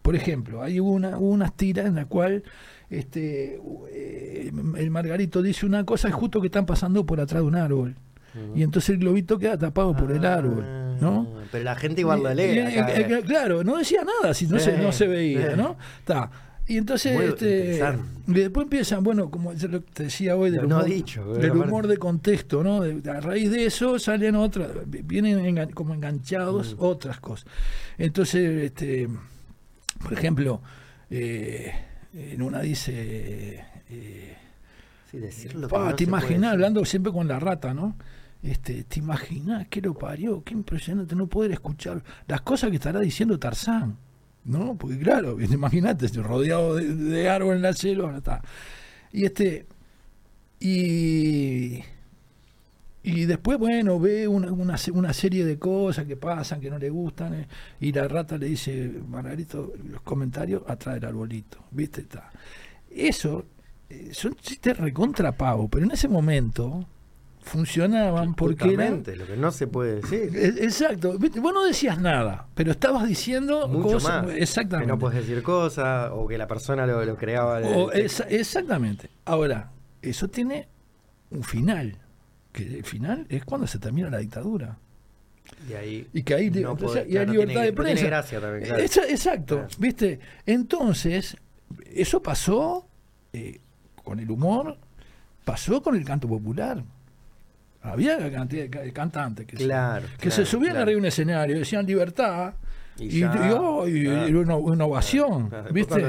Por 0.09 0.16
ejemplo, 0.16 0.62
hay 0.62 0.80
una, 0.80 1.18
unas 1.18 1.55
tiras 1.55 1.85
en 1.85 1.97
la 1.97 2.06
cual 2.06 2.43
este, 2.89 3.60
eh, 3.90 4.51
el 4.78 4.90
Margarito 4.90 5.43
dice 5.43 5.66
una 5.66 5.85
cosa 5.85 6.09
y 6.09 6.12
justo 6.12 6.40
que 6.40 6.47
están 6.47 6.64
pasando 6.64 7.05
por 7.05 7.20
atrás 7.20 7.43
de 7.43 7.47
un 7.48 7.56
árbol. 7.56 7.94
Y 8.55 8.62
entonces 8.62 8.90
el 8.90 8.98
globito 8.98 9.39
queda 9.39 9.59
tapado 9.59 9.94
por 9.97 10.12
el 10.12 10.24
árbol, 10.24 10.64
¿no? 11.01 11.26
Ah, 11.36 11.43
Pero 11.52 11.64
la 11.64 11.74
gente 11.74 12.01
igual 12.02 12.22
lo 12.22 12.32
lee. 12.32 12.43
Eh, 12.43 12.82
eh. 13.18 13.22
claro, 13.26 13.64
no 13.64 13.76
decía 13.76 14.02
nada, 14.05 14.32
si 14.32 14.47
no, 14.47 14.59
se, 14.59 14.78
no 14.78 14.93
se 14.93 15.06
veía. 15.09 15.56
¿no? 15.56 15.76
Está. 15.98 16.30
Y 16.66 16.76
entonces, 16.76 17.14
Muy 17.14 17.24
este, 17.24 17.80
y 18.28 18.32
después 18.32 18.64
empiezan, 18.64 19.02
bueno, 19.02 19.30
como 19.30 19.52
te 19.55 20.02
decía 20.05 20.36
hoy, 20.36 20.51
del 20.51 20.68
No 20.68 20.76
humor, 20.76 20.85
dicho, 20.85 21.32
del 21.35 21.51
humor 21.52 21.86
de 21.86 21.97
contexto, 21.97 22.62
¿no? 22.62 22.80
De- 22.82 23.10
a 23.10 23.20
raíz 23.20 23.51
de 23.51 23.64
eso 23.64 23.98
salen 23.98 24.36
otras, 24.36 24.68
vienen 24.86 25.39
engan- 25.40 25.72
como 25.72 25.94
enganchados 25.94 26.74
Mm. 26.74 26.82
otras 26.85 27.20
cosas. 27.20 27.47
Entonces, 27.97 28.64
este, 28.64 29.09
por 29.99 30.12
ejemplo, 30.12 30.62
eh, 31.11 31.73
en 32.15 32.43
una 32.43 32.61
dice, 32.61 33.65
eh, 33.91 34.37
Sí, 35.11 35.19
decirlo 35.19 35.69
que 35.69 35.75
Pa, 35.75 35.91
no 35.91 35.97
te 35.97 36.05
imaginas, 36.05 36.53
hablando 36.53 36.85
siempre 36.85 37.12
con 37.12 37.27
la 37.27 37.39
rata, 37.41 37.73
¿no? 37.73 37.97
Este, 38.43 38.85
te 38.85 38.99
imaginas 38.99 39.66
que 39.69 39.81
lo 39.81 39.95
parió, 39.95 40.45
qué 40.45 40.53
impresionante 40.53 41.16
no 41.16 41.27
poder 41.27 41.53
escuchar 41.53 42.03
las 42.27 42.43
cosas 42.43 42.70
que 42.70 42.77
estará 42.77 43.01
diciendo 43.01 43.39
Tarzán, 43.39 43.97
¿no? 44.45 44.77
Porque 44.77 44.99
claro, 44.99 45.41
imagínate, 45.41 46.07
rodeado 46.23 46.75
de, 46.75 46.95
de 46.95 47.29
árboles 47.29 47.57
en 47.57 47.62
la 47.62 47.73
selva, 47.73 48.16
está. 48.19 48.43
Y 49.12 49.25
este, 49.25 49.66
y 50.61 51.83
y 53.10 53.24
después, 53.26 53.59
bueno, 53.59 53.98
ve 53.98 54.26
una, 54.28 54.51
una, 54.52 54.76
una 54.93 55.12
serie 55.12 55.44
de 55.44 55.59
cosas 55.59 56.05
que 56.06 56.16
pasan, 56.16 56.60
que 56.60 56.70
no 56.70 56.78
le 56.78 56.90
gustan, 56.90 57.35
eh, 57.35 57.48
y 57.80 57.93
la 57.93 58.06
rata 58.09 58.36
le 58.39 58.47
dice, 58.47 58.93
Margarito, 59.09 59.72
los 59.90 60.01
comentarios 60.02 60.62
atrás 60.66 60.97
del 60.97 61.05
arbolito, 61.06 61.59
¿viste? 61.70 62.02
Está. 62.02 62.30
Eso 62.90 63.44
eh, 63.90 64.10
son 64.12 64.35
chistes 64.35 64.76
recontra 64.76 65.32
pavo, 65.32 65.68
pero 65.68 65.85
en 65.86 65.93
ese 65.93 66.09
momento 66.09 66.86
funcionaban 67.40 68.35
porque 68.35 68.74
eran 68.74 69.02
lo 69.16 69.26
que 69.26 69.36
no 69.36 69.51
se 69.51 69.66
puede 69.66 69.97
decir. 70.02 70.30
Eh, 70.35 70.55
Exacto, 70.64 71.18
Viste, 71.18 71.40
vos 71.40 71.52
no 71.55 71.64
decías 71.64 71.98
nada, 72.01 72.47
pero 72.55 72.72
estabas 72.72 73.09
diciendo 73.09 73.66
Mucho 73.68 73.94
cosas. 73.94 74.26
más. 74.26 74.35
Exactamente. 74.36 74.86
Que 74.86 74.93
no 74.93 74.98
puedes 74.98 75.18
decir 75.26 75.43
cosas, 75.43 76.10
o 76.12 76.26
que 76.26 76.36
la 76.36 76.47
persona 76.47 76.86
lo, 76.86 77.05
lo 77.05 77.16
creaba. 77.16 77.60
O 77.60 77.90
esa- 77.93 78.24
exactamente. 78.24 79.09
Ahora, 79.24 79.70
eso 80.02 80.28
tiene 80.28 80.68
un 81.30 81.43
final. 81.43 81.97
Que 82.66 82.76
el 82.78 82.85
final 82.85 83.26
es 83.28 83.44
cuando 83.44 83.66
se 83.66 83.78
termina 83.78 84.10
la 84.10 84.18
dictadura. 84.18 84.76
y 85.68 85.72
ahí. 85.72 86.06
Y 86.12 86.22
que 86.24 86.35
ahí 86.35 86.51
no 86.51 86.72
entonces, 86.72 87.05
podés- 87.05 87.10
y 87.10 87.16
hay 87.16 87.24
no 87.26 87.32
libertad 87.32 87.52
tiene- 87.55 87.66
de 87.66 87.72
no 87.72 87.82
prensa. 87.82 88.06
gracia 88.06 88.40
también, 88.40 88.64
claro. 88.64 88.82
Esa- 88.82 89.06
exacto, 89.09 89.55
Claro. 89.56 89.68
¿viste? 89.78 90.20
Entonces, 90.44 91.36
eso 91.94 92.22
pasó 92.22 92.86
eh, 93.32 93.60
con 94.05 94.18
el 94.20 94.30
humor, 94.30 94.76
pasó 95.44 95.82
con 95.82 95.94
el 95.97 96.05
canto 96.05 96.26
popular. 96.28 96.82
Había 97.82 98.30
cantidad 98.32 98.62
de 98.64 98.70
ca- 98.70 98.93
cantantes 98.93 99.47
que, 99.47 99.56
se- 99.56 99.64
Claro, 99.64 100.06
que 100.18 100.28
claro, 100.28 100.36
se 100.36 100.44
subían 100.44 100.76
arriba 100.76 100.90
de 100.93 100.97
un 100.97 101.06
escenario 101.06 101.56
y 101.56 101.59
decían 101.60 101.86
libertad. 101.86 102.55
Y 102.98 103.05
Y, 103.05 103.20
ya, 103.20 103.32
y, 103.48 103.52
oh, 103.52 103.86
y 103.86 104.05
claro. 104.05 104.40
una, 104.40 104.56
una 104.56 104.85
ovación, 104.85 105.48
Claro, 105.48 105.72
¿viste? 105.72 106.01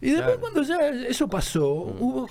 Y 0.00 0.10
después 0.10 0.38
cuando 0.38 0.62
ya 0.62 0.76
eso 1.08 1.28
pasó, 1.28 1.94
Mm. 1.96 2.02
hubo 2.02 2.28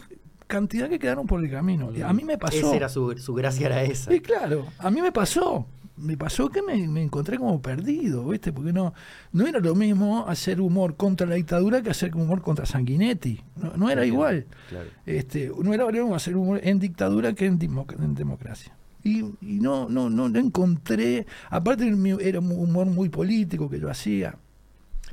cantidad 0.48 0.90
que 0.90 0.98
quedaron 1.00 1.28
por 1.28 1.44
el 1.44 1.52
camino. 1.52 1.92
A 2.06 2.14
mí 2.14 2.24
me 2.24 2.38
pasó. 2.38 2.58
Esa 2.58 2.76
era 2.76 2.90
su, 2.90 3.18
su 3.18 3.34
gracia, 3.34 3.68
era 3.68 3.84
esa. 3.84 4.14
Y 4.14 4.20
claro, 4.22 4.66
a 4.80 4.90
mí 4.90 5.02
me 5.02 5.12
pasó. 5.12 5.68
Me 6.00 6.16
pasó 6.16 6.50
que 6.50 6.62
me, 6.62 6.88
me 6.88 7.02
encontré 7.02 7.40
como 7.40 7.60
perdido, 7.60 8.24
¿viste? 8.28 8.54
Porque 8.54 8.72
no, 8.72 8.94
no 9.32 9.48
era 9.48 9.60
lo 9.60 9.74
mismo 9.74 10.28
hacer 10.28 10.62
humor 10.62 10.96
contra 10.96 11.26
la 11.26 11.34
dictadura 11.34 11.82
que 11.82 11.90
hacer 11.90 12.16
humor 12.16 12.44
contra 12.44 12.68
Sanguinetti. 12.68 13.42
No, 13.56 13.76
no 13.78 13.90
era 13.90 14.06
igual. 14.06 14.46
Claro. 14.70 14.90
Este, 15.08 15.52
no 15.60 15.74
era 15.74 15.86
lo 15.86 15.92
mismo 15.92 16.14
hacer 16.16 16.38
humor 16.38 16.60
en 16.62 16.78
dictadura 16.78 17.34
que 17.34 17.48
en, 17.48 17.58
democ- 17.58 17.96
en 18.00 18.14
democracia. 18.14 18.76
Y, 19.04 19.22
y 19.42 19.60
no, 19.60 19.90
no, 19.90 20.08
no, 20.12 20.30
no 20.30 20.38
encontré. 20.38 21.26
Aparte, 21.50 21.92
era 22.22 22.40
un 22.42 22.52
humor 22.52 22.86
muy 22.86 23.10
político 23.10 23.68
que 23.68 23.80
yo 23.80 23.90
hacía. 23.90 24.36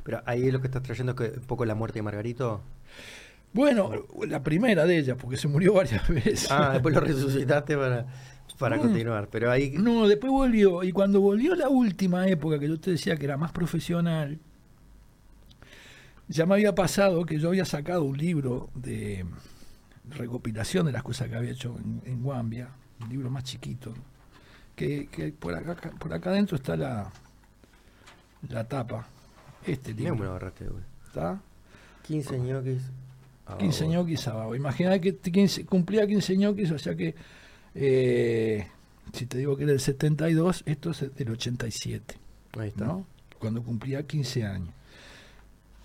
Pero 0.03 0.21
ahí 0.27 0.51
lo 0.51 0.61
que 0.61 0.67
estás 0.67 0.83
trayendo 0.83 1.13
es 1.13 1.17
que 1.31 1.39
un 1.39 1.45
poco 1.47 1.65
la 1.65 1.73
muerte 1.73 1.97
de 1.97 2.03
Margarito. 2.03 2.61
Bueno, 3.55 3.89
la 4.27 4.43
primera 4.43 4.85
de 4.85 4.97
ellas, 4.97 5.15
porque 5.17 5.37
se 5.37 5.47
murió 5.47 5.75
varias 5.75 6.05
veces. 6.09 6.51
Ah, 6.51 6.71
después 6.73 6.93
lo 6.93 6.99
resucitaste 6.99 7.77
para, 7.77 8.05
para 8.59 8.77
continuar. 8.77 9.29
Pero 9.31 9.49
ahí. 9.49 9.75
No, 9.77 10.09
después 10.09 10.29
volvió. 10.29 10.83
Y 10.83 10.91
cuando 10.91 11.21
volvió 11.21 11.55
la 11.55 11.69
última 11.69 12.27
época, 12.27 12.59
que 12.59 12.67
yo 12.67 12.77
te 12.77 12.91
decía 12.91 13.15
que 13.15 13.23
era 13.23 13.37
más 13.37 13.53
profesional, 13.53 14.39
ya 16.27 16.45
me 16.45 16.55
había 16.55 16.75
pasado 16.75 17.25
que 17.25 17.39
yo 17.39 17.47
había 17.47 17.63
sacado 17.63 18.03
un 18.03 18.17
libro 18.17 18.69
de 18.75 19.25
recopilación 20.09 20.85
de 20.85 20.91
las 20.91 21.03
cosas 21.03 21.29
que 21.29 21.35
había 21.35 21.51
hecho 21.51 21.77
en, 21.79 22.01
en 22.11 22.23
Guambia, 22.23 22.71
un 23.01 23.07
libro 23.07 23.29
más 23.29 23.45
chiquito, 23.45 23.93
que, 24.75 25.07
que 25.07 25.31
por 25.31 25.55
acá 25.55 25.75
por 25.97 26.13
acá 26.13 26.31
adentro 26.31 26.57
está 26.57 26.75
la, 26.75 27.09
la 28.49 28.67
tapa. 28.67 29.07
Este 29.65 29.93
libro. 29.93 30.29
agarraste, 30.29 30.65
güey. 30.65 30.83
¿Está? 31.07 31.39
15 32.03 32.39
ñoquis. 32.39 32.91
Ah, 33.47 33.57
15 33.57 33.85
bueno. 33.85 34.01
ñoquis 34.01 34.27
abajo. 34.27 34.55
Imagina 34.55 34.99
que 34.99 35.13
t- 35.13 35.31
15 35.31 35.65
cumplía 35.65 36.07
15 36.07 36.37
ñoquis, 36.37 36.71
o 36.71 36.79
sea 36.79 36.95
que 36.95 37.13
eh, 37.75 38.67
si 39.13 39.25
te 39.25 39.37
digo 39.37 39.55
que 39.55 39.63
era 39.63 39.71
del 39.71 39.79
72, 39.81 40.63
esto 40.65 40.91
es 40.91 41.15
del 41.15 41.29
87, 41.31 42.15
Ahí 42.57 42.69
está. 42.69 42.85
¿no? 42.85 43.05
Cuando 43.39 43.61
cumplía 43.63 44.03
15 44.07 44.45
años. 44.45 44.69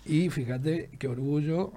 Y 0.05 0.29
fíjate 0.29 0.89
qué 0.97 1.07
orgullo, 1.07 1.73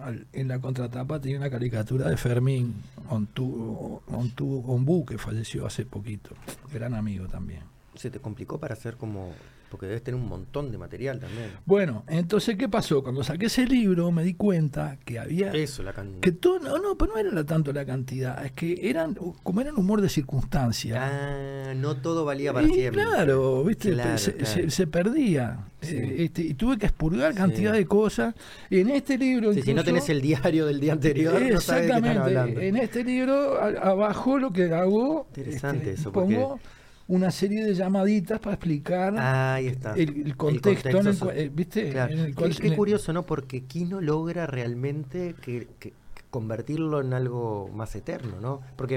al- 0.00 0.26
en 0.32 0.48
la 0.48 0.58
contratapa 0.58 1.20
tenía 1.20 1.38
una 1.38 1.48
caricatura 1.50 2.08
de 2.10 2.16
Fermín 2.18 2.74
Ontu, 3.08 4.02
Ontu 4.08 4.64
Ombú, 4.66 5.06
que 5.06 5.16
falleció 5.16 5.66
hace 5.66 5.86
poquito, 5.86 6.34
gran 6.72 6.92
amigo 6.94 7.26
también. 7.28 7.60
Se 7.94 8.10
te 8.10 8.18
complicó 8.18 8.58
para 8.58 8.74
hacer 8.74 8.96
como. 8.96 9.32
Porque 9.72 9.86
debes 9.86 10.02
tener 10.04 10.20
un 10.20 10.28
montón 10.28 10.70
de 10.70 10.76
material 10.76 11.18
también. 11.18 11.50
Bueno, 11.64 12.04
entonces, 12.06 12.56
¿qué 12.58 12.68
pasó? 12.68 13.02
Cuando 13.02 13.24
saqué 13.24 13.46
ese 13.46 13.64
libro 13.66 14.12
me 14.12 14.22
di 14.22 14.34
cuenta 14.34 14.98
que 15.02 15.18
había... 15.18 15.50
Eso, 15.52 15.82
la 15.82 15.94
can... 15.94 16.20
Que 16.20 16.30
todo, 16.30 16.58
no, 16.58 16.76
no, 16.78 16.98
pero 16.98 17.14
no 17.14 17.18
era 17.18 17.30
la- 17.30 17.44
tanto 17.44 17.72
la 17.72 17.86
cantidad, 17.86 18.44
es 18.44 18.52
que 18.52 18.78
eran, 18.90 19.14
como 19.42 19.62
eran 19.62 19.76
humor 19.78 20.02
de 20.02 20.10
circunstancia. 20.10 21.00
Ah, 21.02 21.72
no 21.74 21.96
todo 21.96 22.26
valía 22.26 22.52
para 22.52 22.66
y 22.68 22.70
siempre. 22.74 23.02
claro, 23.02 23.64
viste, 23.64 23.92
Claro, 23.94 24.18
se, 24.18 24.34
claro. 24.34 24.46
se- 24.52 24.70
se 24.70 24.86
perdía. 24.86 25.58
Sí. 25.80 25.96
Eh, 25.96 26.24
este, 26.24 26.42
y 26.42 26.54
tuve 26.54 26.76
que 26.76 26.84
expurgar 26.86 27.34
cantidad 27.34 27.72
Sí. 27.72 27.78
de 27.78 27.86
cosas. 27.86 28.34
En 28.70 28.90
este 28.90 29.16
libro. 29.16 29.52
Sí, 29.54 29.62
si 29.62 29.72
no 29.74 29.82
tenés 29.82 30.08
el 30.10 30.20
diario 30.20 30.66
del 30.66 30.78
día 30.80 30.92
anterior, 30.92 31.40
no 31.40 31.60
sabes 31.62 31.86
de 31.86 31.88
qué 31.92 31.96
están 31.96 32.16
hablando. 32.18 32.28
Exactamente. 32.28 32.68
En 32.68 32.76
este 32.76 33.04
libro, 33.04 33.58
a- 33.58 33.90
abajo 33.90 34.38
lo 34.38 34.52
que 34.52 34.72
hago, 34.74 35.26
Interesante 35.34 35.90
este, 35.90 36.00
eso, 36.02 36.12
pongo 36.12 36.60
una 37.14 37.30
serie 37.30 37.64
de 37.64 37.74
llamaditas 37.74 38.40
para 38.40 38.54
explicar 38.54 39.14
Ah, 39.18 39.54
ahí 39.54 39.66
está. 39.66 39.92
el, 39.94 40.26
el 40.26 40.36
contexto, 40.36 40.88
en 40.88 41.06
el 41.06 41.14
so- 41.14 41.26
cual- 41.26 41.38
eh, 41.38 41.50
¿viste? 41.52 41.90
Claro. 41.90 42.12
En 42.12 42.18
el 42.20 42.26
Qué- 42.28 42.34
cual- 42.34 42.56
qué, 42.56 42.66
en 42.66 42.72
el- 42.72 42.76
curioso, 42.78 43.12
¿no? 43.12 43.22
Porque 43.24 43.64
Kino 43.64 44.00
logra 44.00 44.46
realmente 44.46 45.34
que, 45.42 45.68
que- 45.78 45.90
que 46.14 46.22
convertirlo 46.30 47.00
en 47.00 47.12
algo 47.12 47.68
más 47.74 47.94
eterno, 47.96 48.40
¿no? 48.40 48.60
Porque 48.76 48.96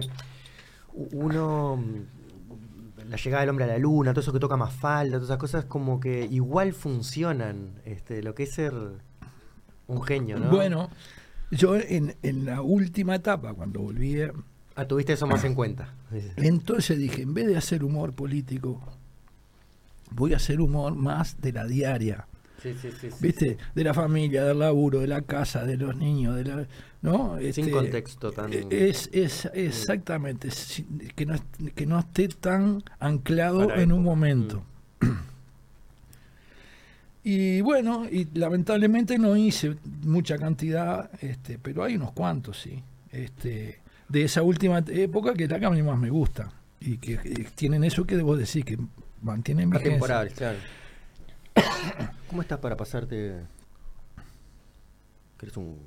uno, 0.93 1.77
mm, 1.77 3.09
la 3.09 3.17
llegada 3.17 3.41
del 3.41 3.49
hombre 3.49 3.65
a 3.65 3.67
la 3.67 3.77
luna, 3.77 4.11
todo 4.13 4.21
eso 4.21 4.33
que 4.33 4.39
toca 4.39 4.57
más 4.57 4.73
falda, 4.73 5.17
todas 5.17 5.25
esas 5.29 5.37
cosas 5.37 5.65
como 5.65 5.99
que 5.99 6.25
igual 6.31 6.73
funcionan, 6.73 7.71
este, 7.85 8.23
lo 8.23 8.33
que 8.33 8.43
es 8.43 8.53
ser 8.53 8.73
un 9.87 10.01
genio, 10.03 10.39
¿no? 10.39 10.49
Bueno, 10.49 10.89
yo 11.51 11.75
en, 11.75 12.15
en 12.23 12.45
la 12.45 12.61
última 12.61 13.15
etapa, 13.15 13.53
cuando 13.53 13.81
volví, 13.81 14.15
Ah, 14.75 14.85
tuviste 14.87 15.13
eso 15.13 15.25
más 15.27 15.43
en 15.45 15.55
cuenta. 15.55 15.93
entonces 16.37 16.97
dije, 16.97 17.21
en 17.21 17.33
vez 17.33 17.47
de 17.47 17.57
hacer 17.57 17.83
humor 17.83 18.13
político, 18.13 18.81
voy 20.11 20.33
a 20.33 20.37
hacer 20.37 20.59
humor 20.61 20.95
más 20.95 21.41
de 21.41 21.51
la 21.53 21.65
diaria, 21.65 22.27
Sí, 22.61 22.73
sí, 22.81 22.89
sí. 22.99 23.09
¿viste? 23.19 23.57
De 23.75 23.83
la 23.83 23.93
familia, 23.93 24.43
del 24.43 24.57
laburo, 24.59 24.99
de 24.99 25.07
la 25.07 25.21
casa, 25.21 25.63
de 25.65 25.77
los 25.77 25.95
niños, 25.95 26.35
de 26.35 26.45
la, 26.45 26.65
¿no? 27.03 27.37
Sin 27.37 27.45
Este, 27.47 27.71
contexto 27.71 28.31
tan... 28.31 28.51
eh, 28.51 28.65
Es, 28.71 29.09
es 29.13 29.47
exactamente, 29.53 30.49
sin- 30.49 31.11
que 31.15 31.25
no, 31.27 31.35
que 31.75 31.85
no 31.85 31.99
esté 31.99 32.27
tan 32.29 32.83
anclado 32.99 33.67
Para 33.67 33.81
en 33.83 33.91
un 33.91 34.01
momento. 34.03 34.63
Y 37.23 37.61
bueno, 37.61 38.05
y 38.09 38.27
lamentablemente 38.37 39.17
no 39.17 39.35
hice 39.35 39.75
mucha 40.03 40.37
cantidad, 40.37 41.09
este, 41.23 41.57
pero 41.57 41.83
hay 41.83 41.95
unos 41.95 42.11
cuantos, 42.11 42.59
sí. 42.61 42.83
Este, 43.11 43.79
de 44.09 44.23
esa 44.23 44.43
última 44.43 44.83
época 44.87 45.33
que 45.33 45.45
es 45.45 45.49
la 45.49 45.59
que 45.59 45.65
a 45.65 45.69
mí 45.69 45.81
más 45.83 45.97
me 45.97 46.09
gusta. 46.09 46.51
Y 46.79 46.97
que, 46.97 47.17
tienen 47.55 47.83
eso 47.83 48.05
que 48.05 48.15
debo 48.15 48.35
decir, 48.37 48.63
que 48.65 48.77
mantienen 49.21 49.69
vigencia. 49.69 49.91
Atemporal, 49.95 50.31
claro. 50.31 50.57
¿Cómo 52.29 52.41
estás 52.41 52.59
para 52.59 52.75
pasarte? 52.77 53.41
¿Querés 55.37 55.57
un, 55.57 55.79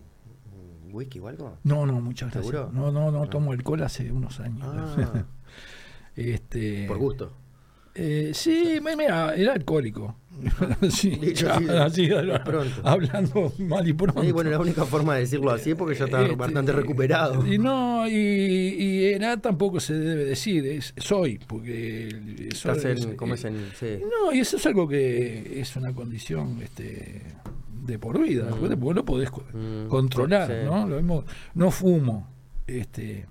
un 0.53 0.95
whisky 0.95 1.19
o 1.21 1.29
algo? 1.29 1.59
No, 1.65 1.87
no, 1.87 2.01
muchas 2.01 2.33
gracias. 2.33 2.53
¿Seguro? 2.53 2.71
No, 2.73 2.91
no, 2.91 3.11
no 3.11 3.23
Ah. 3.25 3.31
tomo 3.31 3.53
alcohol 3.53 3.83
hace 3.83 4.11
unos 4.11 4.41
años. 4.41 4.67
Ah, 4.67 5.25
este, 6.17 6.87
por 6.87 6.99
gusto. 6.99 7.33
Eh, 7.95 8.31
sí, 8.35 8.79
mira, 8.81 9.35
era 9.35 9.55
alcohólico. 9.55 10.17
Sí, 10.91 11.11
Dicho 11.11 11.47
ya, 11.47 11.55
así, 11.57 11.69
así, 12.07 12.07
de 12.09 12.41
pronto. 12.45 12.81
hablando 12.85 13.53
mal 13.59 13.87
y 13.89 13.93
pronto. 13.93 14.23
Sí, 14.23 14.33
bueno, 14.33 14.51
la 14.51 14.59
única 14.59 14.85
forma 14.85 15.15
de 15.15 15.21
decirlo 15.21 15.51
así 15.51 15.71
es 15.71 15.77
porque 15.77 15.95
ya 15.97 16.05
está 16.07 16.23
Este, 16.23 16.37
bastante 16.37 16.73
recuperado. 16.73 17.47
Y 17.47 17.59
no, 17.59 18.07
y, 18.09 18.13
y 18.15 19.05
era 19.07 19.37
tampoco 19.39 19.81
se 19.81 19.95
debe 19.95 20.25
decir, 20.25 20.65
es 20.67 20.95
soy, 20.97 21.39
porque 21.47 22.09
soy- 22.55 22.73
Estás 22.73 22.85
en, 22.85 22.99
es- 22.99 23.07
¿cómo 23.17 23.35
eh, 23.35 23.37
es 23.37 23.45
en? 23.45 23.57
Sí. 23.79 23.99
No, 24.03 24.33
y 24.33 24.41
eso 24.41 24.57
es 24.57 24.67
algo 24.67 24.87
que 24.89 25.61
es 25.61 25.75
una 25.77 25.93
condición 25.93 26.61
este, 26.63 27.23
de 27.87 27.99
por 27.99 28.21
vida, 28.21 28.45
Mm. 28.51 28.59
porque 28.61 28.75
vos 28.75 28.95
lo 28.95 29.05
podés 29.05 29.31
Mm, 29.53 29.89
controlar, 29.89 30.49
sí. 30.49 30.55
¿no? 30.65 30.87
Lo 30.87 30.97
mismo, 30.97 31.25
no 31.55 31.71
fumo, 31.71 32.29
este, 32.67 33.27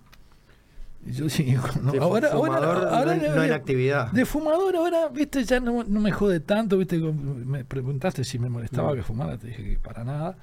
yo 1.11 1.29
sí, 1.29 1.55
no, 1.81 1.91
ahora, 2.01 2.29
ahora, 2.31 2.57
fumador 2.57 2.87
ahora 2.87 3.15
no, 3.15 3.23
en- 3.25 3.35
no 3.35 3.43
en 3.43 3.51
actividad. 3.53 4.11
de 4.11 4.25
fumador 4.25 4.75
ahora, 4.75 5.07
viste, 5.09 5.43
ya 5.43 5.59
no, 5.59 5.83
no 5.83 5.99
me 5.99 6.11
jode 6.11 6.39
tanto, 6.39 6.77
viste, 6.77 6.97
me 6.99 7.63
preguntaste 7.65 8.23
si 8.23 8.39
me 8.39 8.49
molestaba 8.49 8.93
Mm. 8.93 8.95
que 8.95 9.03
fumara, 9.03 9.37
te 9.37 9.47
dije 9.47 9.63
que 9.63 9.79
para 9.79 10.03
nada. 10.03 10.37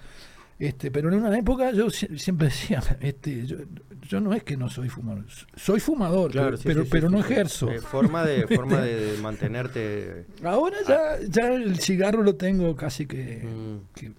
Este, 0.57 0.93
pero 0.93 1.09
en 1.13 1.17
una 1.21 1.37
época 1.37 1.73
yo 1.73 1.91
si- 1.91 2.17
siempre 2.19 2.47
decía, 2.49 2.81
este, 3.01 3.45
yo, 3.47 3.57
yo 4.03 4.21
no 4.21 4.33
es 4.35 4.45
que 4.45 4.57
no 4.57 4.71
soy 4.71 4.89
fumador, 4.89 5.25
soy 5.57 5.81
fumador, 5.81 6.31
Claro, 6.31 6.47
pero, 6.51 6.57
sí, 6.59 6.63
pero, 6.67 6.83
sí, 6.85 6.89
pero 6.93 7.09
sí, 7.09 7.15
no 7.15 7.21
ejerzo. 7.21 7.71
Eh, 7.71 7.81
forma 7.81 8.25
de, 8.25 8.47
forma 8.57 8.81
de, 8.81 9.13
de 9.13 9.19
mantenerte. 9.21 10.27
Ahora 10.45 10.77
ya, 10.87 11.17
ya 11.29 11.49
el 11.53 11.81
cigarro 11.81 12.23
lo 12.23 12.37
tengo 12.37 12.77
casi 12.77 13.07
que, 13.07 13.43
mm, 13.45 13.95
que, 13.99 14.13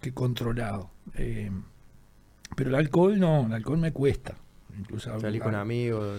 que 0.00 0.12
controlado. 0.14 0.90
Eh, 1.16 1.50
pero 2.54 2.70
el 2.70 2.76
alcohol 2.76 3.18
no, 3.18 3.46
el 3.46 3.52
alcohol 3.52 3.78
me 3.78 3.92
cuesta. 3.92 4.34
Incluso 4.78 5.18
Salís 5.20 5.40
con 5.42 5.54
amigos, 5.54 6.18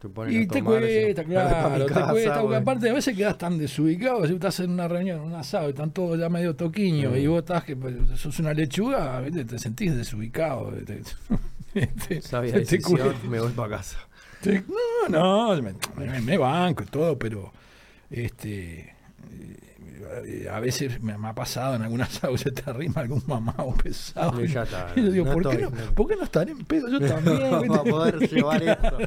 te 0.00 0.08
ponen 0.08 0.34
y 0.34 0.44
a 0.44 0.48
te 0.48 0.62
cuesta, 0.62 0.86
decís, 0.86 1.16
"Dale 1.16 1.50
pa' 1.62 1.68
mi 1.68 1.84
claro, 1.86 1.86
te 1.86 1.92
cuesta, 2.12 2.30
porque 2.34 2.46
bueno". 2.46 2.56
aparte 2.56 2.90
a 2.90 2.92
veces 2.92 3.16
quedas 3.16 3.38
tan 3.38 3.58
desubicado, 3.58 4.26
si 4.26 4.34
estás 4.34 4.60
en 4.60 4.70
una 4.70 4.88
reunión, 4.88 5.20
un 5.20 5.34
asado, 5.34 5.66
y 5.68 5.70
están 5.70 5.90
todos 5.92 6.18
ya 6.18 6.28
medio 6.28 6.54
toquiños, 6.56 7.16
y 7.16 7.26
vos 7.26 7.40
estás 7.40 7.64
que 7.64 7.76
pues, 7.76 7.94
sos 8.16 8.38
una 8.40 8.52
lechuga, 8.54 9.20
¿viste? 9.20 9.44
te 9.44 9.58
sentís 9.58 9.94
desubicado. 9.96 10.72
te- 10.72 11.02
te- 11.72 12.20
te 12.52 12.76
decisión, 12.76 12.98
cuesta. 12.98 13.28
me 13.28 13.40
voy 13.40 13.52
para 13.52 13.76
casa. 13.78 13.98
No, 15.08 15.52
no, 15.54 15.62
me, 15.62 16.20
me- 16.20 16.38
banco 16.38 16.82
y 16.82 16.86
todo, 16.86 17.16
pero 17.18 17.52
este 18.10 18.94
a 20.50 20.60
veces 20.60 21.02
me, 21.02 21.16
me 21.18 21.28
ha 21.28 21.34
pasado 21.34 21.76
en 21.76 21.82
algunas 21.82 22.10
se 22.36 22.50
te 22.50 22.70
arrima 22.70 23.00
algún 23.00 23.22
mamado 23.26 23.74
pesado. 23.74 24.42
Y 24.44 24.48
ya 24.48 24.62
está, 24.62 24.92
Y 24.96 25.02
yo 25.02 25.10
digo, 25.10 25.26
no 25.26 25.32
¿por, 25.32 25.50
qué 25.50 25.62
no, 25.62 25.70
no. 25.70 25.76
¿por 25.94 26.08
qué 26.08 26.16
no 26.16 26.24
estar 26.24 26.48
en 26.48 26.64
pedo? 26.64 26.88
Yo 26.88 27.00
también. 27.06 27.38
¿viste? 27.38 27.68
para 27.68 27.84
poder 27.84 28.18
llevar 28.30 28.62
esto. 28.62 28.98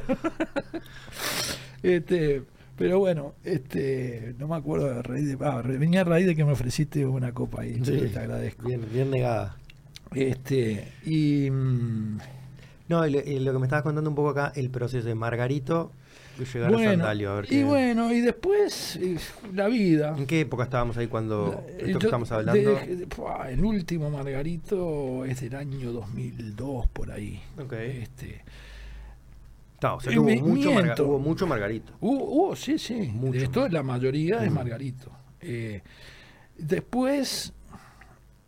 Este, 1.82 2.42
pero 2.76 2.98
bueno, 2.98 3.34
este, 3.44 4.34
no 4.38 4.48
me 4.48 4.56
acuerdo 4.56 4.86
de 4.86 5.02
raíz 5.02 5.38
de, 5.38 5.44
ah, 5.44 5.62
venía 5.64 6.02
a 6.02 6.04
raíz 6.04 6.26
de 6.26 6.36
que 6.36 6.44
me 6.44 6.52
ofreciste 6.52 7.06
una 7.06 7.32
copa 7.32 7.62
ahí, 7.62 7.80
Sí, 7.84 8.10
te 8.12 8.18
agradezco. 8.18 8.68
Bien, 8.68 8.82
bien 8.92 9.10
negada. 9.10 9.56
Este, 10.14 10.92
y 11.04 11.50
mm, 11.50 12.18
No, 12.88 13.06
lo 13.06 13.22
que 13.22 13.58
me 13.58 13.66
estabas 13.66 13.82
contando 13.82 14.08
un 14.10 14.16
poco 14.16 14.30
acá, 14.30 14.52
el 14.54 14.70
proceso 14.70 15.06
de 15.06 15.14
Margarito 15.14 15.92
y 16.38 16.58
a 16.58 16.68
bueno, 16.68 16.90
Sandalio. 16.90 17.30
A 17.30 17.34
ver 17.36 17.44
y 17.46 17.48
qué- 17.48 17.64
bueno, 17.64 18.12
y 18.12 18.20
después 18.20 18.96
eh, 18.96 19.16
la 19.54 19.68
vida. 19.68 20.14
¿En 20.16 20.26
qué 20.26 20.40
época 20.42 20.64
estábamos 20.64 20.96
ahí 20.96 21.06
cuando 21.06 21.64
Eh, 21.68 21.74
esto 21.78 21.86
yo 21.92 21.98
que 21.98 22.06
estamos 22.06 22.32
hablando? 22.32 22.70
de- 22.74 22.96
de- 22.96 23.06
pua, 23.06 23.50
el 23.50 23.64
último 23.64 24.10
Margarito 24.10 25.24
es 25.24 25.40
del 25.40 25.54
año 25.56 25.92
2002 25.92 26.86
por 26.88 27.10
ahí. 27.12 27.40
Ok. 27.58 27.72
Este, 27.72 28.42
No, 29.82 29.96
o 29.96 30.00
sea, 30.00 30.10
Eh, 30.12 30.18
hubo, 30.18 30.30
mucho 30.46 30.70
Marga- 30.72 31.02
hubo 31.02 31.18
mucho 31.18 31.46
Margarito. 31.46 31.92
Hubo, 32.00 32.24
hubo, 32.24 32.48
Uh, 32.52 32.56
sí, 32.56 32.78
sí. 32.78 33.10
Mucho. 33.12 33.38
Esto 33.38 33.68
la 33.68 33.82
mayoría 33.82 34.42
es 34.42 34.50
Mm. 34.50 34.54
Margarito. 34.54 35.12
Eh, 35.40 35.82
después, 36.56 37.52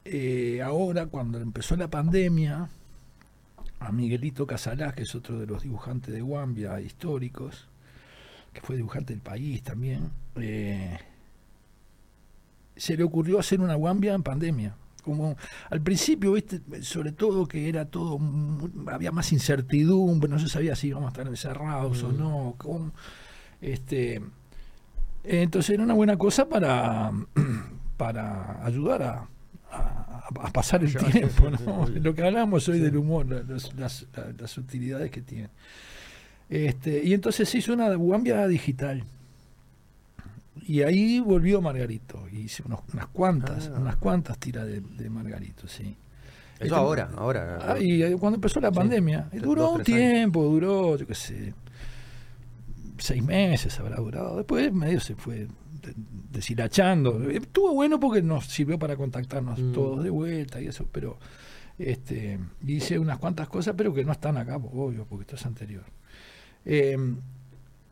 eh, 0.07 0.63
ahora 0.65 1.07
cuando 1.07 1.39
empezó 1.39 1.77
la 1.77 1.89
pandemia, 1.89 2.69
a 3.81 3.93
Miguelito 3.93 4.47
Casalás, 4.47 4.95
que 4.95 5.03
es 5.03 5.15
otro 5.15 5.39
de 5.39 5.47
los 5.47 5.63
dibujantes 5.63 6.13
de 6.13 6.21
Guambia 6.23 6.81
históricos, 6.81 7.68
que 8.53 8.61
fue 8.61 8.77
dibujante 8.77 9.13
del 9.13 9.23
país 9.23 9.63
también, 9.63 10.11
eh, 10.37 10.99
se 12.77 12.97
le 12.97 13.03
ocurrió 13.03 13.39
hacer 13.39 13.61
una 13.61 13.75
Guambia 13.75 14.15
en 14.15 14.23
pandemia. 14.23 14.75
Como 15.03 15.37
al 15.71 15.81
principio, 15.81 16.33
viste, 16.33 16.61
sobre 16.83 17.13
todo 17.13 17.47
que 17.47 17.69
era 17.69 17.87
todo, 17.87 18.19
había 18.93 19.11
más 19.11 19.33
incertidumbre, 19.33 20.29
no 20.29 20.39
se 20.39 20.49
sabía 20.49 20.77
si 20.77 20.89
íbamos 20.89 21.07
a 21.07 21.11
estar 21.13 21.27
encerrados 21.27 22.03
o 22.03 22.09
Mm. 22.11 22.19
no. 22.19 22.55
cómo, 22.59 22.93
este, 23.61 24.21
entonces 25.25 25.71
era 25.75 25.83
una 25.83 25.95
buena 25.95 26.17
cosa 26.19 26.49
para, 26.49 27.11
para 27.97 28.65
ayudar 28.65 29.03
a, 29.03 29.29
a- 29.73 30.25
a 30.43 30.51
pasar 30.53 30.85
el 30.85 30.95
tiempo. 30.95 31.49
¿no? 31.51 31.87
Lo 31.89 32.15
que 32.15 32.23
hablamos 32.23 32.69
hoy 32.69 32.77
Sí. 32.79 32.85
del 32.85 32.97
humor, 32.99 33.27
la- 33.29 33.43
las, 33.43 33.75
las- 33.75 34.07
la- 34.15 34.33
las 34.39 34.59
utilidades 34.59 35.11
que 35.11 35.23
tiene. 35.23 35.49
Este, 36.49 37.03
y 37.05 37.13
entonces 37.15 37.49
se 37.49 37.59
hizo 37.59 37.73
una 37.73 37.95
guambia 37.95 38.47
digital. 38.47 39.05
Y 40.67 40.83
ahí 40.83 41.21
volvió 41.21 41.61
Margarito. 41.61 42.27
Y 42.33 42.41
hice 42.41 42.63
unos- 42.67 42.81
unas 42.93 43.07
cuantas, 43.09 43.71
Ah. 43.75 43.79
unas 43.81 43.97
cuantas 43.97 44.39
tiras 44.39 44.67
de, 44.67 44.81
de 44.81 45.11
Margarito, 45.11 45.67
sí. 45.69 45.97
Eso 46.57 46.65
Este- 46.65 46.75
ahora, 46.75 47.11
ahora. 47.17 47.59
Ah, 47.63 47.79
y 47.81 48.03
eh, 48.03 48.17
cuando 48.19 48.37
empezó 48.37 48.61
la 48.61 48.71
Sí. 48.71 48.75
pandemia, 48.75 49.29
Dos, 49.33 49.43
duró 49.43 49.69
un 49.71 49.75
años. 49.77 49.87
tiempo, 49.87 50.43
duró, 50.45 50.97
yo 50.97 51.07
qué 51.07 51.15
sé, 51.15 51.55
seis 52.99 53.23
meses 53.23 53.79
habrá 53.79 53.97
durado. 53.97 54.37
Después 54.39 54.73
medio 54.73 54.99
se 55.01 55.15
fue 55.15 55.47
de- 55.47 55.95
deshilachando. 56.33 57.31
Estuvo 57.31 57.73
bueno 57.75 58.01
porque 58.01 58.23
nos 58.23 58.47
sirvió 58.47 58.79
para 58.79 58.97
contactarnos 58.97 59.59
Mm. 59.61 59.73
todos 59.73 60.03
de 60.03 60.11
vuelta 60.11 60.61
y 60.61 60.67
eso, 60.67 60.89
pero 60.91 61.19
este 61.79 62.41
hice 62.67 62.99
unas 62.99 63.19
cuantas 63.19 63.49
cosas, 63.49 63.75
pero 63.77 63.95
que 63.95 64.05
no 64.05 64.11
están 64.13 64.37
acá, 64.37 64.57
obvio, 64.57 65.07
porque 65.09 65.23
esto 65.23 65.37
es 65.37 65.47
anterior. 65.47 65.85
Eh, 66.71 66.99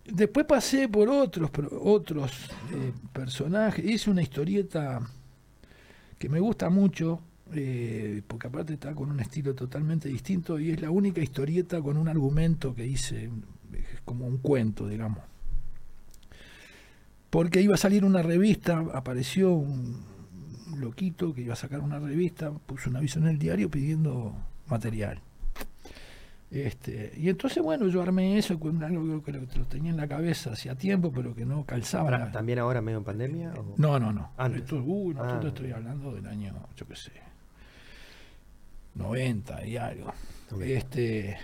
después 0.04 0.44
pasé 0.44 0.86
por 0.86 1.08
otros, 1.08 1.50
pro- 1.50 1.82
otros 1.82 2.30
eh, 2.74 2.92
personajes, 3.10 3.82
hice 3.82 4.10
una 4.10 4.20
historieta 4.20 5.00
que 6.18 6.28
me 6.28 6.40
gusta 6.40 6.68
mucho, 6.68 7.20
eh, 7.54 8.20
porque 8.26 8.48
aparte 8.48 8.74
está 8.74 8.94
con 8.94 9.10
un 9.10 9.20
estilo 9.20 9.54
totalmente 9.54 10.10
distinto 10.10 10.60
y 10.60 10.72
es 10.72 10.80
la 10.82 10.90
única 10.90 11.22
historieta 11.22 11.80
con 11.80 11.96
un 11.96 12.06
argumento 12.06 12.74
que 12.74 12.86
hice, 12.86 13.30
es 13.72 14.00
como 14.04 14.26
un 14.26 14.36
cuento, 14.38 14.86
digamos. 14.86 15.20
Porque 17.30 17.62
iba 17.62 17.74
a 17.74 17.78
salir 17.78 18.04
una 18.04 18.20
revista, 18.22 18.84
apareció 18.92 19.54
un 19.54 19.96
loquito 20.78 21.32
que 21.32 21.42
iba 21.42 21.54
a 21.54 21.56
sacar 21.56 21.80
una 21.80 21.98
revista, 21.98 22.50
puso 22.50 22.90
un 22.90 22.96
aviso 22.96 23.18
en 23.20 23.26
el 23.26 23.38
diario 23.38 23.70
pidiendo 23.70 24.34
material. 24.68 25.20
Este, 26.50 27.12
y 27.16 27.28
entonces, 27.28 27.60
bueno, 27.62 27.88
yo 27.88 28.00
armé 28.02 28.38
eso 28.38 28.58
con 28.60 28.82
algo 28.82 29.22
que 29.22 29.32
lo, 29.32 29.46
tenía 29.68 29.90
en 29.90 29.96
la 29.96 30.06
cabeza 30.06 30.52
hacía 30.52 30.76
tiempo, 30.76 31.10
pero 31.12 31.34
que 31.34 31.44
no 31.44 31.64
calzaba. 31.66 32.04
Pará, 32.10 32.30
¿También 32.30 32.60
ahora 32.60 32.80
medio 32.80 32.98
en 32.98 33.04
pandemia? 33.04 33.52
o- 33.54 33.74
No, 33.76 33.98
no, 33.98 34.12
no. 34.12 34.30
Antes. 34.36 34.62
Esto, 34.62 34.76
uy, 34.82 35.14
no, 35.14 35.24
Ah. 35.24 35.34
esto 35.34 35.48
estoy 35.48 35.72
hablando 35.72 36.14
del 36.14 36.26
año, 36.26 36.54
yo 36.76 36.86
qué 36.86 36.94
sé, 36.94 37.10
90 38.94 39.66
y 39.66 39.76
algo. 39.76 40.12
Este, 40.62 41.36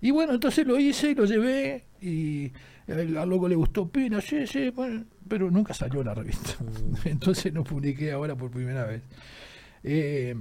y 0.00 0.10
bueno, 0.10 0.34
entonces 0.34 0.66
lo 0.66 0.78
hice 0.78 1.10
y 1.10 1.14
lo 1.14 1.24
llevé 1.24 1.84
y 2.02 2.52
al 2.88 3.28
loco 3.28 3.48
le 3.48 3.54
gustó 3.54 3.88
pena, 3.88 4.20
sí, 4.20 4.46
sí, 4.46 4.70
bueno, 4.70 5.04
pero 5.28 5.50
nunca 5.50 5.72
salió 5.72 6.02
la 6.02 6.14
revista. 6.14 6.54
Mm. 6.62 6.94
Entonces 7.08 7.54
lo 7.54 7.62
publiqué 7.62 8.10
ahora 8.10 8.34
por 8.34 8.50
primera 8.50 8.84
vez. 8.84 9.02
Eh, 9.84 10.34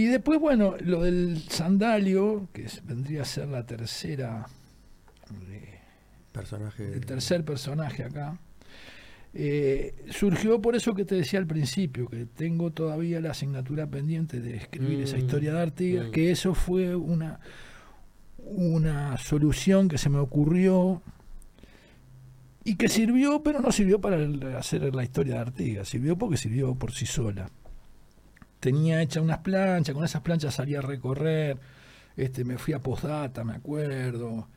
y 0.00 0.06
después, 0.06 0.38
bueno, 0.38 0.76
lo 0.80 1.02
del 1.02 1.38
sandalio, 1.48 2.48
que 2.52 2.66
vendría 2.84 3.22
a 3.22 3.24
ser 3.24 3.48
la 3.48 3.66
tercera, 3.66 4.46
eh, 5.50 5.80
Personaje. 6.32 6.92
el 6.92 7.04
tercer 7.04 7.44
personaje 7.44 8.04
acá, 8.04 8.38
eh, 9.34 9.94
surgió 10.10 10.60
por 10.62 10.76
eso 10.76 10.94
que 10.94 11.04
te 11.04 11.14
decía 11.16 11.38
al 11.40 11.46
principio, 11.46 12.08
que 12.08 12.26
tengo 12.26 12.70
todavía 12.70 13.20
la 13.20 13.32
asignatura 13.32 13.86
pendiente 13.88 14.40
de 14.40 14.56
escribir 14.56 15.00
esa 15.00 15.16
Mm, 15.16 15.20
historia 15.20 15.52
de 15.54 15.60
Artigas, 15.62 16.08
mm. 16.08 16.10
que 16.12 16.30
eso 16.30 16.54
fue 16.54 16.94
una, 16.94 17.40
una 18.38 19.16
solución 19.18 19.88
que 19.88 19.98
se 19.98 20.08
me 20.08 20.18
ocurrió 20.18 21.02
y 22.64 22.76
que 22.76 22.88
sirvió, 22.88 23.42
pero 23.42 23.60
no 23.60 23.72
sirvió 23.72 24.00
para 24.00 24.16
el- 24.16 24.42
hacer 24.56 24.94
la 24.94 25.02
historia 25.02 25.34
de 25.34 25.40
Artigas, 25.40 25.88
sirvió 25.88 26.16
porque 26.16 26.36
sirvió 26.36 26.74
por 26.74 26.92
sí 26.92 27.04
sola. 27.06 27.50
Tenía 28.60 29.00
hecha 29.02 29.20
unas 29.20 29.38
planchas, 29.38 29.94
con 29.94 30.04
esas 30.04 30.22
planchas 30.22 30.54
salía 30.54 30.80
a 30.80 30.82
recorrer, 30.82 31.58
este, 32.16 32.44
me 32.44 32.58
fui 32.58 32.74
a 32.74 32.80
Postdata, 32.80 33.44
me 33.44 33.54
acuerdo, 33.54 34.48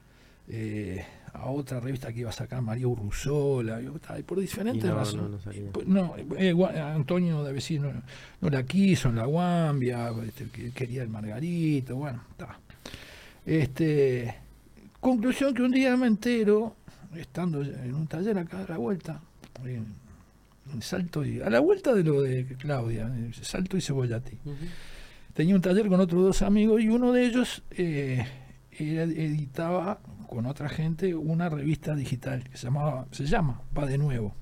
eh, 0.47 1.05
a 1.33 1.45
otra 1.49 1.79
revista 1.79 2.11
que 2.11 2.21
iba 2.21 2.29
a 2.29 2.33
sacar 2.33 2.61
María 2.61 2.87
Urruzola, 2.87 3.79
y, 3.81 3.85
y 3.85 4.23
por 4.23 4.39
Y 4.39 4.41
diferentes 4.41 4.83
no, 4.83 4.95
razones. 4.95 5.45
no, 5.45 5.53
no. 5.53 5.71
Pues, 5.71 5.87
No, 5.87 6.15
eh, 6.37 6.81
Antonio 6.81 7.43
de 7.43 7.53
Vecino 7.53 7.91
no 8.41 8.49
la 8.49 8.63
quiso 8.63 9.09
en 9.09 9.15
la 9.17 9.25
Guambia, 9.25 10.09
este, 10.25 10.45
que 10.49 10.71
quería 10.71 11.03
el 11.03 11.09
Margarito, 11.09 11.95
bueno, 11.95 12.23
está. 12.31 12.57
Este, 13.45 14.35
conclusión 14.99 15.53
que 15.53 15.61
un 15.61 15.71
día 15.71 15.95
me 15.95 16.07
entero, 16.07 16.75
estando 17.15 17.61
en 17.61 17.93
un 17.93 18.07
taller 18.07 18.37
acá 18.37 18.63
a 18.65 18.67
la 18.71 18.77
vuelta, 18.77 19.21
en 19.63 19.85
Salto 20.81 21.25
y 21.25 21.41
a 21.41 21.49
la 21.49 21.59
vuelta 21.59 21.93
de 21.93 22.03
lo 22.03 22.21
de 22.21 22.45
Claudia, 22.57 23.03
en 23.07 23.33
Salto 23.33 23.77
y 23.77 23.81
Cebollati. 23.81 24.37
Tenía 25.33 25.55
un 25.55 25.61
taller 25.61 25.87
con 25.87 25.99
otros 25.99 26.23
dos 26.23 26.41
amigos 26.41 26.81
y 26.81 26.89
uno 26.89 27.11
de 27.13 27.25
ellos 27.25 27.63
eh, 27.71 28.25
editaba 28.71 29.99
con 30.27 30.45
otra 30.45 30.69
gente 30.69 31.13
una 31.15 31.49
revista 31.49 31.95
digital 31.95 32.43
que 32.49 32.57
se 32.57 32.65
llamaba, 32.67 33.05
se 33.11 33.25
llama 33.25 33.61
Va 33.77 33.85
de 33.85 33.97
nuevo. 33.97 34.33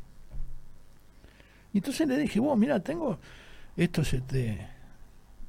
Y 1.74 1.78
entonces 1.80 2.08
le 2.08 2.18
dije, 2.18 2.40
vos, 2.40 2.58
mira, 2.58 2.80
tengo 2.80 3.20
estos, 3.78 4.14
este, 4.14 4.68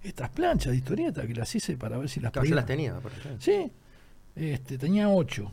estas 0.03 0.31
planchas 0.31 0.73
de 0.73 0.79
historieta 0.79 1.27
que 1.27 1.35
las 1.35 1.55
hice 1.55 1.77
para 1.77 1.97
ver 1.99 2.09
si 2.09 2.21
las 2.21 2.33
Claro, 2.33 2.45
yo 2.47 2.51
podía- 2.51 2.57
las 2.57 2.67
tenía. 2.67 2.95
Sí, 3.39 3.71
este, 4.37 4.79
tenía 4.79 5.09
ocho. 5.09 5.53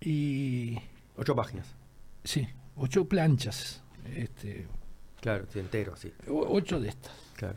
Y 0.00 0.76
Ocho 1.16 1.34
páginas. 1.34 1.66
sí, 2.24 2.46
ocho 2.76 3.06
planchas. 3.08 3.82
Este, 4.14 4.66
Claro, 5.20 5.46
sí, 5.52 5.58
entero, 5.58 5.96
sí. 5.96 6.12
ocho 6.28 6.78
de 6.80 6.88
estas. 6.90 7.12
Claro. 7.36 7.56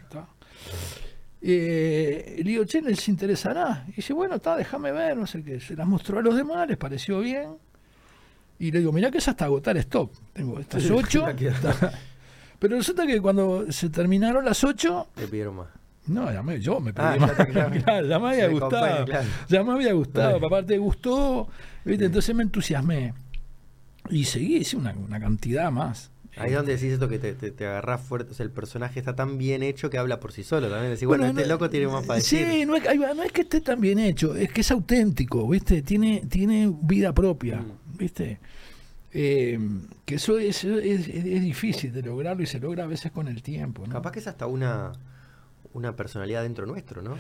Eh, 1.42 2.36
le 2.44 2.44
digo, 2.52 2.66
che, 2.66 2.82
¿les 2.82 3.08
interesará? 3.08 3.86
Y 3.90 3.94
dice, 3.94 4.14
bueno, 4.14 4.36
está, 4.36 4.56
déjame 4.58 4.92
ver, 4.92 5.16
no 5.16 5.26
sé 5.26 5.44
qué. 5.44 5.60
Se 5.60 5.76
las 5.76 5.88
mostró 5.88 6.20
a 6.20 6.22
los 6.22 6.36
demás, 6.36 6.68
les 6.68 6.78
pareció 6.78 7.20
bien. 7.22 7.58
Y 8.60 8.72
le 8.72 8.80
digo, 8.80 8.92
mirá 8.92 9.10
que 9.10 9.20
es 9.20 9.28
hasta 9.28 9.46
agotar 9.46 9.78
stock. 9.78 10.12
Tengo 10.34 10.60
estas 10.60 10.84
Sí, 10.84 10.90
ocho. 10.94 11.26
Pero 12.60 12.76
resulta 12.76 13.08
que 13.08 13.22
cuando 13.22 13.72
se 13.72 13.90
terminaron 13.90 14.44
las 14.44 14.64
ocho, 14.66 15.08
Te 15.16 15.28
pidieron 15.28 15.56
más. 15.58 15.68
No, 16.08 16.26
me- 16.44 16.60
yo 16.60 16.80
me 16.80 16.92
pedí 16.92 17.06
Ah, 17.06 17.16
más. 17.20 17.38
te- 17.38 17.54
ya- 17.54 17.70
Claro, 17.72 18.08
ya 18.08 18.20
me 18.20 18.30
había 18.30 18.48
gustado. 18.48 19.06
claro. 19.06 19.28
Ya 19.48 19.64
me 19.64 19.72
había 19.74 19.94
gustado. 19.94 20.46
Aparte, 20.46 20.78
gustó. 20.78 21.48
¿viste? 21.86 22.00
Sí. 22.04 22.06
Entonces 22.08 22.36
me 22.36 22.44
entusiasmé. 22.44 23.14
Y 24.10 24.26
seguí, 24.26 24.58
hice 24.58 24.76
una, 24.76 24.92
una 24.92 25.20
cantidad 25.22 25.72
más. 25.72 26.12
Ahí 26.38 26.52
Eh, 26.52 26.56
donde 26.56 26.74
decís 26.76 26.94
esto 26.94 27.10
que 27.10 27.20
te, 27.20 27.34
te, 27.34 27.52
te 27.52 27.66
agarrás 27.66 28.02
fuerte, 28.02 28.32
o 28.32 28.34
sea, 28.34 28.44
el 28.46 28.52
personaje 28.52 29.00
está 29.00 29.16
tan 29.16 29.38
bien 29.38 29.64
hecho 29.64 29.90
que 29.90 29.98
habla 29.98 30.20
por 30.20 30.32
sí 30.32 30.44
solo 30.44 30.70
también. 30.70 30.92
Decís, 30.94 31.08
bueno, 31.08 31.26
este 31.26 31.42
no- 31.42 31.48
loco 31.48 31.70
tiene 31.70 31.88
más 31.88 32.06
para 32.06 32.18
decir. 32.20 32.48
Sí, 32.48 32.66
no 32.66 32.76
es, 32.76 32.84
no 33.16 33.24
es 33.24 33.32
que 33.32 33.42
esté 33.42 33.62
tan 33.62 33.82
bien 33.82 34.00
hecho, 34.00 34.36
es 34.36 34.52
que 34.52 34.62
es 34.62 34.72
auténtico, 34.72 35.48
¿viste? 35.50 35.82
Tiene, 35.82 36.24
tiene 36.30 36.72
vida 36.84 37.14
propia, 37.14 37.58
Mm. 37.58 37.98
¿viste? 37.98 38.40
Eh, 39.12 39.60
que 40.06 40.16
eso 40.16 40.38
es, 40.38 40.64
es, 40.64 41.08
es- 41.08 41.26
es 41.26 41.42
difícil 41.42 41.92
de 41.92 42.04
lograrlo 42.04 42.44
y 42.44 42.46
se 42.46 42.60
logra 42.60 42.84
a 42.84 42.88
veces 42.88 43.12
con 43.12 43.28
el 43.28 43.42
tiempo, 43.42 43.86
¿no? 43.88 43.94
Capaz 43.94 44.12
que 44.12 44.20
es 44.20 44.28
hasta 44.28 44.46
una, 44.46 44.92
una 45.74 45.96
personalidad 45.96 46.44
dentro 46.44 46.66
nuestro, 46.68 47.02
¿no? 47.02 47.18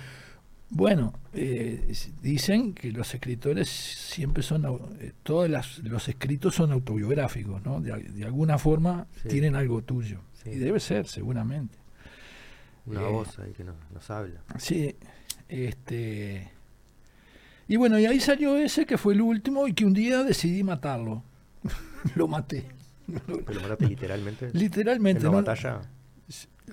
Bueno, 0.71 1.13
eh, 1.33 1.91
dicen 2.21 2.73
que 2.73 2.91
los 2.91 3.13
escritores 3.15 3.67
siempre 3.69 4.43
son, 4.43 4.63
eh, 4.99 5.13
todos 5.23 5.49
las- 5.49 5.79
los 5.79 6.07
escritos 6.07 6.53
son 6.55 6.71
autobiográficos, 6.71 7.63
¿no? 7.65 7.81
De, 7.81 7.91
al- 7.91 8.13
de 8.15 8.23
alguna 8.23 8.57
forma 8.59 9.07
Sí. 9.23 9.29
tienen 9.29 9.55
algo 9.55 9.81
tuyo. 9.81 10.21
Sí. 10.43 10.51
Y 10.51 10.55
debe 10.59 10.79
ser, 10.79 11.07
seguramente. 11.07 11.75
Una 12.85 13.01
Eh. 13.01 13.11
voz 13.11 13.39
ahí 13.39 13.51
que 13.53 13.63
nos, 13.63 13.75
nos 13.93 14.09
habla. 14.11 14.41
Sí, 14.59 14.95
este. 15.47 16.51
Y 17.67 17.75
bueno, 17.75 17.99
y 17.99 18.05
ahí 18.05 18.19
salió 18.19 18.55
ese 18.57 18.85
que 18.85 18.97
fue 18.97 19.13
el 19.13 19.21
último 19.21 19.67
y 19.67 19.73
que 19.73 19.85
un 19.85 19.93
día 19.93 20.23
decidí 20.23 20.63
matarlo. 20.63 21.23
lo 22.15 22.27
maté. 22.27 22.65
Pero 23.07 23.43
lo 23.53 23.61
mataste 23.61 23.87
literalmente. 23.87 24.49
Literalmente. 24.53 25.25
en 25.25 25.31
¿no? 25.31 25.37
batalla. 25.37 25.81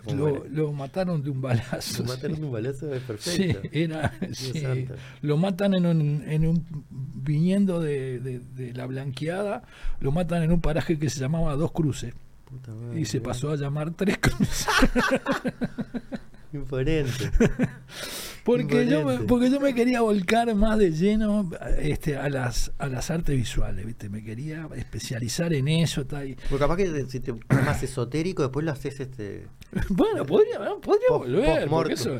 ¿Cómo 0.04 0.16
Lo, 0.28 0.44
lo 0.48 0.72
mataron 0.72 1.22
de 1.22 1.30
un 1.30 1.40
balazo. 1.42 2.02
Lo 2.02 2.08
mataron 2.10 2.34
sí. 2.36 2.40
de 2.40 2.46
un 2.46 2.52
balazo 2.52 2.94
es 2.94 3.00
Sí, 3.00 3.06
perfecto. 3.06 3.68
era. 3.72 4.12
Dios 4.20 4.36
sí. 4.38 4.86
Lo 5.22 5.36
matan 5.36 5.74
en 5.74 5.86
un, 5.86 6.22
en 6.26 6.46
un 6.46 6.66
viniendo 6.90 7.80
de, 7.80 8.20
de- 8.20 8.40
de 8.40 8.72
la 8.74 8.86
blanqueada, 8.86 9.62
lo 10.00 10.12
matan 10.12 10.42
en 10.42 10.52
un 10.52 10.60
paraje 10.60 10.98
que 10.98 11.10
se 11.10 11.18
llamaba 11.20 11.54
Dos 11.56 11.72
Cruces 11.72 12.14
Puta 12.44 12.72
madre, 12.72 13.00
y 13.00 13.04
se 13.04 13.18
mirá. 13.18 13.30
pasó 13.30 13.50
a 13.50 13.56
llamar 13.56 13.90
Tres 13.92 14.18
Cruces. 14.18 14.66
Imponente. 16.52 17.30
Porque 18.46 18.86
yo, 18.86 19.04
me, 19.04 19.18
porque 19.24 19.50
yo 19.50 19.58
me 19.60 19.74
quería 19.74 20.00
volcar 20.02 20.54
más 20.54 20.78
de 20.78 20.92
lleno 20.92 21.50
este, 21.78 22.16
a 22.16 22.28
las 22.30 22.72
a 22.78 22.86
las 22.86 23.10
artes 23.10 23.36
visuales, 23.36 23.84
¿viste? 23.84 24.08
Me 24.08 24.22
quería 24.22 24.68
especializar 24.76 25.52
en 25.52 25.66
eso. 25.68 26.06
tal, 26.06 26.28
y- 26.28 26.36
Porque 26.48 26.58
capaz 26.64 26.76
que 26.76 27.04
si 27.06 27.20
te 27.20 27.34
más 27.48 27.82
esotérico, 27.82 28.42
después 28.44 28.64
lo 28.64 28.70
haces 28.72 29.00
este 29.00 29.46
Bueno, 29.88 30.24
podría, 30.24 30.58
podría 30.80 31.08
Post- 31.08 31.68
volver, 31.68 31.92
eso, 31.92 32.18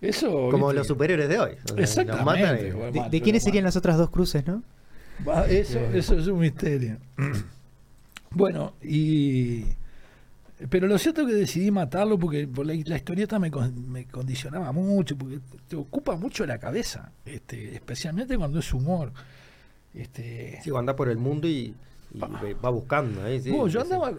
eso 0.00 0.48
como 0.50 0.66
¿viste? 0.68 0.78
los 0.78 0.86
superhéroes 0.86 1.28
de 1.28 1.38
hoy. 1.38 1.50
O 1.64 1.68
sea, 1.68 1.76
Exactamente, 1.84 2.12
nos 2.16 2.24
matan 2.24 2.66
y- 2.66 2.70
bueno. 2.70 3.08
¿De, 3.10 3.20
quiénes 3.20 3.42
serían 3.42 3.64
las 3.64 3.76
otras 3.76 3.98
dos 3.98 4.08
cruces, 4.10 4.46
no? 4.46 4.62
Eso, 5.48 5.78
eso 5.92 6.18
es 6.18 6.26
un 6.26 6.38
misterio. 6.40 6.96
Bueno, 8.30 8.74
y. 8.82 9.64
Pero 10.70 10.86
lo 10.86 10.96
cierto 10.98 11.20
es 11.22 11.26
que 11.28 11.34
decidí 11.34 11.70
matarlo 11.70 12.18
porque 12.18 12.48
por 12.48 12.64
la, 12.64 12.72
historieta 12.74 13.38
me, 13.38 13.50
con- 13.50 13.90
me 13.90 14.06
condicionaba 14.06 14.72
mucho, 14.72 15.16
porque 15.16 15.38
te 15.68 15.76
ocupa 15.76 16.16
mucho 16.16 16.46
la 16.46 16.58
cabeza, 16.58 17.12
este, 17.26 17.74
especialmente 17.74 18.38
cuando 18.38 18.58
es 18.60 18.72
humor. 18.72 19.12
Este, 19.92 20.58
Sí, 20.62 20.70
anda 20.76 20.96
por 20.96 21.08
el 21.10 21.18
mundo 21.18 21.46
y, 21.46 21.74
y 22.16 22.52
va 22.54 22.70
buscando 22.70 23.22
ahí. 23.22 23.40
Sí, 23.40 23.50
yo 23.68 23.80
andaba, 23.82 24.12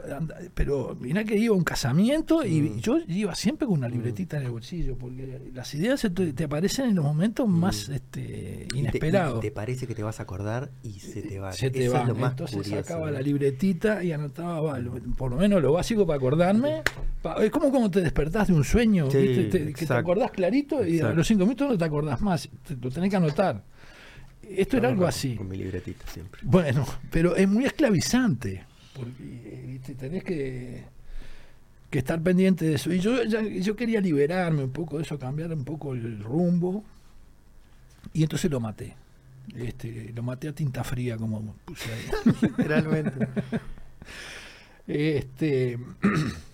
pero 0.53 0.95
mirá 0.99 1.23
que 1.23 1.35
iba 1.37 1.53
a 1.53 1.57
un 1.57 1.63
casamiento 1.63 2.45
y 2.45 2.61
Mm. 2.61 2.77
yo 2.79 2.97
iba 3.07 3.33
siempre 3.35 3.65
con 3.67 3.77
una 3.79 3.89
libretita 3.89 4.37
en 4.37 4.43
el 4.43 4.51
bolsillo, 4.51 4.95
porque 4.97 5.39
las 5.53 5.73
ideas 5.73 6.01
te, 6.13 6.33
te 6.33 6.43
aparecen 6.43 6.89
en 6.89 6.95
los 6.95 7.05
momentos 7.05 7.47
más 7.47 7.89
Mm. 7.89 7.93
este, 7.93 8.21
Y 8.65 8.67
te- 8.67 8.77
inesperados. 8.79 9.37
y 9.39 9.41
te 9.47 9.51
parece 9.51 9.87
que 9.87 9.95
te 9.95 10.03
vas 10.03 10.19
a 10.19 10.23
acordar 10.23 10.69
y 10.83 10.99
se 10.99 11.21
te 11.21 11.39
va. 11.39 11.51
se 11.53 11.69
te 11.69 11.85
Eso 11.85 11.93
va. 11.93 12.01
es 12.03 12.07
lo 12.07 12.15
más 12.15 12.31
Entonces 12.31 12.57
curioso. 12.57 12.83
sacaba 12.83 13.07
¿no? 13.07 13.11
la 13.13 13.21
libretita 13.21 14.03
y 14.03 14.11
anotaba 14.11 14.61
va, 14.61 14.79
lo- 14.79 14.93
por 15.17 15.31
lo 15.31 15.37
menos 15.37 15.61
lo 15.61 15.73
básico 15.73 16.05
para 16.05 16.17
acordarme. 16.17 16.81
Pa- 17.21 17.43
es 17.43 17.49
como 17.51 17.69
cuando 17.71 17.89
te 17.89 18.01
despertás 18.01 18.47
de 18.47 18.53
un 18.53 18.63
sueño, 18.63 19.09
Sí, 19.09 19.17
¿viste? 19.17 19.43
Te- 19.45 19.73
que 19.73 19.85
te 19.85 19.93
acordás 19.93 20.31
clarito 20.31 20.85
y 20.85 20.99
a 20.99 21.11
los 21.13 21.27
cinco 21.27 21.43
minutos 21.45 21.69
no 21.69 21.77
te 21.77 21.85
acordás 21.85 22.21
más. 22.21 22.47
Te- 22.67 22.75
lo 22.75 22.89
tenés 22.91 23.09
que 23.09 23.15
anotar. 23.15 23.63
Esto 24.49 24.77
era 24.77 24.89
algo 24.89 25.05
así. 25.05 25.35
Con 25.35 25.49
mi 25.49 25.57
libretita 25.57 26.05
siempre. 26.07 26.41
Bueno, 26.43 26.85
pero 27.11 27.35
es 27.35 27.47
muy 27.47 27.65
esclavizante. 27.65 28.63
Porque 28.93 29.63
¿viste? 29.67 29.93
tenés 29.95 30.23
que, 30.23 30.83
que 31.89 31.99
estar 31.99 32.21
pendiente 32.21 32.65
de 32.65 32.75
eso. 32.75 32.91
Y 32.93 32.99
yo, 32.99 33.23
ya- 33.23 33.41
yo 33.41 33.75
quería 33.75 33.99
liberarme 34.01 34.63
un 34.63 34.71
poco 34.71 34.97
de 34.97 35.03
eso, 35.03 35.19
cambiar 35.19 35.51
un 35.53 35.63
poco 35.65 35.93
el 35.93 36.19
rumbo. 36.23 36.83
Y 38.13 38.23
entonces 38.23 38.49
lo 38.49 38.59
maté. 38.59 38.95
Este, 39.55 40.11
lo 40.15 40.23
maté 40.23 40.47
a 40.49 40.53
tinta 40.53 40.83
fría, 40.83 41.17
como 41.17 41.55
puse 41.65 41.91
ahí. 41.93 42.33
Literalmente. 42.41 43.27
Este, 44.87 45.77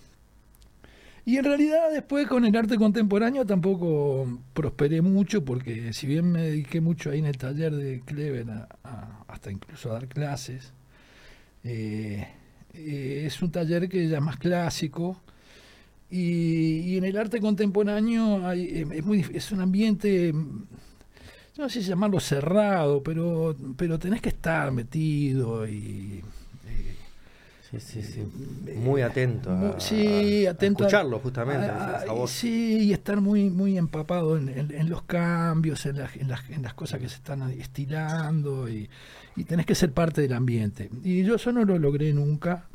y 1.26 1.38
en 1.38 1.44
realidad 1.44 1.90
después 1.92 2.26
con 2.28 2.44
el 2.44 2.54
arte 2.56 2.76
contemporáneo 2.76 3.46
tampoco 3.46 4.26
prosperé 4.52 5.00
mucho 5.02 5.44
porque 5.44 5.92
si 5.92 6.06
bien 6.06 6.30
me 6.30 6.42
dediqué 6.42 6.80
mucho 6.80 7.10
ahí 7.10 7.20
en 7.20 7.26
el 7.26 7.38
taller 7.38 7.72
de 7.74 8.00
Clever 8.02 8.46
a- 8.50 9.24
hasta 9.28 9.50
incluso 9.50 9.90
a 9.90 9.94
dar 9.94 10.08
clases, 10.08 10.72
eh, 11.64 12.26
eh, 12.74 13.24
es 13.26 13.40
un 13.42 13.50
taller 13.50 13.88
que 13.88 14.08
ya 14.08 14.18
es 14.18 14.22
más 14.22 14.36
clásico. 14.38 15.20
Y, 16.10 16.96
en 16.98 17.04
el 17.04 17.16
arte 17.16 17.40
contemporáneo 17.40 18.46
hay- 18.46 18.66
eh, 18.84 19.02
es, 19.34 19.50
un 19.52 19.60
ambiente, 19.60 20.32
yo 20.32 21.62
no 21.62 21.68
sé 21.68 21.82
si 21.82 21.88
llamarlo 21.88 22.20
cerrado, 22.20 23.02
pero, 23.02 23.56
pero 23.76 23.98
tenés 23.98 24.20
que 24.20 24.28
estar 24.30 24.70
metido 24.72 25.66
y... 25.68 26.22
eh, 27.76 27.80
Sí, 27.80 28.02
sí, 28.02 28.24
sí. 28.24 28.72
Muy 28.76 29.02
atento. 29.02 29.50
A, 29.50 29.80
sí, 29.80 30.46
a 30.46 30.50
atento 30.52 30.84
a- 30.84 30.86
escucharlo, 30.86 31.18
justamente. 31.20 31.66
Ah, 31.70 32.00
esa 32.02 32.12
voz. 32.12 32.30
Sí, 32.30 32.78
y 32.82 32.92
estar 32.92 33.20
muy, 33.20 33.50
muy 33.50 33.76
empapado 33.78 34.36
en, 34.36 34.48
en- 34.48 34.72
en 34.74 34.88
los 34.88 35.02
cambios, 35.02 35.84
en, 35.86 35.98
las- 35.98 36.16
en 36.16 36.28
las, 36.28 36.48
en 36.50 36.62
las 36.62 36.74
cosas 36.74 37.00
que 37.00 37.08
se 37.08 37.16
están 37.16 37.42
estilando 37.50 38.68
y, 38.68 38.88
y 39.36 39.44
tenés 39.44 39.66
que 39.66 39.74
ser 39.74 39.92
parte 39.92 40.20
del 40.22 40.32
ambiente. 40.32 40.90
Y 41.02 41.22
yo 41.24 41.34
eso 41.36 41.52
no 41.52 41.64
lo 41.64 41.78
logré 41.78 42.12
nunca 42.12 42.66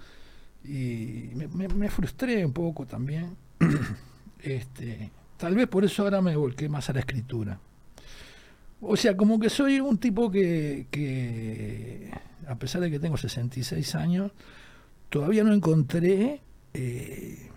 y 0.64 1.30
me, 1.36 1.48
me- 1.48 1.68
me 1.70 1.90
frustré 1.90 2.46
un 2.46 2.54
poco 2.54 2.86
también. 2.86 3.36
este, 4.42 5.12
tal 5.38 5.56
vez 5.56 5.68
por 5.68 5.84
eso 5.86 6.04
ahora 6.04 6.22
me 6.22 6.36
volqué 6.36 6.70
más 6.70 6.90
a 6.90 6.94
la 6.94 7.00
escritura. 7.00 7.60
O 8.82 8.96
sea, 8.96 9.18
como 9.18 9.40
que 9.40 9.50
soy 9.50 9.80
un 9.82 9.98
tipo 9.98 10.32
que, 10.32 10.88
que 10.90 12.10
a 12.48 12.56
pesar 12.56 12.82
de 12.82 12.90
que 12.90 12.98
tengo 13.00 13.18
66 13.18 13.96
años, 13.96 14.32
todavía 15.10 15.44
no 15.44 15.54
encontré 15.54 16.42
eh, 16.74 17.50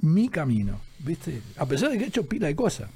mi 0.00 0.28
camino, 0.28 0.80
¿viste? 1.00 1.40
A 1.56 1.66
pesar 1.66 1.90
de 1.90 1.98
que 1.98 2.04
he 2.04 2.08
hecho 2.08 2.26
pila 2.26 2.46
de 2.46 2.56
cosas, 2.56 2.88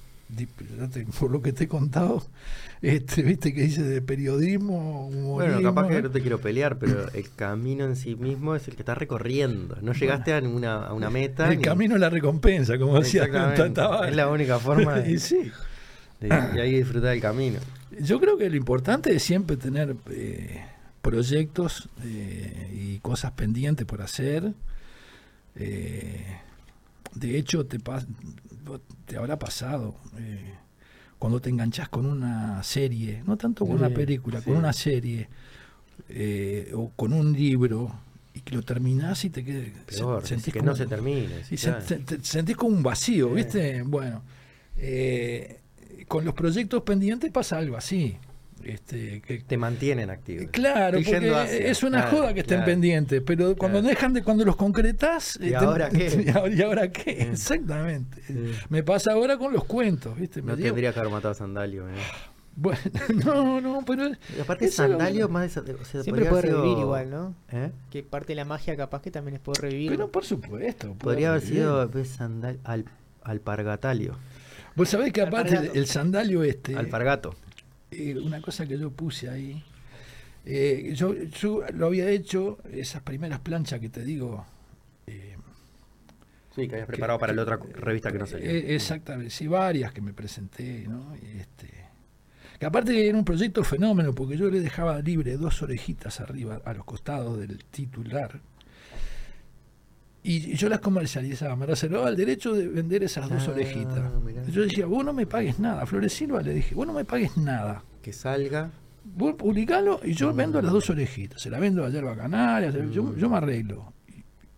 por 1.20 1.30
lo 1.30 1.42
que 1.42 1.52
te 1.52 1.64
he 1.64 1.68
contado, 1.68 2.24
este, 2.82 3.22
¿viste? 3.22 3.52
Que 3.52 3.62
dice 3.62 3.82
de 3.82 4.00
periodismo, 4.00 5.10
Bueno, 5.10 5.18
humorismo, 5.54 5.62
capaz 5.62 5.88
que 5.88 6.02
no 6.02 6.10
te 6.10 6.20
quiero 6.22 6.38
pelear, 6.40 6.78
pero 6.78 7.08
el 7.12 7.30
camino 7.34 7.84
en 7.84 7.96
sí 7.96 8.14
mismo 8.16 8.54
es 8.54 8.66
el 8.68 8.74
que 8.76 8.82
estás 8.82 8.96
recorriendo. 8.98 9.76
No 9.82 9.92
llegaste 9.92 10.32
a, 10.34 10.38
una, 10.40 10.86
a 10.86 10.92
una 10.94 11.10
meta. 11.10 11.50
El 11.50 11.58
ni- 11.58 11.64
camino 11.64 11.94
es 11.96 12.00
la 12.00 12.10
recompensa, 12.10 12.78
como 12.78 12.98
decía. 13.00 13.30
Tata 13.30 14.08
Es 14.08 14.16
la 14.16 14.28
única 14.28 14.58
forma 14.58 14.94
de, 15.00 15.12
Y 15.12 15.18
sí, 15.18 15.50
de- 16.20 16.28
que 16.54 16.62
disfrutar 16.62 17.10
del 17.10 17.20
camino. 17.20 17.58
yo 18.00 18.18
creo 18.20 18.38
que 18.38 18.48
lo 18.48 18.56
importante 18.56 19.14
es 19.14 19.22
siempre 19.22 19.56
tener 19.58 19.96
eh, 20.10 20.62
proyectos 21.02 21.88
eh, 22.04 22.70
y 22.74 22.98
cosas 23.00 23.32
pendientes 23.32 23.84
por 23.86 24.00
hacer. 24.02 24.54
Eh, 25.56 26.24
de 27.14 27.38
hecho, 27.38 27.66
te, 27.66 27.78
pas- 27.78 28.06
te 29.06 29.16
habrá 29.16 29.38
pasado 29.38 29.96
eh, 30.18 30.54
cuando 31.18 31.40
te 31.40 31.50
enganchás 31.50 31.88
con 31.88 32.06
una 32.06 32.62
serie, 32.62 33.22
no 33.26 33.36
tanto 33.36 33.66
con 33.66 33.76
Sí, 33.78 33.84
una 33.84 33.94
película, 33.94 34.40
con 34.40 34.56
una 34.56 34.72
serie 34.72 35.28
eh, 36.08 36.72
o 36.74 36.90
con 36.96 37.12
un 37.12 37.32
libro 37.32 37.92
y 38.34 38.40
que 38.40 38.54
lo 38.56 38.62
terminás 38.62 39.24
y 39.24 39.30
te 39.30 39.44
quedas. 39.44 39.68
Peor, 39.86 40.22
que 40.24 40.52
como- 40.52 40.64
no 40.70 40.76
se 40.76 40.86
termine. 40.86 41.42
y 41.50 41.56
se- 41.56 41.72
te- 41.72 42.24
sentís 42.24 42.56
como 42.56 42.74
un 42.76 42.82
vacío, 42.82 43.28
Sí. 43.28 43.34
¿viste? 43.34 43.82
Bueno, 43.82 44.22
eh, 44.78 45.60
con 46.08 46.24
los 46.24 46.32
proyectos 46.34 46.82
pendientes 46.82 47.30
pasa 47.30 47.58
algo 47.58 47.76
así. 47.76 48.16
Este, 48.64 49.20
que, 49.22 49.38
Te 49.40 49.56
mantienen 49.56 50.08
activo. 50.10 50.46
claro, 50.52 50.98
Estoy 50.98 51.14
porque 51.14 51.30
hacia- 51.34 51.66
es 51.66 51.82
una 51.82 52.02
claro, 52.02 52.16
joda 52.16 52.34
que 52.34 52.40
estén 52.40 52.58
claro. 52.58 52.70
pendientes, 52.72 53.22
pero 53.26 53.56
cuando 53.56 53.80
Claro. 53.80 53.94
dejan 53.94 54.12
de, 54.12 54.22
cuando 54.22 54.44
los 54.44 54.54
concretas, 54.56 55.36
¿Y 55.42 55.52
ahora 55.54 55.88
qué? 55.90 56.06
¿Y 56.26 56.30
ahora, 56.30 56.54
y 56.54 56.62
ahora 56.62 56.92
qué? 56.92 57.12
Sí. 57.16 57.20
Exactamente. 57.22 58.22
Sí. 58.26 58.52
Me 58.68 58.82
pasa 58.84 59.12
ahora 59.12 59.36
con 59.36 59.52
los 59.52 59.64
cuentos, 59.64 60.16
¿viste? 60.16 60.42
Me 60.42 60.52
No 60.52 60.58
tendría 60.58 60.92
que 60.92 61.00
haber 61.00 61.10
matado 61.12 61.32
a 61.32 61.34
Sandalio. 61.34 61.88
eh. 61.88 61.92
Bueno, 62.54 62.78
no, 63.24 63.60
no, 63.62 63.82
pero 63.86 64.08
Y 64.08 64.40
aparte, 64.40 64.68
Sandalio 64.70 65.26
más 65.30 65.42
de 65.42 65.46
esa- 65.72 65.80
o 65.80 65.84
sea, 65.86 66.02
Siempre 66.02 66.26
puede 66.26 66.42
revivir 66.42 66.78
igual, 66.78 67.08
¿no? 67.10 67.34
¿Eh? 67.50 67.70
Que 67.90 68.02
parte 68.02 68.28
de 68.32 68.34
la 68.36 68.44
magia 68.44 68.76
capaz 68.76 69.00
que 69.00 69.10
también 69.10 69.36
es 69.36 69.40
poder 69.40 69.62
revivir. 69.62 69.88
pero 69.90 70.10
por 70.12 70.24
supuesto. 70.26 70.88
puede 70.88 70.98
Podría 70.98 71.30
haber 71.30 71.40
revivir. 71.40 71.62
sido 71.62 71.88
ves, 71.88 72.08
Sandal, 72.10 72.58
al, 72.64 72.84
alpargatalio. 73.22 74.16
Vos 74.76 74.88
sabés 74.90 75.12
que 75.14 75.22
aparte 75.22 75.52
Alpargato. 75.56 75.78
el 75.78 75.86
sandalio 75.86 76.42
este, 76.44 76.76
Alpargato. 76.76 77.34
Eh, 77.92 78.18
una 78.18 78.40
cosa 78.40 78.66
que 78.66 78.78
yo 78.78 78.90
puse 78.90 79.28
ahí, 79.28 79.62
eh, 80.44 80.92
yo, 80.94 81.14
yo 81.14 81.62
lo 81.72 81.86
había 81.86 82.10
hecho, 82.10 82.58
esas 82.72 83.02
primeras 83.02 83.40
planchas 83.40 83.80
que 83.80 83.88
te 83.88 84.02
digo, 84.02 84.44
eh, 85.06 85.36
Sí, 86.54 86.68
que 86.68 86.74
habías 86.74 86.88
preparado 86.88 87.18
para 87.18 87.32
la 87.32 87.42
otra 87.42 87.58
revista 87.74 88.12
que 88.12 88.18
no 88.18 88.26
salió. 88.26 88.50
Exactamente, 88.50 89.30
sí, 89.30 89.46
varias 89.46 89.92
que 89.92 90.02
me 90.02 90.12
presenté, 90.12 90.86
¿no? 90.86 91.14
Este, 91.14 91.70
que 92.58 92.66
aparte 92.66 93.08
era 93.08 93.16
un 93.16 93.24
proyecto 93.24 93.64
fenómeno, 93.64 94.14
porque 94.14 94.36
yo 94.36 94.50
le 94.50 94.60
dejaba 94.60 95.00
libre 95.00 95.36
dos 95.36 95.62
orejitas 95.62 96.20
arriba, 96.20 96.60
a 96.64 96.74
los 96.74 96.84
costados 96.84 97.38
del 97.38 97.64
titular, 97.64 98.40
y 100.24 100.54
yo 100.54 100.68
las 100.68 100.80
comercializaba, 100.80 101.56
me 101.56 101.66
reservaba 101.66 102.08
el 102.08 102.16
derecho 102.16 102.52
de 102.54 102.68
vender 102.68 103.02
esas 103.02 103.28
dos 103.28 103.48
Ah, 103.48 103.50
orejitas. 103.52 104.12
mirá. 104.24 104.42
Yo 104.44 104.62
decía, 104.62 104.86
vos 104.86 105.04
no 105.04 105.12
me 105.12 105.26
pagues 105.26 105.58
nada, 105.58 105.84
Flores 105.86 106.12
Silva 106.12 106.40
le 106.42 106.54
dije, 106.54 106.74
vos 106.74 106.86
no 106.86 106.92
me 106.92 107.04
pagues 107.04 107.36
nada. 107.36 107.82
Que 108.02 108.12
salga. 108.12 108.70
Vos 109.04 109.34
publicalo 109.34 110.00
y 110.04 110.14
yo 110.14 110.32
vendo 110.32 110.62
las 110.62 110.72
dos 110.72 110.88
orejitas. 110.90 111.40
Se 111.42 111.50
la 111.50 111.58
vendo 111.58 111.84
a 111.84 111.90
Yerba 111.90 112.16
Canaria, 112.16 112.70
se- 112.70 112.82
Mm. 112.82 112.90
yo, 112.92 113.16
yo 113.16 113.28
me 113.28 113.36
arreglo. 113.38 113.92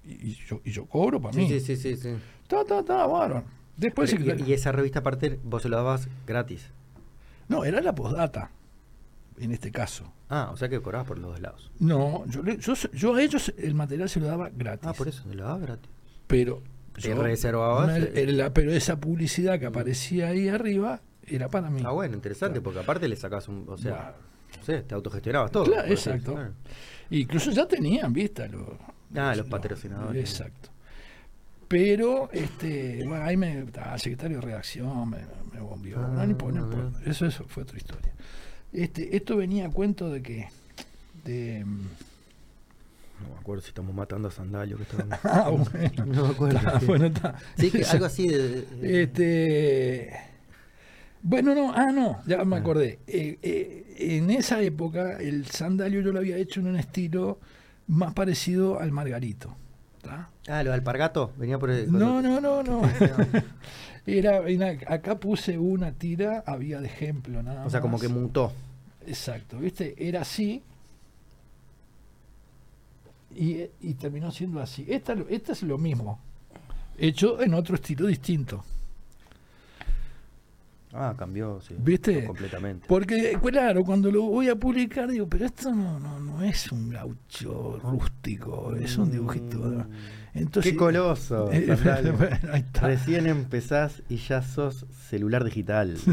Y, 0.05 0.13
y 0.13 0.35
yo, 0.47 0.61
y 0.65 0.71
yo 0.71 0.85
cobro 0.87 1.19
para 1.21 1.35
mí. 1.37 1.49
Sí, 1.49 1.61
sí, 1.61 1.77
sí, 1.77 1.97
sí. 1.97 2.11
Ta, 2.47 2.63
ta, 2.65 2.85
ta, 2.85 3.07
bárbaro. 3.07 3.45
Después 3.77 4.15
Pero, 4.15 4.37
y, 4.45 4.51
y 4.51 4.53
esa 4.53 4.71
revista 4.71 4.99
aparte 4.99 5.41
vos 5.43 5.63
se 5.63 5.69
lo 5.71 5.77
dabas 5.77 6.09
gratis. 6.27 6.69
No, 7.49 7.65
era 7.65 7.81
la 7.81 7.95
postdata, 7.95 8.51
en 9.39 9.53
este 9.53 9.71
caso. 9.71 10.13
Ah, 10.29 10.51
o 10.53 10.57
sea 10.57 10.69
que 10.69 10.81
cobrabas 10.81 11.07
por 11.07 11.19
los 11.19 11.33
dos 11.33 11.41
lados. 11.41 11.71
No, 11.79 12.25
yo, 12.27 12.43
le- 12.43 12.57
yo, 12.59 12.75
yo 12.93 13.15
a 13.15 13.23
ellos 13.23 13.53
el 13.59 13.75
material 13.75 14.09
se 14.09 14.21
lo 14.21 14.27
daba 14.27 14.51
gratis. 14.51 14.87
Ah, 14.89 14.93
por 14.95 15.09
eso, 15.09 15.23
se 15.23 15.35
lo 15.35 15.45
dabas 15.45 15.61
gratis. 15.63 15.91
Pero, 16.27 16.63
Te 16.95 17.09
yo- 17.09 17.23
reservabas, 17.23 17.89
la- 18.15 18.53
pero 18.55 18.73
esa 18.73 18.99
publicidad 19.01 19.59
que 19.59 19.67
aparecía 19.67 20.29
ahí 20.29 20.49
arriba 20.49 21.01
era 21.27 21.49
para 21.49 21.71
mí. 21.71 21.83
Ah, 21.85 21.91
bueno, 21.91 22.15
interesante, 22.15 22.61
porque 22.61 22.81
aparte 22.81 23.09
le 23.09 23.17
sacas 23.17 23.49
un. 23.49 23.65
O 23.69 23.77
sea, 23.77 24.15
no 24.59 24.65
sé, 24.65 24.83
te 24.83 24.95
autogestionabas 24.95 25.51
todo. 25.51 25.65
Claro, 25.65 25.89
exacto. 25.89 26.39
Incluso 27.11 27.51
ya 27.51 27.67
tenían 27.67 28.13
vista 28.13 28.47
los, 28.49 28.67
Ah, 29.17 29.35
los 29.37 29.47
patrocinadores. 29.47 30.31
Exacto. 30.31 30.71
Pero, 31.69 32.29
este, 32.33 33.05
bueno, 33.07 33.25
ahí 33.25 33.37
me, 33.37 33.65
ah, 33.79 33.95
el 33.95 34.01
secretario 34.01 34.39
de 34.39 34.43
redacción 34.47 35.09
me, 35.11 35.19
me 35.53 35.61
bombió. 35.61 35.99
Ah, 35.99 36.09
no, 36.09 36.27
no 36.27 36.27
no 36.27 36.61
importa. 36.61 37.01
Eso, 37.11 37.27
eso 37.27 37.45
fue 37.49 37.63
otra 37.63 37.77
historia. 37.79 38.13
Este, 38.75 39.17
esto 39.17 39.37
venía 39.37 39.67
a 39.67 39.71
cuento 39.71 40.11
de 40.11 40.23
que. 40.23 40.49
De, 41.25 41.65
mm, 41.65 41.81
No 43.23 43.35
me 43.35 43.41
acuerdo 43.41 43.63
si 43.63 43.69
estamos 43.69 43.95
matando 43.95 44.29
a 44.29 44.31
Sandalio. 44.31 44.77
Que 44.77 44.83
estábamos- 44.83 45.19
ah, 45.25 45.51
bueno. 45.51 46.07
No 46.15 46.25
me 46.27 46.33
acuerdo. 46.35 46.59
Está, 46.59 46.81
sí. 46.81 46.87
bueno, 46.87 47.07
está. 47.07 47.35
Sí, 47.57 47.71
que 47.71 47.85
algo 47.85 48.05
así 48.07 48.29
de. 48.29 48.63
de- 48.63 49.03
Este. 49.03 50.21
Bueno, 51.23 51.55
no, 51.55 51.73
ah, 51.75 51.91
no, 51.91 52.21
ya 52.27 52.45
me 52.45 52.57
acordé. 52.57 52.99
Eh, 53.07 53.39
eh, 53.41 53.97
en 53.99 54.31
esa 54.31 54.61
época, 54.61 55.17
el 55.19 55.47
sandalio 55.47 56.03
yo 56.03 56.13
lo 56.13 56.19
había 56.19 56.37
hecho 56.37 56.61
en 56.61 56.67
un 56.67 56.77
estilo 56.77 57.39
más 57.87 58.13
parecido 58.13 58.79
al 58.79 58.93
margarito. 58.93 59.57
¿tá? 60.03 60.29
Ah, 60.49 60.63
lo 60.63 60.75
alpargato. 60.75 61.33
Venía 61.39 61.59
por 61.59 61.71
el. 61.71 61.91
No, 61.91 62.21
no, 62.21 62.41
no, 62.43 62.63
no. 62.63 62.83
Era, 64.07 64.43
acá 64.89 65.19
puse 65.19 65.57
una 65.59 65.93
tira, 65.93 66.45
había 66.47 66.81
de 66.81 66.87
ejemplo 66.89 67.43
nada 67.43 67.65
O 67.65 67.71
sea, 67.71 67.81
como 67.81 67.93
más. 67.93 68.03
que 68.03 68.09
mutó. 68.09 68.53
Exacto, 69.07 69.59
¿viste? 69.59 69.95
Era 69.99 70.21
así. 70.23 70.63
Y, 73.35 73.65
y 73.81 73.95
terminó 73.95 74.31
siendo 74.31 74.61
así. 74.61 74.85
Esta, 74.89 75.17
esta 75.29 75.53
es 75.53 75.63
lo 75.63 75.77
mismo, 75.79 76.19
hecho 76.99 77.41
en 77.43 77.55
otro 77.55 77.75
estilo 77.75 78.07
distinto. 78.07 78.65
Ah, 80.95 81.15
cambió, 81.19 81.61
sí. 81.61 81.75
¿Viste? 81.77 82.25
Completamente. 82.25 82.87
Porque, 82.89 83.37
claro, 83.43 83.85
cuando 83.85 84.11
lo 84.13 84.23
voy 84.23 84.49
a 84.49 84.55
publicar, 84.55 85.11
digo, 85.11 85.29
pero 85.29 85.47
esto 85.47 85.75
no, 85.75 85.99
no, 85.99 86.21
no 86.21 86.43
es 86.43 86.71
un 86.71 86.91
gaucho 86.91 87.81
rústico, 87.83 88.75
es 88.77 88.97
un 88.97 89.11
dibujito. 89.11 89.59
Mm. 89.59 89.85
Entonces, 90.35 90.73
Qué 90.73 90.77
coloso. 90.77 91.51
Eh, 91.53 91.77
bueno, 92.17 92.39
ahí 92.53 92.61
está. 92.61 92.89
Recién 92.89 93.27
empezás 93.27 94.03
y 94.09 94.17
ya 94.17 94.43
sos 94.43 94.87
celular 95.09 95.45
digital. 95.45 95.97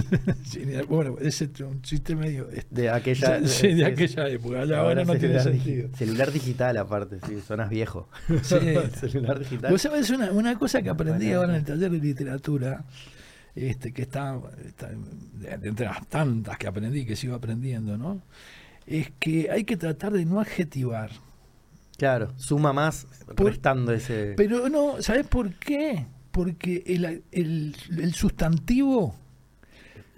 Bueno, 0.88 1.16
ese 1.20 1.50
es 1.54 1.60
un 1.62 1.82
chiste 1.82 2.16
medio. 2.16 2.50
este, 2.50 2.82
De 2.82 2.90
aquella, 2.90 3.40
sí, 3.48 3.68
de 3.70 3.74
sí, 3.76 3.84
aquella 3.84 4.28
época. 4.28 4.62
Ahora 4.78 5.04
no 5.06 5.16
tiene 5.16 5.40
sentido. 5.40 5.90
Celular 5.96 6.32
digital, 6.32 6.78
aparte, 6.78 7.20
sí, 7.28 7.40
sonas 7.46 7.70
viejo. 7.70 8.10
Sí. 8.44 8.58
celular 9.00 9.40
digital. 9.40 9.72
Vos 9.72 9.82
sabés 9.82 10.10
una, 10.10 10.32
una 10.32 10.58
cosa 10.58 10.82
que 10.82 10.90
aprendí 10.90 11.32
ahora 11.32 11.54
en 11.54 11.60
el 11.60 11.66
taller 11.66 11.92
de 11.92 12.00
literatura, 12.00 12.84
este, 13.56 13.92
que 13.94 14.02
está, 14.04 14.40
está 14.66 14.90
entre 15.64 15.86
las 15.86 16.08
tantas 16.08 16.58
que 16.58 16.68
aprendí, 16.68 17.06
que 17.06 17.16
sigo 17.16 17.36
aprendiendo, 17.36 17.98
¿no? 17.98 18.22
Es 18.88 19.12
que 19.20 19.50
hay 19.52 19.64
que 19.64 19.78
tratar 19.78 20.14
de 20.14 20.26
no 20.26 20.40
adjetivar. 20.40 21.12
Claro, 21.98 22.32
suma 22.38 22.74
más 22.74 23.06
Por- 23.36 23.48
restando 23.48 23.92
ese. 23.94 24.34
Pero 24.36 24.70
no, 24.70 25.02
¿sabés 25.02 25.28
por 25.28 25.54
qué? 25.56 26.06
Porque 26.32 26.84
el, 26.88 27.24
el- 27.32 27.76
el 27.98 28.14
sustantivo 28.14 29.14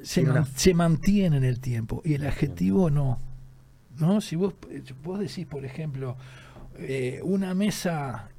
se, 0.02 0.22
man- 0.24 0.46
se 0.56 0.74
mantiene 0.74 1.38
en 1.38 1.44
el 1.44 1.60
tiempo 1.60 2.02
y 2.06 2.14
el 2.14 2.26
adjetivo 2.26 2.90
no. 2.90 3.20
¿No? 3.98 4.22
Si 4.22 4.36
vos, 4.36 4.54
vos 5.04 5.20
decís, 5.20 5.46
por 5.46 5.66
ejemplo, 5.66 6.16
eh, 6.78 7.20
una 7.24 7.54
mesa 7.54 8.30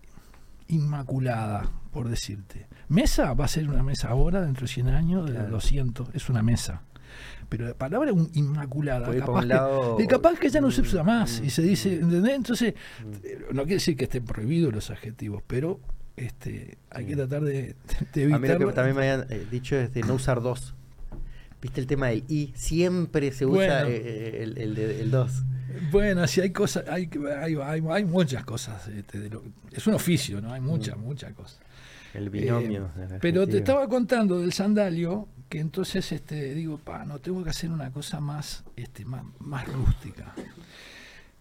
inmaculada, 0.68 1.70
por 1.92 2.08
decirte. 2.08 2.66
Mesa 2.88 3.32
va 3.34 3.44
a 3.44 3.48
ser 3.48 3.68
una 3.68 3.82
mesa 3.82 4.08
ahora, 4.08 4.42
dentro 4.42 4.62
de 4.66 4.72
100 4.72 4.88
años, 4.88 5.26
de 5.26 5.32
Claro. 5.34 5.50
200, 5.50 6.08
es 6.14 6.28
una 6.28 6.42
mesa. 6.42 6.82
Pero 7.48 7.66
la 7.68 7.74
palabra 7.74 8.12
un- 8.12 8.30
inmaculada, 8.34 9.06
Puede 9.06 9.20
capaz 9.20 9.32
un 9.32 9.40
que, 9.40 9.46
lado- 9.46 9.96
y 10.00 10.06
capaz 10.06 10.38
que 10.38 10.48
ya 10.50 10.60
no 10.60 10.70
se 10.70 10.80
usa 10.80 11.02
más 11.04 11.40
Mm, 11.40 11.44
y 11.44 11.50
se 11.50 11.62
dice, 11.62 11.90
mm, 11.90 12.02
¿entendés? 12.04 12.34
Entonces, 12.34 12.74
mm. 13.04 13.12
eh, 13.24 13.38
no 13.52 13.62
quiere 13.62 13.74
decir 13.76 13.96
que 13.96 14.04
estén 14.04 14.24
prohibidos 14.24 14.72
los 14.74 14.90
adjetivos, 14.90 15.42
pero 15.46 15.78
este 16.16 16.78
hay 16.90 17.06
que 17.06 17.16
tratar 17.16 17.42
de, 17.42 17.76
de 18.14 18.24
A 18.24 18.26
mí 18.26 18.48
lo 18.48 18.54
evitar. 18.54 18.58
que 18.58 18.72
también 18.72 18.96
me 18.96 19.10
habían 19.10 19.26
eh, 19.30 19.46
dicho 19.50 19.76
es 19.76 19.92
de 19.92 20.00
no 20.02 20.14
usar 20.14 20.40
dos. 20.42 20.74
¿Viste 21.60 21.80
el 21.80 21.86
tema 21.86 22.08
del 22.08 22.24
i? 22.28 22.52
Siempre 22.56 23.32
se 23.32 23.46
usa 23.46 23.84
Bueno. 23.84 23.88
eh, 23.88 24.42
el, 24.42 24.58
el, 24.58 24.78
el 24.78 25.10
dos. 25.10 25.42
Bueno, 25.90 26.26
sí 26.26 26.40
hay 26.40 26.50
cosas, 26.50 26.84
hay, 26.88 27.08
hay, 27.40 27.56
hay, 27.56 27.82
hay 27.90 28.04
muchas 28.04 28.44
cosas. 28.44 28.86
este, 28.88 29.18
de 29.18 29.30
lo- 29.30 29.42
es 29.72 29.86
un 29.86 29.94
oficio, 29.94 30.40
¿no? 30.40 30.52
Hay 30.52 30.60
muchas, 30.60 30.96
Mm. 30.96 31.00
muchas 31.00 31.32
cosas. 31.34 31.58
El 32.14 32.30
binomio. 32.30 32.90
Eh, 32.96 33.06
la 33.10 33.18
pero 33.18 33.46
te 33.46 33.58
estaba 33.58 33.88
contando 33.88 34.38
del 34.40 34.52
sandalio, 34.52 35.28
que 35.48 35.60
entonces 35.60 36.10
este, 36.12 36.54
digo, 36.54 36.78
pa, 36.78 37.04
no, 37.04 37.18
tengo 37.18 37.42
que 37.44 37.50
hacer 37.50 37.70
una 37.70 37.90
cosa 37.90 38.20
más, 38.20 38.64
este, 38.76 39.04
más, 39.04 39.24
más 39.40 39.66
rústica. 39.72 40.32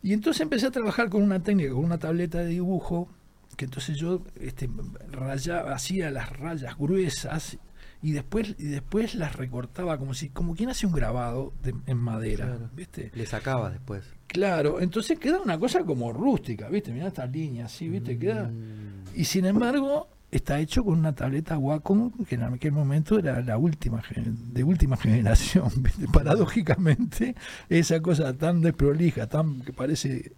Y 0.01 0.13
entonces 0.13 0.41
empecé 0.41 0.67
a 0.67 0.71
trabajar 0.71 1.09
con 1.09 1.21
una 1.23 1.41
técnica, 1.41 1.71
con 1.73 1.85
una 1.85 1.97
tableta 1.97 2.39
de 2.39 2.47
dibujo, 2.47 3.07
que 3.55 3.65
entonces 3.65 3.97
yo 3.97 4.23
este, 4.39 4.69
rayaba, 5.11 5.73
hacía 5.73 6.11
las 6.11 6.37
rayas 6.37 6.77
gruesas 6.77 7.57
y 8.01 8.11
después, 8.11 8.55
y 8.57 8.65
después 8.65 9.15
las 9.15 9.35
recortaba 9.37 9.97
como 9.97 10.13
si, 10.13 10.27
como 10.29 10.55
quien 10.55 10.69
hace 10.69 10.85
un 10.85 10.91
grabado 10.91 11.53
de- 11.63 11.73
en 11.85 11.97
madera, 11.97 12.47
Claro. 12.47 12.69
¿viste? 12.75 13.11
Le 13.13 13.25
sacaba 13.25 13.69
después. 13.69 14.03
Claro, 14.27 14.81
entonces 14.81 15.17
queda 15.19 15.39
una 15.39 15.57
cosa 15.57 15.85
como 15.85 16.11
rústica, 16.11 16.67
¿viste? 16.67 16.91
Mirá 16.91 17.07
estas 17.07 17.31
líneas, 17.31 17.71
así, 17.73 17.87
¿viste? 17.87 18.17
Queda... 18.17 18.49
Mm. 18.49 19.03
Y 19.15 19.23
sin 19.25 19.45
embargo, 19.45 20.09
está 20.35 20.59
hecho 20.59 20.83
con 20.83 20.97
una 20.99 21.13
tableta 21.13 21.57
Wacom, 21.57 22.11
que 22.25 22.35
en 22.35 22.43
aquel 22.43 22.71
momento 22.71 23.19
era 23.19 23.41
la 23.41 23.57
última 23.57 24.01
de 24.15 24.63
última 24.63 24.97
generación. 24.97 25.69
Paradójicamente, 26.13 27.35
esa 27.69 28.01
cosa 28.01 28.33
tan 28.37 28.61
desprolija, 28.61 29.27
tan 29.27 29.61
que 29.61 29.73
parece 29.73 30.31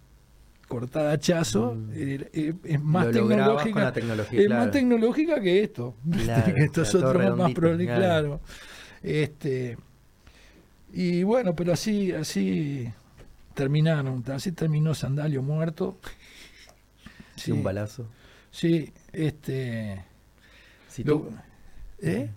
cortada 0.68 1.10
a 1.10 1.14
hachazo, 1.14 1.74
Mm. 1.76 1.90
eh, 1.94 2.54
es 2.64 2.82
más 2.82 3.06
Lo 3.06 3.12
tecnológica. 3.12 3.80
la 3.84 3.92
tecnología, 3.92 4.40
es 4.40 4.46
claro. 4.46 4.62
más 4.64 4.72
tecnológica 4.72 5.40
que 5.40 5.62
esto. 5.62 5.94
Claro, 6.24 6.54
que 6.54 6.64
esto 6.64 6.82
es 6.82 6.94
otro 6.94 7.36
más 7.36 7.52
prolija, 7.52 7.96
claro. 7.96 8.26
claro. 8.26 8.40
Este, 9.02 9.76
y 10.92 11.22
bueno, 11.22 11.54
pero 11.54 11.72
así, 11.72 12.10
así 12.12 12.88
terminaron, 13.54 14.24
así 14.32 14.52
terminó 14.52 14.94
Sandalio 14.94 15.42
muerto. 15.42 15.98
Sí, 17.36 17.52
un 17.52 17.62
balazo. 17.62 18.06
Sí, 18.50 18.92
este. 19.24 20.04
Si 20.88 21.04
lo- 21.04 21.18
tú- 21.20 21.30
¿Eh? 22.00 22.30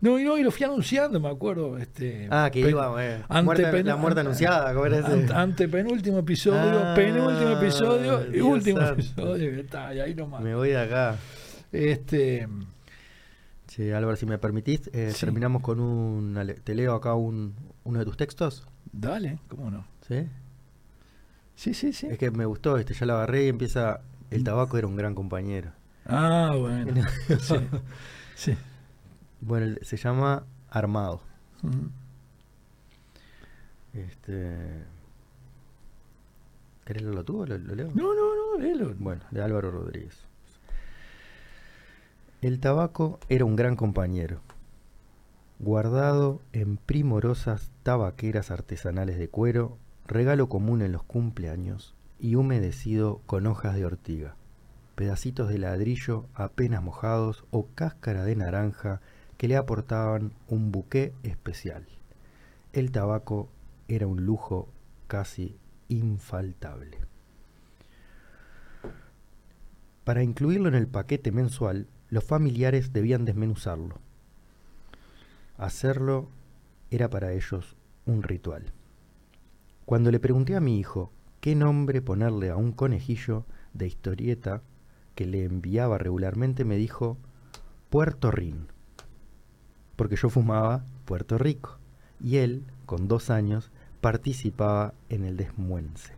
No, 0.00 0.18
y 0.18 0.24
no, 0.24 0.38
y 0.38 0.42
lo 0.42 0.50
fui 0.50 0.64
anunciando, 0.64 1.20
me 1.20 1.28
acuerdo. 1.28 1.76
Este, 1.76 2.28
Ah, 2.30 2.48
que 2.50 2.60
iba, 2.60 2.86
eh, 3.04 3.22
muerte- 3.42 3.82
la 3.84 3.96
muerte 3.96 4.20
anunciada, 4.20 4.72
¿cómo 4.72 4.86
era 4.86 4.98
ese? 5.00 5.32
Antepenúltimo 5.34 6.18
episodio, 6.20 6.80
Ah, 6.82 6.94
penúltimo 6.94 7.50
episodio 7.60 8.34
y 8.34 8.40
último 8.40 8.78
santo. 8.80 8.94
episodio. 8.94 9.50
Está, 9.60 9.94
y 9.94 10.00
ahí 10.00 10.14
nomás. 10.14 10.40
Me 10.40 10.54
voy 10.54 10.70
de 10.70 10.78
acá. 10.78 11.16
Este, 11.72 12.48
Sí, 13.66 13.90
Álvaro, 13.92 14.16
si 14.16 14.24
me 14.24 14.38
permitís, 14.38 14.88
eh, 14.94 15.10
Sí. 15.12 15.20
terminamos 15.20 15.60
con 15.62 15.78
un... 15.78 16.38
Te 16.64 16.74
leo 16.74 16.94
acá 16.94 17.14
un, 17.14 17.54
uno 17.84 17.98
de 17.98 18.04
tus 18.06 18.16
textos. 18.16 18.66
dale, 18.90 19.38
¿cómo 19.48 19.70
no? 19.70 19.84
¿Sí? 20.08 20.26
Sí, 21.54 21.74
sí, 21.74 21.92
sí. 21.92 22.06
Es 22.06 22.16
que 22.18 22.30
me 22.30 22.46
gustó, 22.46 22.78
este, 22.78 22.94
ya 22.94 23.04
lo 23.04 23.14
agarré 23.14 23.44
y 23.44 23.48
empieza... 23.48 24.00
El 24.30 24.42
tabaco 24.42 24.78
era 24.78 24.86
un 24.86 24.96
gran 24.96 25.14
compañero. 25.14 25.70
Ah, 26.08 26.54
bueno. 26.58 27.02
sí, 27.40 27.56
sí. 28.34 28.56
Bueno, 29.40 29.76
se 29.82 29.96
llama 29.96 30.44
Armado. 30.70 31.20
Ujú. 31.62 31.90
Este. 33.92 34.84
¿Querés 36.84 37.02
leerlo 37.02 37.24
tú 37.24 37.42
o 37.42 37.46
lo, 37.46 37.58
lo 37.58 37.74
leo? 37.74 37.90
No, 37.94 38.14
no, 38.14 38.34
no, 38.34 38.58
léelo. 38.60 38.94
Bueno, 38.98 39.22
de 39.30 39.42
Álvaro 39.42 39.70
Rodríguez. 39.70 40.24
El 42.40 42.60
tabaco 42.60 43.18
era 43.28 43.44
un 43.44 43.56
gran 43.56 43.74
compañero, 43.74 44.40
guardado 45.58 46.40
en 46.52 46.76
primorosas 46.76 47.72
tabaqueras 47.82 48.52
artesanales 48.52 49.18
de 49.18 49.28
cuero, 49.28 49.76
regalo 50.06 50.48
común 50.48 50.80
en 50.82 50.92
los 50.92 51.02
cumpleaños 51.02 51.96
y 52.20 52.36
humedecido 52.36 53.20
con 53.26 53.48
hojas 53.48 53.74
de 53.74 53.84
ortiga, 53.84 54.36
pedacitos 54.98 55.48
de 55.48 55.58
ladrillo 55.58 56.26
apenas 56.34 56.82
mojados 56.82 57.44
o 57.52 57.68
cáscara 57.72 58.24
de 58.24 58.34
naranja 58.34 59.00
que 59.36 59.46
le 59.46 59.56
aportaban 59.56 60.32
un 60.48 60.72
buqué 60.72 61.14
especial. 61.22 61.86
El 62.72 62.90
tabaco 62.90 63.48
era 63.86 64.08
un 64.08 64.26
lujo 64.26 64.68
casi 65.06 65.56
infaltable. 65.86 66.98
Para 70.02 70.24
incluirlo 70.24 70.68
en 70.68 70.74
el 70.74 70.88
paquete 70.88 71.30
mensual, 71.30 71.86
los 72.08 72.24
familiares 72.24 72.92
debían 72.92 73.24
desmenuzarlo. 73.24 74.00
Hacerlo 75.58 76.28
era 76.90 77.08
para 77.08 77.32
ellos 77.34 77.76
un 78.04 78.24
ritual. 78.24 78.72
Cuando 79.84 80.10
le 80.10 80.18
pregunté 80.18 80.56
a 80.56 80.60
mi 80.60 80.80
hijo 80.80 81.12
qué 81.40 81.54
nombre 81.54 82.02
ponerle 82.02 82.50
a 82.50 82.56
un 82.56 82.72
conejillo 82.72 83.46
de 83.74 83.86
historieta 83.86 84.64
que 85.18 85.26
le 85.26 85.44
enviaba 85.44 85.98
regularmente, 85.98 86.64
me 86.64 86.76
dijo 86.76 87.18
Puerto 87.90 88.30
Rin, 88.30 88.68
porque 89.96 90.14
yo 90.14 90.30
fumaba 90.30 90.84
Puerto 91.06 91.38
Rico 91.38 91.80
y 92.20 92.36
él, 92.36 92.62
con 92.86 93.08
dos 93.08 93.28
años, 93.28 93.72
participaba 94.00 94.94
en 95.08 95.24
el 95.24 95.36
desmuence. 95.36 96.12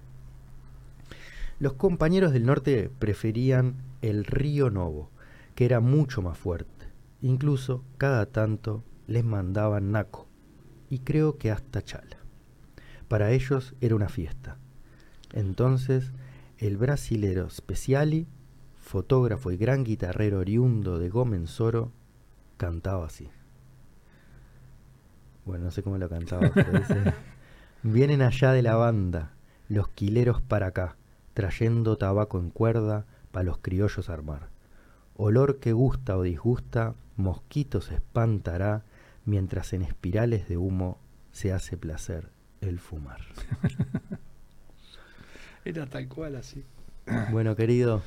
Los 1.58 1.72
compañeros 1.72 2.34
del 2.34 2.44
norte 2.44 2.90
preferían 2.98 3.76
el 4.02 4.26
río 4.26 4.68
Novo, 4.68 5.08
que 5.54 5.64
era 5.64 5.80
mucho 5.80 6.20
más 6.20 6.36
fuerte. 6.36 6.88
Incluso 7.22 7.82
cada 7.96 8.26
tanto 8.26 8.84
les 9.06 9.24
mandaban 9.24 9.92
naco 9.92 10.26
y 10.90 10.98
creo 10.98 11.38
que 11.38 11.50
hasta 11.50 11.82
chala. 11.82 12.18
Para 13.08 13.30
ellos 13.30 13.74
era 13.80 13.94
una 13.94 14.10
fiesta. 14.10 14.58
Entonces, 15.32 16.12
el 16.58 16.76
brasilero 16.76 17.48
Speciali, 17.48 18.26
fotógrafo 18.90 19.52
y 19.52 19.56
gran 19.56 19.84
guitarrero 19.84 20.40
oriundo 20.40 20.98
de 20.98 21.10
Gomenzoro, 21.10 21.92
cantaba 22.56 23.06
así. 23.06 23.28
Bueno, 25.44 25.66
no 25.66 25.70
sé 25.70 25.84
cómo 25.84 25.96
lo 25.96 26.08
cantaba, 26.08 26.50
pero 26.52 26.72
dice, 26.72 27.14
Vienen 27.84 28.20
allá 28.20 28.50
de 28.50 28.62
la 28.62 28.74
banda, 28.74 29.30
los 29.68 29.88
quileros 29.90 30.42
para 30.42 30.66
acá, 30.66 30.96
trayendo 31.34 31.98
tabaco 31.98 32.40
en 32.40 32.50
cuerda 32.50 33.06
para 33.30 33.44
los 33.44 33.58
criollos 33.58 34.10
armar. 34.10 34.48
Olor 35.16 35.60
que 35.60 35.72
gusta 35.72 36.18
o 36.18 36.22
disgusta, 36.22 36.96
mosquitos 37.16 37.92
espantará, 37.92 38.82
mientras 39.24 39.72
en 39.72 39.82
espirales 39.82 40.48
de 40.48 40.56
humo 40.56 40.98
se 41.30 41.52
hace 41.52 41.76
placer 41.76 42.28
el 42.60 42.80
fumar. 42.80 43.20
Era 45.64 45.86
tal 45.86 46.08
cual 46.08 46.34
así. 46.34 46.64
Bueno, 47.30 47.54
querido, 47.54 48.02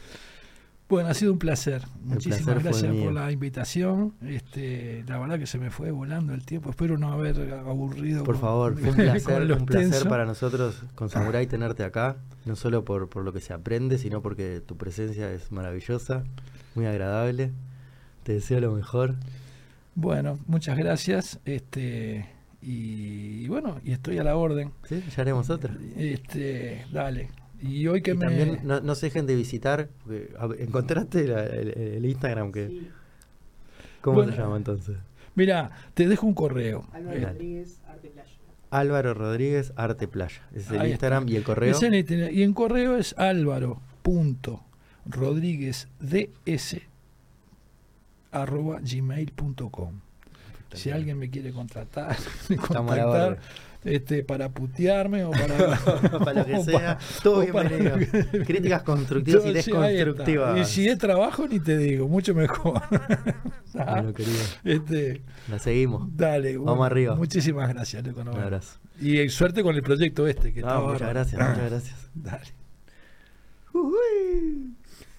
Bueno, 0.90 1.10
ha 1.10 1.14
sido 1.14 1.34
un 1.34 1.40
placer. 1.40 1.82
Muchísimas 2.04 2.42
placer 2.42 2.62
gracias 2.64 2.94
por 2.96 3.14
la 3.14 3.32
invitación. 3.32 4.14
Este, 4.22 5.04
la 5.08 5.18
verdad 5.18 5.40
que 5.40 5.48
se 5.48 5.58
me 5.58 5.72
fue 5.72 5.92
volando 5.92 6.34
el 6.34 6.46
tiempo. 6.46 6.70
Espero 6.70 6.98
no 6.98 7.12
haber 7.12 7.54
aburrido. 7.54 8.24
por 8.24 8.36
con- 8.36 8.42
favor, 8.42 8.78
fue 8.80 8.90
un 8.90 8.96
placer, 8.96 9.52
un 9.54 9.66
placer 9.66 10.08
para 10.08 10.26
nosotros 10.26 10.84
con 10.96 11.10
Samurai 11.10 11.48
tenerte 11.48 11.84
acá, 11.84 12.18
no 12.46 12.56
solo 12.56 12.86
por, 12.86 13.10
por 13.10 13.24
lo 13.24 13.34
que 13.34 13.40
se 13.40 13.54
aprende, 13.54 13.98
sino 13.98 14.22
porque 14.22 14.62
tu 14.66 14.78
presencia 14.78 15.32
es 15.32 15.52
maravillosa, 15.52 16.24
muy 16.76 16.86
agradable. 16.86 17.52
Te 18.24 18.34
deseo 18.34 18.60
lo 18.60 18.72
mejor. 18.74 19.16
Bueno, 19.96 20.38
muchas 20.48 20.78
gracias. 20.78 21.40
Este, 21.46 22.26
y, 22.62 23.48
bueno, 23.48 23.80
y 23.84 23.92
estoy 23.94 24.18
a 24.20 24.24
la 24.24 24.36
orden. 24.36 24.72
¿Sí? 24.88 25.04
Ya 25.16 25.22
haremos 25.22 25.50
otra. 25.50 25.76
Este, 25.98 26.86
dale. 26.92 27.30
Y 27.64 27.88
hoy 27.88 28.02
que 28.02 28.12
Y 28.12 28.16
me. 28.16 28.26
también 28.26 28.60
no, 28.64 28.82
no 28.82 28.96
se 28.96 29.08
dejen 29.08 29.26
de 29.26 29.36
visitar. 29.36 29.90
¿Encontraste 30.60 31.28
la- 31.28 31.46
el, 31.46 31.70
el 31.70 32.06
Instagram? 32.06 32.52
que 32.52 32.90
¿Cómo 34.02 34.18
Bueno. 34.18 34.34
se 34.34 34.38
llama 34.38 34.58
entonces? 34.58 34.98
Mira, 35.36 35.72
te 35.94 36.08
dejo 36.08 36.28
un 36.28 36.34
correo. 36.34 36.86
Álvaro 36.94 37.18
Eh, 37.18 37.26
Rodríguez, 37.26 37.80
Arte 37.88 38.10
Playa. 38.10 38.30
Álvaro 38.70 39.14
Rodríguez 39.14 39.74
Arte 39.78 40.08
Playa. 40.08 40.42
Ese 40.52 40.60
es 40.60 40.72
el 40.72 40.82
Ahí 40.82 40.92
Instagram 40.92 41.24
está. 41.24 41.34
y 41.34 41.36
el 41.38 41.44
correo. 41.44 41.78
En 41.82 41.94
el- 41.94 42.34
y 42.36 42.44
en 42.44 42.54
correo 42.54 42.98
es 42.98 43.16
álvaro.rodríguezds 43.18 45.88
arroba 48.32 48.80
gmail.com 48.82 50.00
si 50.74 50.90
alguien 50.90 51.20
me 51.20 51.30
quiere 51.30 51.54
contratar 51.54 52.18
Estamos 52.50 52.92
a 52.92 52.96
la 52.96 53.04
contactar. 53.04 53.40
Este, 53.86 54.24
para 54.24 54.50
putearme 54.50 55.24
o 55.26 55.32
para, 55.32 55.78
para 56.20 56.34
lo 56.42 56.46
que 56.46 56.56
o 56.58 56.64
sea, 56.64 56.98
todo 57.22 57.42
bienvenido. 57.42 57.98
que- 57.98 58.44
Críticas 58.46 58.84
constructivas 58.84 59.46
y 59.46 59.54
desconstructivas. 59.54 60.60
y 60.60 60.66
si 60.72 60.88
es 60.88 60.98
trabajo 60.98 61.48
ni 61.48 61.60
te 61.60 61.78
digo 61.78 62.08
mucho 62.08 62.34
mejor 62.34 62.82
Ah, 63.76 63.96
Bueno, 63.96 64.14
querido, 64.14 64.38
este, 64.64 65.22
la 65.50 65.58
seguimos. 65.58 66.08
dale 66.16 66.58
Vamos 66.58 66.86
arriba. 66.86 67.16
muchísimas 67.16 67.70
gracias 67.70 68.04
Leco, 68.04 68.22
Un 68.22 68.28
abrazo. 68.30 68.78
y 69.02 69.18
eh, 69.18 69.30
suerte 69.30 69.64
con 69.64 69.76
el 69.76 69.82
proyecto 69.82 70.28
este 70.28 70.54
que 70.54 70.62
No, 70.62 70.68
está 70.68 70.80
muchas 70.82 71.10
gracias, 71.10 71.42
muchas 71.50 71.70
gracias. 71.72 72.10
dale 72.14 72.54
Uy. 73.74 74.76